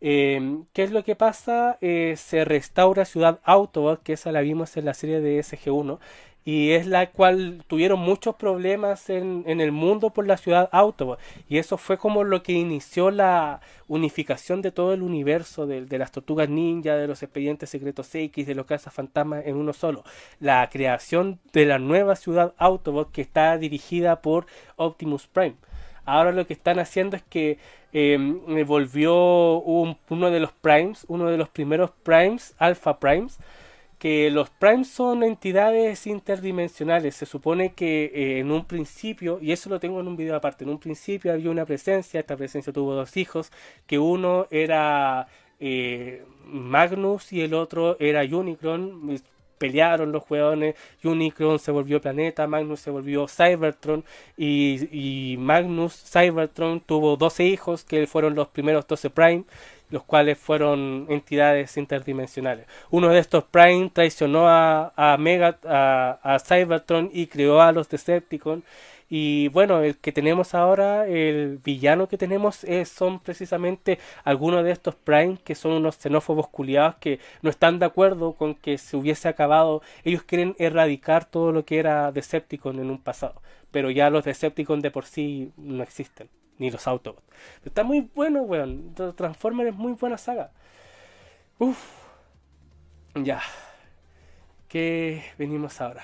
Eh, 0.00 0.62
¿Qué 0.72 0.84
es 0.84 0.90
lo 0.90 1.04
que 1.04 1.16
pasa? 1.16 1.78
Eh, 1.80 2.14
se 2.16 2.44
restaura 2.46 3.04
Ciudad 3.04 3.40
Autobot, 3.44 4.02
que 4.02 4.14
esa 4.14 4.32
la 4.32 4.40
vimos 4.40 4.76
en 4.78 4.84
la 4.86 4.94
serie 4.94 5.20
de 5.20 5.38
SG1, 5.40 5.98
y 6.46 6.70
es 6.70 6.86
la 6.86 7.10
cual 7.10 7.64
tuvieron 7.66 7.98
muchos 7.98 8.36
problemas 8.36 9.10
en, 9.10 9.42
en, 9.46 9.60
el 9.60 9.72
mundo 9.72 10.10
por 10.10 10.28
la 10.28 10.36
ciudad 10.36 10.68
Autobot 10.70 11.18
y 11.48 11.58
eso 11.58 11.76
fue 11.76 11.98
como 11.98 12.22
lo 12.22 12.44
que 12.44 12.52
inició 12.52 13.10
la 13.10 13.60
unificación 13.88 14.62
de 14.62 14.70
todo 14.70 14.94
el 14.94 15.02
universo 15.02 15.66
de, 15.66 15.84
de 15.84 15.98
las 15.98 16.12
tortugas 16.12 16.48
ninja, 16.48 16.94
de 16.94 17.08
los 17.08 17.24
expedientes 17.24 17.68
secretos 17.68 18.14
X, 18.14 18.46
de 18.46 18.54
los 18.54 18.64
fantasmas 18.90 19.44
en 19.44 19.56
uno 19.56 19.72
solo, 19.72 20.04
la 20.38 20.70
creación 20.70 21.40
de 21.52 21.66
la 21.66 21.80
nueva 21.80 22.14
ciudad 22.14 22.54
Autobot 22.58 23.10
que 23.10 23.22
está 23.22 23.58
dirigida 23.58 24.22
por 24.22 24.46
Optimus 24.76 25.26
Prime. 25.26 25.56
Ahora 26.04 26.30
lo 26.30 26.46
que 26.46 26.52
están 26.52 26.78
haciendo 26.78 27.16
es 27.16 27.24
que 27.24 27.58
eh, 27.92 28.16
volvió 28.64 29.58
un, 29.58 29.98
uno 30.08 30.30
de 30.30 30.38
los 30.38 30.52
primes, 30.52 31.04
uno 31.08 31.26
de 31.26 31.38
los 31.38 31.48
primeros 31.48 31.90
primes, 32.04 32.54
Alpha 32.58 33.00
Primes, 33.00 33.40
que 33.98 34.30
los 34.30 34.50
primes 34.50 34.88
son 34.88 35.22
entidades 35.22 36.06
interdimensionales. 36.06 37.16
Se 37.16 37.26
supone 37.26 37.72
que 37.74 38.06
eh, 38.14 38.38
en 38.40 38.50
un 38.50 38.64
principio, 38.64 39.38
y 39.40 39.52
eso 39.52 39.70
lo 39.70 39.80
tengo 39.80 40.00
en 40.00 40.08
un 40.08 40.16
video 40.16 40.36
aparte, 40.36 40.64
en 40.64 40.70
un 40.70 40.78
principio 40.78 41.32
había 41.32 41.50
una 41.50 41.64
presencia, 41.64 42.20
esta 42.20 42.36
presencia 42.36 42.72
tuvo 42.72 42.94
dos 42.94 43.16
hijos, 43.16 43.50
que 43.86 43.98
uno 43.98 44.46
era 44.50 45.28
eh, 45.60 46.24
Magnus 46.46 47.32
y 47.32 47.42
el 47.42 47.54
otro 47.54 47.96
era 48.00 48.22
Unicron. 48.22 49.20
Pelearon 49.58 50.12
los 50.12 50.22
jugadores, 50.22 50.76
Unicron 51.02 51.58
se 51.58 51.70
volvió 51.70 51.98
planeta, 51.98 52.46
Magnus 52.46 52.80
se 52.80 52.90
volvió 52.90 53.26
Cybertron 53.26 54.04
y, 54.36 55.36
Magnus 55.38 55.94
Cybertron 55.94 56.80
tuvo 56.80 57.16
12 57.16 57.44
hijos 57.44 57.82
que 57.82 58.06
fueron 58.06 58.34
los 58.34 58.48
primeros 58.48 58.86
12 58.86 59.08
Prime 59.08 59.44
los 59.90 60.02
cuales 60.04 60.38
fueron 60.38 61.06
entidades 61.08 61.76
interdimensionales. 61.76 62.66
Uno 62.90 63.08
de 63.10 63.18
estos 63.18 63.44
Prime 63.44 63.90
traicionó 63.92 64.48
a, 64.48 64.92
a 64.96 65.16
Mega, 65.16 65.58
a, 65.64 66.38
Cybertron 66.40 67.10
y 67.12 67.26
creó 67.28 67.60
a 67.60 67.72
los 67.72 67.88
Decepticons. 67.88 68.64
Y 69.08 69.48
bueno, 69.48 69.82
el 69.82 69.98
que 69.98 70.10
tenemos 70.10 70.54
ahora, 70.54 71.06
el 71.06 71.58
villano 71.64 72.08
que 72.08 72.18
tenemos, 72.18 72.64
es, 72.64 72.88
son 72.88 73.20
precisamente 73.20 74.00
algunos 74.24 74.64
de 74.64 74.72
estos 74.72 74.96
Prime 74.96 75.38
que 75.44 75.54
son 75.54 75.72
unos 75.72 75.96
xenófobos 75.96 76.48
culiados 76.48 76.96
que 76.96 77.20
no 77.42 77.50
están 77.50 77.78
de 77.78 77.86
acuerdo 77.86 78.32
con 78.32 78.54
que 78.56 78.78
se 78.78 78.96
hubiese 78.96 79.28
acabado. 79.28 79.82
Ellos 80.04 80.24
quieren 80.24 80.56
erradicar 80.58 81.24
todo 81.24 81.52
lo 81.52 81.64
que 81.64 81.78
era 81.78 82.10
Decepticon 82.10 82.80
en 82.80 82.90
un 82.90 82.98
pasado. 82.98 83.40
Pero 83.70 83.90
ya 83.90 84.10
los 84.10 84.24
Decepticons 84.24 84.82
de 84.82 84.90
por 84.90 85.04
sí 85.04 85.52
no 85.56 85.82
existen 85.84 86.28
ni 86.58 86.70
los 86.70 86.86
Autobots. 86.86 87.22
Está 87.64 87.84
muy 87.84 88.10
bueno, 88.14 88.42
weón. 88.42 88.94
Transformers 89.16 89.70
es 89.70 89.76
muy 89.76 89.92
buena 89.92 90.18
saga. 90.18 90.52
Uf. 91.58 91.78
Ya. 93.14 93.40
¿Qué 94.68 95.24
venimos 95.38 95.80
ahora? 95.80 96.02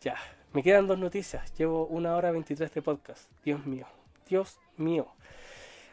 Ya. 0.00 0.16
Me 0.52 0.62
quedan 0.62 0.86
dos 0.86 0.98
noticias. 0.98 1.52
Llevo 1.56 1.86
una 1.86 2.14
hora 2.14 2.30
23 2.30 2.72
de 2.72 2.82
podcast. 2.82 3.30
Dios 3.44 3.64
mío. 3.66 3.86
Dios 4.28 4.58
mío. 4.76 5.06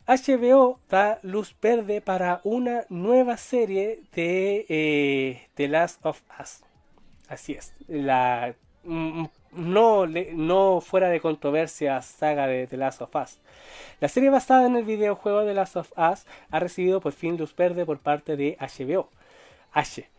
HBO 0.08 0.80
da 0.90 1.20
luz 1.22 1.56
verde 1.62 2.02
para 2.02 2.40
una 2.44 2.86
nueva 2.90 3.36
serie 3.38 4.04
de 4.14 4.66
eh, 4.70 5.48
The 5.56 5.68
Last 5.68 6.06
of 6.06 6.22
Us. 6.40 6.64
Así 7.28 7.54
es. 7.54 7.74
La 7.88 8.56
no, 9.52 10.82
fuera 10.82 11.10
de 11.10 11.20
controversia 11.20 12.02
saga 12.02 12.48
de 12.48 12.68
The 12.68 12.78
Last 12.78 13.02
of 13.02 13.16
Us. 13.16 13.40
La 14.00 14.08
serie 14.08 14.30
basada 14.30 14.68
en 14.68 14.76
el 14.76 14.84
videojuego 14.84 15.44
The 15.44 15.54
Last 15.54 15.78
of 15.78 15.92
Us 15.98 16.26
ha 16.50 16.60
recibido 16.60 17.02
por 17.02 17.14
fin 17.14 17.38
luz 17.38 17.56
verde 17.56 17.86
por 17.86 18.00
parte 18.00 18.36
de 18.36 18.58
HBO. 18.60 19.10
H. 19.72 20.10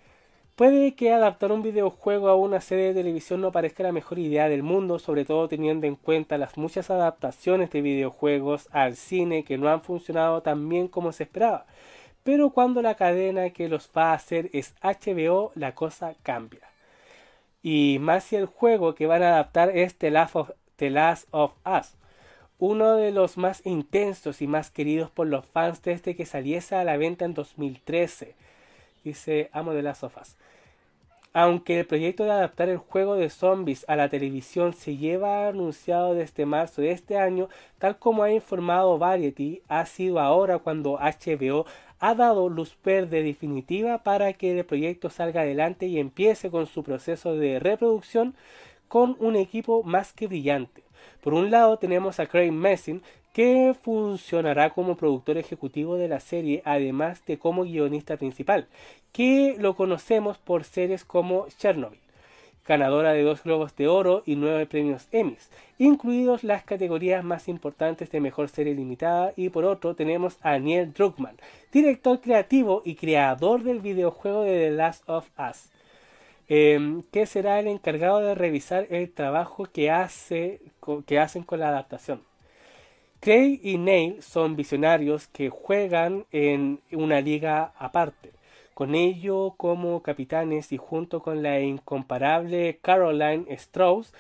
Puede 0.57 0.95
que 0.97 1.13
adaptar 1.13 1.53
un 1.53 1.63
videojuego 1.63 2.29
a 2.29 2.35
una 2.35 2.61
serie 2.61 2.87
de 2.87 2.95
televisión 2.95 3.41
no 3.41 3.53
parezca 3.53 3.85
la 3.85 3.93
mejor 3.93 4.19
idea 4.19 4.49
del 4.49 4.65
mundo, 4.65 4.99
sobre 4.99 5.25
todo 5.25 5.47
teniendo 5.47 5.87
en 5.87 5.95
cuenta 5.95 6.37
las 6.37 6.59
muchas 6.59 6.91
adaptaciones 6.91 7.71
de 7.71 7.81
videojuegos 7.81 8.69
al 8.73 8.97
cine 8.97 9.45
que 9.45 9.57
no 9.57 9.69
han 9.69 9.83
funcionado 9.83 10.43
tan 10.43 10.69
bien 10.69 10.89
como 10.89 11.13
se 11.13 11.23
esperaba. 11.23 11.67
Pero 12.25 12.51
cuando 12.51 12.83
la 12.83 12.97
cadena 12.97 13.51
que 13.51 13.69
los 13.69 13.89
va 13.97 14.11
a 14.11 14.15
hacer 14.15 14.51
es 14.53 14.75
HBO, 14.83 15.53
la 15.55 15.77
cosa 15.77 16.15
cambia. 16.25 16.68
Y 17.63 17.99
más 18.01 18.25
si 18.25 18.37
el 18.37 18.47
juego 18.47 18.95
que 18.95 19.07
van 19.07 19.23
a 19.23 19.31
adaptar 19.31 19.77
es 19.77 19.97
The 19.97 20.11
Last 20.11 20.37
of, 21.31 21.53
Us, 21.67 21.95
uno 22.59 22.95
de 22.95 23.11
los 23.11 23.37
más 23.37 23.67
intensos 23.67 24.41
y 24.43 24.47
más 24.47 24.71
queridos 24.71 25.11
por 25.11 25.27
los 25.27 25.47
fans 25.47 25.83
desde 25.83 26.15
que 26.15 26.27
saliese 26.27 26.77
a 26.77 26.85
la 26.85 26.97
venta 26.97 27.25
en 27.25 27.35
2013. 27.35 28.35
Dice 29.05 29.51
Amo 29.53 29.73
The 29.73 29.83
Last 29.83 30.05
of 30.05 30.17
Us. 30.21 30.37
Aunque 31.35 31.81
el 31.81 31.87
proyecto 31.87 32.25
de 32.25 32.33
adaptar 32.33 32.69
el 32.69 32.79
juego 32.79 33.15
de 33.15 33.29
zombies 33.29 33.85
a 33.87 33.97
la 33.97 34.09
televisión 34.09 34.73
se 34.73 34.97
lleva 34.97 35.47
anunciado 35.49 36.15
desde 36.15 36.47
marzo 36.47 36.81
de 36.81 36.93
este 36.93 37.19
año, 37.19 37.49
tal 37.79 37.99
como 37.99 38.23
ha 38.23 38.33
informado 38.33 38.99
Variety, 38.99 39.63
ha 39.69 39.85
sido 39.85 40.21
ahora 40.21 40.59
cuando 40.59 40.99
HBO 40.99 41.67
ha 42.01 42.15
dado 42.15 42.49
luz 42.49 42.77
verde 42.85 43.23
definitiva 43.23 43.99
para 43.99 44.33
que 44.33 44.59
el 44.59 44.65
proyecto 44.65 45.11
salga 45.11 45.43
adelante 45.43 45.87
y 45.87 45.99
empiece 45.99 46.51
con 46.51 46.67
su 46.67 46.83
proceso 46.83 47.35
de 47.35 47.59
reproducción 47.59 48.35
con 48.89 49.17
un 49.21 49.37
equipo 49.37 49.83
más 49.83 50.13
que 50.13 50.27
brillante. 50.27 50.83
Por 51.23 51.35
un 51.35 51.51
lado 51.51 51.79
tenemos 51.79 52.21
a 52.21 52.27
Craig 52.27 52.53
Messin, 52.53 53.03
que 53.33 53.75
funcionará 53.83 54.71
como 54.71 54.97
productor 54.97 55.39
ejecutivo 55.39 55.97
de 55.97 56.09
la 56.09 56.21
serie, 56.21 56.63
además 56.65 57.25
de 57.27 57.39
como 57.39 57.65
guionista 57.65 58.17
principal, 58.17 58.67
que 59.13 59.57
lo 59.59 59.77
conocemos 59.77 60.39
por 60.39 60.65
series 60.65 61.05
como 61.05 61.47
Chernobyl 61.59 62.08
ganadora 62.69 63.15
de 63.15 63.23
dos 63.23 63.43
Globos 63.43 63.75
de 63.77 63.89
Oro 63.89 64.23
y 64.27 64.37
nueve 64.37 64.67
premios 64.67 65.09
Emmys, 65.11 65.51
incluidos 65.79 66.45
las 66.45 66.65
categorías 66.65 67.25
más 67.25 67.49
importantes 67.49 68.11
de 68.11 68.21
Mejor 68.21 68.51
Serie 68.51 68.75
Limitada, 68.75 69.33
y 69.37 69.49
por 69.49 69.65
otro 69.65 69.95
tenemos 69.95 70.37
a 70.43 70.59
Neil 70.59 70.93
Druckmann, 70.93 71.39
director 71.73 72.21
creativo 72.21 72.83
y 72.85 72.95
creador 72.95 73.63
del 73.63 73.81
videojuego 73.81 74.43
de 74.43 74.69
The 74.69 74.71
Last 74.73 75.09
of 75.09 75.27
Us, 75.39 75.71
em, 76.49 77.03
que 77.11 77.25
será 77.25 77.59
el 77.59 77.69
encargado 77.69 78.21
de 78.21 78.35
revisar 78.35 78.87
el 78.91 79.11
trabajo 79.11 79.65
que, 79.65 79.91
hace, 79.91 80.61
que 81.07 81.19
hacen 81.19 81.45
con 81.45 81.61
la 81.61 81.69
adaptación. 81.69 82.21
Craig 83.21 83.61
y 83.63 83.79
Neil 83.79 84.23
son 84.23 84.57
visionarios 84.57 85.27
que 85.29 85.49
juegan 85.49 86.27
en 86.31 86.81
una 86.93 87.21
liga 87.21 87.73
aparte 87.79 88.38
con 88.79 88.95
ello 88.95 89.55
como 89.57 90.05
capitanes 90.05 90.71
y 90.71 90.77
junto 90.77 91.21
con 91.21 91.43
la 91.43 91.59
incomparable 91.59 92.79
Caroline 92.81 93.45
Strauss, 93.55 94.15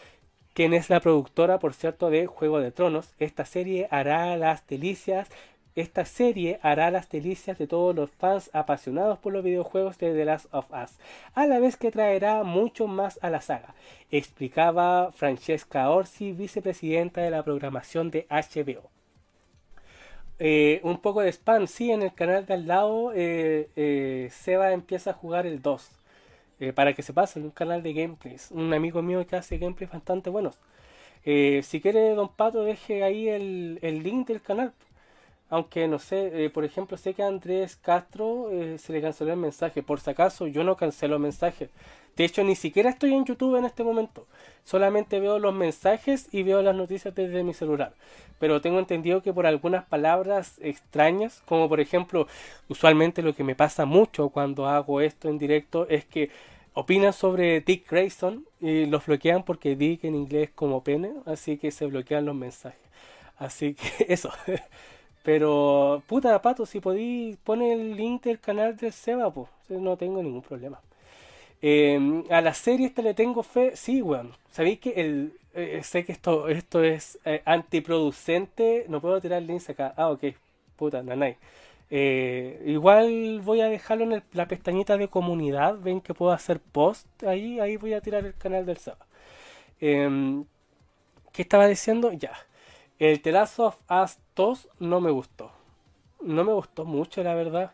quien 0.53 0.75
es 0.75 0.91
la 0.91 0.99
productora, 0.99 1.61
por 1.61 1.75
cierto, 1.75 2.11
de 2.11 2.27
Juego 2.27 2.59
de 2.59 2.73
Tronos, 2.73 3.15
esta 3.21 3.45
serie 3.45 3.87
hará 3.93 4.37
las 4.37 4.67
delicias 4.67 5.29
esta 5.77 6.05
serie 6.05 6.59
hará 6.63 6.91
las 6.91 7.09
delicias 7.09 7.57
de 7.57 7.69
todos 7.69 7.95
los 7.95 8.11
fans 8.11 8.51
apasionados 8.53 9.21
por 9.21 9.33
los 9.33 9.45
videojuegos 9.45 9.97
de 9.99 10.13
The 10.13 10.25
Last 10.25 10.53
of 10.53 10.67
Us, 10.73 10.99
a 11.35 11.47
la 11.47 11.61
vez 11.61 11.77
que 11.77 11.93
traerá 11.93 12.43
mucho 12.43 12.89
más 12.89 13.21
a 13.23 13.31
la 13.31 13.41
saga, 13.41 13.77
explicaba 14.11 15.13
Francesca 15.13 15.89
Orsi, 15.89 16.33
vicepresidenta 16.33 17.21
de 17.21 17.31
la 17.31 17.45
programación 17.45 18.11
de 18.11 18.27
HBO. 18.29 18.91
Eh, 20.41 20.81
un 20.85 20.99
poco 21.01 21.21
de 21.21 21.33
spam, 21.33 21.67
sí, 21.67 21.91
en 21.91 22.03
el 22.03 22.15
canal 22.15 22.47
de 22.47 22.55
al 22.55 22.67
lado 22.69 23.13
eh, 23.15 23.69
eh, 23.77 24.29
Seba 24.31 24.73
empieza 24.73 25.11
a 25.11 25.15
jugar 25.15 25.47
el 25.47 25.61
2. 25.63 25.91
para 26.75 26.93
que 26.95 27.03
se 27.03 27.13
pase, 27.13 27.39
en 27.39 27.47
un 27.47 27.51
canal 27.53 27.83
de 27.83 27.93
gameplays. 27.93 28.51
Un 28.51 28.73
amigo 28.75 29.03
mío 29.03 29.27
que 29.27 29.37
hace 29.37 29.59
gameplays 29.59 29.93
bastante 29.93 30.31
buenos. 30.31 30.59
si 31.25 31.81
quiere, 31.81 32.15
don 32.15 32.29
Pato, 32.35 32.65
deje 32.65 33.05
ahí 33.05 33.29
el, 33.29 34.03
link 34.03 34.29
del 34.29 34.43
canal. 34.43 34.73
Aunque 35.51 35.89
no 35.89 35.99
sé, 35.99 36.45
eh, 36.45 36.51
por 36.51 36.65
ejemplo, 36.65 36.97
sé 36.97 37.15
que 37.15 37.23
a 37.23 37.27
Andrés 37.29 37.77
Castro 37.77 38.51
eh, 38.51 38.77
se 38.79 38.93
le 38.93 39.01
canceló 39.01 39.33
el 39.33 39.39
mensaje. 39.39 39.83
Por 39.83 40.01
si 40.01 40.11
acaso, 40.11 40.47
yo 40.47 40.63
no 40.63 40.77
cancelo 40.77 41.19
mensajes. 41.19 41.71
De 42.17 42.25
hecho, 42.25 42.43
ni 42.45 42.57
siquiera 42.57 42.91
estoy 42.91 43.15
en 43.15 43.25
YouTube 43.25 43.57
en 43.57 43.65
este 43.65 43.85
momento. 43.85 44.27
Solamente 44.65 45.21
veo 45.21 45.39
los 45.39 45.55
mensajes 45.55 46.29
y 46.33 46.43
veo 46.43 46.63
las 46.63 46.75
noticias 46.75 47.15
desde 47.15 47.45
mi 47.45 47.55
celular. 47.55 47.95
Pero 48.39 48.61
tengo 48.61 48.79
entendido 48.79 49.23
que 49.23 49.33
por 49.33 49.47
algunas 49.47 49.85
palabras 49.85 50.59
extrañas, 50.61 51.43
como 51.47 51.69
por 51.69 51.81
ejemplo, 51.81 52.27
usualmente 52.69 53.23
lo 53.23 53.35
que 53.35 53.45
me 53.45 53.55
pasa 53.55 53.85
mucho 53.87 54.31
cuando 54.31 54.67
hago 54.67 55.01
esto 55.01 55.29
en 55.29 55.39
directo 55.39 55.89
es 55.89 56.05
que 56.05 56.31
opinan 56.75 57.13
sobre 57.13 57.61
Dick 57.61 57.91
Grayson 57.91 58.45
y 58.61 58.87
los 58.87 59.07
bloquean 59.07 59.45
porque 59.45 59.77
Dick 59.77 60.05
en 60.05 60.15
inglés 60.15 60.51
como 60.55 60.83
pene, 60.85 61.13
así 61.25 61.57
que 61.57 61.71
se 61.71 61.87
bloquean 61.87 62.27
los 62.27 62.35
mensajes. 62.35 62.81
Así 63.39 63.75
que 63.75 64.07
eso. 64.13 64.31
Pero, 65.29 66.03
puta, 66.07 66.41
pato, 66.41 66.65
si 66.65 66.81
podí, 66.81 67.37
pone 67.45 67.75
el 67.75 67.95
link 67.97 68.23
del 68.25 68.41
canal 68.41 68.79
del 68.79 68.95
Seba, 68.95 69.31
pues, 69.31 69.47
no 69.69 69.95
tengo 69.99 70.23
ningún 70.23 70.41
problema. 70.41 70.81
Em, 71.61 72.25
a 72.31 72.41
la 72.41 72.55
serie 72.55 72.87
esta 72.87 73.03
le 73.03 73.13
tengo 73.13 73.43
fe, 73.43 73.77
sí, 73.77 74.01
weón. 74.01 74.33
Sabéis 74.51 74.81
que 74.81 74.93
el, 74.93 75.35
eh, 75.53 75.83
sé 75.85 76.07
que 76.07 76.13
esto, 76.13 76.49
esto 76.49 76.83
es 76.83 77.19
eh, 77.27 77.43
antiproducente, 77.45 78.87
no 78.89 79.03
puedo 79.03 79.21
tirar 79.21 79.43
links 79.43 79.69
acá. 79.69 79.93
Ah, 79.99 80.11
ok, 80.11 80.25
puta, 80.77 81.03
nanay. 81.03 81.37
Eh, 81.91 82.63
igual 82.67 83.43
voy 83.45 83.61
a 83.61 83.69
dejarlo 83.69 84.05
en 84.05 84.23
la 84.33 84.49
pestañita 84.49 84.97
de 84.97 85.09
comunidad, 85.09 85.79
ven 85.79 86.01
que 86.01 86.15
puedo 86.15 86.33
hacer 86.33 86.59
post 86.61 87.07
ahí, 87.25 87.61
ahí 87.61 87.77
voy 87.77 87.93
a 87.93 88.01
tirar 88.01 88.25
el 88.25 88.35
canal 88.35 88.65
del 88.65 88.79
Seba. 88.79 89.07
Em, 89.81 90.45
¿Qué 91.33 91.43
estaba 91.43 91.67
diciendo? 91.69 92.13
Ya. 92.13 92.33
El 92.99 93.23
The 93.23 93.31
Last 93.31 93.61
of 93.61 93.77
Us 93.89 94.19
2 94.35 94.69
no 94.81 95.01
me 95.01 95.13
gustó. 95.13 95.53
No 96.21 96.43
me 96.43 96.53
gustó 96.53 96.85
mucho, 96.85 97.23
la 97.23 97.35
verdad. 97.35 97.71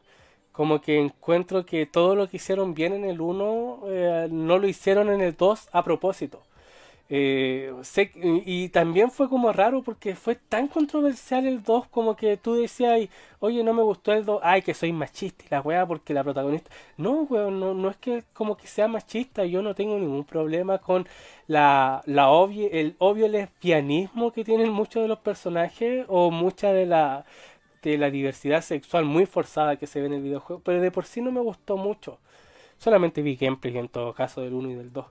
Como 0.53 0.83
que 0.83 1.01
encuentro 1.01 1.65
que 1.65 1.87
todo 1.87 2.15
lo 2.15 2.29
que 2.29 2.37
hicieron 2.37 2.75
bien 2.75 2.93
en 2.93 3.07
el 3.07 3.23
1 3.23 3.81
eh, 3.87 4.29
no 4.31 4.59
lo 4.59 4.69
hicieron 4.69 5.09
en 5.09 5.23
el 5.23 5.35
2 5.35 5.71
a 5.73 5.83
propósito. 5.83 6.43
Eh, 7.11 7.71
y 8.47 8.71
también 8.71 9.11
fue 9.11 9.29
como 9.29 9.53
raro 9.53 9.83
porque 9.83 10.15
fue 10.17 10.37
tan 10.37 10.69
controversial 10.69 11.47
el 11.47 11.63
2 11.63 11.87
como 11.89 12.17
que 12.17 12.37
tú 12.39 12.55
decías, 12.55 13.09
oye, 13.41 13.63
no 13.63 13.75
me 13.75 13.83
gustó 13.83 14.13
el 14.13 14.25
2, 14.25 14.41
ay, 14.43 14.63
que 14.63 14.73
soy 14.73 14.93
machista 14.93 15.45
y 15.45 15.49
la 15.51 15.61
weá 15.61 15.87
porque 15.87 16.15
la 16.15 16.25
protagonista... 16.25 16.71
No, 16.97 17.23
weón, 17.25 17.61
no, 17.61 17.75
no 17.75 17.91
es 17.91 17.97
que 17.99 18.25
como 18.33 18.57
que 18.57 18.67
sea 18.67 18.89
machista, 18.89 19.45
yo 19.45 19.61
no 19.63 19.75
tengo 19.75 19.99
ningún 19.99 20.25
problema 20.25 20.79
con 20.79 21.07
la, 21.47 22.03
la 22.07 22.27
el 22.71 22.97
obvio 22.99 23.29
lesbianismo 23.29 24.33
que 24.33 24.45
tienen 24.45 24.71
muchos 24.71 25.03
de 25.03 25.09
los 25.09 25.19
personajes 25.19 26.07
o 26.09 26.31
mucha 26.31 26.73
de 26.73 26.87
la, 26.87 27.27
de 27.83 27.99
la 27.99 28.11
diversidad 28.11 28.63
sexual 28.63 29.05
muy 29.05 29.27
forzada 29.27 29.77
que 29.77 29.87
se 29.87 30.01
ve 30.01 30.07
en 30.07 30.15
el 30.15 30.23
videojuego, 30.23 30.63
pero 30.65 30.81
de 30.81 30.91
por 30.91 31.05
sí 31.07 31.21
no 31.21 31.31
me 31.33 31.41
gustó 31.41 31.77
mucho. 31.77 32.19
Solamente 32.79 33.23
vi 33.23 33.37
gameplay 33.37 33.79
en 33.79 33.89
todo 33.89 34.15
caso 34.15 34.41
del 34.43 34.55
1 34.55 34.71
y 34.71 34.75
del 34.75 34.93
2. 34.93 35.07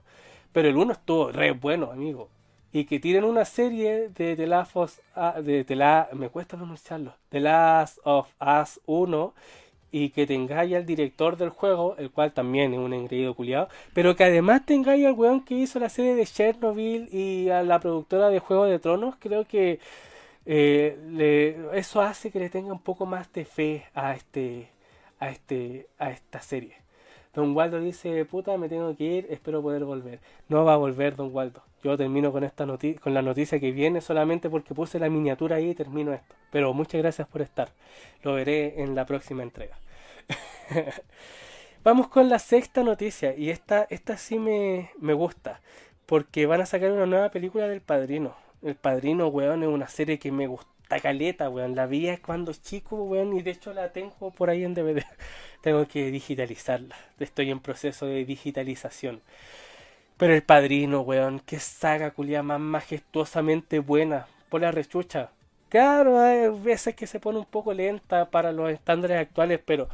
Pero 0.54 0.68
el 0.68 0.76
1 0.76 0.92
estuvo 0.92 1.32
re 1.32 1.50
bueno, 1.50 1.90
amigo. 1.90 2.30
Y 2.72 2.84
que 2.84 3.00
tienen 3.00 3.24
una 3.24 3.44
serie 3.44 4.08
de 4.08 4.36
The 4.36 4.46
Last 4.46 4.76
of 4.76 4.98
de, 5.42 5.66
la, 5.70 6.08
me 6.12 6.28
cuesta 6.28 6.56
pronunciarlo, 6.56 7.14
The 7.28 7.40
Last 7.40 7.98
of 8.04 8.32
Us 8.40 8.80
1 8.86 9.34
y 9.90 10.10
que 10.10 10.26
tengáis 10.26 10.74
al 10.74 10.86
director 10.86 11.36
del 11.36 11.50
juego, 11.50 11.96
el 11.98 12.10
cual 12.10 12.32
también 12.32 12.72
es 12.72 12.80
un 12.80 12.92
engreído 12.92 13.34
culiado, 13.34 13.68
pero 13.92 14.16
que 14.16 14.24
además 14.24 14.66
tengáis 14.66 15.06
al 15.06 15.12
weón 15.12 15.44
que 15.44 15.54
hizo 15.54 15.78
la 15.78 15.88
serie 15.88 16.16
de 16.16 16.26
Chernobyl 16.26 17.08
y 17.12 17.48
a 17.50 17.62
la 17.62 17.78
productora 17.78 18.28
de 18.28 18.40
Juego 18.40 18.64
de 18.64 18.80
Tronos, 18.80 19.14
creo 19.20 19.44
que 19.44 19.78
eh, 20.46 20.98
le, 21.10 21.78
eso 21.78 22.00
hace 22.00 22.30
que 22.30 22.40
le 22.40 22.50
tenga 22.50 22.72
un 22.72 22.82
poco 22.82 23.06
más 23.06 23.32
de 23.32 23.44
fe 23.44 23.86
a 23.94 24.14
este 24.14 24.68
a 25.20 25.30
este 25.30 25.86
a 25.98 26.10
esta 26.10 26.40
serie. 26.40 26.83
Don 27.34 27.56
Waldo 27.56 27.80
dice, 27.80 28.24
puta, 28.24 28.56
me 28.56 28.68
tengo 28.68 28.96
que 28.96 29.04
ir, 29.04 29.26
espero 29.28 29.60
poder 29.60 29.84
volver. 29.84 30.20
No 30.48 30.64
va 30.64 30.74
a 30.74 30.76
volver, 30.76 31.16
Don 31.16 31.34
Waldo. 31.34 31.62
Yo 31.82 31.96
termino 31.96 32.32
con 32.32 32.44
esta 32.44 32.64
noticia, 32.64 33.00
con 33.00 33.12
la 33.12 33.22
noticia 33.22 33.58
que 33.58 33.72
viene 33.72 34.00
solamente 34.00 34.48
porque 34.48 34.74
puse 34.74 34.98
la 34.98 35.10
miniatura 35.10 35.56
ahí 35.56 35.70
y 35.70 35.74
termino 35.74 36.12
esto. 36.12 36.34
Pero 36.50 36.72
muchas 36.72 37.02
gracias 37.02 37.26
por 37.26 37.42
estar. 37.42 37.70
Lo 38.22 38.34
veré 38.34 38.82
en 38.82 38.94
la 38.94 39.04
próxima 39.04 39.42
entrega. 39.42 39.76
Vamos 41.84 42.08
con 42.08 42.28
la 42.28 42.38
sexta 42.38 42.82
noticia. 42.82 43.36
Y 43.36 43.50
esta, 43.50 43.86
esta 43.90 44.16
sí 44.16 44.38
me, 44.38 44.90
me 44.98 45.12
gusta. 45.12 45.60
Porque 46.06 46.46
van 46.46 46.60
a 46.60 46.66
sacar 46.66 46.92
una 46.92 47.06
nueva 47.06 47.30
película 47.30 47.68
del 47.68 47.80
Padrino. 47.80 48.34
El 48.62 48.76
Padrino, 48.76 49.28
weón, 49.28 49.62
es 49.62 49.68
una 49.68 49.88
serie 49.88 50.18
que 50.18 50.32
me 50.32 50.46
gusta 50.84 51.00
caleta, 51.00 51.48
weón. 51.48 51.74
La 51.74 51.86
vi 51.86 52.14
cuando 52.18 52.52
chico, 52.52 52.96
weón, 53.04 53.36
y 53.36 53.42
de 53.42 53.52
hecho 53.52 53.72
la 53.72 53.92
tengo 53.92 54.30
por 54.30 54.50
ahí 54.50 54.64
en 54.64 54.74
DVD. 54.74 55.02
tengo 55.62 55.86
que 55.88 56.10
digitalizarla. 56.10 56.94
Estoy 57.18 57.50
en 57.50 57.60
proceso 57.60 58.06
de 58.06 58.24
digitalización. 58.24 59.22
Pero 60.18 60.34
el 60.34 60.42
padrino, 60.42 61.00
weón, 61.00 61.40
qué 61.40 61.58
saga 61.58 62.10
culia 62.10 62.42
más 62.42 62.60
majestuosamente 62.60 63.78
buena. 63.78 64.26
Por 64.50 64.60
la 64.60 64.70
rechucha. 64.72 65.30
Claro, 65.68 66.20
hay 66.20 66.48
veces 66.50 66.94
que 66.94 67.06
se 67.06 67.18
pone 67.18 67.38
un 67.38 67.46
poco 67.46 67.72
lenta 67.72 68.30
para 68.30 68.52
los 68.52 68.70
estándares 68.70 69.18
actuales, 69.18 69.60
pero 69.64 69.88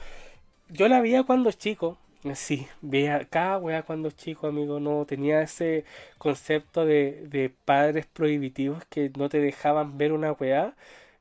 yo 0.69 0.89
la 0.89 1.01
veía 1.01 1.23
cuando 1.23 1.51
chico. 1.53 1.97
Sí, 2.35 2.69
veía 2.83 3.25
cada 3.25 3.57
weá 3.59 3.83
cuando 3.83 4.11
chico, 4.11 4.47
amigo. 4.47 4.79
No 4.79 5.07
tenía 5.07 5.41
ese 5.43 5.85
concepto 6.19 6.85
de, 6.85 7.27
de 7.29 7.51
padres 7.65 8.05
prohibitivos 8.07 8.85
que 8.91 9.11
no 9.17 9.29
te 9.31 9.39
dejaban 9.41 9.97
ver 9.97 10.13
una 10.13 10.33
weá. 10.33 10.75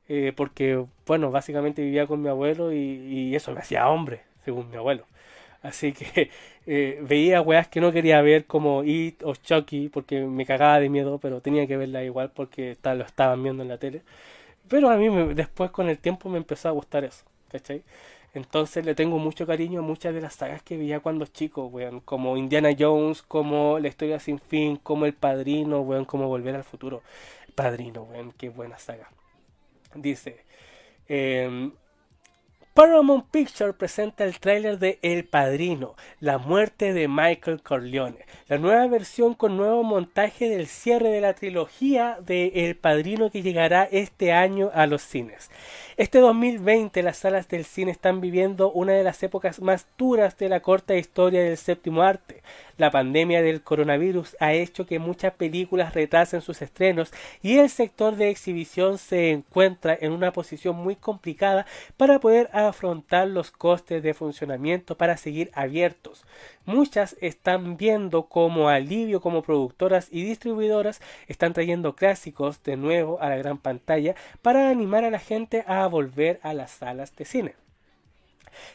Eh, 0.08 0.32
porque, 0.36 0.84
bueno, 1.06 1.30
básicamente 1.30 1.82
vivía 1.82 2.06
con 2.06 2.20
mi 2.22 2.28
abuelo 2.28 2.72
y, 2.72 2.78
y 2.78 3.34
eso 3.36 3.52
me 3.52 3.60
hacía 3.60 3.88
hombre 3.88 4.22
según 4.44 4.68
mi 4.70 4.76
abuelo. 4.76 5.06
Así 5.62 5.92
que 5.92 6.30
eh, 6.66 7.00
veía 7.02 7.42
weas 7.42 7.68
que 7.68 7.80
no 7.80 7.92
quería 7.92 8.22
ver 8.22 8.46
como 8.46 8.84
It 8.84 9.22
o 9.24 9.34
Chucky 9.36 9.88
porque 9.90 10.22
me 10.22 10.46
cagaba 10.46 10.80
de 10.80 10.90
miedo, 10.90 11.18
pero 11.18 11.40
tenía 11.42 11.66
que 11.68 11.76
verla 11.78 12.04
igual 12.04 12.32
porque 12.34 12.76
lo 12.84 13.04
estaban 13.04 13.42
viendo 13.42 13.62
en 13.62 13.70
la 13.70 13.78
tele. 13.78 14.02
Pero 14.68 14.90
a 14.90 14.96
mí 14.96 15.08
después 15.34 15.70
con 15.70 15.88
el 15.88 15.98
tiempo 15.98 16.28
me 16.28 16.38
empezó 16.38 16.68
a 16.68 16.72
gustar 16.72 17.04
eso, 17.04 17.24
¿cachai? 17.50 17.82
Entonces 18.34 18.86
le 18.86 18.94
tengo 18.94 19.18
mucho 19.18 19.46
cariño 19.46 19.80
a 19.80 19.82
muchas 19.82 20.14
de 20.14 20.20
las 20.20 20.34
sagas 20.34 20.62
que 20.62 20.76
veía 20.76 21.00
cuando 21.00 21.26
chico, 21.26 21.66
weón, 21.66 22.00
como 22.00 22.36
Indiana 22.36 22.70
Jones, 22.78 23.22
como 23.22 23.78
La 23.78 23.88
historia 23.88 24.20
sin 24.20 24.38
fin, 24.38 24.76
como 24.76 25.06
El 25.06 25.14
Padrino, 25.14 25.80
weón, 25.80 26.04
como 26.04 26.28
Volver 26.28 26.54
al 26.54 26.64
futuro. 26.64 27.02
Padrino, 27.54 28.02
weón, 28.04 28.32
qué 28.32 28.48
buena 28.48 28.78
saga. 28.78 29.10
Dice, 29.94 30.44
eh, 31.08 31.70
Paramount 32.80 33.26
Pictures 33.30 33.74
presenta 33.76 34.24
el 34.24 34.40
tráiler 34.40 34.78
de 34.78 34.98
El 35.02 35.26
Padrino, 35.26 35.96
la 36.18 36.38
muerte 36.38 36.94
de 36.94 37.08
Michael 37.08 37.60
Corleone, 37.62 38.24
la 38.48 38.56
nueva 38.56 38.86
versión 38.86 39.34
con 39.34 39.58
nuevo 39.58 39.82
montaje 39.82 40.48
del 40.48 40.66
cierre 40.66 41.10
de 41.10 41.20
la 41.20 41.34
trilogía 41.34 42.16
de 42.24 42.52
El 42.54 42.76
Padrino 42.76 43.30
que 43.30 43.42
llegará 43.42 43.84
este 43.84 44.32
año 44.32 44.70
a 44.72 44.86
los 44.86 45.02
cines. 45.02 45.50
Este 45.98 46.20
2020 46.20 47.02
las 47.02 47.18
salas 47.18 47.48
del 47.48 47.66
cine 47.66 47.90
están 47.90 48.22
viviendo 48.22 48.72
una 48.72 48.94
de 48.94 49.04
las 49.04 49.22
épocas 49.22 49.60
más 49.60 49.86
duras 49.98 50.38
de 50.38 50.48
la 50.48 50.60
corta 50.60 50.94
historia 50.94 51.42
del 51.42 51.58
séptimo 51.58 52.00
arte. 52.00 52.42
La 52.80 52.90
pandemia 52.90 53.42
del 53.42 53.60
coronavirus 53.60 54.38
ha 54.40 54.54
hecho 54.54 54.86
que 54.86 54.98
muchas 54.98 55.34
películas 55.34 55.92
retrasen 55.92 56.40
sus 56.40 56.62
estrenos 56.62 57.12
y 57.42 57.58
el 57.58 57.68
sector 57.68 58.16
de 58.16 58.30
exhibición 58.30 58.96
se 58.96 59.32
encuentra 59.32 59.94
en 60.00 60.12
una 60.12 60.32
posición 60.32 60.76
muy 60.76 60.96
complicada 60.96 61.66
para 61.98 62.20
poder 62.20 62.48
afrontar 62.54 63.28
los 63.28 63.50
costes 63.50 64.02
de 64.02 64.14
funcionamiento 64.14 64.96
para 64.96 65.18
seguir 65.18 65.50
abiertos. 65.52 66.24
Muchas 66.64 67.18
están 67.20 67.76
viendo 67.76 68.22
como 68.28 68.70
alivio 68.70 69.20
como 69.20 69.42
productoras 69.42 70.08
y 70.10 70.22
distribuidoras 70.22 71.02
están 71.28 71.52
trayendo 71.52 71.94
clásicos 71.94 72.62
de 72.62 72.78
nuevo 72.78 73.20
a 73.20 73.28
la 73.28 73.36
gran 73.36 73.58
pantalla 73.58 74.14
para 74.40 74.70
animar 74.70 75.04
a 75.04 75.10
la 75.10 75.18
gente 75.18 75.64
a 75.66 75.86
volver 75.86 76.40
a 76.42 76.54
las 76.54 76.70
salas 76.70 77.14
de 77.14 77.26
cine. 77.26 77.59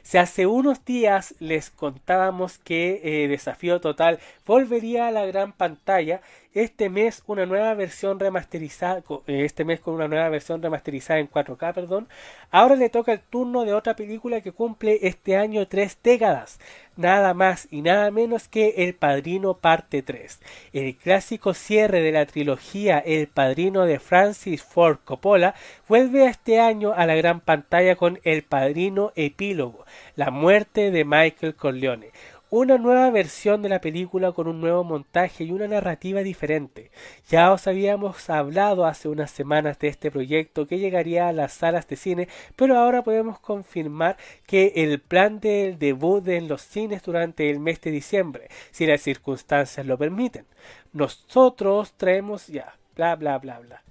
Si 0.04 0.18
hace 0.18 0.48
unos 0.48 0.84
días 0.86 1.36
les 1.40 1.70
contábamos 1.70 2.58
que 2.58 3.02
eh, 3.04 3.28
Desafío 3.28 3.82
Total 3.82 4.20
volvería 4.46 5.08
a 5.08 5.12
la 5.12 5.26
gran 5.26 5.54
pantalla, 5.54 6.22
este 6.56 6.90
mes 6.90 7.22
una 7.28 7.46
nueva 7.46 7.74
versión 7.74 8.18
remasterizada, 8.18 9.04
eh, 9.28 9.44
este 9.44 9.66
mes 9.66 9.82
con 9.82 9.94
una 9.94 10.08
nueva 10.08 10.30
versión 10.30 10.62
remasterizada 10.64 11.20
en 11.20 11.30
4K, 11.30 11.74
perdón. 11.74 12.08
Ahora 12.50 12.76
le 12.76 12.90
toca 12.90 13.12
el 13.12 13.20
turno 13.20 13.66
de 13.66 13.74
otra 13.74 13.96
película 13.96 14.40
que 14.40 14.54
cumple 14.54 15.00
este 15.02 15.36
año 15.36 15.68
tres 15.68 15.98
décadas, 16.02 16.60
nada 16.96 17.34
más 17.34 17.68
y 17.72 17.82
nada 17.82 18.10
menos 18.10 18.48
que 18.48 18.76
El 18.78 18.96
Padrino 18.96 19.56
Parte 19.56 20.02
3, 20.02 20.40
el 20.72 20.96
clásico 20.96 21.54
cierre 21.54 22.02
de 22.02 22.14
la 22.14 22.26
trilogía 22.26 23.00
El 23.00 23.28
Padrino 23.28 23.86
de 23.86 24.00
Francis 24.00 24.64
Ford 24.64 25.00
Coppola, 25.04 25.56
vuelve 25.90 26.26
este 26.26 26.62
año 26.62 26.94
a 26.94 27.06
la 27.06 27.16
gran 27.16 27.42
pantalla 27.42 27.98
con 27.98 28.20
El 28.24 28.44
Padrino 28.44 29.12
Epílogo, 29.16 29.86
la 30.16 30.32
muerte 30.32 30.90
de 30.92 31.04
Michael 31.04 31.56
Corleone 31.56 32.12
una 32.58 32.78
nueva 32.78 33.10
versión 33.10 33.62
de 33.62 33.68
la 33.68 33.82
película 33.82 34.32
con 34.32 34.48
un 34.48 34.62
nuevo 34.62 34.86
montaje 34.86 35.44
y 35.44 35.52
una 35.52 35.68
narrativa 35.68 36.22
diferente. 36.22 36.90
Ya 37.28 37.52
os 37.52 37.68
habíamos 37.68 38.30
hablado 38.30 38.86
hace 38.86 39.10
unas 39.10 39.30
semanas 39.30 39.78
de 39.80 39.90
este 39.90 40.10
proyecto 40.10 40.66
que 40.66 40.80
llegaría 40.80 41.28
a 41.28 41.34
las 41.34 41.52
salas 41.52 41.86
de 41.90 41.98
cine, 41.98 42.30
pero 42.56 42.78
ahora 42.78 43.04
podemos 43.04 43.40
confirmar 43.40 44.16
que 44.46 44.72
el 44.78 45.02
plan 45.02 45.42
del 45.42 45.78
debut 45.78 46.26
en 46.30 46.48
los 46.48 46.62
cines 46.62 47.04
durante 47.04 47.50
el 47.50 47.60
mes 47.60 47.82
de 47.82 47.92
diciembre, 47.92 48.48
si 48.72 48.86
las 48.86 49.02
circunstancias 49.02 49.86
lo 49.86 49.98
permiten. 49.98 50.46
Nosotros 50.94 51.92
traemos 51.98 52.48
ya, 52.48 52.78
bla 52.96 53.18
bla 53.18 53.38
bla 53.38 53.60
bla. 53.60 53.84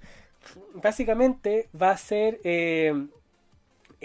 Básicamente 0.73 1.69
va 1.79 1.91
a 1.91 1.97
ser 1.97 2.39
eh, 2.43 2.93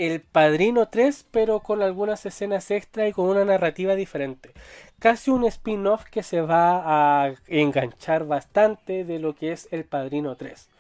el 0.01 0.23
Padrino 0.23 0.89
3, 0.89 1.27
pero 1.31 1.61
con 1.61 1.83
algunas 1.83 2.25
escenas 2.25 2.71
extra 2.71 3.07
y 3.07 3.13
con 3.13 3.27
una 3.27 3.45
narrativa 3.45 3.95
diferente. 3.95 4.53
Casi 4.99 5.31
un 5.31 5.45
spin-off 5.45 6.05
que 6.05 6.23
se 6.23 6.41
va 6.41 7.25
a 7.27 7.35
enganchar 7.49 8.27
bastante 8.27 9.05
de 9.05 9.19
lo 9.19 9.35
que 9.35 9.53
es 9.53 9.69
El 9.71 9.85
Padrino 9.85 10.37
3. 10.37 10.71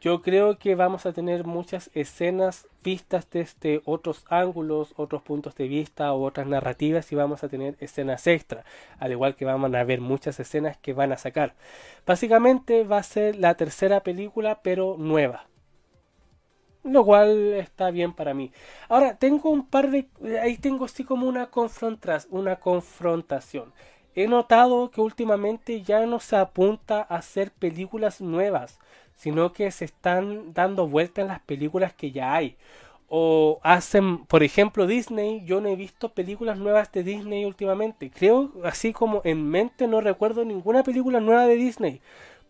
Yo 0.00 0.20
creo 0.22 0.58
que 0.58 0.74
vamos 0.74 1.06
a 1.06 1.12
tener 1.12 1.44
muchas 1.44 1.90
escenas 1.94 2.66
vistas 2.82 3.28
desde 3.30 3.82
otros 3.84 4.24
ángulos, 4.28 4.94
otros 4.96 5.22
puntos 5.22 5.54
de 5.54 5.68
vista 5.68 6.12
o 6.12 6.24
otras 6.24 6.48
narrativas 6.48 7.12
y 7.12 7.14
vamos 7.14 7.44
a 7.44 7.48
tener 7.48 7.76
escenas 7.78 8.26
extra, 8.26 8.64
al 8.98 9.12
igual 9.12 9.36
que 9.36 9.44
vamos 9.44 9.72
a 9.72 9.84
ver 9.84 10.00
muchas 10.00 10.40
escenas 10.40 10.76
que 10.78 10.92
van 10.92 11.12
a 11.12 11.18
sacar. 11.18 11.54
Básicamente 12.04 12.82
va 12.82 12.98
a 12.98 13.02
ser 13.04 13.36
la 13.36 13.54
tercera 13.54 14.00
película 14.00 14.60
pero 14.62 14.96
nueva 14.98 15.49
lo 16.82 17.04
cual 17.04 17.54
está 17.54 17.90
bien 17.90 18.12
para 18.12 18.34
mí. 18.34 18.52
Ahora, 18.88 19.16
tengo 19.16 19.50
un 19.50 19.66
par 19.66 19.90
de... 19.90 20.08
Ahí 20.42 20.56
tengo 20.56 20.84
así 20.84 21.04
como 21.04 21.26
una, 21.26 21.50
una 22.30 22.56
confrontación. 22.56 23.72
He 24.14 24.26
notado 24.26 24.90
que 24.90 25.00
últimamente 25.00 25.82
ya 25.82 26.04
no 26.06 26.18
se 26.20 26.36
apunta 26.36 27.06
a 27.08 27.16
hacer 27.16 27.52
películas 27.52 28.20
nuevas, 28.20 28.78
sino 29.14 29.52
que 29.52 29.70
se 29.70 29.84
están 29.84 30.52
dando 30.52 30.88
vuelta 30.88 31.20
en 31.20 31.28
las 31.28 31.40
películas 31.40 31.92
que 31.94 32.10
ya 32.10 32.34
hay. 32.34 32.56
O 33.08 33.60
hacen, 33.62 34.24
por 34.26 34.42
ejemplo, 34.42 34.86
Disney, 34.86 35.44
yo 35.44 35.60
no 35.60 35.68
he 35.68 35.76
visto 35.76 36.10
películas 36.10 36.58
nuevas 36.58 36.90
de 36.92 37.02
Disney 37.02 37.44
últimamente. 37.44 38.10
Creo, 38.10 38.52
así 38.64 38.92
como 38.92 39.20
en 39.24 39.48
mente, 39.48 39.86
no 39.86 40.00
recuerdo 40.00 40.44
ninguna 40.44 40.82
película 40.82 41.20
nueva 41.20 41.46
de 41.46 41.56
Disney. 41.56 42.00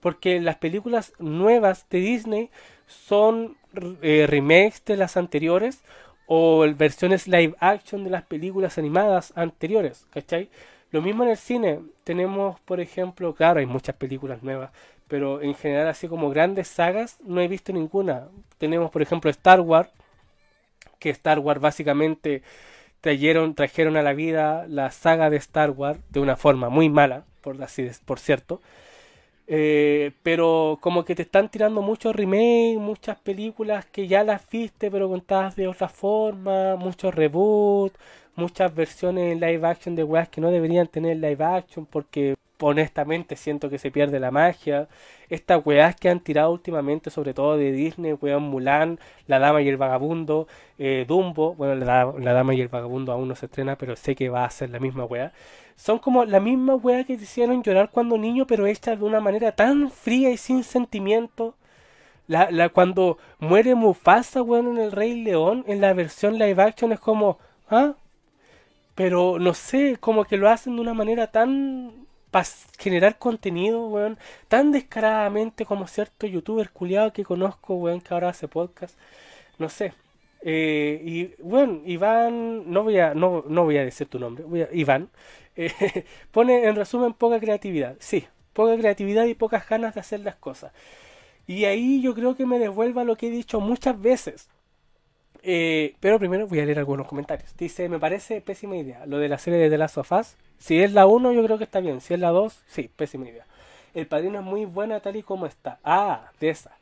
Porque 0.00 0.40
las 0.40 0.56
películas 0.56 1.12
nuevas 1.18 1.86
de 1.90 2.00
Disney 2.00 2.50
son 2.86 3.56
eh, 4.02 4.26
remakes 4.28 4.84
de 4.84 4.96
las 4.96 5.16
anteriores 5.16 5.82
o 6.26 6.64
versiones 6.76 7.26
live 7.26 7.54
action 7.58 8.04
de 8.04 8.10
las 8.10 8.22
películas 8.22 8.78
animadas 8.78 9.32
anteriores, 9.36 10.06
¿cachai? 10.10 10.48
Lo 10.92 11.02
mismo 11.02 11.22
en 11.24 11.30
el 11.30 11.36
cine, 11.36 11.80
tenemos 12.04 12.60
por 12.60 12.80
ejemplo, 12.80 13.34
claro, 13.34 13.60
hay 13.60 13.66
muchas 13.66 13.96
películas 13.96 14.42
nuevas, 14.42 14.70
pero 15.08 15.42
en 15.42 15.54
general 15.54 15.88
así 15.88 16.08
como 16.08 16.30
grandes 16.30 16.68
sagas 16.68 17.18
no 17.24 17.40
he 17.40 17.48
visto 17.48 17.72
ninguna. 17.72 18.28
Tenemos 18.58 18.90
por 18.90 19.02
ejemplo 19.02 19.30
Star 19.30 19.60
Wars, 19.60 19.90
que 20.98 21.10
Star 21.10 21.38
Wars 21.40 21.60
básicamente 21.60 22.42
trajeron, 23.00 23.54
trajeron 23.54 23.96
a 23.96 24.02
la 24.02 24.12
vida 24.12 24.66
la 24.68 24.90
saga 24.90 25.30
de 25.30 25.36
Star 25.38 25.70
Wars 25.70 25.98
de 26.10 26.20
una 26.20 26.36
forma 26.36 26.68
muy 26.68 26.88
mala, 26.88 27.24
por 27.40 27.62
así 27.62 27.88
por 28.04 28.18
cierto, 28.20 28.60
eh, 29.52 30.12
pero 30.22 30.78
como 30.80 31.04
que 31.04 31.16
te 31.16 31.22
están 31.22 31.48
tirando 31.50 31.82
muchos 31.82 32.14
remakes, 32.14 32.78
muchas 32.78 33.18
películas 33.18 33.84
que 33.86 34.06
ya 34.06 34.22
las 34.22 34.48
viste 34.48 34.92
pero 34.92 35.08
contadas 35.08 35.56
de 35.56 35.66
otra 35.66 35.88
forma, 35.88 36.76
muchos 36.76 37.12
reboots, 37.12 37.98
muchas 38.36 38.72
versiones 38.72 39.32
en 39.32 39.40
live 39.40 39.66
action 39.66 39.96
de 39.96 40.04
weas 40.04 40.28
que 40.28 40.40
no 40.40 40.52
deberían 40.52 40.86
tener 40.86 41.16
live 41.16 41.44
action 41.44 41.84
porque 41.84 42.36
honestamente 42.60 43.36
siento 43.36 43.70
que 43.70 43.78
se 43.78 43.90
pierde 43.90 44.20
la 44.20 44.30
magia. 44.30 44.88
Estas 45.28 45.64
weas 45.66 45.96
que 45.96 46.08
han 46.08 46.20
tirado 46.20 46.52
últimamente, 46.52 47.10
sobre 47.10 47.34
todo 47.34 47.56
de 47.56 47.72
Disney, 47.72 48.12
weón 48.12 48.44
Mulan, 48.44 49.00
La 49.26 49.38
Dama 49.40 49.62
y 49.62 49.68
el 49.68 49.76
Vagabundo, 49.76 50.46
eh, 50.78 51.04
Dumbo, 51.08 51.54
bueno, 51.54 51.74
la, 51.74 52.04
Dama 52.32 52.54
y 52.54 52.60
el 52.60 52.68
Vagabundo 52.68 53.12
aún 53.12 53.28
no 53.28 53.34
se 53.34 53.46
estrena, 53.46 53.76
pero 53.76 53.96
sé 53.96 54.14
que 54.14 54.28
va 54.28 54.44
a 54.44 54.50
ser 54.50 54.70
la 54.70 54.78
misma 54.78 55.04
wea. 55.04 55.32
Son 55.80 55.98
como 55.98 56.26
la 56.26 56.40
misma 56.40 56.74
wea 56.74 57.04
que 57.04 57.16
te 57.16 57.22
hicieron 57.22 57.62
llorar 57.62 57.88
cuando 57.90 58.18
niño, 58.18 58.46
pero 58.46 58.66
hecha 58.66 58.96
de 58.96 59.02
una 59.02 59.18
manera 59.20 59.52
tan 59.52 59.90
fría 59.90 60.30
y 60.30 60.36
sin 60.36 60.62
sentimiento. 60.62 61.54
La, 62.28 62.50
la, 62.50 62.68
cuando 62.68 63.16
muere 63.38 63.74
Mufasa, 63.74 64.42
weón, 64.42 64.68
en 64.68 64.78
El 64.78 64.92
Rey 64.92 65.22
León, 65.22 65.64
en 65.66 65.80
la 65.80 65.94
versión 65.94 66.38
live 66.38 66.62
action 66.62 66.92
es 66.92 67.00
como, 67.00 67.38
¿ah? 67.70 67.94
Pero 68.94 69.38
no 69.38 69.54
sé, 69.54 69.96
como 69.98 70.24
que 70.24 70.36
lo 70.36 70.50
hacen 70.50 70.76
de 70.76 70.82
una 70.82 70.92
manera 70.94 71.28
tan 71.28 72.06
para 72.30 72.46
generar 72.78 73.18
contenido, 73.18 73.88
weón, 73.88 74.18
tan 74.48 74.72
descaradamente 74.72 75.64
como 75.64 75.86
cierto 75.86 76.26
youtuber 76.26 76.70
culiado 76.70 77.12
que 77.14 77.24
conozco, 77.24 77.74
weón, 77.76 78.02
que 78.02 78.12
ahora 78.12 78.28
hace 78.28 78.48
podcast. 78.48 78.98
No 79.58 79.70
sé. 79.70 79.94
Eh, 80.42 81.00
y 81.04 81.42
bueno, 81.42 81.80
Iván, 81.86 82.70
no 82.70 82.82
voy 82.84 82.98
a, 82.98 83.14
no, 83.14 83.44
no 83.48 83.64
voy 83.64 83.78
a 83.78 83.84
decir 83.84 84.08
tu 84.08 84.18
nombre, 84.18 84.44
voy 84.44 84.62
a, 84.62 84.68
Iván, 84.72 85.10
eh, 85.56 86.04
pone 86.30 86.64
en 86.64 86.76
resumen 86.76 87.12
poca 87.12 87.40
creatividad. 87.40 87.96
Sí, 87.98 88.26
poca 88.52 88.76
creatividad 88.76 89.24
y 89.26 89.34
pocas 89.34 89.68
ganas 89.68 89.94
de 89.94 90.00
hacer 90.00 90.20
las 90.20 90.36
cosas. 90.36 90.72
Y 91.46 91.64
ahí 91.64 92.00
yo 92.00 92.14
creo 92.14 92.36
que 92.36 92.46
me 92.46 92.58
devuelva 92.58 93.04
lo 93.04 93.16
que 93.16 93.28
he 93.28 93.30
dicho 93.30 93.60
muchas 93.60 94.00
veces. 94.00 94.48
Eh, 95.42 95.94
pero 96.00 96.18
primero 96.18 96.46
voy 96.46 96.60
a 96.60 96.64
leer 96.64 96.78
algunos 96.78 97.06
comentarios. 97.06 97.56
Dice, 97.56 97.88
me 97.88 97.98
parece 97.98 98.40
pésima 98.40 98.76
idea 98.76 99.06
lo 99.06 99.18
de 99.18 99.28
la 99.28 99.38
serie 99.38 99.58
de 99.58 99.70
The 99.70 99.78
Last 99.78 99.98
of 99.98 100.12
Us. 100.12 100.36
Si 100.58 100.82
es 100.82 100.92
la 100.92 101.06
1 101.06 101.32
yo 101.32 101.42
creo 101.42 101.58
que 101.58 101.64
está 101.64 101.80
bien. 101.80 102.00
Si 102.00 102.14
es 102.14 102.20
la 102.20 102.30
2, 102.30 102.62
sí, 102.66 102.90
pésima 102.94 103.28
idea. 103.28 103.46
El 103.94 104.06
padrino 104.06 104.38
es 104.38 104.44
muy 104.44 104.64
buena 104.66 105.00
tal 105.00 105.16
y 105.16 105.22
como 105.22 105.46
está. 105.46 105.80
Ah, 105.82 106.30
de 106.38 106.50
esa. 106.50 106.76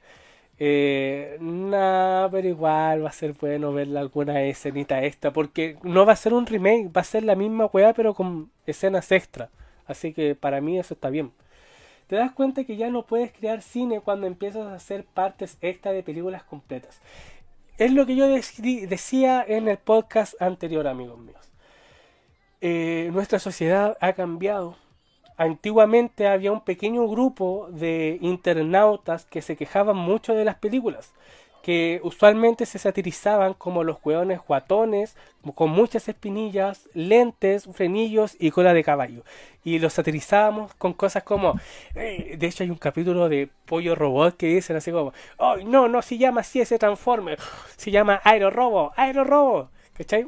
Eh, 0.61 1.37
no, 1.41 2.29
pero 2.33 2.49
igual 2.49 3.05
va 3.05 3.11
a 3.11 3.13
ser 3.13 3.33
bueno 3.35 3.73
verla 3.73 4.01
alguna 4.01 4.43
escenita 4.43 5.05
extra. 5.05 5.33
Porque 5.33 5.79
no 5.83 6.07
va 6.07 6.13
a 6.13 6.17
ser 6.17 6.35
un 6.35 6.47
remake, 6.47 6.91
va 6.95 7.03
a 7.03 7.05
ser 7.05 7.25
la 7.25 7.35
misma 7.35 7.67
weá 7.67 7.93
pero 7.93 8.15
con 8.15 8.51
escenas 8.67 9.13
extra. 9.13 9.51
Así 9.87 10.13
que 10.13 10.35
para 10.35 10.61
mí 10.61 10.79
eso 10.79 10.95
está 10.95 11.11
bien. 11.11 11.33
Te 12.09 12.17
das 12.17 12.33
cuenta 12.33 12.65
que 12.65 12.77
ya 12.77 12.91
no 12.91 13.05
puedes 13.05 13.33
crear 13.33 13.63
cine 13.63 14.01
cuando 14.01 14.27
empiezas 14.27 14.67
a 14.67 14.75
hacer 14.75 15.05
partes 15.05 15.59
extra 15.61 15.93
de 15.93 16.03
películas 16.03 16.43
completas. 16.43 17.01
Es 17.77 17.93
lo 17.93 18.07
que 18.07 18.17
yo 18.17 18.27
decía 18.27 19.45
en 19.47 19.69
el 19.69 19.79
podcast 19.79 20.41
anterior, 20.41 20.89
amigos 20.89 21.19
míos. 21.19 21.53
Eh, 22.61 23.11
nuestra 23.13 23.39
sociedad 23.39 23.97
ha 24.01 24.15
cambiado. 24.15 24.77
Antiguamente 25.39 26.29
había 26.29 26.53
un 26.53 26.61
pequeño 26.61 27.09
grupo 27.09 27.69
de 27.71 28.19
internautas 28.21 29.25
que 29.25 29.41
se 29.41 29.57
quejaban 29.57 29.97
mucho 29.97 30.35
de 30.35 30.45
las 30.45 30.57
películas 30.57 31.15
que 31.63 32.01
usualmente 32.03 32.65
se 32.65 32.79
satirizaban 32.79 33.53
como 33.53 33.85
los 33.85 33.99
hueones 34.03 34.41
guatones, 34.41 35.17
con 35.55 35.69
muchas 35.71 36.09
espinillas, 36.09 36.89
lentes, 36.95 37.69
frenillos 37.73 38.37
y 38.39 38.51
cola 38.53 38.73
de 38.73 38.83
caballo. 38.83 39.23
Y 39.65 39.79
los 39.79 39.93
satirizábamos 39.93 40.73
con 40.77 40.95
cosas 40.95 41.25
como, 41.25 41.61
de 41.95 42.39
hecho 42.41 42.65
hay 42.65 42.71
un 42.71 42.79
capítulo 42.79 43.29
de 43.29 43.51
Pollo 43.67 43.95
Robot 43.95 44.39
que 44.39 44.47
dicen 44.47 44.77
así 44.77 44.91
como, 44.91 45.13
oh 45.37 45.57
no, 45.57 45.89
no 45.89 46.01
se 46.01 46.17
llama 46.17 46.41
así 46.41 46.61
ese 46.61 46.79
Transformer, 46.79 47.39
se 47.77 47.91
llama 47.91 48.21
Aero 48.25 48.51
Robo, 48.51 48.93
Aero 48.97 49.25
Robo, 49.25 49.69
¿cachai? 49.93 50.27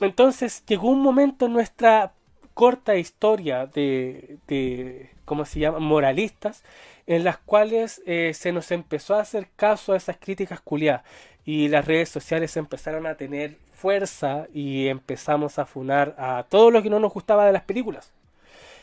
Entonces 0.00 0.62
llegó 0.66 0.88
un 0.88 1.00
momento 1.00 1.46
en 1.46 1.54
nuestra 1.54 2.12
corta 2.54 2.96
historia 2.96 3.66
de, 3.66 5.10
¿cómo 5.24 5.44
se 5.44 5.60
llama? 5.60 5.78
Moralistas, 5.78 6.64
en 7.06 7.24
las 7.24 7.38
cuales 7.38 8.02
eh, 8.06 8.32
se 8.34 8.52
nos 8.52 8.70
empezó 8.70 9.14
a 9.14 9.20
hacer 9.20 9.48
caso 9.56 9.92
a 9.92 9.96
esas 9.96 10.16
críticas 10.18 10.60
culiadas 10.60 11.02
y 11.44 11.68
las 11.68 11.84
redes 11.84 12.08
sociales 12.08 12.56
empezaron 12.56 13.06
a 13.06 13.16
tener 13.16 13.56
fuerza 13.74 14.46
y 14.54 14.86
empezamos 14.88 15.58
a 15.58 15.66
funar 15.66 16.14
a 16.18 16.44
todo 16.48 16.70
lo 16.70 16.82
que 16.82 16.90
no 16.90 17.00
nos 17.00 17.12
gustaba 17.12 17.46
de 17.46 17.52
las 17.52 17.64
películas. 17.64 18.12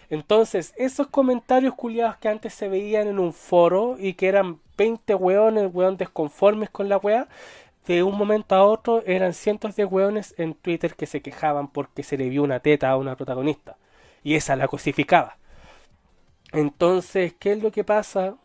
Entonces, 0.10 0.74
esos 0.76 1.08
comentarios 1.08 1.76
culiados 1.76 2.18
que 2.18 2.30
antes 2.30 2.54
se 2.54 2.68
veían 2.68 3.08
en 3.08 3.20
un 3.20 3.32
foro 3.32 3.96
y 4.00 4.14
que 4.14 4.28
eran 4.28 4.60
20 4.78 5.14
weones, 5.16 5.70
weón 5.72 5.98
desconformes 5.98 6.70
con 6.70 6.90
la 6.90 6.98
wea, 6.98 7.28
de 7.94 8.04
un 8.04 8.18
momento 8.18 8.56
a 8.56 8.64
otro 8.64 9.04
eran 9.06 9.34
cientos 9.34 9.76
de 9.76 9.86
weones 9.86 10.36
en 10.38 10.54
Twitter 10.54 10.96
que 10.96 11.06
se 11.06 11.22
quejaban 11.22 11.68
porque 11.70 12.04
se 12.04 12.18
le 12.18 12.30
vio 12.30 12.44
una 12.44 12.60
teta 12.60 12.90
a 12.90 12.98
una 12.98 13.16
protagonista. 13.16 13.78
Y 14.24 14.36
esa 14.36 14.56
la 14.56 14.68
cosificaba. 14.68 15.38
Entonces, 16.52 17.34
¿qué 17.40 17.54
es 17.54 17.64
lo 17.64 17.72
que 17.72 17.84
pasa? 17.84 18.36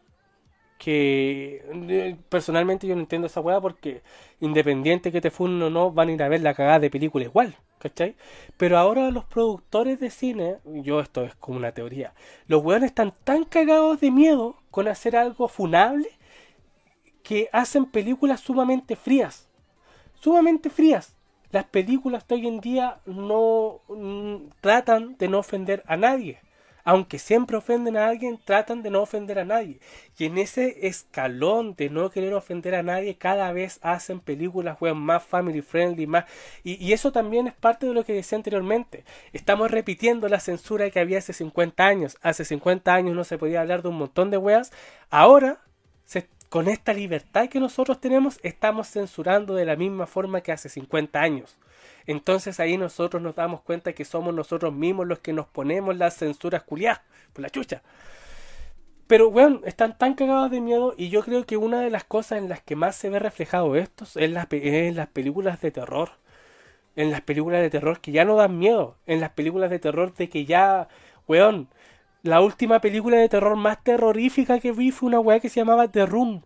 Que 0.79 1.65
eh, 1.89 2.17
personalmente 2.29 2.87
yo 2.87 2.95
no 2.95 3.03
entiendo 3.03 3.27
esa 3.27 3.41
weá 3.41 3.61
porque 3.61 4.03
independiente 4.41 5.13
que 5.13 5.21
te 5.21 5.31
funen 5.31 5.63
o 5.63 5.71
no, 5.71 5.91
van 5.91 6.09
a 6.09 6.13
ir 6.13 6.23
a 6.23 6.29
ver 6.29 6.43
la 6.43 6.55
cagada 6.55 6.81
de 6.81 6.91
película 6.91 7.25
igual, 7.25 7.57
¿cachai? 7.79 8.17
Pero 8.57 8.79
ahora 8.79 9.11
los 9.11 9.25
productores 9.25 10.01
de 10.01 10.11
cine, 10.11 10.57
yo 10.65 11.01
esto 11.01 11.25
es 11.25 11.35
como 11.37 11.59
una 11.59 11.73
teoría, 11.73 12.13
los 12.47 12.63
weones 12.63 12.91
están 12.91 13.15
tan 13.25 13.45
cagados 13.45 14.01
de 14.01 14.11
miedo 14.11 14.57
con 14.71 14.89
hacer 14.89 15.17
algo 15.17 15.49
funable 15.49 16.09
que 17.25 17.49
hacen 17.53 17.87
películas 17.87 18.41
sumamente 18.41 18.95
frías. 18.95 19.49
Sumamente 20.15 20.71
frías. 20.71 21.17
las 21.51 21.65
películas 21.65 22.27
de 22.29 22.37
hoy 22.37 22.47
en 22.47 22.61
día 22.61 23.01
no 23.07 23.81
mm, 23.89 24.37
tratan 24.61 25.17
de 25.19 25.29
no 25.29 25.39
ofender 25.41 25.83
a 25.87 25.97
nadie 25.97 26.41
aunque 26.85 27.19
siempre 27.19 27.57
ofenden 27.57 27.97
a 27.97 28.07
alguien, 28.07 28.39
tratan 28.45 28.83
de 28.83 28.91
no 28.91 29.03
ofender 29.03 29.39
a 29.39 29.45
nadie. 29.45 29.81
Y 30.19 30.27
en 30.27 30.37
ese 30.39 30.87
escalón 30.87 31.75
de 31.75 31.89
no 31.89 32.11
querer 32.11 32.35
ofender 32.35 32.75
a 32.75 32.83
nadie, 32.83 33.17
cada 33.17 33.51
vez 33.53 33.79
hacen 33.83 34.21
películas 34.21 34.77
más 34.95 35.25
family 35.25 35.63
friendly, 35.63 36.07
más... 36.07 36.27
Y, 36.63 36.93
eso 36.93 37.11
también 37.11 37.47
es 37.47 37.55
parte 37.55 37.87
de 37.87 37.95
lo 37.95 38.05
que 38.05 38.13
decía 38.13 38.37
anteriormente. 38.37 39.05
Estamos 39.33 39.71
repitiendo 39.71 40.29
la 40.29 40.41
censura 40.41 40.91
que 40.91 41.01
había 41.01 41.19
hace 41.19 41.33
50 41.33 41.87
años. 41.87 42.19
Hace 42.21 42.45
50 42.45 42.93
años 42.95 43.17
no 43.17 43.25
se 43.25 43.39
podía 43.39 43.63
hablar 43.63 43.83
de 43.83 43.89
un 43.89 43.97
montón 43.97 44.31
de 44.31 44.37
weas. 44.37 44.71
Ahora, 45.11 45.61
con 46.55 46.69
esta 46.69 46.93
libertad 46.93 47.49
que 47.49 47.59
nosotros 47.59 48.01
tenemos, 48.01 48.39
estamos 48.45 48.87
censurando 48.87 49.57
de 49.57 49.65
la 49.65 49.75
misma 49.75 50.07
forma 50.07 50.41
que 50.41 50.53
hace 50.53 50.69
50 50.69 51.21
años. 51.21 51.59
Entonces 52.07 52.61
ahí 52.61 52.77
nosotros 52.77 53.21
nos 53.21 53.35
damos 53.35 53.61
cuenta 53.63 53.93
que 53.93 54.05
somos 54.05 54.33
nosotros 54.33 54.73
mismos 54.73 55.09
los 55.09 55.19
que 55.19 55.33
nos 55.33 55.49
ponemos 55.49 55.97
las 55.97 56.17
censuras 56.17 56.63
culiadas, 56.63 57.01
por 57.33 57.43
la 57.43 57.51
chucha. 57.51 57.83
Pero, 59.09 59.31
weón, 59.31 59.63
están 59.65 59.99
tan 59.99 60.15
cagados 60.15 60.49
de 60.53 60.61
miedo 60.61 60.95
y 60.97 61.09
yo 61.09 61.25
creo 61.25 61.45
que 61.45 61.57
una 61.57 61.81
de 61.81 61.91
las 61.91 62.05
cosas 62.05 62.39
en 62.39 62.49
las 62.49 62.63
que 62.63 62.77
más 62.77 62.95
se 62.95 63.11
ve 63.11 63.19
reflejado 63.19 63.75
esto 63.75 64.05
es, 64.15 64.31
las, 64.31 64.47
en 64.53 64.95
las 64.95 65.09
películas 65.09 65.61
de 65.61 65.73
terror. 65.73 66.11
En 66.95 67.11
las 67.11 67.23
películas 67.23 67.63
de 67.63 67.71
terror 67.71 67.99
que 67.99 68.13
ya 68.13 68.25
no 68.25 68.37
dan 68.37 68.61
miedo. 68.61 68.97
En 69.07 69.19
las 69.19 69.31
películas 69.31 69.71
de 69.71 69.81
terror 69.81 70.15
de 70.15 70.29
que 70.29 70.45
ya, 70.45 70.87
weón, 71.27 71.67
la 72.25 72.41
última 72.41 72.81
película 72.81 73.19
de 73.19 73.29
terror 73.29 73.55
más 73.57 73.83
terrorífica 73.85 74.59
que 74.59 74.73
vi 74.73 74.91
fue 74.91 75.07
una 75.09 75.21
weá 75.21 75.39
que 75.39 75.49
se 75.49 75.61
llamaba 75.61 75.87
The 75.89 76.07
Room. 76.07 76.43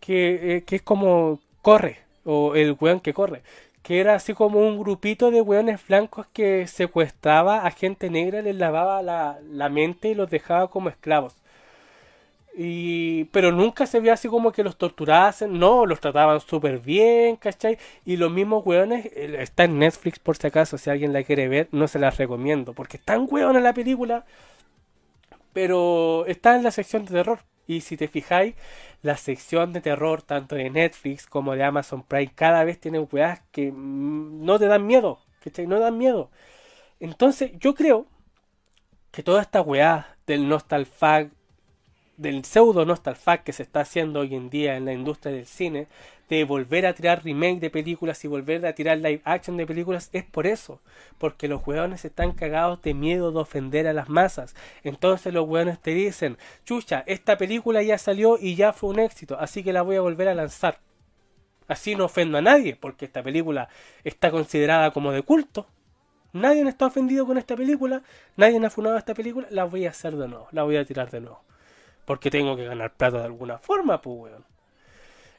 Que, 0.00 0.56
eh, 0.56 0.64
que 0.64 0.76
es 0.76 0.82
como 0.82 1.40
corre, 1.60 1.98
o 2.24 2.54
el 2.54 2.74
weón 2.80 3.00
que 3.00 3.12
corre 3.12 3.42
que 3.82 4.00
era 4.00 4.14
así 4.14 4.34
como 4.34 4.60
un 4.60 4.78
grupito 4.78 5.30
de 5.30 5.40
hueones 5.40 5.86
blancos 5.86 6.26
que 6.32 6.66
secuestraba 6.66 7.66
a 7.66 7.70
gente 7.70 8.10
negra, 8.10 8.42
les 8.42 8.54
lavaba 8.56 9.02
la, 9.02 9.38
la 9.50 9.68
mente 9.68 10.10
y 10.10 10.14
los 10.14 10.30
dejaba 10.30 10.68
como 10.68 10.90
esclavos. 10.90 11.34
Y, 12.56 13.24
pero 13.26 13.52
nunca 13.52 13.86
se 13.86 14.00
vio 14.00 14.12
así 14.12 14.28
como 14.28 14.52
que 14.52 14.64
los 14.64 14.76
torturasen, 14.76 15.58
no, 15.58 15.86
los 15.86 16.00
trataban 16.00 16.40
súper 16.40 16.80
bien, 16.80 17.36
¿cachai? 17.36 17.78
Y 18.04 18.16
los 18.16 18.30
mismos 18.30 18.66
hueones, 18.66 19.06
está 19.14 19.64
en 19.64 19.78
Netflix 19.78 20.18
por 20.18 20.36
si 20.36 20.48
acaso, 20.48 20.76
si 20.76 20.90
alguien 20.90 21.12
la 21.12 21.22
quiere 21.22 21.48
ver, 21.48 21.68
no 21.72 21.88
se 21.88 21.98
las 21.98 22.18
recomiendo, 22.18 22.74
porque 22.74 22.96
está 22.96 23.14
tan 23.14 23.26
hueona 23.30 23.60
la 23.60 23.72
película, 23.72 24.24
pero 25.52 26.24
está 26.26 26.56
en 26.56 26.62
la 26.62 26.70
sección 26.70 27.04
de 27.04 27.12
terror. 27.12 27.40
Y 27.66 27.82
si 27.82 27.96
te 27.96 28.08
fijáis, 28.08 28.54
la 29.02 29.16
sección 29.16 29.72
de 29.72 29.80
terror, 29.80 30.22
tanto 30.22 30.56
de 30.56 30.70
Netflix 30.70 31.26
como 31.26 31.54
de 31.54 31.62
Amazon 31.64 32.02
Prime, 32.02 32.32
cada 32.34 32.64
vez 32.64 32.80
tienen 32.80 33.08
weas 33.12 33.40
que 33.52 33.70
mm, 33.72 34.44
no 34.44 34.58
te 34.58 34.66
dan 34.66 34.86
miedo, 34.86 35.20
¿cachai? 35.42 35.66
No 35.66 35.78
dan 35.78 35.96
miedo. 35.96 36.30
Entonces, 36.98 37.52
yo 37.60 37.74
creo 37.74 38.06
que 39.10 39.22
toda 39.22 39.42
esta 39.42 39.62
weá 39.62 40.16
del 40.26 40.48
nostalfag, 40.48 41.30
del 42.16 42.44
pseudo 42.44 42.84
nostalfag 42.84 43.44
que 43.44 43.52
se 43.52 43.62
está 43.62 43.80
haciendo 43.80 44.20
hoy 44.20 44.34
en 44.34 44.50
día 44.50 44.76
en 44.76 44.84
la 44.84 44.92
industria 44.92 45.32
del 45.32 45.46
cine, 45.46 45.88
de 46.36 46.44
volver 46.44 46.86
a 46.86 46.94
tirar 46.94 47.24
remake 47.24 47.58
de 47.58 47.70
películas 47.70 48.24
y 48.24 48.28
volver 48.28 48.64
a 48.64 48.72
tirar 48.72 48.98
live 48.98 49.20
action 49.24 49.56
de 49.56 49.66
películas 49.66 50.10
es 50.12 50.24
por 50.24 50.46
eso, 50.46 50.80
porque 51.18 51.48
los 51.48 51.66
weones 51.66 52.04
están 52.04 52.32
cagados 52.32 52.80
de 52.82 52.94
miedo 52.94 53.32
de 53.32 53.40
ofender 53.40 53.88
a 53.88 53.92
las 53.92 54.08
masas. 54.08 54.54
Entonces 54.84 55.34
los 55.34 55.48
weones 55.48 55.80
te 55.80 55.90
dicen, 55.90 56.38
chucha, 56.64 57.02
esta 57.06 57.36
película 57.36 57.82
ya 57.82 57.98
salió 57.98 58.38
y 58.40 58.54
ya 58.54 58.72
fue 58.72 58.90
un 58.90 59.00
éxito, 59.00 59.36
así 59.40 59.64
que 59.64 59.72
la 59.72 59.82
voy 59.82 59.96
a 59.96 60.00
volver 60.00 60.28
a 60.28 60.34
lanzar. 60.34 60.78
Así 61.66 61.96
no 61.96 62.04
ofendo 62.04 62.38
a 62.38 62.42
nadie, 62.42 62.76
porque 62.76 63.04
esta 63.04 63.22
película 63.22 63.68
está 64.04 64.30
considerada 64.30 64.92
como 64.92 65.12
de 65.12 65.22
culto. 65.22 65.66
Nadie 66.32 66.62
está 66.62 66.86
ofendido 66.86 67.26
con 67.26 67.38
esta 67.38 67.56
película, 67.56 68.02
nadie 68.36 68.64
ha 68.64 68.70
funado 68.70 68.96
esta 68.96 69.14
película, 69.14 69.48
la 69.50 69.64
voy 69.64 69.86
a 69.86 69.90
hacer 69.90 70.14
de 70.14 70.28
nuevo, 70.28 70.46
la 70.52 70.62
voy 70.62 70.76
a 70.76 70.84
tirar 70.84 71.10
de 71.10 71.20
nuevo. 71.20 71.42
Porque 72.04 72.30
tengo 72.30 72.56
que 72.56 72.64
ganar 72.64 72.92
plata 72.92 73.18
de 73.18 73.24
alguna 73.24 73.58
forma, 73.58 74.00
pues 74.00 74.16
weón. 74.16 74.49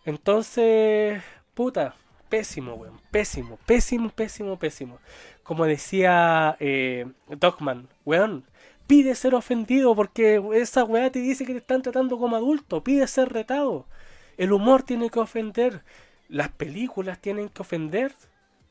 Entonces, 0.06 1.22
puta, 1.54 1.96
pésimo, 2.30 2.74
weón. 2.74 3.00
Pésimo, 3.12 3.60
pésimo, 3.66 4.10
pésimo, 4.10 4.58
pésimo. 4.58 5.00
Como 5.44 5.66
decía 5.66 6.56
eh, 6.60 7.06
Dogman, 7.28 7.88
weón, 8.06 8.46
pide 8.88 9.16
ser 9.16 9.36
ofendido 9.36 9.96
porque 9.96 10.42
esa 10.54 10.84
weá 10.84 11.12
te 11.12 11.20
dice 11.20 11.46
que 11.46 11.54
te 11.54 11.60
están 11.60 11.82
tratando 11.84 12.18
como 12.18 12.36
adulto. 12.36 12.84
Pide 12.84 13.06
ser 13.08 13.30
retado. 13.30 13.86
El 14.38 14.54
humor 14.54 14.84
tiene 14.84 15.10
que 15.10 15.20
ofender. 15.20 15.84
Las 16.30 16.50
películas 16.50 17.20
tienen 17.20 17.50
que 17.50 17.62
ofender. 17.62 18.14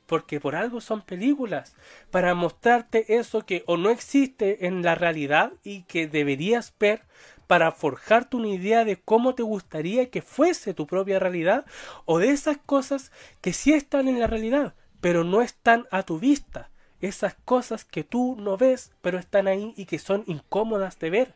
Porque 0.07 0.41
por 0.41 0.57
algo 0.57 0.81
son 0.81 1.03
películas. 1.03 1.77
Para 2.11 2.35
mostrarte 2.35 3.15
eso 3.17 3.47
que 3.47 3.63
o 3.67 3.77
no 3.77 3.91
existe 3.91 4.67
en 4.67 4.83
la 4.83 4.97
realidad 4.97 5.53
y 5.63 5.83
que 5.83 6.09
deberías 6.09 6.75
ver 6.81 7.03
para 7.51 7.73
forjarte 7.73 8.37
una 8.37 8.47
idea 8.47 8.85
de 8.85 8.95
cómo 8.95 9.35
te 9.35 9.43
gustaría 9.43 10.09
que 10.09 10.23
fuese 10.23 10.73
tu 10.73 10.87
propia 10.87 11.19
realidad 11.19 11.67
o 12.05 12.21
de 12.21 12.29
esas 12.29 12.59
cosas 12.59 13.11
que 13.41 13.53
sí 13.53 13.73
están 13.73 14.07
en 14.07 14.21
la 14.21 14.29
realidad, 14.29 14.75
pero 15.01 15.25
no 15.25 15.43
están 15.43 15.89
a 15.91 16.05
tu 16.05 16.21
vista. 16.21 16.71
Esas 17.01 17.35
cosas 17.45 17.85
que 17.85 18.05
tú 18.05 18.37
no 18.39 18.57
ves, 18.57 18.93
pero 19.03 19.19
están 19.19 19.49
ahí 19.49 19.75
y 19.77 19.87
que 19.87 19.99
son 19.99 20.23
incómodas 20.29 21.01
de 21.01 21.11
ver. 21.11 21.35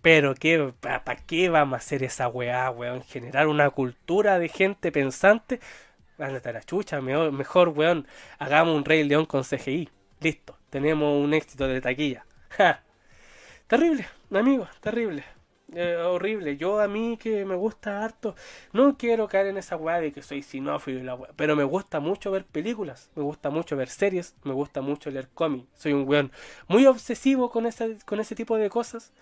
Pero 0.00 0.36
qué, 0.36 0.72
¿para 0.80 1.16
qué 1.16 1.48
vamos 1.48 1.74
a 1.74 1.78
hacer 1.78 2.04
esa 2.04 2.28
weá, 2.28 2.70
weón? 2.70 3.02
Generar 3.02 3.48
una 3.48 3.68
cultura 3.70 4.38
de 4.38 4.48
gente 4.48 4.92
pensante. 4.92 5.58
Ándate 6.20 6.50
a 6.50 6.52
la 6.52 6.62
chucha, 6.62 7.00
mejor, 7.00 7.32
mejor, 7.32 7.70
weón. 7.70 8.06
Hagamos 8.38 8.76
un 8.76 8.84
Rey 8.84 9.02
León 9.02 9.26
con 9.26 9.42
CGI. 9.42 9.88
Listo, 10.20 10.56
tenemos 10.70 11.20
un 11.20 11.34
éxito 11.34 11.66
de 11.66 11.80
taquilla. 11.80 12.24
¡Ja! 12.50 12.83
Terrible, 13.66 14.06
amigo, 14.30 14.66
terrible. 14.80 15.24
Eh, 15.74 15.96
horrible. 15.96 16.56
Yo 16.56 16.80
a 16.80 16.86
mí 16.86 17.16
que 17.16 17.44
me 17.44 17.56
gusta 17.56 18.04
harto, 18.04 18.34
no 18.72 18.96
quiero 18.96 19.26
caer 19.28 19.46
en 19.48 19.56
esa 19.56 19.76
weá 19.76 19.98
de 20.00 20.12
que 20.12 20.22
soy 20.22 20.42
sinófilo 20.42 21.00
y 21.00 21.02
la 21.02 21.14
weá, 21.14 21.30
pero 21.36 21.56
me 21.56 21.64
gusta 21.64 21.98
mucho 22.00 22.30
ver 22.30 22.44
películas, 22.44 23.10
me 23.16 23.22
gusta 23.22 23.50
mucho 23.50 23.76
ver 23.76 23.88
series, 23.88 24.36
me 24.44 24.52
gusta 24.52 24.82
mucho 24.82 25.10
leer 25.10 25.28
cómics. 25.34 25.66
Soy 25.76 25.92
un 25.94 26.06
weón 26.08 26.30
muy 26.68 26.86
obsesivo 26.86 27.50
con 27.50 27.66
ese, 27.66 27.96
con 28.04 28.20
ese 28.20 28.34
tipo 28.36 28.56
de 28.56 28.70
cosas 28.70 29.12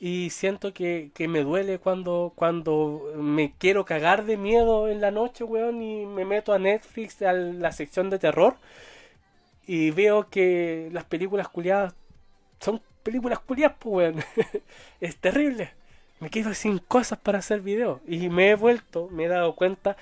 y 0.00 0.30
siento 0.30 0.74
que, 0.74 1.10
que 1.14 1.28
me 1.28 1.42
duele 1.44 1.78
cuando, 1.78 2.32
cuando 2.36 3.12
me 3.16 3.54
quiero 3.58 3.84
cagar 3.84 4.24
de 4.26 4.36
miedo 4.36 4.88
en 4.88 5.00
la 5.00 5.10
noche, 5.10 5.44
weón, 5.44 5.82
y 5.82 6.06
me 6.06 6.24
meto 6.24 6.52
a 6.52 6.58
Netflix, 6.58 7.22
a 7.22 7.32
la 7.32 7.72
sección 7.72 8.10
de 8.10 8.18
terror 8.18 8.56
y 9.66 9.90
veo 9.90 10.28
que 10.30 10.88
las 10.92 11.04
películas 11.04 11.48
culiadas 11.48 11.94
son 12.60 12.82
películas 13.02 13.40
culiadas, 13.40 13.76
pues, 13.78 14.14
weón. 14.14 14.24
es 15.00 15.16
terrible. 15.16 15.72
Me 16.20 16.30
quedo 16.30 16.52
sin 16.54 16.78
cosas 16.78 17.18
para 17.18 17.38
hacer 17.38 17.60
videos. 17.60 18.00
Y 18.06 18.28
me 18.28 18.50
he 18.50 18.54
vuelto, 18.54 19.08
me 19.10 19.24
he 19.24 19.28
dado 19.28 19.54
cuenta. 19.54 19.96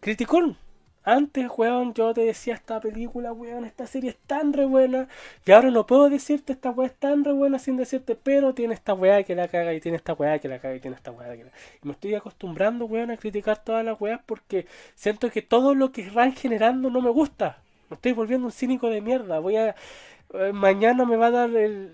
Criticón. 0.00 0.58
Antes, 1.06 1.50
weón, 1.58 1.92
yo 1.92 2.14
te 2.14 2.22
decía 2.22 2.54
esta 2.54 2.80
película, 2.80 3.30
weón, 3.30 3.66
esta 3.66 3.86
serie 3.86 4.10
es 4.10 4.16
tan 4.26 4.54
re 4.54 4.64
buena. 4.64 5.06
Y 5.44 5.52
ahora 5.52 5.70
no 5.70 5.86
puedo 5.86 6.08
decirte 6.08 6.54
esta 6.54 6.70
weá 6.70 6.86
es 6.86 6.94
tan 6.94 7.24
re 7.24 7.32
buena 7.32 7.58
sin 7.58 7.76
decirte, 7.76 8.16
pero 8.16 8.54
tiene 8.54 8.72
esta 8.72 8.94
weá 8.94 9.22
que 9.22 9.34
la 9.34 9.46
caga 9.48 9.74
y 9.74 9.80
tiene 9.80 9.96
esta 9.98 10.14
weá 10.14 10.38
que 10.38 10.48
la 10.48 10.60
caga 10.60 10.76
y 10.76 10.80
tiene 10.80 10.96
esta 10.96 11.10
weá 11.10 11.36
que 11.36 11.44
la 11.44 11.50
Y 11.82 11.86
me 11.86 11.92
estoy 11.92 12.14
acostumbrando, 12.14 12.86
weón, 12.86 13.10
a 13.10 13.18
criticar 13.18 13.62
todas 13.62 13.84
las 13.84 14.00
weas 14.00 14.20
porque 14.24 14.66
siento 14.94 15.30
que 15.30 15.42
todo 15.42 15.74
lo 15.74 15.92
que 15.92 16.08
van 16.08 16.32
generando 16.32 16.88
no 16.88 17.02
me 17.02 17.10
gusta. 17.10 17.58
Me 17.90 17.96
estoy 17.96 18.12
volviendo 18.12 18.46
un 18.46 18.52
cínico 18.52 18.88
de 18.88 19.02
mierda. 19.02 19.40
Voy 19.40 19.56
a 19.56 19.76
mañana 20.52 21.04
me 21.04 21.16
va 21.16 21.26
a 21.26 21.30
dar 21.30 21.50
el, 21.50 21.92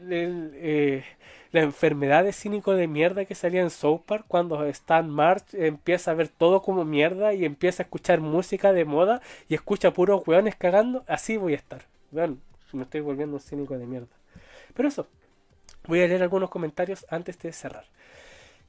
eh, 0.54 1.04
la 1.52 1.60
enfermedad 1.60 2.24
de 2.24 2.32
cínico 2.32 2.74
de 2.74 2.86
mierda 2.86 3.24
que 3.24 3.34
salía 3.34 3.60
en 3.60 3.70
South 3.70 4.02
cuando 4.28 4.64
Stan 4.66 5.08
March 5.08 5.54
empieza 5.54 6.10
a 6.10 6.14
ver 6.14 6.28
todo 6.28 6.62
como 6.62 6.84
mierda 6.84 7.34
y 7.34 7.44
empieza 7.44 7.82
a 7.82 7.84
escuchar 7.84 8.20
música 8.20 8.72
de 8.72 8.84
moda 8.84 9.20
y 9.48 9.54
escucha 9.54 9.92
puros 9.92 10.26
weones 10.26 10.56
cagando. 10.56 11.04
Así 11.06 11.36
voy 11.36 11.54
a 11.54 11.56
estar. 11.56 11.82
Vean, 12.10 12.40
me 12.72 12.82
estoy 12.82 13.00
volviendo 13.00 13.36
un 13.36 13.40
cínico 13.40 13.76
de 13.76 13.86
mierda. 13.86 14.08
Pero 14.74 14.88
eso, 14.88 15.06
voy 15.86 16.02
a 16.02 16.06
leer 16.06 16.22
algunos 16.22 16.50
comentarios 16.50 17.04
antes 17.10 17.38
de 17.38 17.52
cerrar. 17.52 17.84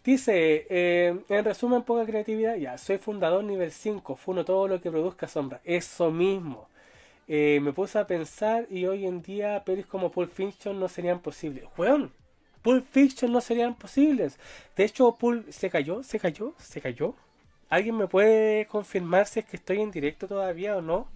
Dice, 0.04 0.66
eh, 0.70 1.16
en 1.30 1.46
resumen, 1.46 1.84
poca 1.84 2.06
creatividad. 2.06 2.56
Ya, 2.56 2.78
soy 2.80 2.98
fundador 2.98 3.44
nivel 3.44 3.72
5, 3.72 4.16
funo 4.16 4.44
todo 4.44 4.68
lo 4.68 4.82
que 4.82 4.90
produzca 4.90 5.28
sombra. 5.28 5.62
Eso 5.64 6.10
mismo. 6.10 6.68
Eh, 7.34 7.62
me 7.62 7.72
puse 7.72 7.98
a 7.98 8.06
pensar 8.06 8.68
y 8.70 8.86
hoy 8.88 9.06
en 9.06 9.22
día 9.22 9.64
pelis 9.64 9.86
como 9.86 10.12
Pulp 10.12 10.34
Fiction 10.34 10.78
no 10.78 10.90
serían 10.90 11.22
posibles. 11.22 11.64
Weón, 11.78 12.12
Pulp 12.62 12.86
Fiction 12.92 13.32
no 13.32 13.40
serían 13.40 13.74
posibles. 13.76 14.38
De 14.76 14.84
hecho, 14.84 15.16
Pulp 15.16 15.50
se 15.50 15.70
cayó, 15.70 16.04
se 16.04 16.20
cayó, 16.20 16.54
se 16.58 16.82
cayó. 16.82 17.16
¿Alguien 17.70 17.96
me 17.96 18.08
puede 18.08 18.66
confirmar 18.66 19.28
si 19.28 19.40
es 19.40 19.46
que 19.46 19.56
estoy 19.56 19.80
en 19.80 19.92
directo 19.92 20.28
todavía 20.28 20.76
o 20.76 20.82
no? 20.82 21.08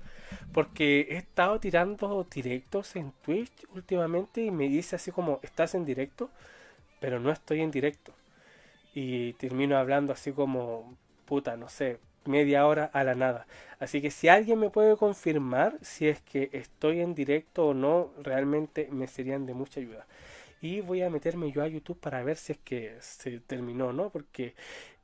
Porque 0.53 1.01
he 1.09 1.17
estado 1.17 1.59
tirando 1.59 2.25
directos 2.33 2.95
en 2.95 3.11
Twitch 3.21 3.67
últimamente 3.73 4.41
y 4.41 4.51
me 4.51 4.69
dice 4.69 4.95
así 4.95 5.11
como, 5.11 5.41
estás 5.43 5.75
en 5.75 5.83
directo, 5.83 6.29
pero 7.01 7.19
no 7.19 7.29
estoy 7.29 7.59
en 7.59 7.71
directo. 7.71 8.13
Y 8.93 9.33
termino 9.33 9.77
hablando 9.77 10.13
así 10.13 10.31
como, 10.31 10.95
puta, 11.25 11.57
no 11.57 11.67
sé, 11.67 11.99
media 12.25 12.65
hora 12.65 12.89
a 12.93 13.03
la 13.03 13.15
nada. 13.15 13.47
Así 13.79 14.01
que 14.01 14.11
si 14.11 14.27
alguien 14.27 14.59
me 14.59 14.69
puede 14.69 14.95
confirmar 14.97 15.77
si 15.81 16.07
es 16.07 16.21
que 16.21 16.49
estoy 16.53 17.01
en 17.01 17.15
directo 17.15 17.67
o 17.67 17.73
no, 17.73 18.11
realmente 18.21 18.87
me 18.91 19.07
serían 19.07 19.45
de 19.45 19.53
mucha 19.53 19.79
ayuda. 19.79 20.05
Y 20.61 20.81
voy 20.81 21.01
a 21.01 21.09
meterme 21.09 21.51
yo 21.51 21.61
a 21.63 21.67
YouTube 21.67 21.99
para 21.99 22.23
ver 22.23 22.37
si 22.37 22.53
es 22.53 22.57
que 22.59 22.95
se 22.99 23.39
terminó, 23.39 23.93
¿no? 23.93 24.09
Porque 24.09 24.55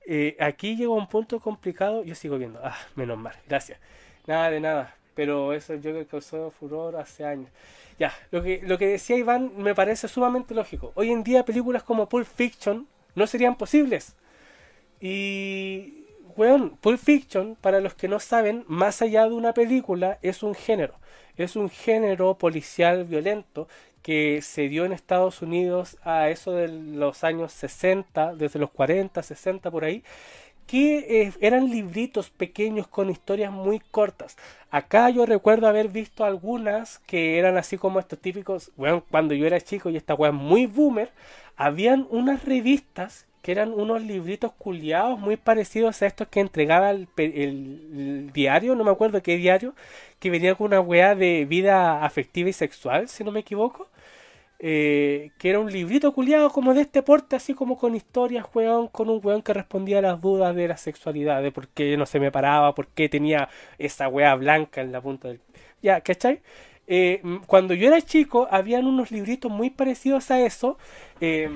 eh, 0.06 0.35
aquí 0.39 0.76
llegó 0.76 0.95
un 0.95 1.07
punto 1.07 1.39
complicado. 1.39 2.03
Yo 2.03 2.15
sigo 2.15 2.38
viendo. 2.38 2.60
Ah, 2.64 2.77
menos 2.95 3.18
mal. 3.18 3.35
Gracias. 3.48 3.80
Nada 4.26 4.49
de 4.49 4.60
nada. 4.60 4.95
Pero 5.14 5.53
eso 5.53 5.76
yo 5.76 5.93
que 5.93 6.06
causó 6.06 6.49
furor 6.52 6.95
hace 6.95 7.26
años. 7.26 7.52
Ya, 7.99 8.14
lo 8.31 8.41
que, 8.41 8.61
lo 8.64 8.77
que 8.77 8.88
decía 8.88 9.18
Iván 9.18 9.52
me 9.57 9.76
parece 9.76 10.07
sumamente 10.07 10.56
lógico. 10.56 10.91
Hoy 10.95 11.11
en 11.11 11.23
día 11.23 11.45
películas 11.45 11.84
como 11.84 12.10
Pulp 12.10 12.26
Fiction 12.26 12.88
no 13.14 13.27
serían 13.27 13.56
posibles. 13.56 14.15
Y, 14.99 16.01
Pulp 16.32 16.99
Fiction, 16.99 17.56
para 17.60 17.80
los 17.80 17.94
que 17.94 18.08
no 18.08 18.20
saben, 18.20 18.64
más 18.68 19.02
allá 19.02 19.28
de 19.28 19.34
una 19.34 19.53
película, 19.53 20.20
es 20.22 20.44
un 20.44 20.56
género. 20.56 20.95
Es 21.38 21.56
un 21.56 21.70
género 21.70 22.38
policial 22.38 23.06
violento 23.06 23.68
que 24.02 24.41
se 24.41 24.68
dio 24.68 24.86
en 24.86 24.94
Estados 24.94 25.41
Unidos 25.41 25.98
a 26.03 26.30
eso 26.30 26.53
de 26.53 26.68
los 26.68 27.24
años 27.24 27.52
60, 27.53 28.36
desde 28.36 28.60
los 28.60 28.72
40, 28.72 29.22
60 29.22 29.72
por 29.72 29.84
ahí, 29.84 30.03
que 30.68 31.24
eh, 31.24 31.34
eran 31.41 31.70
libritos 31.70 32.30
pequeños 32.30 32.88
con 32.88 33.10
historias 33.10 33.52
muy 33.52 33.80
cortas. 33.80 34.38
Acá 34.70 35.10
yo 35.10 35.26
recuerdo 35.26 35.68
haber 35.68 35.90
visto 35.90 36.24
algunas 36.24 36.99
que 36.99 37.38
eran 37.38 37.58
así 37.58 37.78
como 37.78 37.99
estos 37.99 38.20
típicos, 38.20 38.72
bueno, 38.78 39.03
cuando 39.10 39.34
yo 39.34 39.45
era 39.45 39.60
chico 39.60 39.90
y 39.90 39.98
esta 39.98 40.16
weá 40.16 40.32
muy 40.32 40.66
boomer, 40.66 41.12
habían 41.58 42.08
unas 42.10 42.45
revistas 42.45 43.26
que 43.41 43.51
eran 43.51 43.73
unos 43.73 44.03
libritos 44.03 44.51
culiados 44.53 45.19
muy 45.19 45.38
parecidos 45.38 46.01
a 46.01 46.07
estos 46.07 46.27
que 46.27 46.39
entregaba 46.39 46.91
el, 46.91 47.07
el, 47.18 48.31
diario, 48.34 48.76
no 48.76 48.84
me 48.84 48.91
acuerdo 48.91 49.22
qué 49.22 49.38
diario, 49.38 49.73
que 50.19 50.30
venía 50.30 50.55
con 50.55 50.68
una 50.68 50.81
weá 50.81 51.15
de 51.15 51.45
vida 51.45 52.05
afectiva 52.05 52.49
y 52.49 52.53
sexual, 52.53 53.07
si 53.09 53.23
no 53.23 53.31
me 53.31 53.41
equivoco. 53.41 53.88
Eh, 54.63 55.31
que 55.39 55.49
era 55.49 55.59
un 55.59 55.72
librito 55.72 56.13
culiado 56.13 56.51
como 56.51 56.76
de 56.76 56.81
este 56.81 57.01
porte, 57.01 57.35
así 57.35 57.55
como 57.55 57.80
con 57.80 57.95
historias, 57.95 58.45
weón, 58.53 58.89
con 58.89 59.09
un 59.09 59.19
weón 59.23 59.41
que 59.41 59.53
respondía 59.55 59.97
a 59.99 60.01
las 60.03 60.22
dudas 60.22 60.55
de 60.55 60.68
la 60.68 60.77
sexualidad, 60.77 61.41
de 61.41 61.51
por 61.51 61.68
qué 61.69 61.97
no 61.97 62.05
se 62.05 62.19
me 62.19 62.31
paraba, 62.31 62.76
por 62.76 62.88
qué 62.88 63.09
tenía 63.09 63.49
esa 63.80 64.07
weá 64.07 64.35
blanca 64.35 64.81
en 64.81 64.91
la 64.91 65.01
punta 65.01 65.30
del... 65.30 65.39
Ya, 65.81 66.01
¿cachai? 66.01 66.41
Eh, 66.85 67.23
cuando 67.47 67.73
yo 67.73 67.88
era 67.88 68.01
chico, 68.01 68.47
habían 68.51 68.85
unos 68.85 69.09
libritos 69.09 69.51
muy 69.51 69.72
parecidos 69.72 70.30
a 70.30 70.41
eso. 70.41 70.77
Eh, 71.22 71.49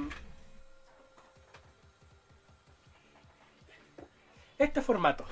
este 4.57 4.81
formato. 4.81 5.25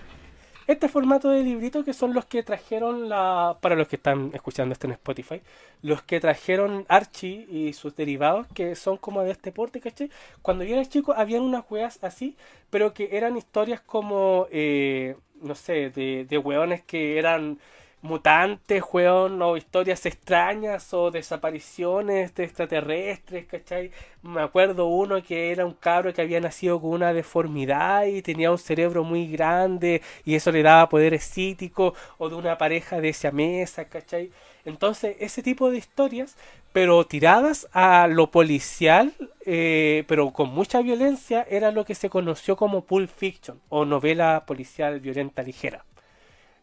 Este 0.66 0.88
formato 0.88 1.30
de 1.30 1.44
librito 1.44 1.84
que 1.84 1.94
son 1.94 2.14
los 2.14 2.26
que 2.26 2.42
trajeron 2.42 3.10
la. 3.10 3.58
Para 3.60 3.76
los 3.76 3.88
que 3.90 3.98
están 3.98 4.32
escuchando 4.34 4.72
esto 4.72 4.88
en 4.88 4.94
Spotify, 4.94 5.42
los 5.82 6.04
que 6.04 6.22
trajeron 6.22 6.86
Archie 6.88 7.46
y 7.50 7.74
sus 7.74 7.96
derivados, 7.96 8.48
que 8.54 8.76
son 8.76 8.96
como 8.98 9.24
de 9.24 9.32
este 9.32 9.52
porte, 9.52 9.82
¿cachai? 9.82 10.10
Cuando 10.42 10.64
yo 10.64 10.76
era 10.76 10.86
chico, 10.86 11.14
habían 11.14 11.42
unas 11.42 11.70
weas 11.70 12.00
así, 12.02 12.38
pero 12.70 12.94
que 12.94 13.10
eran 13.18 13.36
historias 13.36 13.82
como. 13.82 14.48
Eh, 14.52 15.18
no 15.42 15.56
sé, 15.56 15.90
de, 15.90 16.26
de 16.30 16.38
weones 16.38 16.84
que 16.84 17.20
eran 17.20 17.60
mutantes, 18.04 18.84
weón, 18.92 19.42
o 19.42 19.56
historias 19.58 20.06
extrañas 20.06 20.94
o 20.94 21.10
desapariciones 21.10 22.36
de 22.36 22.44
extraterrestres, 22.44 23.46
¿cachai? 23.46 23.92
Me 24.22 24.42
acuerdo 24.42 24.88
uno 24.88 25.24
que 25.24 25.52
era 25.52 25.66
un 25.66 25.74
cabro 25.74 26.14
que 26.14 26.22
había 26.22 26.42
nacido 26.42 26.82
con 26.82 26.92
una 26.92 27.14
deformidad 27.14 28.06
y 28.06 28.22
tenía 28.22 28.52
un 28.52 28.58
cerebro 28.58 29.06
muy 29.06 29.32
grande 29.32 30.02
y 30.26 30.36
eso 30.36 30.52
le 30.52 30.64
daba 30.64 30.90
poderes 30.90 31.24
psíquicos, 31.24 31.94
o 32.18 32.30
de 32.30 32.36
una 32.36 32.58
pareja 32.58 33.00
de 33.00 33.10
esa 33.10 33.32
mesa, 33.32 33.86
¿cachai? 33.86 34.32
Entonces, 34.66 35.16
ese 35.20 35.42
tipo 35.42 35.72
de 35.72 35.78
historias, 35.78 36.36
pero 36.74 37.06
tiradas 37.06 37.68
a 37.72 38.08
lo 38.08 38.32
policial, 38.32 39.14
eh, 39.46 40.04
pero 40.08 40.32
con 40.32 40.50
mucha 40.50 40.82
violencia, 40.82 41.46
era 41.50 41.72
lo 41.72 41.86
que 41.86 41.96
se 41.96 42.10
conoció 42.10 42.58
como 42.58 42.84
Pulp 42.86 43.10
Fiction 43.10 43.62
o 43.70 43.86
novela 43.86 44.44
policial 44.46 45.00
violenta 45.00 45.42
ligera 45.42 45.86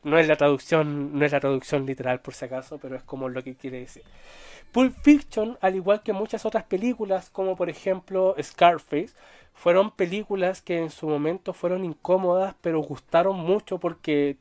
no 0.02 0.18
es 0.18 0.28
la 0.28 0.36
traducción, 0.36 1.18
no 1.18 1.24
es 1.24 1.32
la 1.32 1.40
traducción 1.40 1.86
literal 1.86 2.20
por 2.20 2.34
si 2.34 2.44
acaso, 2.46 2.78
pero 2.78 2.96
es 2.96 3.02
como 3.02 3.28
lo 3.28 3.42
que 3.42 3.54
quiere 3.54 3.80
decir. 3.80 4.02
Pulp 4.72 4.96
Fiction, 5.02 5.58
al 5.60 5.76
igual 5.76 6.02
que 6.02 6.12
muchas 6.12 6.44
otras 6.46 6.64
películas, 6.64 7.28
como 7.30 7.56
por 7.56 7.68
ejemplo 7.68 8.34
Scarface, 8.40 9.10
fueron 9.54 9.90
películas 9.90 10.62
que 10.62 10.78
en 10.78 10.90
su 10.90 11.08
momento 11.08 11.52
fueron 11.52 11.84
incómodas, 11.84 12.54
pero 12.60 12.80
gustaron 12.80 13.36
mucho 13.36 13.78
porque, 13.78 14.36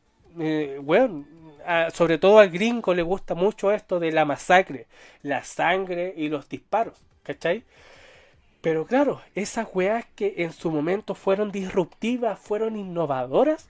bueno, 0.81 1.25
eh, 1.67 1.87
sobre 1.93 2.17
todo 2.17 2.39
al 2.39 2.49
gringo 2.49 2.93
le 2.93 3.01
gusta 3.01 3.35
mucho 3.35 3.71
esto 3.71 3.99
de 3.99 4.11
la 4.11 4.25
masacre, 4.25 4.87
la 5.23 5.43
sangre 5.43 6.13
y 6.15 6.29
los 6.29 6.47
disparos, 6.47 7.01
¿cachai? 7.23 7.63
Pero 8.61 8.85
claro, 8.85 9.21
esas 9.35 9.67
weas 9.73 10.05
que 10.15 10.35
en 10.37 10.51
su 10.51 10.71
momento 10.71 11.15
fueron 11.15 11.51
disruptivas, 11.51 12.39
fueron 12.39 12.75
innovadoras, 12.75 13.69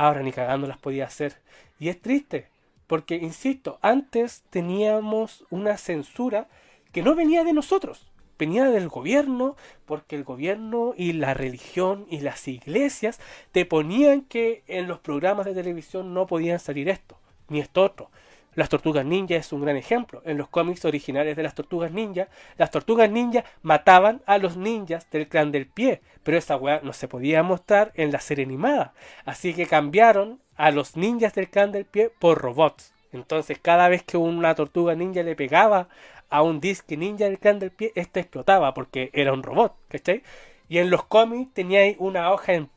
ahora 0.00 0.22
ni 0.22 0.32
cagando 0.32 0.66
las 0.66 0.78
podía 0.78 1.04
hacer. 1.04 1.36
Y 1.78 1.90
es 1.90 2.00
triste, 2.00 2.48
porque, 2.86 3.16
insisto, 3.16 3.78
antes 3.82 4.42
teníamos 4.48 5.44
una 5.50 5.76
censura 5.76 6.48
que 6.90 7.02
no 7.02 7.14
venía 7.14 7.44
de 7.44 7.52
nosotros, 7.52 8.06
venía 8.38 8.64
del 8.64 8.88
gobierno, 8.88 9.56
porque 9.84 10.16
el 10.16 10.24
gobierno 10.24 10.94
y 10.96 11.12
la 11.12 11.34
religión 11.34 12.06
y 12.08 12.20
las 12.20 12.48
iglesias 12.48 13.20
te 13.52 13.66
ponían 13.66 14.22
que 14.22 14.62
en 14.68 14.88
los 14.88 15.00
programas 15.00 15.44
de 15.44 15.52
televisión 15.52 16.14
no 16.14 16.26
podían 16.26 16.60
salir 16.60 16.88
esto, 16.88 17.18
ni 17.48 17.60
esto 17.60 17.82
otro. 17.82 18.10
Las 18.54 18.68
tortugas 18.68 19.04
ninja 19.04 19.36
es 19.36 19.52
un 19.52 19.62
gran 19.62 19.76
ejemplo. 19.76 20.22
En 20.24 20.36
los 20.36 20.48
cómics 20.48 20.84
originales 20.84 21.36
de 21.36 21.42
las 21.42 21.54
tortugas 21.54 21.92
ninja, 21.92 22.28
las 22.56 22.70
tortugas 22.70 23.10
ninja 23.10 23.44
mataban 23.62 24.22
a 24.26 24.38
los 24.38 24.56
ninjas 24.56 25.08
del 25.10 25.28
clan 25.28 25.52
del 25.52 25.66
pie, 25.66 26.00
pero 26.24 26.36
esa 26.36 26.56
weá 26.56 26.80
no 26.82 26.92
se 26.92 27.06
podía 27.06 27.42
mostrar 27.42 27.92
en 27.94 28.10
la 28.10 28.20
serie 28.20 28.44
animada. 28.44 28.92
Así 29.24 29.54
que 29.54 29.66
cambiaron 29.66 30.40
a 30.56 30.72
los 30.72 30.96
ninjas 30.96 31.34
del 31.34 31.48
clan 31.48 31.70
del 31.70 31.84
pie 31.84 32.10
por 32.18 32.38
robots. 32.38 32.92
Entonces 33.12 33.58
cada 33.60 33.88
vez 33.88 34.02
que 34.02 34.16
una 34.16 34.54
tortuga 34.54 34.94
ninja 34.94 35.22
le 35.22 35.36
pegaba 35.36 35.88
a 36.28 36.42
un 36.42 36.60
disque 36.60 36.96
ninja 36.96 37.24
del 37.24 37.38
clan 37.38 37.58
del 37.60 37.70
pie, 37.70 37.92
este 37.94 38.20
explotaba 38.20 38.74
porque 38.74 39.10
era 39.12 39.32
un 39.32 39.42
robot, 39.42 39.74
¿cachai? 39.88 40.22
Y 40.68 40.78
en 40.78 40.90
los 40.90 41.04
cómics 41.04 41.54
teníais 41.54 41.96
una 41.98 42.32
hoja 42.32 42.54
en 42.54 42.68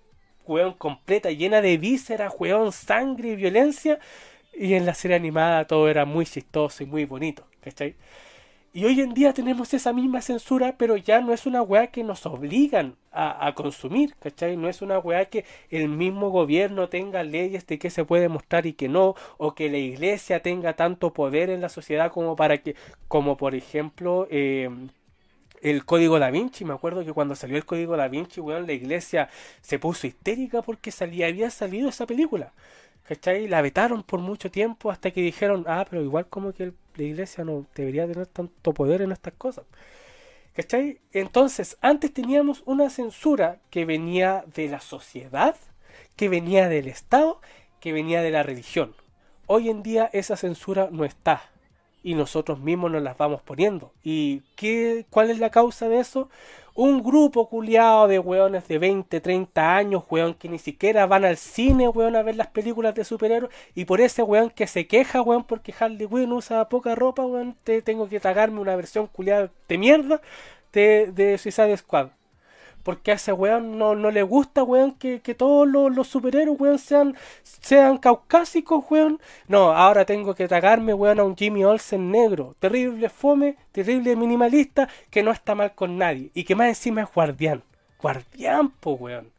weón 0.45 0.73
completa 0.73 1.31
llena 1.31 1.61
de 1.61 1.77
vísceras, 1.77 2.33
weón, 2.37 2.71
sangre 2.71 3.29
y 3.29 3.35
violencia 3.35 3.99
y 4.55 4.73
en 4.75 4.85
la 4.85 4.93
serie 4.93 5.17
animada 5.17 5.65
todo 5.65 5.89
era 5.89 6.05
muy 6.05 6.25
chistoso 6.25 6.83
y 6.83 6.85
muy 6.85 7.05
bonito, 7.05 7.45
¿cachai? 7.61 7.95
Y 8.75 8.85
hoy 8.85 9.01
en 9.01 9.13
día 9.13 9.33
tenemos 9.33 9.71
esa 9.75 9.93
misma 9.93 10.19
censura, 10.21 10.75
pero 10.79 10.97
ya 10.97 11.21
no 11.21 11.31
es 11.31 11.45
una 11.45 11.61
weá 11.61 11.87
que 11.87 12.03
nos 12.03 12.25
obligan 12.25 12.95
a, 13.11 13.53
consumir, 13.53 14.15
¿cachai? 14.15 14.57
No 14.57 14.67
es 14.67 14.81
una 14.81 14.97
weá 14.97 15.25
que 15.25 15.45
el 15.69 15.89
mismo 15.89 16.31
gobierno 16.31 16.89
tenga 16.89 17.21
leyes 17.21 17.67
de 17.67 17.77
qué 17.77 17.91
se 17.91 18.03
puede 18.03 18.29
mostrar 18.29 18.65
y 18.65 18.73
que 18.73 18.89
no, 18.89 19.13
o 19.37 19.53
que 19.53 19.69
la 19.69 19.77
iglesia 19.77 20.41
tenga 20.41 20.73
tanto 20.75 21.13
poder 21.13 21.51
en 21.51 21.61
la 21.61 21.69
sociedad 21.69 22.11
como 22.11 22.35
para 22.35 22.57
que, 22.63 22.75
como 23.07 23.37
por 23.37 23.53
ejemplo, 23.53 24.27
eh, 24.31 24.69
el 25.61 25.85
código 25.85 26.17
da 26.17 26.31
Vinci. 26.31 26.65
Me 26.65 26.73
acuerdo 26.73 27.05
que 27.05 27.13
cuando 27.13 27.35
salió 27.35 27.57
el 27.57 27.65
código 27.65 27.95
da 27.95 28.07
Vinci, 28.07 28.41
weón, 28.41 28.65
la 28.65 28.73
iglesia 28.73 29.29
se 29.61 29.77
puso 29.77 30.07
histérica 30.07 30.63
porque 30.63 30.91
salía, 30.91 31.27
había 31.27 31.51
salido 31.51 31.89
esa 31.89 32.07
película. 32.07 32.53
¿Cachai? 33.07 33.47
La 33.47 33.61
vetaron 33.61 34.03
por 34.03 34.19
mucho 34.19 34.51
tiempo 34.51 34.91
hasta 34.91 35.11
que 35.11 35.21
dijeron, 35.21 35.65
ah, 35.67 35.85
pero 35.89 36.03
igual 36.03 36.27
como 36.27 36.53
que 36.53 36.73
la 36.95 37.03
iglesia 37.03 37.43
no 37.43 37.65
debería 37.75 38.07
tener 38.07 38.27
tanto 38.27 38.73
poder 38.73 39.01
en 39.01 39.11
estas 39.11 39.33
cosas. 39.33 39.65
¿Cachai? 40.55 40.99
Entonces, 41.11 41.77
antes 41.81 42.13
teníamos 42.13 42.61
una 42.65 42.89
censura 42.89 43.57
que 43.71 43.85
venía 43.85 44.45
de 44.53 44.69
la 44.69 44.79
sociedad, 44.79 45.55
que 46.15 46.29
venía 46.29 46.69
del 46.69 46.87
Estado, 46.87 47.41
que 47.79 47.91
venía 47.91 48.21
de 48.21 48.31
la 48.31 48.43
religión. 48.43 48.95
Hoy 49.47 49.69
en 49.69 49.83
día 49.83 50.09
esa 50.13 50.37
censura 50.37 50.89
no 50.91 51.05
está 51.05 51.41
y 52.03 52.15
nosotros 52.15 52.59
mismos 52.59 52.91
nos 52.91 53.01
las 53.01 53.17
vamos 53.17 53.41
poniendo. 53.41 53.91
¿Y 54.03 54.41
qué, 54.55 55.05
cuál 55.09 55.31
es 55.31 55.39
la 55.39 55.49
causa 55.49 55.89
de 55.89 55.99
eso? 55.99 56.29
Un 56.75 57.03
grupo 57.03 57.49
culiado 57.49 58.07
de 58.07 58.19
weones 58.19 58.67
de 58.67 58.79
20, 58.79 59.21
30 59.21 59.75
años, 59.75 60.03
weón, 60.09 60.33
que 60.33 60.49
ni 60.49 60.59
siquiera 60.59 61.05
van 61.05 61.25
al 61.25 61.37
cine, 61.37 61.89
weón, 61.89 62.15
a 62.15 62.23
ver 62.23 62.35
las 62.35 62.47
películas 62.47 62.95
de 62.95 63.03
superhéroes, 63.03 63.53
y 63.75 63.85
por 63.85 64.01
ese 64.01 64.23
weón 64.23 64.49
que 64.49 64.67
se 64.67 64.87
queja, 64.87 65.21
weón, 65.21 65.43
porque 65.43 65.73
Harley 65.77 66.07
Quinn 66.07 66.31
usa 66.31 66.69
poca 66.69 66.95
ropa, 66.95 67.25
weón, 67.25 67.55
te 67.63 67.81
tengo 67.81 68.09
que 68.09 68.19
tragarme 68.19 68.59
una 68.59 68.75
versión 68.75 69.07
culiada 69.07 69.51
de 69.67 69.77
mierda 69.77 70.21
de, 70.71 71.11
de 71.13 71.37
Suicide 71.37 71.77
Squad. 71.77 72.09
Porque 72.83 73.11
a 73.11 73.15
ese 73.15 73.31
weón 73.31 73.77
no, 73.77 73.95
no 73.95 74.11
le 74.11 74.23
gusta, 74.23 74.61
weón, 74.63 74.91
que, 74.93 75.21
que 75.21 75.33
todos 75.33 75.67
los, 75.67 75.95
los, 75.95 76.07
superhéroes, 76.07 76.59
weón, 76.59 76.79
sean, 76.79 77.15
sean 77.43 77.97
caucásicos, 77.97 78.83
weón. 78.89 79.21
No, 79.47 79.73
ahora 79.73 80.05
tengo 80.05 80.35
que 80.35 80.49
tragarme, 80.49 80.93
weón, 80.93 81.19
a 81.19 81.23
un 81.23 81.37
Jimmy 81.37 81.63
Olsen 81.63 82.11
negro. 82.11 82.55
Terrible 82.59 83.09
fome, 83.09 83.55
terrible 83.71 84.15
minimalista, 84.17 84.89
que 85.09 85.23
no 85.23 85.31
está 85.31 85.55
mal 85.55 85.73
con 85.73 85.97
nadie. 85.97 86.29
Y 86.33 86.43
que 86.43 86.55
más 86.55 86.67
encima 86.67 87.03
es 87.03 87.13
guardián. 87.13 87.63
Guardián, 88.01 88.69
po, 88.69 88.93
weón. 88.93 89.31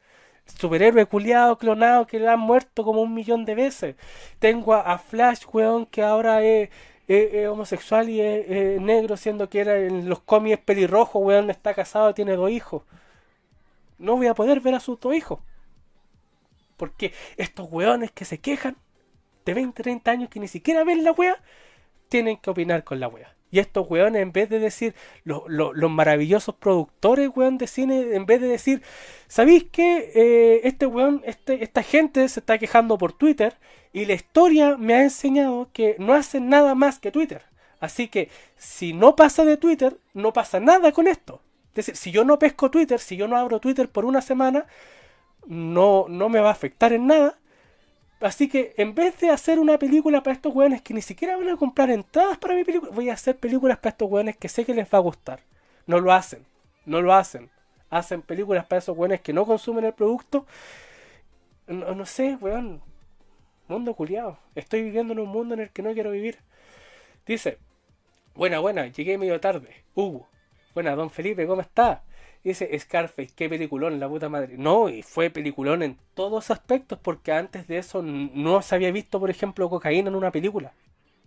superhéroe 0.58 1.04
culiado, 1.06 1.58
clonado, 1.58 2.06
que 2.06 2.18
le 2.18 2.28
han 2.28 2.40
muerto 2.40 2.82
como 2.82 3.02
un 3.02 3.12
millón 3.14 3.44
de 3.44 3.54
veces. 3.54 3.96
Tengo 4.38 4.72
a, 4.74 4.98
Flash, 4.98 5.44
weón, 5.52 5.84
que 5.86 6.02
ahora 6.02 6.42
es, 6.42 6.70
homosexual 7.50 8.08
y 8.08 8.20
es, 8.22 8.80
negro, 8.80 9.18
siendo 9.18 9.50
que 9.50 9.60
era 9.60 9.78
en 9.78 10.08
los 10.08 10.20
cómics 10.20 10.58
pelirrojo, 10.64 11.18
weón, 11.18 11.50
está 11.50 11.74
casado, 11.74 12.14
tiene 12.14 12.36
dos 12.36 12.50
hijos. 12.50 12.82
No 13.98 14.16
voy 14.16 14.26
a 14.26 14.34
poder 14.34 14.60
ver 14.60 14.74
a 14.74 14.80
sus 14.80 14.98
dos 15.00 15.14
hijos. 15.14 15.40
Porque 16.76 17.12
estos 17.36 17.68
weones 17.70 18.10
que 18.10 18.24
se 18.24 18.38
quejan 18.38 18.76
de 19.44 19.54
20, 19.54 19.82
30 19.82 20.10
años 20.10 20.28
que 20.28 20.40
ni 20.40 20.48
siquiera 20.48 20.84
ven 20.84 21.04
la 21.04 21.12
wea, 21.12 21.36
tienen 22.08 22.36
que 22.36 22.50
opinar 22.50 22.84
con 22.84 23.00
la 23.00 23.08
wea. 23.08 23.34
Y 23.50 23.60
estos 23.60 23.88
weones, 23.88 24.20
en 24.20 24.32
vez 24.32 24.48
de 24.48 24.58
decir 24.58 24.96
los 25.22 25.90
maravillosos 25.90 26.56
productores, 26.56 27.30
weón, 27.36 27.56
de 27.56 27.68
cine, 27.68 28.16
en 28.16 28.26
vez 28.26 28.40
de 28.40 28.48
decir, 28.48 28.82
¿sabéis 29.28 29.64
que 29.64 30.10
eh, 30.14 30.60
este 30.64 30.86
weón, 30.86 31.22
este, 31.24 31.62
esta 31.62 31.84
gente 31.84 32.28
se 32.28 32.40
está 32.40 32.58
quejando 32.58 32.98
por 32.98 33.12
Twitter? 33.12 33.54
Y 33.92 34.06
la 34.06 34.14
historia 34.14 34.76
me 34.76 34.94
ha 34.94 35.02
enseñado 35.02 35.68
que 35.72 35.94
no 36.00 36.14
hacen 36.14 36.48
nada 36.48 36.74
más 36.74 36.98
que 36.98 37.12
Twitter. 37.12 37.42
Así 37.78 38.08
que 38.08 38.28
si 38.56 38.92
no 38.92 39.14
pasa 39.14 39.44
de 39.44 39.56
Twitter, 39.56 39.98
no 40.14 40.32
pasa 40.32 40.58
nada 40.58 40.90
con 40.90 41.06
esto. 41.06 41.40
Es 41.74 41.86
decir, 41.86 41.96
si 41.96 42.12
yo 42.12 42.24
no 42.24 42.38
pesco 42.38 42.70
Twitter, 42.70 43.00
si 43.00 43.16
yo 43.16 43.26
no 43.26 43.36
abro 43.36 43.58
Twitter 43.58 43.88
por 43.88 44.04
una 44.04 44.20
semana, 44.22 44.64
no, 45.46 46.06
no 46.08 46.28
me 46.28 46.38
va 46.38 46.50
a 46.50 46.52
afectar 46.52 46.92
en 46.92 47.08
nada. 47.08 47.36
Así 48.20 48.48
que 48.48 48.74
en 48.76 48.94
vez 48.94 49.18
de 49.18 49.30
hacer 49.30 49.58
una 49.58 49.76
película 49.76 50.22
para 50.22 50.34
estos 50.34 50.54
weones 50.54 50.82
que 50.82 50.94
ni 50.94 51.02
siquiera 51.02 51.36
van 51.36 51.48
a 51.48 51.56
comprar 51.56 51.90
entradas 51.90 52.38
para 52.38 52.54
mi 52.54 52.62
película, 52.62 52.92
voy 52.94 53.10
a 53.10 53.14
hacer 53.14 53.36
películas 53.36 53.78
para 53.78 53.90
estos 53.90 54.08
weones 54.08 54.36
que 54.36 54.48
sé 54.48 54.64
que 54.64 54.72
les 54.72 54.86
va 54.86 54.98
a 54.98 55.00
gustar. 55.00 55.40
No 55.86 55.98
lo 55.98 56.12
hacen, 56.12 56.46
no 56.86 57.02
lo 57.02 57.12
hacen. 57.12 57.50
Hacen 57.90 58.22
películas 58.22 58.66
para 58.66 58.78
esos 58.78 58.96
weones 58.96 59.20
que 59.20 59.32
no 59.32 59.44
consumen 59.44 59.84
el 59.84 59.94
producto. 59.94 60.46
No, 61.66 61.94
no 61.94 62.06
sé, 62.06 62.38
weón. 62.40 62.80
Mundo 63.66 63.94
culiado. 63.94 64.38
Estoy 64.54 64.82
viviendo 64.82 65.12
en 65.12 65.18
un 65.18 65.28
mundo 65.28 65.54
en 65.54 65.60
el 65.60 65.70
que 65.70 65.82
no 65.82 65.92
quiero 65.92 66.10
vivir. 66.12 66.38
Dice, 67.26 67.58
buena, 68.34 68.60
buena, 68.60 68.86
llegué 68.86 69.18
medio 69.18 69.40
tarde. 69.40 69.84
Hugo. 69.94 70.28
Buena, 70.74 70.96
don 70.96 71.10
Felipe, 71.10 71.46
¿cómo 71.46 71.60
está? 71.60 72.02
dice 72.44 72.78
Scarface, 72.78 73.32
qué 73.34 73.48
peliculón, 73.48 73.98
la 73.98 74.08
puta 74.08 74.28
madre. 74.28 74.56
No, 74.58 74.88
y 74.88 75.02
fue 75.02 75.30
peliculón 75.30 75.82
en 75.82 75.98
todos 76.14 76.50
aspectos, 76.50 76.98
porque 77.02 77.32
antes 77.32 77.66
de 77.66 77.78
eso 77.78 78.02
no 78.02 78.60
se 78.62 78.74
había 78.74 78.92
visto, 78.92 79.18
por 79.18 79.30
ejemplo, 79.30 79.68
cocaína 79.70 80.10
en 80.10 80.14
una 80.14 80.30
película. 80.30 80.72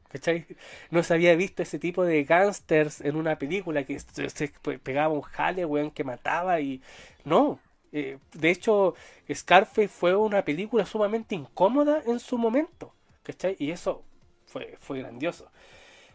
¿Cachai? 0.09 0.45
No 0.89 1.03
se 1.03 1.13
había 1.15 1.35
visto 1.35 1.63
ese 1.63 1.79
tipo 1.79 2.03
de 2.05 2.23
gángsters 2.23 3.01
en 3.01 3.17
una 3.17 3.37
película 3.37 3.83
que 3.83 3.99
se, 3.99 4.51
pegaba 4.83 5.13
un 5.13 5.21
jale, 5.21 5.65
weón, 5.65 5.91
que 5.91 6.03
mataba 6.03 6.61
y. 6.61 6.81
No. 7.25 7.59
Eh, 7.91 8.17
de 8.33 8.49
hecho, 8.51 8.95
Scarface 9.33 9.87
fue 9.87 10.15
una 10.15 10.43
película 10.43 10.85
sumamente 10.85 11.35
incómoda 11.35 12.03
en 12.05 12.19
su 12.19 12.37
momento. 12.37 12.93
¿Cachai? 13.23 13.57
Y 13.59 13.71
eso 13.71 14.03
fue, 14.45 14.75
fue 14.79 14.99
grandioso. 14.99 15.49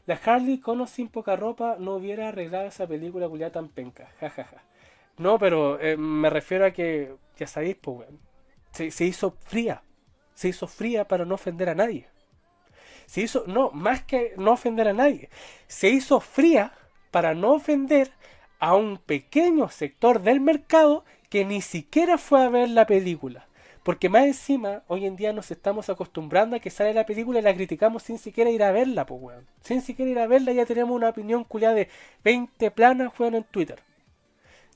La 0.07 0.19
Harley 0.25 0.59
con 0.59 0.81
o 0.81 0.87
sin 0.87 1.09
poca 1.09 1.37
ropa 1.37 1.77
no 1.79 1.95
hubiera 1.95 2.29
arreglado 2.29 2.67
esa 2.67 2.87
película 2.87 3.29
culiada 3.29 3.53
tan 3.53 3.69
penca. 3.69 4.09
jajaja 4.21 4.45
ja, 4.45 4.57
ja. 4.57 4.63
No, 5.19 5.39
pero 5.39 5.79
eh, 5.81 5.97
me 5.97 6.31
refiero 6.31 6.65
a 6.67 6.71
que, 6.71 7.15
ya 7.37 7.47
sabéis, 7.47 7.77
pues, 7.81 8.09
se, 8.73 8.91
se, 8.91 9.05
hizo 9.05 9.37
fría. 9.45 9.83
Se 10.35 10.49
hizo 10.49 10.67
fría 10.67 11.07
para 11.07 11.25
no 11.25 11.35
ofender 11.35 11.69
a 11.69 11.75
nadie. 11.75 12.09
Se 13.07 13.21
hizo, 13.21 13.45
no, 13.47 13.71
más 13.71 14.03
que 14.03 14.33
no 14.37 14.53
ofender 14.53 14.89
a 14.89 14.93
nadie. 14.93 15.29
Se 15.67 15.91
hizo 15.91 16.21
fría 16.21 16.73
para 17.11 17.35
no 17.35 17.53
ofender 17.53 18.11
a 18.59 18.75
un 18.75 18.97
pequeño 18.97 19.69
sector 19.69 20.23
del 20.23 20.41
mercado 20.41 21.05
que 21.29 21.45
ni 21.45 21.61
siquiera 21.61 22.19
fue 22.19 22.43
a 22.43 22.49
ver 22.49 22.71
la 22.71 22.87
película. 22.87 23.49
Porque 23.83 24.09
más 24.09 24.25
encima, 24.25 24.83
hoy 24.87 25.07
en 25.07 25.17
día 25.17 25.33
nos 25.33 25.51
estamos 25.51 25.89
acostumbrando 25.89 26.55
a 26.55 26.61
que 26.61 26.71
sale 26.71 26.95
la 26.95 27.05
película 27.05 27.41
y 27.41 27.43
la 27.43 27.55
criticamos 27.55 28.05
sin 28.05 28.19
siquiera 28.19 28.51
ir 28.51 28.63
a 28.63 28.71
verla, 28.71 29.07
pues, 29.07 29.21
weón. 29.21 29.47
Sin 29.61 29.83
siquiera 29.83 30.11
ir 30.11 30.19
a 30.21 30.29
verla 30.29 30.53
ya 30.53 30.67
tenemos 30.67 30.95
una 30.95 31.09
opinión 31.09 31.43
culiada 31.43 31.75
de 31.75 31.89
20 32.23 32.71
planas, 32.71 33.13
weón, 33.19 33.35
en 33.35 33.45
Twitter. 33.45 33.81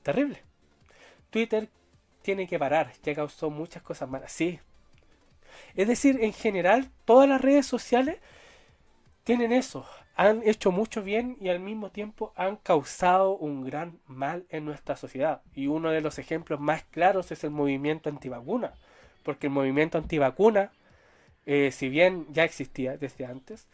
Terrible. 0.03 0.43
Twitter 1.31 1.69
tiene 2.23 2.49
que 2.49 2.59
parar, 2.59 2.93
ya 3.05 3.15
causó 3.15 3.51
muchas 3.51 3.83
cosas 3.83 4.09
malas. 4.09 4.33
Sí. 4.33 4.59
Es 5.77 5.87
decir, 5.87 6.19
en 6.23 6.33
general, 6.33 6.91
todas 7.05 7.28
las 7.28 7.41
redes 7.41 7.66
sociales 7.66 8.19
tienen 9.23 9.53
eso. 9.53 9.87
Han 10.16 10.43
hecho 10.45 10.73
mucho 10.73 11.03
bien 11.03 11.37
y 11.41 11.49
al 11.51 11.61
mismo 11.61 11.91
tiempo 11.91 12.33
han 12.37 12.57
causado 12.57 13.37
un 13.37 13.65
gran 13.65 14.01
mal 14.07 14.47
en 14.49 14.65
nuestra 14.65 14.97
sociedad. 14.97 15.43
Y 15.55 15.69
uno 15.69 15.91
de 15.91 16.01
los 16.01 16.19
ejemplos 16.19 16.59
más 16.59 16.83
claros 16.85 17.31
es 17.31 17.45
el 17.45 17.51
movimiento 17.51 18.09
antivacuna. 18.09 18.74
Porque 19.27 19.48
el 19.48 19.53
movimiento 19.53 19.98
antivacuna, 19.98 20.73
eh, 21.47 21.70
si 21.73 21.89
bien 21.90 22.27
ya 22.32 22.44
existía 22.44 22.97
desde 22.97 23.27
antes, 23.27 23.66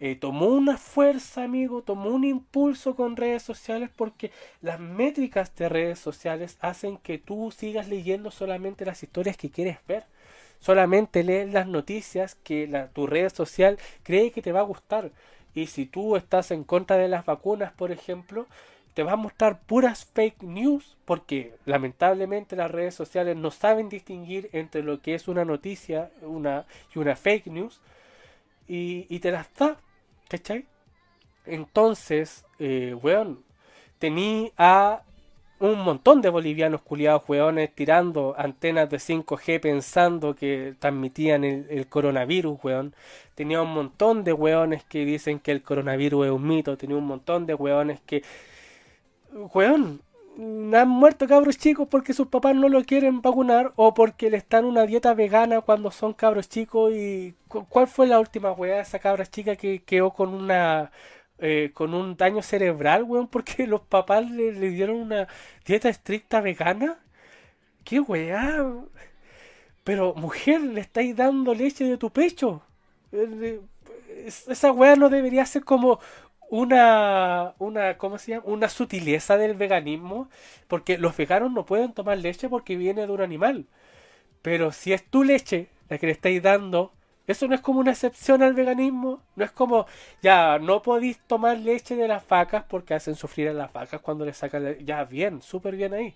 eh, 0.00 0.16
tomó 0.16 0.46
una 0.46 0.78
fuerza, 0.78 1.44
amigo, 1.44 1.82
tomó 1.82 2.10
un 2.10 2.24
impulso 2.24 2.96
con 2.96 3.16
redes 3.16 3.42
sociales 3.42 3.90
porque 3.94 4.30
las 4.62 4.80
métricas 4.80 5.54
de 5.56 5.68
redes 5.68 5.98
sociales 5.98 6.56
hacen 6.60 6.96
que 6.98 7.18
tú 7.18 7.52
sigas 7.54 7.88
leyendo 7.88 8.30
solamente 8.30 8.86
las 8.86 9.02
historias 9.02 9.36
que 9.36 9.50
quieres 9.50 9.78
ver. 9.88 10.04
Solamente 10.60 11.24
lees 11.24 11.52
las 11.52 11.66
noticias 11.66 12.36
que 12.36 12.68
la, 12.68 12.88
tu 12.88 13.06
red 13.06 13.30
social 13.32 13.78
cree 14.02 14.30
que 14.32 14.42
te 14.42 14.52
va 14.52 14.60
a 14.60 14.62
gustar. 14.62 15.10
Y 15.54 15.66
si 15.66 15.86
tú 15.86 16.16
estás 16.16 16.50
en 16.52 16.64
contra 16.64 16.96
de 16.96 17.08
las 17.08 17.26
vacunas, 17.26 17.72
por 17.72 17.92
ejemplo, 17.92 18.46
te 18.94 19.02
va 19.02 19.12
a 19.12 19.16
mostrar 19.16 19.60
puras 19.60 20.04
fake 20.04 20.42
news 20.42 20.96
porque 21.04 21.54
lamentablemente 21.64 22.56
las 22.56 22.70
redes 22.70 22.94
sociales 22.94 23.36
no 23.36 23.50
saben 23.50 23.88
distinguir 23.88 24.48
entre 24.52 24.82
lo 24.82 25.00
que 25.00 25.14
es 25.14 25.28
una 25.28 25.44
noticia 25.44 26.10
y 26.22 26.98
una 26.98 27.16
fake 27.16 27.46
news 27.46 27.80
y, 28.68 29.18
te 29.18 29.32
las 29.32 29.52
da 29.54 29.76
¿Cachai? 30.28 30.64
Entonces, 31.44 32.44
eh, 32.60 32.94
weón, 32.94 33.42
tení 33.98 34.52
a 34.56 35.02
un 35.58 35.80
montón 35.80 36.22
de 36.22 36.30
bolivianos 36.30 36.80
culiados, 36.80 37.28
weones, 37.28 37.74
tirando 37.74 38.34
antenas 38.38 38.88
de 38.88 38.98
5G 38.98 39.60
pensando 39.60 40.34
que 40.34 40.74
transmitían 40.78 41.44
el, 41.44 41.86
coronavirus, 41.88 42.58
weón. 42.62 42.94
Tenía 43.34 43.60
un 43.60 43.74
montón 43.74 44.24
de 44.24 44.32
weones 44.32 44.84
que 44.84 45.04
dicen 45.04 45.38
que 45.38 45.50
el 45.50 45.62
coronavirus 45.62 46.26
es 46.26 46.32
un 46.32 46.46
mito. 46.46 46.76
Tenía 46.78 46.96
un 46.96 47.06
montón 47.06 47.46
de 47.46 47.54
weones 47.54 48.00
que... 48.00 48.22
Weón, 49.32 50.02
han 50.38 50.88
muerto 50.88 51.26
cabros 51.26 51.58
chicos 51.58 51.88
porque 51.88 52.12
sus 52.14 52.28
papás 52.28 52.54
no 52.54 52.68
lo 52.68 52.84
quieren 52.84 53.22
vacunar 53.22 53.72
o 53.76 53.94
porque 53.94 54.30
le 54.30 54.36
están 54.38 54.64
una 54.64 54.86
dieta 54.86 55.14
vegana 55.14 55.60
cuando 55.60 55.90
son 55.90 56.14
cabros 56.14 56.48
chicos 56.48 56.92
y 56.94 57.34
¿cuál 57.48 57.86
fue 57.88 58.06
la 58.06 58.20
última 58.20 58.52
weá 58.52 58.80
esa 58.80 58.98
cabra 58.98 59.26
chica 59.26 59.56
que 59.56 59.82
quedó 59.82 60.12
con 60.12 60.34
una 60.34 60.90
eh, 61.38 61.70
con 61.74 61.94
un 61.94 62.16
daño 62.16 62.42
cerebral, 62.42 63.04
weón, 63.04 63.28
porque 63.28 63.66
los 63.66 63.82
papás 63.82 64.30
le, 64.30 64.52
dieron 64.52 64.96
una 64.96 65.28
dieta 65.66 65.88
estricta 65.88 66.40
vegana? 66.40 66.98
¿Qué 67.84 68.00
weá? 68.00 68.66
Pero 69.84 70.14
mujer, 70.14 70.60
le 70.60 70.80
estáis 70.80 71.16
dando 71.16 71.54
leche 71.54 71.84
de 71.84 71.96
tu 71.96 72.10
pecho. 72.10 72.62
Eh, 73.12 73.60
esa 74.26 74.72
weá 74.72 74.96
no 74.96 75.08
debería 75.08 75.46
ser 75.46 75.64
como 75.64 76.00
una, 76.50 77.54
una, 77.58 77.96
¿cómo 77.96 78.18
se 78.18 78.32
llama? 78.32 78.44
Una 78.46 78.68
sutileza 78.68 79.36
del 79.38 79.54
veganismo, 79.54 80.28
porque 80.68 80.98
los 80.98 81.16
veganos 81.16 81.52
no 81.52 81.64
pueden 81.64 81.92
tomar 81.94 82.18
leche 82.18 82.48
porque 82.48 82.76
viene 82.76 83.06
de 83.06 83.12
un 83.12 83.20
animal. 83.22 83.66
Pero 84.42 84.72
si 84.72 84.92
es 84.92 85.04
tu 85.04 85.24
leche 85.24 85.68
la 85.88 85.98
que 85.98 86.06
le 86.06 86.12
estáis 86.12 86.42
dando, 86.42 86.92
eso 87.26 87.46
no 87.48 87.54
es 87.54 87.60
como 87.60 87.80
una 87.80 87.92
excepción 87.92 88.42
al 88.42 88.54
veganismo, 88.54 89.22
no 89.36 89.44
es 89.44 89.52
como, 89.52 89.86
ya, 90.22 90.58
no 90.58 90.82
podéis 90.82 91.18
tomar 91.26 91.58
leche 91.58 91.94
de 91.96 92.08
las 92.08 92.26
vacas 92.26 92.64
porque 92.68 92.94
hacen 92.94 93.14
sufrir 93.14 93.48
a 93.48 93.52
las 93.52 93.72
vacas 93.72 94.00
cuando 94.00 94.24
le 94.24 94.34
sacan, 94.34 94.76
ya, 94.84 95.04
bien, 95.04 95.42
súper 95.42 95.76
bien 95.76 95.94
ahí. 95.94 96.14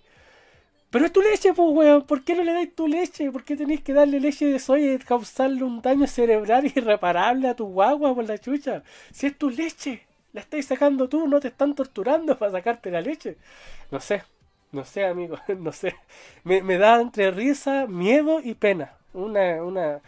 Pero 0.89 1.05
es 1.05 1.11
tu 1.13 1.21
leche, 1.21 1.53
pues, 1.53 1.69
weón. 1.71 2.03
¿Por 2.03 2.23
qué 2.23 2.35
no 2.35 2.43
le 2.43 2.53
dais 2.53 2.73
tu 2.75 2.87
leche? 2.87 3.31
¿Por 3.31 3.43
qué 3.43 3.55
tenéis 3.57 3.81
que 3.81 3.93
darle 3.93 4.19
leche 4.19 4.45
de 4.45 4.59
soya 4.59 4.93
y 4.93 4.97
causarle 4.99 5.63
un 5.63 5.81
daño 5.81 6.07
cerebral 6.07 6.65
irreparable 6.75 7.47
a 7.49 7.55
tu 7.55 7.65
guagua 7.67 8.13
por 8.15 8.25
la 8.25 8.37
chucha? 8.37 8.83
Si 9.11 9.27
es 9.27 9.37
tu 9.37 9.49
leche 9.49 10.03
la 10.35 10.41
estáis 10.41 10.65
sacando 10.67 11.07
tú, 11.07 11.27
no 11.27 11.39
te 11.39 11.47
están 11.47 11.75
torturando 11.75 12.37
para 12.37 12.51
sacarte 12.51 12.91
la 12.91 12.99
leche. 12.99 13.37
No 13.89 14.01
sé, 14.01 14.23
no 14.73 14.83
sé, 14.83 15.05
amigo, 15.05 15.37
no 15.57 15.71
sé. 15.71 15.95
Me, 16.43 16.77
da 16.77 16.99
entre 17.01 17.31
risa, 17.31 17.87
miedo 17.87 18.41
y 18.43 18.53
pena. 18.55 18.97
Una, 19.13 19.63
una, 19.63 20.01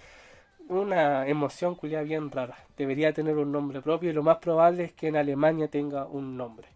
una 0.67 1.27
emoción 1.27 1.75
culia 1.75 2.01
bien 2.01 2.29
rara. 2.29 2.57
Debería 2.77 3.13
tener 3.13 3.37
un 3.37 3.53
nombre 3.53 3.81
propio 3.81 4.09
y 4.09 4.13
lo 4.13 4.21
más 4.21 4.39
probable 4.39 4.83
es 4.85 4.93
que 4.93 5.07
en 5.07 5.15
Alemania 5.15 5.69
tenga 5.69 6.05
un 6.05 6.35
nombre. 6.35 6.67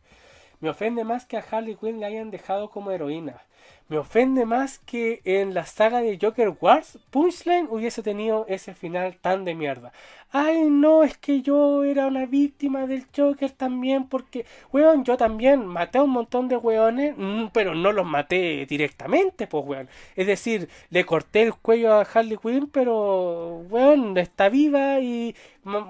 Me 0.62 0.70
ofende 0.70 1.04
más 1.04 1.26
que 1.26 1.38
a 1.38 1.46
Harley 1.50 1.76
Quinn 1.76 2.00
le 2.00 2.06
hayan 2.06 2.30
dejado 2.32 2.70
como 2.70 2.92
heroína. 2.92 3.42
Me 3.90 3.98
ofende 3.98 4.46
más 4.46 4.80
que 4.80 5.22
en 5.26 5.54
la 5.54 5.66
saga 5.66 6.02
de 6.02 6.18
Joker 6.22 6.54
Wars, 6.62 6.98
Punchline 7.10 7.68
hubiese 7.70 8.02
tenido 8.02 8.46
ese 8.48 8.74
final 8.74 9.18
tan 9.20 9.44
de 9.44 9.54
mierda. 9.56 9.92
Ay, 10.32 10.70
no, 10.70 11.04
es 11.04 11.18
que 11.18 11.42
yo 11.42 11.84
era 11.84 12.08
una 12.08 12.26
víctima 12.26 12.88
del 12.88 13.06
Joker 13.14 13.52
también, 13.52 14.08
porque, 14.08 14.46
weón, 14.72 15.04
yo 15.04 15.18
también 15.18 15.66
maté 15.66 15.98
a 15.98 16.04
un 16.04 16.12
montón 16.12 16.48
de 16.48 16.56
weones, 16.58 17.16
mm, 17.18 17.48
pero 17.52 17.76
no 17.76 17.92
los 17.92 18.06
maté 18.06 18.66
directamente, 18.66 19.48
pues, 19.48 19.66
weón. 19.66 19.90
Es 20.16 20.28
decir, 20.28 20.70
le 20.90 21.06
corté 21.06 21.42
el 21.42 21.54
cuello 21.56 21.94
a 21.94 22.04
Harley 22.04 22.38
Quinn, 22.38 22.70
pero, 22.72 23.58
weón, 23.70 24.18
está 24.18 24.48
viva 24.48 25.00
y, 25.02 25.36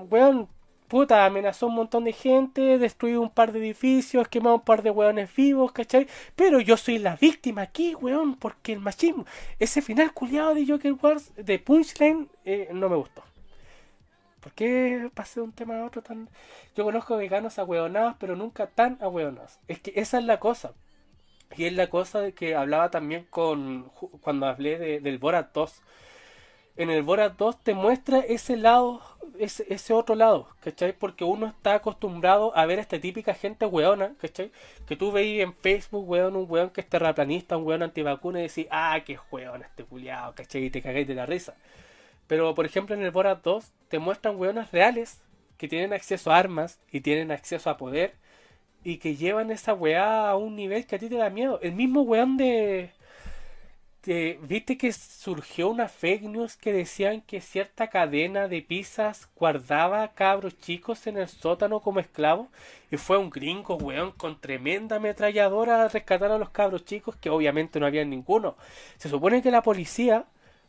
weón, 0.10 0.48
puta, 0.92 1.24
amenazó 1.26 1.68
un 1.68 1.76
montón 1.76 2.04
de 2.04 2.12
gente, 2.12 2.78
destruyó 2.78 3.22
un 3.22 3.30
par 3.30 3.54
de 3.54 3.60
edificios, 3.60 4.28
quemó 4.28 4.56
un 4.56 4.60
par 4.60 4.84
de 4.84 4.90
weones 4.90 5.34
vivos, 5.34 5.72
¿cachai? 5.72 6.06
Pero 6.36 6.60
yo 6.60 6.76
soy 6.76 7.00
la 7.00 7.16
víctima 7.16 7.62
aquí, 7.62 7.96
weón, 7.96 8.36
porque 8.36 8.74
el 8.74 8.82
machismo, 8.82 9.26
ese 9.58 9.82
final 9.82 10.14
culiado 10.14 10.54
de 10.54 10.68
Joker 10.68 10.92
Wars, 11.02 11.32
de 11.38 11.60
Punchline, 11.60 12.28
eh, 12.44 12.68
no 12.74 12.90
me 12.90 12.98
gustó. 12.98 13.24
¿Por 14.42 14.52
qué 14.52 15.10
pasé 15.14 15.40
de 15.40 15.46
un 15.46 15.54
tema 15.54 15.80
a 15.80 15.86
otro 15.86 16.02
tan...? 16.02 16.30
Yo 16.76 16.84
conozco 16.84 17.16
veganos 17.16 17.58
ahueonados, 17.58 18.16
pero 18.20 18.36
nunca 18.36 18.68
tan 18.68 18.98
ahueonados. 19.00 19.60
Es 19.70 19.80
que 19.80 19.94
esa 19.96 20.20
es 20.20 20.26
la 20.26 20.42
cosa. 20.42 20.74
Y 21.56 21.66
es 21.68 21.74
la 21.74 21.88
cosa 21.88 22.20
de 22.20 22.34
que 22.34 22.54
hablaba 22.54 22.92
también 22.92 23.26
con... 23.30 23.84
Cuando 24.20 24.46
hablé 24.46 24.78
de, 24.78 25.00
del 25.00 25.20
Borat 25.20 25.54
2 25.54 25.84
en 26.78 26.90
el 26.90 27.04
Borat 27.04 27.38
2 27.38 27.64
te 27.64 27.74
muestra 27.74 28.20
ese 28.20 28.58
lado, 28.58 29.02
ese, 29.40 29.94
otro 29.94 30.16
lado, 30.16 30.48
¿cachai? 30.62 30.94
Porque 30.94 31.24
uno 31.24 31.48
está 31.48 31.76
acostumbrado 31.76 32.56
a 32.56 32.66
ver 32.66 32.80
a 32.80 32.82
esta 32.82 33.00
típica 33.00 33.34
gente 33.34 33.66
weona, 33.66 34.14
¿cachai? 34.20 34.52
Que 34.88 34.96
tú 34.96 35.12
veis 35.12 35.42
en 35.42 35.54
Facebook, 35.54 36.08
weón, 36.10 36.36
un 36.36 36.46
weón 36.50 36.70
que 36.70 36.82
es 36.82 36.90
terraplanista, 36.90 37.58
un 37.58 37.68
weón 37.68 37.84
antivacuna 37.84 38.40
y 38.40 38.48
decís, 38.48 38.68
ah, 38.72 39.00
qué 39.06 39.20
weón 39.32 39.64
este 39.64 39.84
culiado, 39.84 40.34
¿cachai? 40.34 40.66
Y 40.66 40.70
te 40.70 40.82
cagáis 40.82 41.08
de 41.08 41.16
la 41.16 41.26
risa. 41.26 41.56
Pero, 42.28 42.56
por 42.56 42.66
ejemplo, 42.66 42.96
en 42.96 43.02
el 43.04 43.12
Borat 43.12 43.44
2 43.44 43.72
te 43.90 44.00
muestran 44.00 44.38
weonas 44.38 44.72
reales 44.72 45.22
que 45.58 45.68
tienen 45.68 45.94
acceso 45.94 46.32
a 46.32 46.38
armas 46.38 46.80
y 46.92 47.02
tienen 47.02 47.32
acceso 47.32 47.70
a 47.70 47.78
poder 47.78 48.16
y 48.84 48.98
que 48.98 49.16
llevan 49.16 49.52
esa 49.52 49.74
weá 49.74 50.30
a 50.30 50.36
un 50.36 50.56
nivel 50.56 50.86
que 50.88 50.96
a 50.96 51.00
ti 51.00 51.10
te 51.10 51.18
da 51.18 51.30
miedo. 51.30 51.60
El 51.62 51.74
mismo 51.74 52.02
weón 52.02 52.38
de 52.38 52.92
viste 54.04 54.78
que 54.78 54.92
surgió 54.92 55.70
una 55.70 55.88
fake 55.88 56.24
news 56.24 56.58
que 56.58 56.74
decían 56.74 57.22
que 57.22 57.40
cierta 57.40 57.88
cadena 57.88 58.48
de 58.48 58.62
pizzas 58.62 59.30
guardaba 59.36 60.08
cabros 60.14 60.58
chicos 60.58 61.06
en 61.06 61.18
el 61.18 61.28
sótano 61.28 61.82
como 61.82 62.00
esclavos 62.00 62.48
y 62.90 62.98
fue 62.98 63.18
un 63.18 63.30
gringo, 63.30 63.76
weón, 63.76 64.12
con 64.12 64.42
tremenda 64.42 64.96
ametralladora 64.96 65.84
a 65.84 65.88
rescatar 65.88 66.32
a 66.32 66.40
los 66.40 66.50
cabros 66.50 66.84
chicos 66.86 67.16
que 67.16 67.30
obviamente 67.30 67.80
no 67.80 67.86
había 67.86 68.04
ninguno. 68.04 68.58
Se 68.98 69.10
supone 69.10 69.44
que 69.44 69.52
la 69.52 69.62
policía 69.62 70.26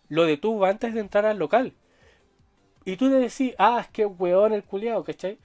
lo 0.09 0.25
detuvo 0.27 0.67
antes 0.67 0.93
de 0.93 1.01
entrar 1.01 1.25
al 1.25 1.39
local. 1.39 1.73
Y 2.85 2.97
tú 2.97 3.09
le 3.09 3.17
decís, 3.17 3.55
ah, 3.59 3.79
es 3.81 3.89
que 3.89 4.05
weón 4.05 4.53
el 4.53 4.65
culiao, 4.65 5.05
¿cachai? 5.05 5.39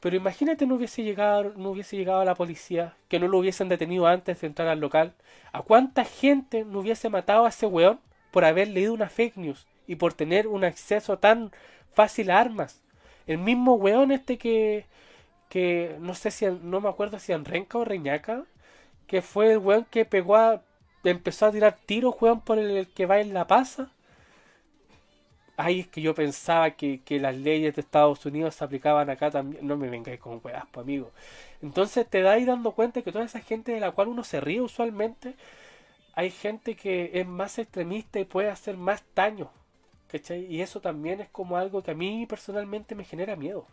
Pero 0.00 0.16
imagínate 0.16 0.66
no 0.66 0.74
hubiese 0.76 1.02
llegado, 1.02 1.52
no 1.56 1.70
hubiese 1.70 1.96
llegado 1.96 2.20
a 2.20 2.24
la 2.24 2.34
policía, 2.34 2.94
que 3.08 3.18
no 3.18 3.28
lo 3.28 3.38
hubiesen 3.38 3.68
detenido 3.68 4.06
antes 4.06 4.40
de 4.40 4.46
entrar 4.46 4.68
al 4.68 4.80
local. 4.80 5.14
¿A 5.52 5.62
cuánta 5.62 6.04
gente 6.04 6.64
no 6.64 6.80
hubiese 6.80 7.08
matado 7.08 7.46
a 7.46 7.48
ese 7.48 7.66
weón 7.66 8.00
por 8.30 8.44
haber 8.44 8.68
leído 8.68 8.94
una 8.94 9.08
fake 9.08 9.36
news 9.36 9.66
y 9.86 9.96
por 9.96 10.12
tener 10.12 10.46
un 10.48 10.64
acceso 10.64 11.18
tan 11.18 11.50
fácil 11.94 12.30
a 12.30 12.40
armas? 12.40 12.82
El 13.26 13.38
mismo 13.38 13.74
weón 13.74 14.12
este 14.12 14.38
que, 14.38 14.86
que 15.48 15.96
no 16.00 16.14
sé 16.14 16.30
si, 16.30 16.46
no 16.46 16.80
me 16.80 16.88
acuerdo 16.88 17.18
si 17.18 17.32
en 17.32 17.44
Renca 17.44 17.78
o 17.78 17.84
Reñaca, 17.84 18.44
que 19.06 19.22
fue 19.22 19.52
el 19.52 19.58
weón 19.58 19.86
que 19.90 20.04
pegó 20.04 20.36
a, 20.36 20.62
empezó 21.04 21.46
a 21.46 21.52
tirar 21.52 21.78
tiros, 21.86 22.14
weón, 22.20 22.40
por 22.42 22.58
el 22.58 22.88
que 22.88 23.06
va 23.06 23.20
en 23.20 23.34
la 23.34 23.46
pasa 23.46 23.90
ay, 25.56 25.80
es 25.80 25.88
que 25.88 26.00
yo 26.00 26.14
pensaba 26.14 26.70
que, 26.72 27.00
las 27.20 27.36
leyes 27.36 27.74
de 27.74 27.80
Estados 27.80 28.24
Unidos 28.26 28.54
se 28.54 28.64
aplicaban 28.64 29.10
acá 29.10 29.30
también. 29.30 29.66
No 29.66 29.76
me 29.76 29.88
vengáis 29.88 30.20
con 30.20 30.40
weas, 30.44 30.64
pues 30.70 30.84
amigo. 30.84 31.10
Entonces 31.62 32.06
te 32.08 32.20
dais 32.22 32.46
dando 32.46 32.72
cuenta 32.72 33.02
que 33.02 33.12
toda 33.12 33.24
esa 33.24 33.40
gente 33.40 33.72
de 33.72 33.80
la 33.80 33.92
cual 33.92 34.08
uno 34.08 34.24
se 34.24 34.40
ríe 34.40 34.60
usualmente, 34.60 35.34
hay 36.14 36.30
gente 36.30 36.76
que 36.76 37.10
es 37.14 37.26
más 37.26 37.58
extremista 37.58 38.20
y 38.20 38.24
puede 38.24 38.50
hacer 38.50 38.76
más 38.76 39.04
daño. 39.14 39.50
¿Cachai? 40.08 40.46
Y 40.46 40.62
eso 40.62 40.80
también 40.80 41.20
es 41.20 41.28
como 41.30 41.56
algo 41.56 41.82
que 41.82 41.90
a 41.90 41.94
mí 41.94 42.26
personalmente 42.26 42.94
me 42.94 43.04
genera 43.04 43.36
miedo. 43.36 43.66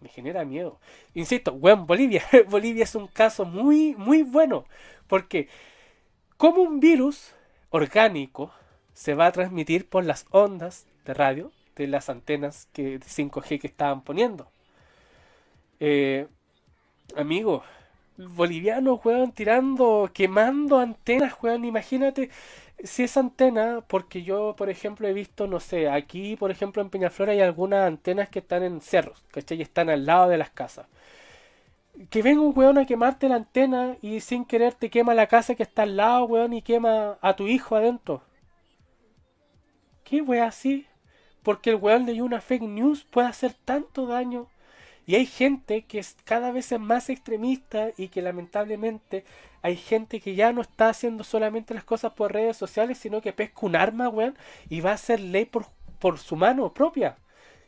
Me 0.00 0.08
genera 0.08 0.44
miedo. 0.44 0.78
Insisto, 1.14 1.52
weón, 1.52 1.86
Bolivia. 1.86 2.24
Bolivia 2.48 2.84
es 2.84 2.94
un 2.94 3.06
caso 3.06 3.44
muy, 3.44 3.94
muy 3.96 4.22
bueno. 4.24 4.64
Porque 5.06 5.48
como 6.36 6.62
un 6.62 6.80
virus 6.80 7.34
orgánico 7.70 8.52
se 8.94 9.14
va 9.14 9.26
a 9.26 9.32
transmitir 9.32 9.88
por 9.88 10.04
las 10.04 10.26
ondas 10.30 10.86
de 11.04 11.14
radio 11.14 11.52
de 11.76 11.86
las 11.86 12.08
antenas 12.08 12.68
que, 12.72 12.98
de 12.98 13.06
5G 13.06 13.60
que 13.60 13.66
estaban 13.66 14.02
poniendo. 14.02 14.48
Eh, 15.80 16.26
amigo, 17.16 17.62
bolivianos, 18.16 19.00
juegan 19.00 19.32
tirando, 19.32 20.10
quemando 20.12 20.78
antenas, 20.78 21.32
juegan, 21.32 21.64
imagínate 21.64 22.30
si 22.84 23.04
esa 23.04 23.20
antena, 23.20 23.82
porque 23.86 24.22
yo, 24.22 24.54
por 24.56 24.68
ejemplo, 24.70 25.06
he 25.08 25.12
visto, 25.12 25.46
no 25.46 25.60
sé, 25.60 25.88
aquí, 25.88 26.36
por 26.36 26.50
ejemplo, 26.50 26.82
en 26.82 26.90
Peñaflor 26.90 27.30
hay 27.30 27.40
algunas 27.40 27.86
antenas 27.86 28.28
que 28.28 28.40
están 28.40 28.62
en 28.64 28.80
cerros, 28.80 29.22
¿cachai? 29.30 29.58
Y 29.58 29.62
están 29.62 29.88
al 29.90 30.06
lado 30.06 30.28
de 30.28 30.38
las 30.38 30.50
casas. 30.50 30.86
Que 32.10 32.22
venga 32.22 32.40
un 32.40 32.52
weón 32.56 32.78
a 32.78 32.86
quemarte 32.86 33.28
la 33.28 33.36
antena 33.36 33.96
y 34.02 34.20
sin 34.20 34.44
querer 34.44 34.74
te 34.74 34.90
quema 34.90 35.14
la 35.14 35.26
casa 35.26 35.54
que 35.54 35.62
está 35.62 35.82
al 35.82 35.96
lado, 35.96 36.24
weón, 36.24 36.52
y 36.54 36.62
quema 36.62 37.18
a 37.20 37.36
tu 37.36 37.48
hijo 37.48 37.76
adentro. 37.76 38.22
¿Qué 40.12 40.20
wea 40.20 40.44
así? 40.44 40.86
Porque 41.42 41.70
el 41.70 41.76
weón 41.76 42.04
leyó 42.04 42.26
una 42.26 42.42
fake 42.42 42.64
news 42.64 43.02
puede 43.02 43.28
hacer 43.28 43.54
tanto 43.64 44.04
daño. 44.06 44.46
Y 45.06 45.14
hay 45.14 45.24
gente 45.24 45.86
que 45.86 46.00
es 46.00 46.18
cada 46.24 46.52
vez 46.52 46.70
es 46.70 46.78
más 46.78 47.08
extremista 47.08 47.88
y 47.96 48.08
que 48.08 48.20
lamentablemente 48.20 49.24
hay 49.62 49.74
gente 49.74 50.20
que 50.20 50.34
ya 50.34 50.52
no 50.52 50.60
está 50.60 50.90
haciendo 50.90 51.24
solamente 51.24 51.72
las 51.72 51.84
cosas 51.84 52.12
por 52.12 52.30
redes 52.30 52.58
sociales, 52.58 52.98
sino 52.98 53.22
que 53.22 53.32
pesca 53.32 53.60
un 53.62 53.74
arma, 53.74 54.10
weón, 54.10 54.36
y 54.68 54.82
va 54.82 54.90
a 54.90 54.96
hacer 54.96 55.18
ley 55.18 55.46
por, 55.46 55.64
por 55.98 56.18
su 56.18 56.36
mano 56.36 56.74
propia. 56.74 57.16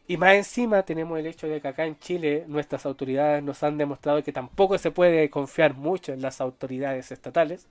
Y 0.07 0.19
más 0.19 0.35
encima 0.35 0.83
tenemos 0.83 1.19
el 1.19 1.27
hecho 1.27 1.49
de 1.49 1.62
que 1.62 1.69
acá 1.69 1.87
en 1.87 1.99
Chile 1.99 2.45
nuestras 2.47 2.85
autoridades 2.85 3.43
nos 3.43 3.62
han 3.62 3.79
demostrado 3.79 4.23
que 4.23 4.33
tampoco 4.33 4.77
se 4.77 4.91
puede 4.91 5.31
confiar 5.31 5.73
mucho 5.73 6.12
en 6.12 6.21
las 6.21 6.43
autoridades 6.43 7.11
estatales. 7.11 7.69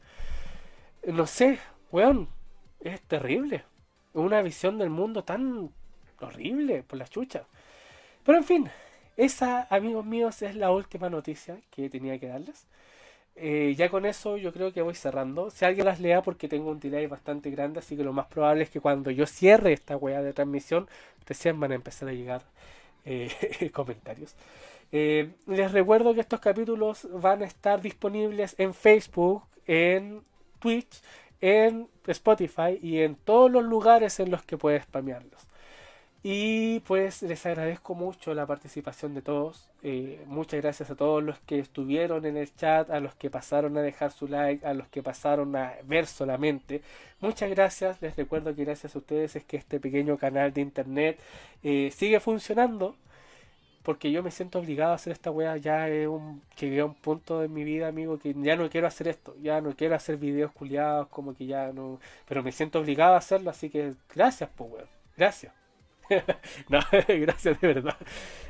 No 1.06 1.28
sé, 1.28 1.60
weón, 1.92 2.28
es 2.80 3.00
terrible 3.02 3.66
una 4.14 4.42
visión 4.42 4.78
del 4.78 4.90
mundo 4.90 5.24
tan 5.24 5.70
horrible 6.20 6.84
por 6.84 7.00
la 7.00 7.08
chucha. 7.08 7.44
Pero 8.26 8.38
en 8.38 8.44
fin, 8.44 8.70
esa, 9.18 9.68
amigos 9.70 10.06
míos, 10.06 10.42
es 10.42 10.56
la 10.56 10.72
última 10.72 11.10
noticia 11.10 11.58
que 11.72 11.90
tenía 11.90 12.18
que 12.20 12.28
darles. 12.28 12.66
Eh, 13.36 13.74
ya 13.78 13.90
con 13.90 14.06
eso 14.06 14.38
yo 14.38 14.54
creo 14.54 14.74
que 14.74 14.82
voy 14.82 14.96
cerrando. 14.96 15.50
Si 15.50 15.66
alguien 15.66 15.86
las 15.86 16.00
lea 16.00 16.22
porque 16.22 16.48
tengo 16.48 16.70
un 16.72 16.80
delay 16.80 17.08
bastante 17.08 17.50
grande, 17.50 17.80
así 17.80 17.98
que 17.98 18.04
lo 18.04 18.14
más 18.14 18.28
probable 18.28 18.64
es 18.64 18.70
que 18.70 18.80
cuando 18.80 19.12
yo 19.12 19.26
cierre 19.26 19.74
esta 19.74 19.98
weá 19.98 20.22
de 20.22 20.34
transmisión, 20.34 20.88
recién 21.28 21.60
van 21.60 21.72
a 21.72 21.76
empezar 21.76 22.10
a 22.10 22.14
llegar 22.14 22.44
eh, 23.06 23.30
comentarios. 23.74 24.36
Eh, 24.92 25.32
les 25.48 25.72
recuerdo 25.72 26.14
que 26.14 26.22
estos 26.22 26.40
capítulos 26.40 27.08
van 27.12 27.42
a 27.42 27.46
estar 27.46 27.82
disponibles 27.82 28.56
en 28.60 28.74
Facebook, 28.74 29.44
en 29.66 30.22
Twitch, 30.60 31.02
en 31.44 31.90
Spotify 32.08 32.80
y 32.82 33.02
en 33.02 33.16
todos 33.16 33.52
los 33.52 33.66
lugares 33.66 34.22
en 34.22 34.32
los 34.32 34.44
que 34.44 34.58
puedes 34.58 34.84
spamearlos. 34.84 35.46
Y 36.24 36.80
pues 36.82 37.22
les 37.22 37.46
agradezco 37.46 37.96
mucho 37.96 38.34
la 38.34 38.46
participación 38.48 39.14
de 39.14 39.22
todos. 39.22 39.70
Eh, 39.82 40.24
muchas 40.26 40.62
gracias 40.62 40.90
a 40.90 40.96
todos 40.96 41.22
los 41.22 41.40
que 41.42 41.60
estuvieron 41.60 42.26
en 42.26 42.38
el 42.38 42.56
chat, 42.56 42.90
a 42.90 43.02
los 43.02 43.14
que 43.16 43.30
pasaron 43.30 43.78
a 43.78 43.82
dejar 43.82 44.14
su 44.14 44.30
like, 44.30 44.66
a 44.66 44.74
los 44.74 44.88
que 44.88 45.04
pasaron 45.04 45.54
a 45.58 45.74
ver 45.84 46.08
solamente. 46.08 46.82
Muchas 47.20 47.50
gracias. 47.50 48.02
Les 48.02 48.16
recuerdo 48.16 48.56
que 48.56 48.64
gracias 48.64 48.96
a 48.96 49.00
ustedes 49.00 49.36
es 49.36 49.44
que 49.44 49.58
este 49.58 49.82
pequeño 49.82 50.18
canal 50.18 50.54
de 50.54 50.62
internet 50.62 51.20
eh, 51.62 51.92
sigue 51.94 52.22
funcionando 52.22 52.96
porque 53.84 54.12
yo 54.12 54.24
me 54.24 54.32
siento 54.32 54.60
obligado 54.60 54.92
a 54.94 54.96
hacer 54.96 55.14
esta 55.14 55.32
wea, 55.32 55.58
ya 55.58 55.90
es 55.90 56.08
un, 56.08 56.42
llegué 56.60 56.80
a 56.82 56.86
un 56.86 56.96
punto 56.96 57.40
de 57.42 57.48
mi 57.50 57.64
vida, 57.64 57.88
amigo, 57.88 58.18
que 58.20 58.34
ya 58.36 58.56
no 58.56 58.70
quiero 58.70 58.88
hacer 58.88 59.08
esto, 59.08 59.36
ya 59.42 59.62
no 59.62 59.76
quiero 59.76 59.96
hacer 59.96 60.18
videos 60.18 60.52
culiados, 60.54 61.08
como 61.10 61.34
que 61.36 61.46
ya 61.46 61.72
no, 61.74 62.00
pero 62.28 62.44
me 62.44 62.52
siento 62.52 62.80
obligado 62.80 63.14
a 63.16 63.18
hacerlo, 63.18 63.50
así 63.50 63.70
que 63.70 63.94
gracias, 64.14 64.50
pues 64.56 64.72
weón, 64.72 64.88
gracias. 65.18 65.54
no, 66.70 66.80
gracias 67.08 67.60
de 67.62 67.68
verdad. 67.68 67.98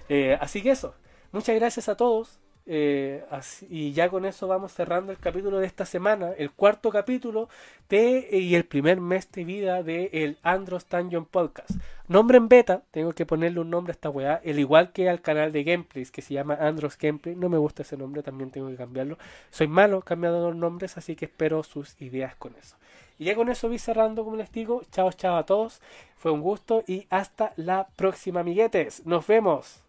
Eh, 0.10 0.38
así 0.39 0.61
que 0.61 0.72
eso, 0.72 0.95
muchas 1.31 1.55
gracias 1.55 1.89
a 1.89 1.97
todos, 1.97 2.39
Eh, 2.65 3.26
y 3.69 3.91
ya 3.91 4.07
con 4.10 4.23
eso 4.26 4.47
vamos 4.47 4.72
cerrando 4.72 5.11
el 5.11 5.18
capítulo 5.19 5.60
de 5.60 5.68
esta 5.68 5.85
semana, 5.85 6.31
el 6.38 6.49
cuarto 6.51 6.89
capítulo 6.91 7.49
de 7.89 8.30
y 8.31 8.55
el 8.55 8.64
primer 8.65 9.01
mes 9.01 9.30
de 9.34 9.43
vida 9.43 9.84
de 9.84 10.38
Andros 10.43 10.88
Dungeon 10.89 11.26
Podcast. 11.26 11.72
Nombre 12.14 12.38
en 12.38 12.48
beta, 12.48 12.84
tengo 12.91 13.14
que 13.14 13.26
ponerle 13.26 13.60
un 13.60 13.72
nombre 13.72 13.90
a 13.90 13.95
esta 13.95 14.11
weá, 14.11 14.40
el 14.44 14.60
igual 14.60 14.91
que 14.91 15.10
al 15.10 15.19
canal 15.19 15.52
de 15.52 15.64
gameplays 15.64 16.11
que 16.11 16.22
se 16.22 16.35
llama 16.35 16.53
Andros 16.61 16.95
Gameplay. 16.95 17.35
No 17.35 17.49
me 17.49 17.57
gusta 17.57 17.81
ese 17.81 17.98
nombre, 17.98 18.22
también 18.22 18.52
tengo 18.52 18.69
que 18.69 18.76
cambiarlo. 18.76 19.18
Soy 19.49 19.68
malo 19.68 19.99
cambiando 20.03 20.48
los 20.48 20.56
nombres, 20.56 20.95
así 20.95 21.15
que 21.15 21.26
espero 21.26 21.64
sus 21.64 21.99
ideas 21.99 22.35
con 22.35 22.53
eso. 22.56 22.76
Y 23.18 23.26
ya 23.26 23.34
con 23.34 23.49
eso 23.49 23.68
voy 23.68 23.80
cerrando, 23.80 24.23
como 24.23 24.35
les 24.35 24.52
digo. 24.52 24.84
Chao, 24.91 25.11
chao 25.11 25.38
a 25.38 25.48
todos. 25.48 25.81
Fue 26.15 26.30
un 26.30 26.41
gusto 26.41 26.84
y 26.85 27.07
hasta 27.10 27.52
la 27.56 27.88
próxima, 27.95 28.41
amiguetes. 28.41 29.03
Nos 29.07 29.26
vemos. 29.26 29.82